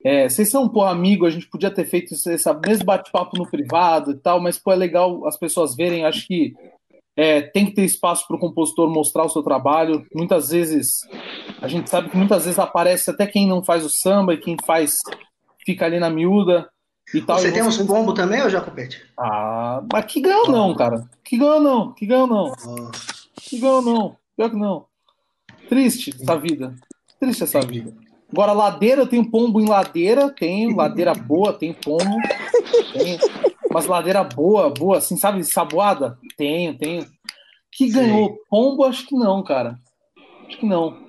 [0.05, 4.13] É, vocês são, pô, amigo, a gente podia ter feito esse mesmo bate-papo no privado
[4.13, 6.05] e tal, mas, pô, é legal as pessoas verem.
[6.05, 6.55] Acho que
[7.17, 10.07] é, tem que ter espaço para o compositor mostrar o seu trabalho.
[10.15, 11.01] Muitas vezes,
[11.61, 14.57] a gente sabe que muitas vezes aparece até quem não faz o samba e quem
[14.65, 14.99] faz
[15.67, 16.71] fica ali na miúda
[17.15, 17.39] e tal.
[17.39, 19.03] Você E tem uns pombos também, ô Jacopete?
[19.19, 21.09] Ah, mas que ganhou não, cara.
[21.25, 22.53] Que ganhou não, que ganhou não.
[23.41, 24.17] Que ganhou não.
[24.37, 24.87] Pior que não.
[25.69, 26.75] Triste essa vida.
[27.21, 27.95] Triste essa vida.
[28.31, 32.17] Agora, ladeira, eu tenho pombo em ladeira, tenho, ladeira boa, tem pombo.
[32.93, 33.19] Tenho.
[33.71, 36.19] Mas ladeira boa, boa, assim, sabe, saboada?
[36.37, 37.07] Tenho, tenho.
[37.73, 37.93] Que Sim.
[37.93, 39.79] ganhou pombo, acho que não, cara.
[40.47, 41.09] Acho que não.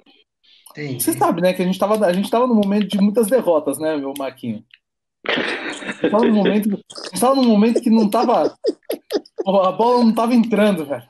[0.73, 0.99] tem.
[0.99, 3.77] Você sabe, né, que a gente tava, a gente tava num momento de muitas derrotas,
[3.77, 4.63] né, meu Marquinho?
[5.99, 8.57] A gente tava num momento, a gente tava num momento que não tava.
[9.45, 11.03] A bola não tava entrando, velho.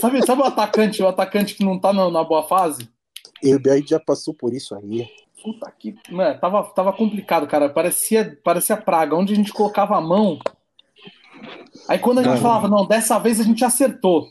[0.00, 2.88] Sabe, sabe o atacante, o atacante que não tá na, na boa fase?
[3.42, 5.08] Eu gente já passou por isso aí.
[5.42, 5.94] Puta que.
[6.10, 7.68] Mano, tava, tava complicado, cara.
[7.68, 9.14] Parecia, parecia praga.
[9.14, 10.38] Onde a gente colocava a mão.
[11.88, 14.28] Aí quando a gente falava, não, dessa vez a gente acertou.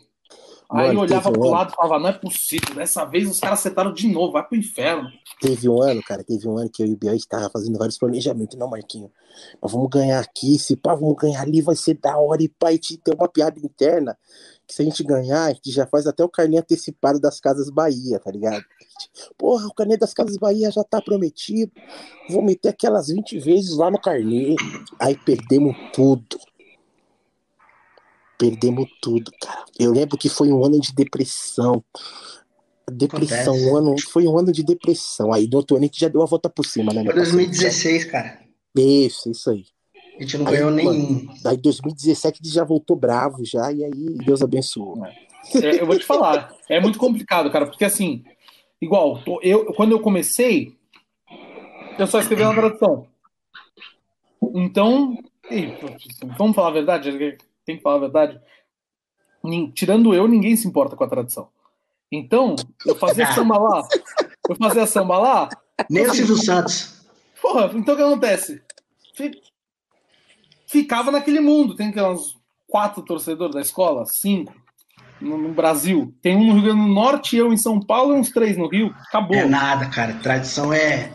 [0.69, 3.39] Aí Mano, eu olhava um pro lado e falava, não é possível, dessa vez os
[3.39, 5.09] caras acertaram de novo, vai pro inferno.
[5.39, 7.97] Teve um ano, cara, teve um ano que eu e o gente tava fazendo vários
[7.97, 9.11] planejamentos, não, Marquinho.
[9.61, 12.41] Nós vamos ganhar aqui, se pá, vamos ganhar ali, vai ser da hora.
[12.41, 14.17] E pá, a gente tem uma piada interna
[14.65, 17.69] que se a gente ganhar, a gente já faz até o carnê antecipado das Casas
[17.69, 18.63] Bahia, tá ligado?
[19.37, 21.71] Porra, o carnê das Casas Bahia já tá prometido.
[22.29, 24.55] Vou meter aquelas 20 vezes lá no carnê.
[24.99, 26.23] Aí perdemos tudo.
[28.43, 29.63] Perdemos tudo, cara.
[29.79, 31.81] Eu lembro que foi um ano de depressão.
[32.91, 33.71] Depressão, Acontece.
[33.71, 35.31] um ano, foi um ano de depressão.
[35.31, 36.95] Aí no outro ano a gente já deu a volta por cima, né?
[36.95, 37.37] Foi meu parceiro?
[37.37, 38.41] 2016, cara.
[38.75, 39.63] Isso, isso aí.
[40.19, 41.27] A gente não Aí, ganhou mano, nenhum.
[41.41, 45.01] Daí 2017 ele já voltou bravo já, e aí Deus abençoou.
[45.05, 48.25] É, eu vou te falar, é muito complicado, cara, porque assim,
[48.81, 50.75] igual, tô- eu, quando eu comecei,
[51.97, 53.07] eu só escrevi na tradução.
[54.53, 55.17] Então,
[56.37, 57.37] vamos falar a verdade?
[57.65, 58.41] Tem que falar a verdade.
[59.73, 61.49] Tirando eu, ninguém se importa com a tradução.
[62.11, 63.87] Então, eu fazia samba lá,
[64.47, 65.49] eu fazia samba lá,
[65.89, 67.05] Nem o Silvio Santos.
[67.41, 68.61] Porra, então o que acontece?
[69.15, 69.41] Fi-
[70.67, 71.75] Ficava naquele mundo.
[71.75, 74.53] Tem que uns quatro torcedores da escola, cinco
[75.19, 76.13] no, no Brasil.
[76.21, 78.67] Tem um no Rio Grande do Norte, eu em São Paulo e uns três no
[78.67, 78.93] Rio.
[79.07, 79.35] Acabou.
[79.37, 80.13] É nada, cara.
[80.15, 81.11] Tradição é.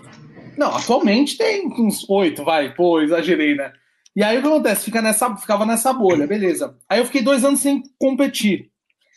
[0.56, 2.74] Não, atualmente tem uns oito, vai.
[2.74, 3.72] Pô, exagerei, né?
[4.16, 4.84] E aí o que acontece?
[4.84, 6.76] Fica nessa, ficava nessa bolha, beleza.
[6.88, 8.70] Aí eu fiquei dois anos sem competir.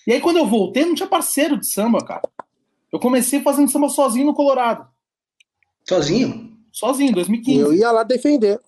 [0.06, 2.22] E aí quando eu voltei, não tinha parceiro de samba, cara.
[2.92, 4.88] Eu comecei fazendo samba sozinho no Colorado.
[5.88, 6.52] Sozinho?
[6.72, 8.60] Sozinho, 2015 Eu ia lá defender.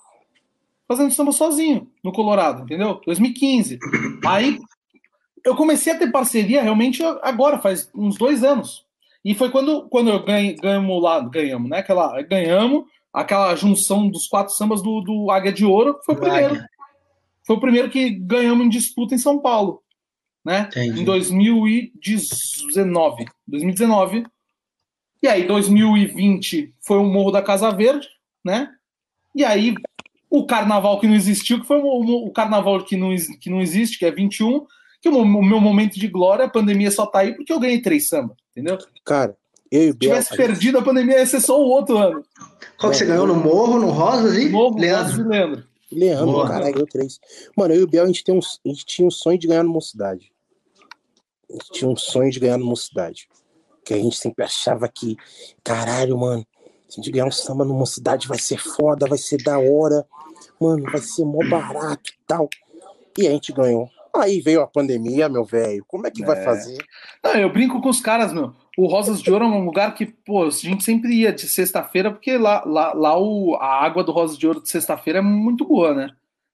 [0.88, 3.00] fazendo samba sozinho no Colorado, entendeu?
[3.06, 3.80] 2015.
[4.26, 4.60] Aí
[5.45, 8.85] eu comecei a ter parceria realmente agora, faz uns dois anos.
[9.24, 11.80] E foi quando, quando eu ganhei, ganhamos lá, ganhamos, né?
[11.80, 16.19] Aquela, ganhamos aquela junção dos quatro sambas do, do Águia de Ouro, que foi o
[16.19, 16.53] primeiro.
[16.56, 16.67] Águia.
[17.45, 19.82] Foi o primeiro que ganhamos em disputa em São Paulo,
[20.45, 20.67] né?
[20.72, 21.01] Entendi.
[21.01, 23.25] Em 2019.
[23.48, 24.25] 2019.
[25.22, 28.08] E aí, 2020 foi o Morro da Casa Verde,
[28.43, 28.69] né?
[29.35, 29.74] E aí,
[30.30, 33.09] o carnaval que não existiu, que foi o, o- o carnaval que não,
[33.40, 34.66] que não existe, que é 21,
[35.01, 37.82] que o, o meu momento de glória, a pandemia só tá aí porque eu ganhei
[37.82, 38.77] três samba, entendeu?
[39.06, 39.35] Cara,
[39.76, 42.24] eu e tivesse perdido a pandemia, ia ser só o outro ano.
[42.77, 44.50] Qual que você ganhou no Morro, no Rosas e?
[44.50, 45.16] Novo, Leandro.
[45.16, 45.30] Leandro.
[45.30, 45.64] Leandro.
[45.92, 46.48] Leandro, Boa.
[46.48, 47.19] caralho, ganhou três.
[47.56, 49.48] Mano, eu e o Biel, a gente, tem um, a gente tinha um sonho de
[49.48, 50.32] ganhar no Mocidade.
[51.50, 53.27] A gente tinha um sonho de ganhar no Mocidade.
[53.85, 55.16] Que a gente sempre achava que,
[55.64, 56.45] caralho, mano,
[56.88, 60.06] se a gente ganhar um samba no Mocidade vai ser foda, vai ser da hora.
[60.60, 62.50] Mano, vai ser mó barato e tal.
[63.18, 63.90] E a gente ganhou.
[64.16, 65.84] Aí veio a pandemia, meu velho.
[65.88, 66.43] Como é que vai É.
[66.43, 66.77] fazer?
[67.24, 68.53] Não, eu brinco com os caras, meu.
[68.77, 72.10] O Rosas de Ouro é um lugar que, pô, a gente sempre ia de sexta-feira,
[72.11, 75.64] porque lá, lá, lá o, a água do Rosas de Ouro de sexta-feira é muito
[75.66, 76.10] boa, né?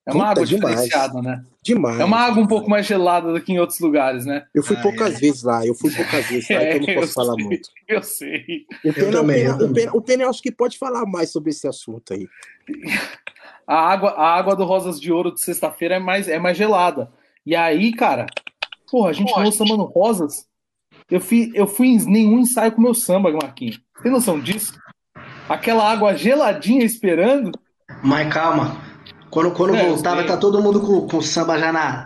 [0.05, 0.75] É uma Puta, água demais.
[0.75, 1.43] diferenciada, né?
[1.61, 1.99] Demais.
[1.99, 4.45] É uma água um pouco mais gelada do que em outros lugares, né?
[4.55, 5.19] Eu fui Ah, poucas é.
[5.19, 7.43] vezes lá, eu fui poucas vezes lá, então eu não É, posso eu falar sei.
[7.45, 7.69] muito.
[7.87, 8.65] Eu sei.
[8.83, 9.69] O Pena, também, o, Pena, eu também.
[9.69, 12.27] o, Pena, o Pena eu acho que pode falar mais sobre esse assunto aí.
[13.67, 17.11] A água, a água do Rosas de Ouro de sexta-feira é mais, é mais gelada.
[17.45, 18.25] E aí, cara,
[18.91, 20.48] porra, a gente samba no Rosas.
[21.09, 23.79] Eu fui, eu fui em nenhum ensaio com meu samba, Marquinhos.
[24.01, 24.73] Tem noção disso?
[25.47, 27.51] Aquela água geladinha esperando.
[28.03, 28.77] Mas calma.
[29.31, 30.27] Quando, quando É, eu voltava, sei.
[30.27, 32.05] tá todo mundo com, com o samba já na,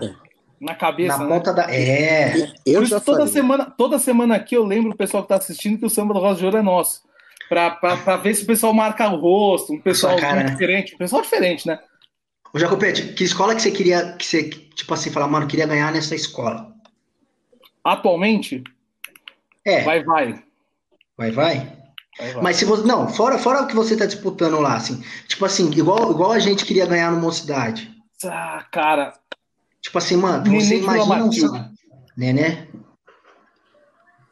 [0.60, 1.30] Na cabeça, na né?
[1.36, 1.70] ponta da.
[1.74, 2.54] É.
[2.66, 3.34] Eu já toda falei.
[3.34, 6.20] semana, toda semana aqui eu lembro o pessoal que tá assistindo que o samba do
[6.20, 7.02] Rosa de Ouro é nosso.
[7.50, 10.50] Pra, pra, pra ver se o pessoal marca o rosto, um pessoal cara, né?
[10.52, 10.96] diferente.
[10.96, 11.78] Um pessoal diferente, né?
[12.54, 15.92] Ô, Jacopete, que escola que você queria, que você, tipo assim, falar, mano, queria ganhar
[15.92, 16.72] nessa escola?
[17.84, 18.64] Atualmente,
[19.66, 20.44] É, vai, vai.
[21.18, 21.56] vai, vai.
[22.20, 22.44] vai, vai.
[22.44, 22.86] Mas se você.
[22.86, 25.02] Não, fora, fora o que você tá disputando lá, assim.
[25.28, 27.92] Tipo assim, igual, igual a gente queria ganhar no Mocidade.
[28.26, 29.14] Ah, cara,
[29.82, 31.30] Tipo assim, mano, Nenê você imagina um.
[32.16, 32.68] Nené?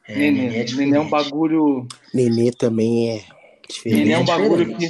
[0.08, 1.88] É, Nenê, Nenê é Nenê é um bagulho.
[2.14, 3.24] Nenê também é
[3.70, 4.00] diferente.
[4.00, 4.90] Nenê é um é bagulho que.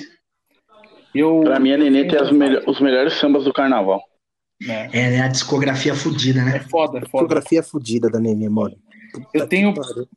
[1.13, 1.41] Eu.
[1.43, 4.01] Pra mim, a Nenê tem as melho- os melhores sambas do carnaval.
[4.61, 5.21] né, É, né?
[5.21, 6.59] A discografia fudida, É né?
[6.69, 7.09] foda, é foda.
[7.09, 8.77] Fotografia fudida da Nenê, mano.
[9.33, 9.73] Eu tenho,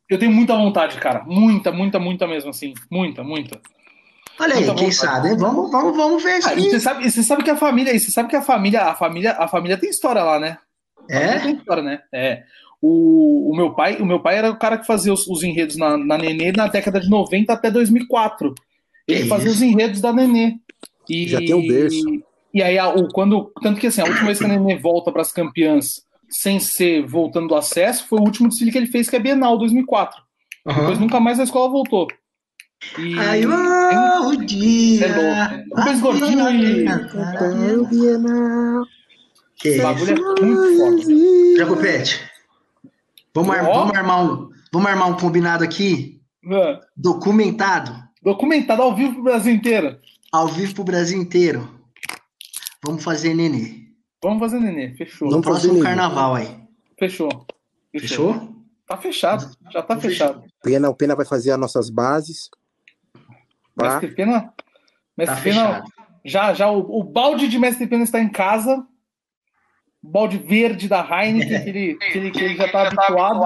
[0.09, 1.23] eu tenho muita vontade, cara.
[1.25, 2.73] Muita, muita, muita mesmo, assim.
[2.91, 3.59] Muita, muita.
[4.39, 4.95] Olha aí, Muita quem vontade.
[4.95, 5.35] sabe?
[5.37, 6.69] Vamos, vamos, vamos ver isso Ah, e aí.
[6.69, 8.95] você sabe, e você sabe que a família, e você sabe que a família, a
[8.95, 10.57] família, a família tem história lá, né?
[11.09, 11.39] É?
[11.39, 11.99] tem história, né?
[12.13, 12.43] É.
[12.81, 15.77] O, o meu pai, o meu pai era o cara que fazia os, os enredos
[15.77, 18.53] na, na Nenê na década de 90 até 2004.
[19.07, 19.57] Ele Que fazia isso?
[19.57, 20.55] os enredos da Nenê.
[21.09, 22.01] E, Já tem um berço.
[22.53, 25.11] E aí, a- o, quando, tanto que assim, a última vez que a Nenê volta
[25.11, 29.09] para as campeãs sem ser voltando do acesso foi o último desfile que ele fez,
[29.09, 30.21] que é Bienal 2004.
[30.65, 30.99] Depois Aham.
[30.99, 32.07] nunca mais a escola voltou.
[32.99, 35.05] E Aí ó, o dia.
[35.05, 35.15] É
[35.57, 35.75] louco.
[35.79, 38.83] Rubens Gordinho e- Cantar Bienal.
[39.57, 41.57] Que bagulho é muito foda.
[41.57, 42.19] Jacopete,
[43.33, 46.21] Vamos, ar- vamos armar um, vamos armar um combinado aqui,
[46.51, 49.97] Ah, documentado, Documentado ao vivo pro Brasil inteiro.
[50.31, 51.69] ao vivo pro Brasil inteiro.
[52.83, 53.84] Vamos fazer nenê.
[54.25, 54.95] Vamos fazer nenê.
[54.95, 55.27] Fechou.
[55.27, 55.85] No Vamos fazer próximo nenê.
[55.85, 56.59] carnaval aí.
[56.97, 57.45] Fechou.
[57.91, 58.55] Fechou?
[58.87, 59.55] Tá fechado.
[59.71, 60.43] Já tá fechado.
[60.63, 62.49] Pena, o Pena vai fazer as nossas bases.
[63.75, 63.89] Tá?
[63.99, 64.41] Mestre Pena.
[64.41, 64.53] Tá
[65.17, 65.67] Mestre Pena.
[65.67, 65.91] fechado.
[66.25, 68.85] Já, já o, o balde de Mestre Pena está em casa.
[70.03, 73.43] O balde verde da Heineken, que ele, que ele, que ele já está habituado.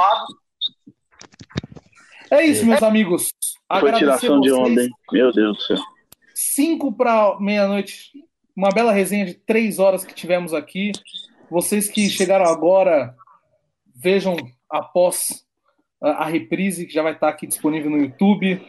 [2.32, 3.34] É isso, meus amigos.
[3.68, 4.68] Foi Agradecer tiração de vocês.
[4.72, 4.90] onda, hein?
[5.12, 5.78] Meu Deus do céu.
[6.36, 8.12] 5 para meia-noite.
[8.60, 10.92] Uma bela resenha de três horas que tivemos aqui.
[11.50, 13.16] Vocês que chegaram agora,
[13.96, 14.36] vejam
[14.70, 15.46] após
[16.04, 18.62] a, reprise, que já vai estar aqui disponível no YouTube.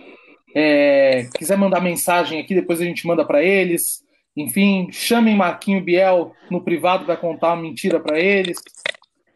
[0.54, 4.04] É, quiser mandar mensagem aqui, depois a gente manda para eles.
[4.36, 8.62] Enfim, chamem Marquinho Biel no privado para contar uma mentira para eles.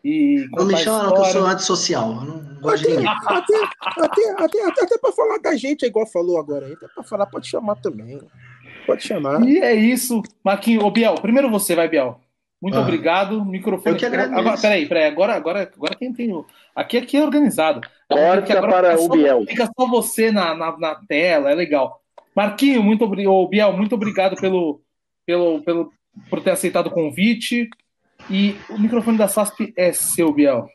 [0.05, 2.13] E Não me chama, que eu sou antissocial.
[2.13, 3.09] Eu não gosto de ninguém.
[3.27, 6.73] Até, até, até, até, até pra falar da gente, é igual falou agora.
[6.73, 8.21] Até pra falar, pode chamar também.
[8.87, 9.43] Pode chamar.
[9.47, 10.23] E é isso.
[10.45, 12.21] Marquinho, ô Biel, primeiro você, vai, Biel.
[12.61, 12.81] Muito Ah.
[12.83, 13.45] obrigado.
[13.45, 13.95] Microfone.
[13.95, 14.39] Eu que agradeço.
[14.39, 15.05] Agora, peraí, peraí.
[15.05, 16.31] Agora, agora, agora quem tem.
[16.75, 17.81] Aqui, aqui é organizado.
[18.09, 19.45] Corta agora para fica o só- Biel.
[19.47, 22.01] Fica só você na, na, na tela, é legal.
[22.35, 23.47] Marquinho, muito obrigado.
[23.49, 24.81] Biel, muito obrigado pelo,
[25.27, 25.93] pelo, pelo,
[26.31, 27.69] por ter aceitado o convite.
[28.31, 30.67] E o microfone da SASP é seu, Biel.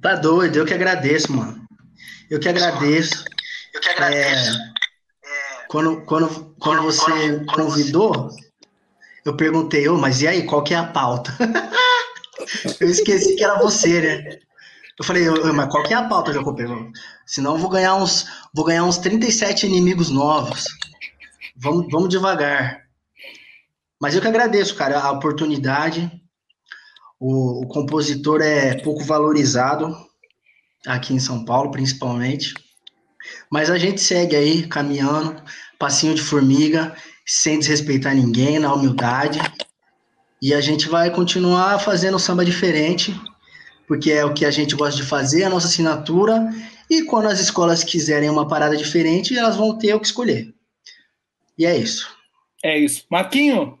[0.00, 1.60] Tá doido, eu que agradeço, mano.
[2.30, 3.24] Eu que agradeço.
[3.74, 4.58] Eu que agradeço.
[5.68, 8.30] Quando, quando, quando você convidou,
[9.24, 11.36] eu perguntei, ô, mas e aí, qual que é a pauta?
[12.80, 14.38] eu esqueci que era você, né?
[14.98, 16.64] Eu falei, ô, mas qual que é a pauta, Jacopé?
[17.26, 20.64] Senão eu vou ganhar uns, vou ganhar uns 37 inimigos novos.
[21.54, 22.84] Vamos, vamos devagar.
[24.00, 26.10] Mas eu que agradeço, cara, a oportunidade.
[27.20, 29.94] O, o compositor é pouco valorizado
[30.86, 32.54] aqui em São Paulo, principalmente.
[33.50, 35.42] Mas a gente segue aí caminhando,
[35.78, 36.94] passinho de formiga,
[37.26, 39.38] sem desrespeitar ninguém, na humildade.
[40.40, 43.14] E a gente vai continuar fazendo samba diferente,
[43.86, 46.50] porque é o que a gente gosta de fazer, a nossa assinatura.
[46.90, 50.54] E quando as escolas quiserem uma parada diferente, elas vão ter o que escolher.
[51.58, 52.08] E é isso.
[52.64, 53.04] É isso.
[53.10, 53.78] Marquinho.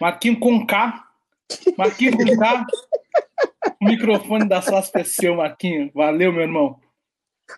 [0.00, 1.04] Marquinho com K.
[1.76, 2.66] Marquinho com K.
[3.80, 5.90] O microfone da SASP é seu, Marquinho.
[5.94, 6.80] Valeu, meu irmão.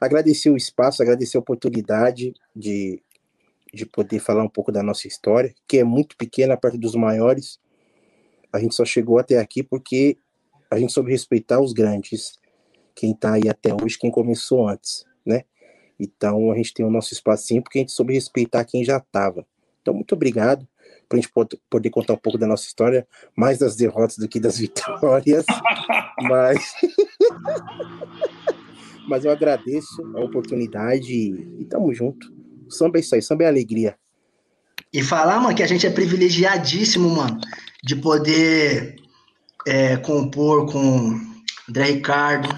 [0.00, 3.02] Agradecer o espaço, agradecer a oportunidade de,
[3.72, 7.58] de poder falar um pouco da nossa história, que é muito pequena perto dos maiores.
[8.52, 10.16] A gente só chegou até aqui porque
[10.70, 12.38] a gente soube respeitar os grandes,
[12.94, 15.44] quem está aí até hoje, quem começou antes, né?
[15.98, 19.46] Então a gente tem o nosso espacinho porque a gente soube respeitar quem já estava.
[19.82, 20.68] Então, muito obrigado
[21.08, 24.28] por a gente pod- poder contar um pouco da nossa história, mais das derrotas do
[24.28, 25.46] que das vitórias.
[26.20, 26.74] Mas,
[29.08, 32.32] mas eu agradeço a oportunidade e, e tamo junto.
[32.66, 33.96] O samba é isso aí, samba é alegria.
[34.92, 37.40] E falar, mano, que a gente é privilegiadíssimo, mano,
[37.82, 38.96] de poder
[39.66, 41.18] é, compor com
[41.68, 42.48] André Ricardo,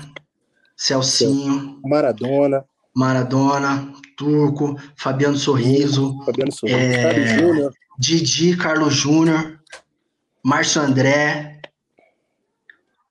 [0.76, 2.64] Celcinho, Maradona,
[2.94, 7.02] Maradona, Turco, Fabiano Sorriso, Fabiano Sorriso, É.
[7.02, 9.60] Carlos Didi, Carlos Júnior,
[10.44, 11.59] Márcio André,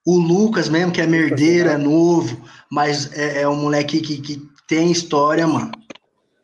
[0.06, 4.42] o Lucas mesmo, que é merdeiro, é novo, mas é, é um moleque que, que
[4.68, 5.72] tem história, mano.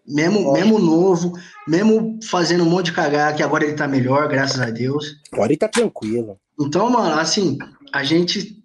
[0.07, 1.33] Mesmo, mesmo novo,
[1.67, 5.15] mesmo fazendo um monte de cagar, que agora ele tá melhor, graças a Deus.
[5.31, 6.37] agora ele tá tranquilo.
[6.59, 7.57] Então, mano, assim,
[7.91, 8.63] a gente,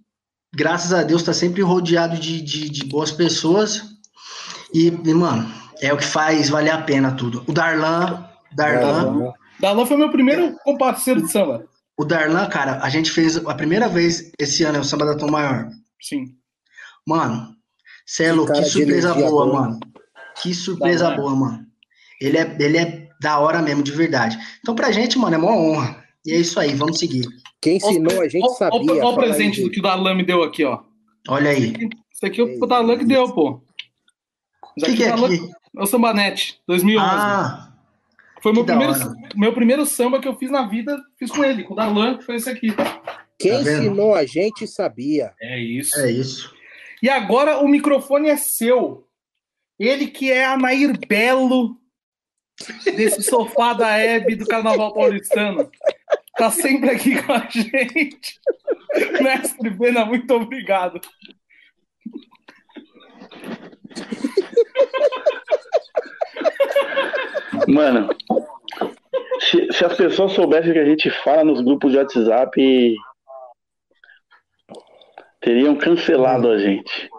[0.54, 3.82] graças a Deus, tá sempre rodeado de, de, de boas pessoas.
[4.74, 7.42] E, e, mano, é o que faz valer a pena tudo.
[7.46, 11.64] O Darlan, Darlan, Darlan foi meu primeiro comparceiro de samba.
[12.00, 15.14] O Darlan, cara, a gente fez a primeira vez esse ano, é o Samba da
[15.18, 15.68] Tom Maior.
[16.00, 16.34] Sim.
[17.06, 17.54] Mano,
[18.06, 19.46] cê é Que surpresa boa, boa.
[19.52, 19.80] mano.
[20.40, 21.16] Que surpresa Darlan.
[21.22, 21.66] boa, mano.
[22.18, 24.38] Ele é, ele é da hora mesmo, de verdade.
[24.60, 26.02] Então, pra gente, mano, é uma honra.
[26.24, 27.28] E é isso aí, vamos seguir.
[27.60, 28.92] Quem ensinou a gente Olha sabia.
[28.94, 30.80] o falar presente do que o Darlan me deu aqui, ó.
[31.28, 31.74] Olha aí.
[32.10, 33.50] Isso aqui é o Darlan que deu, pô.
[33.50, 33.62] O
[34.78, 35.50] Isso que, aqui que é o aqui?
[35.76, 37.06] É o Sambanete, 2011.
[37.06, 37.69] Ah,
[38.42, 38.94] foi meu primeiro,
[39.36, 42.24] meu primeiro samba que eu fiz na vida, fiz com ele, com o Darlan, que
[42.24, 42.68] foi esse aqui.
[43.38, 45.32] Quem Tá ensinou a gente sabia.
[45.40, 45.98] É isso.
[45.98, 46.54] é isso.
[47.02, 49.06] E agora o microfone é seu.
[49.78, 51.76] Ele que é a Nair Belo
[52.84, 55.70] desse sofá da Hebe do Carnaval Paulistano.
[56.36, 58.38] Tá sempre aqui com a gente.
[59.22, 61.00] Mestre Pena, muito obrigado.
[67.68, 68.08] Mano,
[69.40, 72.96] se, se as pessoas soubessem o que a gente fala nos grupos de WhatsApp,
[75.40, 77.10] teriam cancelado a gente.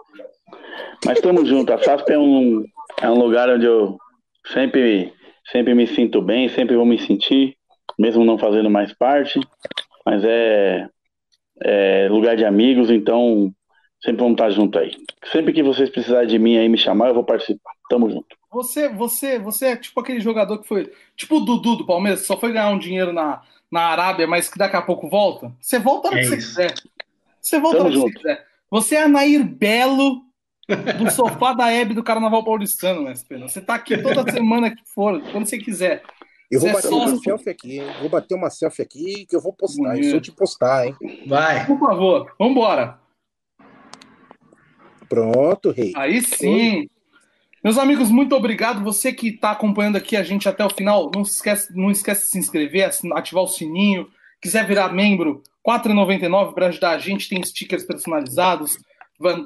[1.04, 1.74] Mas estamos juntos.
[1.74, 2.64] A SASP é um,
[3.00, 3.98] é um lugar onde eu
[4.46, 5.12] sempre,
[5.50, 7.56] sempre me sinto bem, sempre vou me sentir,
[7.98, 9.40] mesmo não fazendo mais parte.
[10.06, 10.88] Mas é,
[11.62, 13.52] é lugar de amigos, então
[14.02, 14.92] sempre vamos estar junto aí.
[15.30, 17.72] Sempre que vocês precisarem de mim aí me chamar, eu vou participar.
[17.88, 18.36] Tamo junto.
[18.50, 20.92] Você, você, você é tipo aquele jogador que foi.
[21.16, 24.48] Tipo o Dudu do Palmeiras, que só foi ganhar um dinheiro na, na Arábia, mas
[24.48, 25.52] que daqui a pouco volta.
[25.60, 26.48] Você volta no É que você isso.
[26.48, 26.74] quiser.
[27.40, 28.46] Você volta Tamo que você quiser.
[28.70, 30.22] Você é a Nair Belo
[30.98, 33.48] do sofá da Hebe do Carnaval Paulistano, né, Pena?
[33.48, 36.02] Você tá aqui toda semana que for, quando você quiser.
[36.50, 37.86] Eu vou Você é bater uma selfie aqui, hein?
[38.00, 39.88] Vou bater uma selfie aqui que eu vou postar.
[39.88, 40.04] Bonito.
[40.04, 40.96] Eu sou de postar, hein?
[41.26, 41.66] Vai.
[41.66, 43.01] Por favor, vambora.
[45.12, 45.92] Pronto, rei.
[45.94, 46.88] Aí sim.
[47.62, 48.82] Meus amigos, muito obrigado.
[48.82, 52.28] Você que está acompanhando aqui a gente até o final, não esquece, não esquece de
[52.28, 54.08] se inscrever, ativar o sininho.
[54.40, 57.28] Quiser virar membro, R$ 4,99 para ajudar a gente.
[57.28, 58.78] Tem stickers personalizados,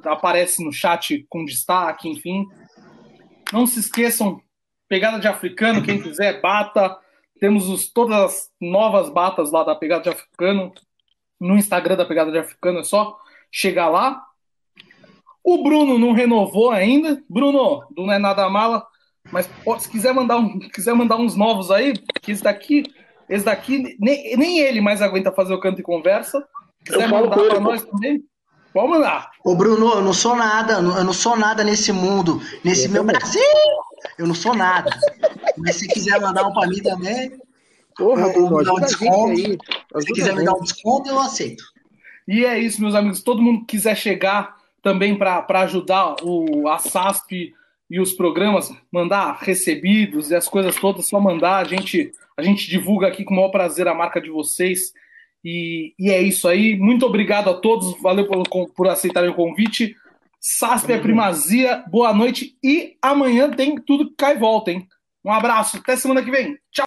[0.05, 2.47] aparece no chat com destaque, enfim.
[3.53, 4.41] Não se esqueçam,
[4.89, 6.97] pegada de africano, quem quiser, bata.
[7.41, 10.73] Temos os- todas as novas batas lá da Pegada de Africano
[11.41, 13.19] no Instagram da Pegada de Africano, é só
[13.51, 14.23] chegar lá.
[15.49, 17.23] O Bruno não renovou ainda.
[17.31, 18.85] Bruno, do Não é Nada Mala,
[19.31, 22.83] mas pô, se quiser mandar, um, quiser mandar uns novos aí, que esse daqui,
[23.29, 26.45] esse daqui, nem, nem ele mais aguenta fazer o canto e conversa.
[26.85, 27.61] Quiser Eu mandar pô.
[27.61, 28.25] nós também,
[28.75, 29.31] pode mandar.
[29.45, 33.03] Ô, Bruno, eu não sou nada, eu não sou nada nesse mundo, nesse Eu meu
[33.03, 33.17] também.
[33.17, 33.43] Brasil.
[34.19, 34.91] Eu não sou nada.
[35.57, 37.39] Mas se quiser mandar um pra mim também,
[37.97, 39.31] Porra, Eu Bruno, um desconto.
[39.31, 39.57] aí.
[40.01, 41.63] se quiser me dar um desconto, eu aceito.
[42.29, 43.23] E é isso, meus amigos.
[43.23, 44.56] Todo mundo que quiser chegar
[44.87, 47.53] também para ajudar o, a SASP
[47.91, 51.57] e os programas, mandar recebidos e as coisas todas, só mandar.
[51.57, 54.93] A gente, a gente divulga aqui com o maior prazer a marca de vocês.
[55.45, 56.79] E, e é isso aí.
[56.79, 58.01] Muito obrigado a todos.
[58.01, 59.97] Valeu por, por aceitarem o convite.
[60.41, 61.83] SASP é primazia.
[61.89, 62.57] Boa noite.
[62.63, 64.87] E amanhã tem tudo que cai e volta, hein?
[65.25, 65.79] Um abraço.
[65.79, 66.57] Até semana que vem.
[66.71, 66.85] Tchau.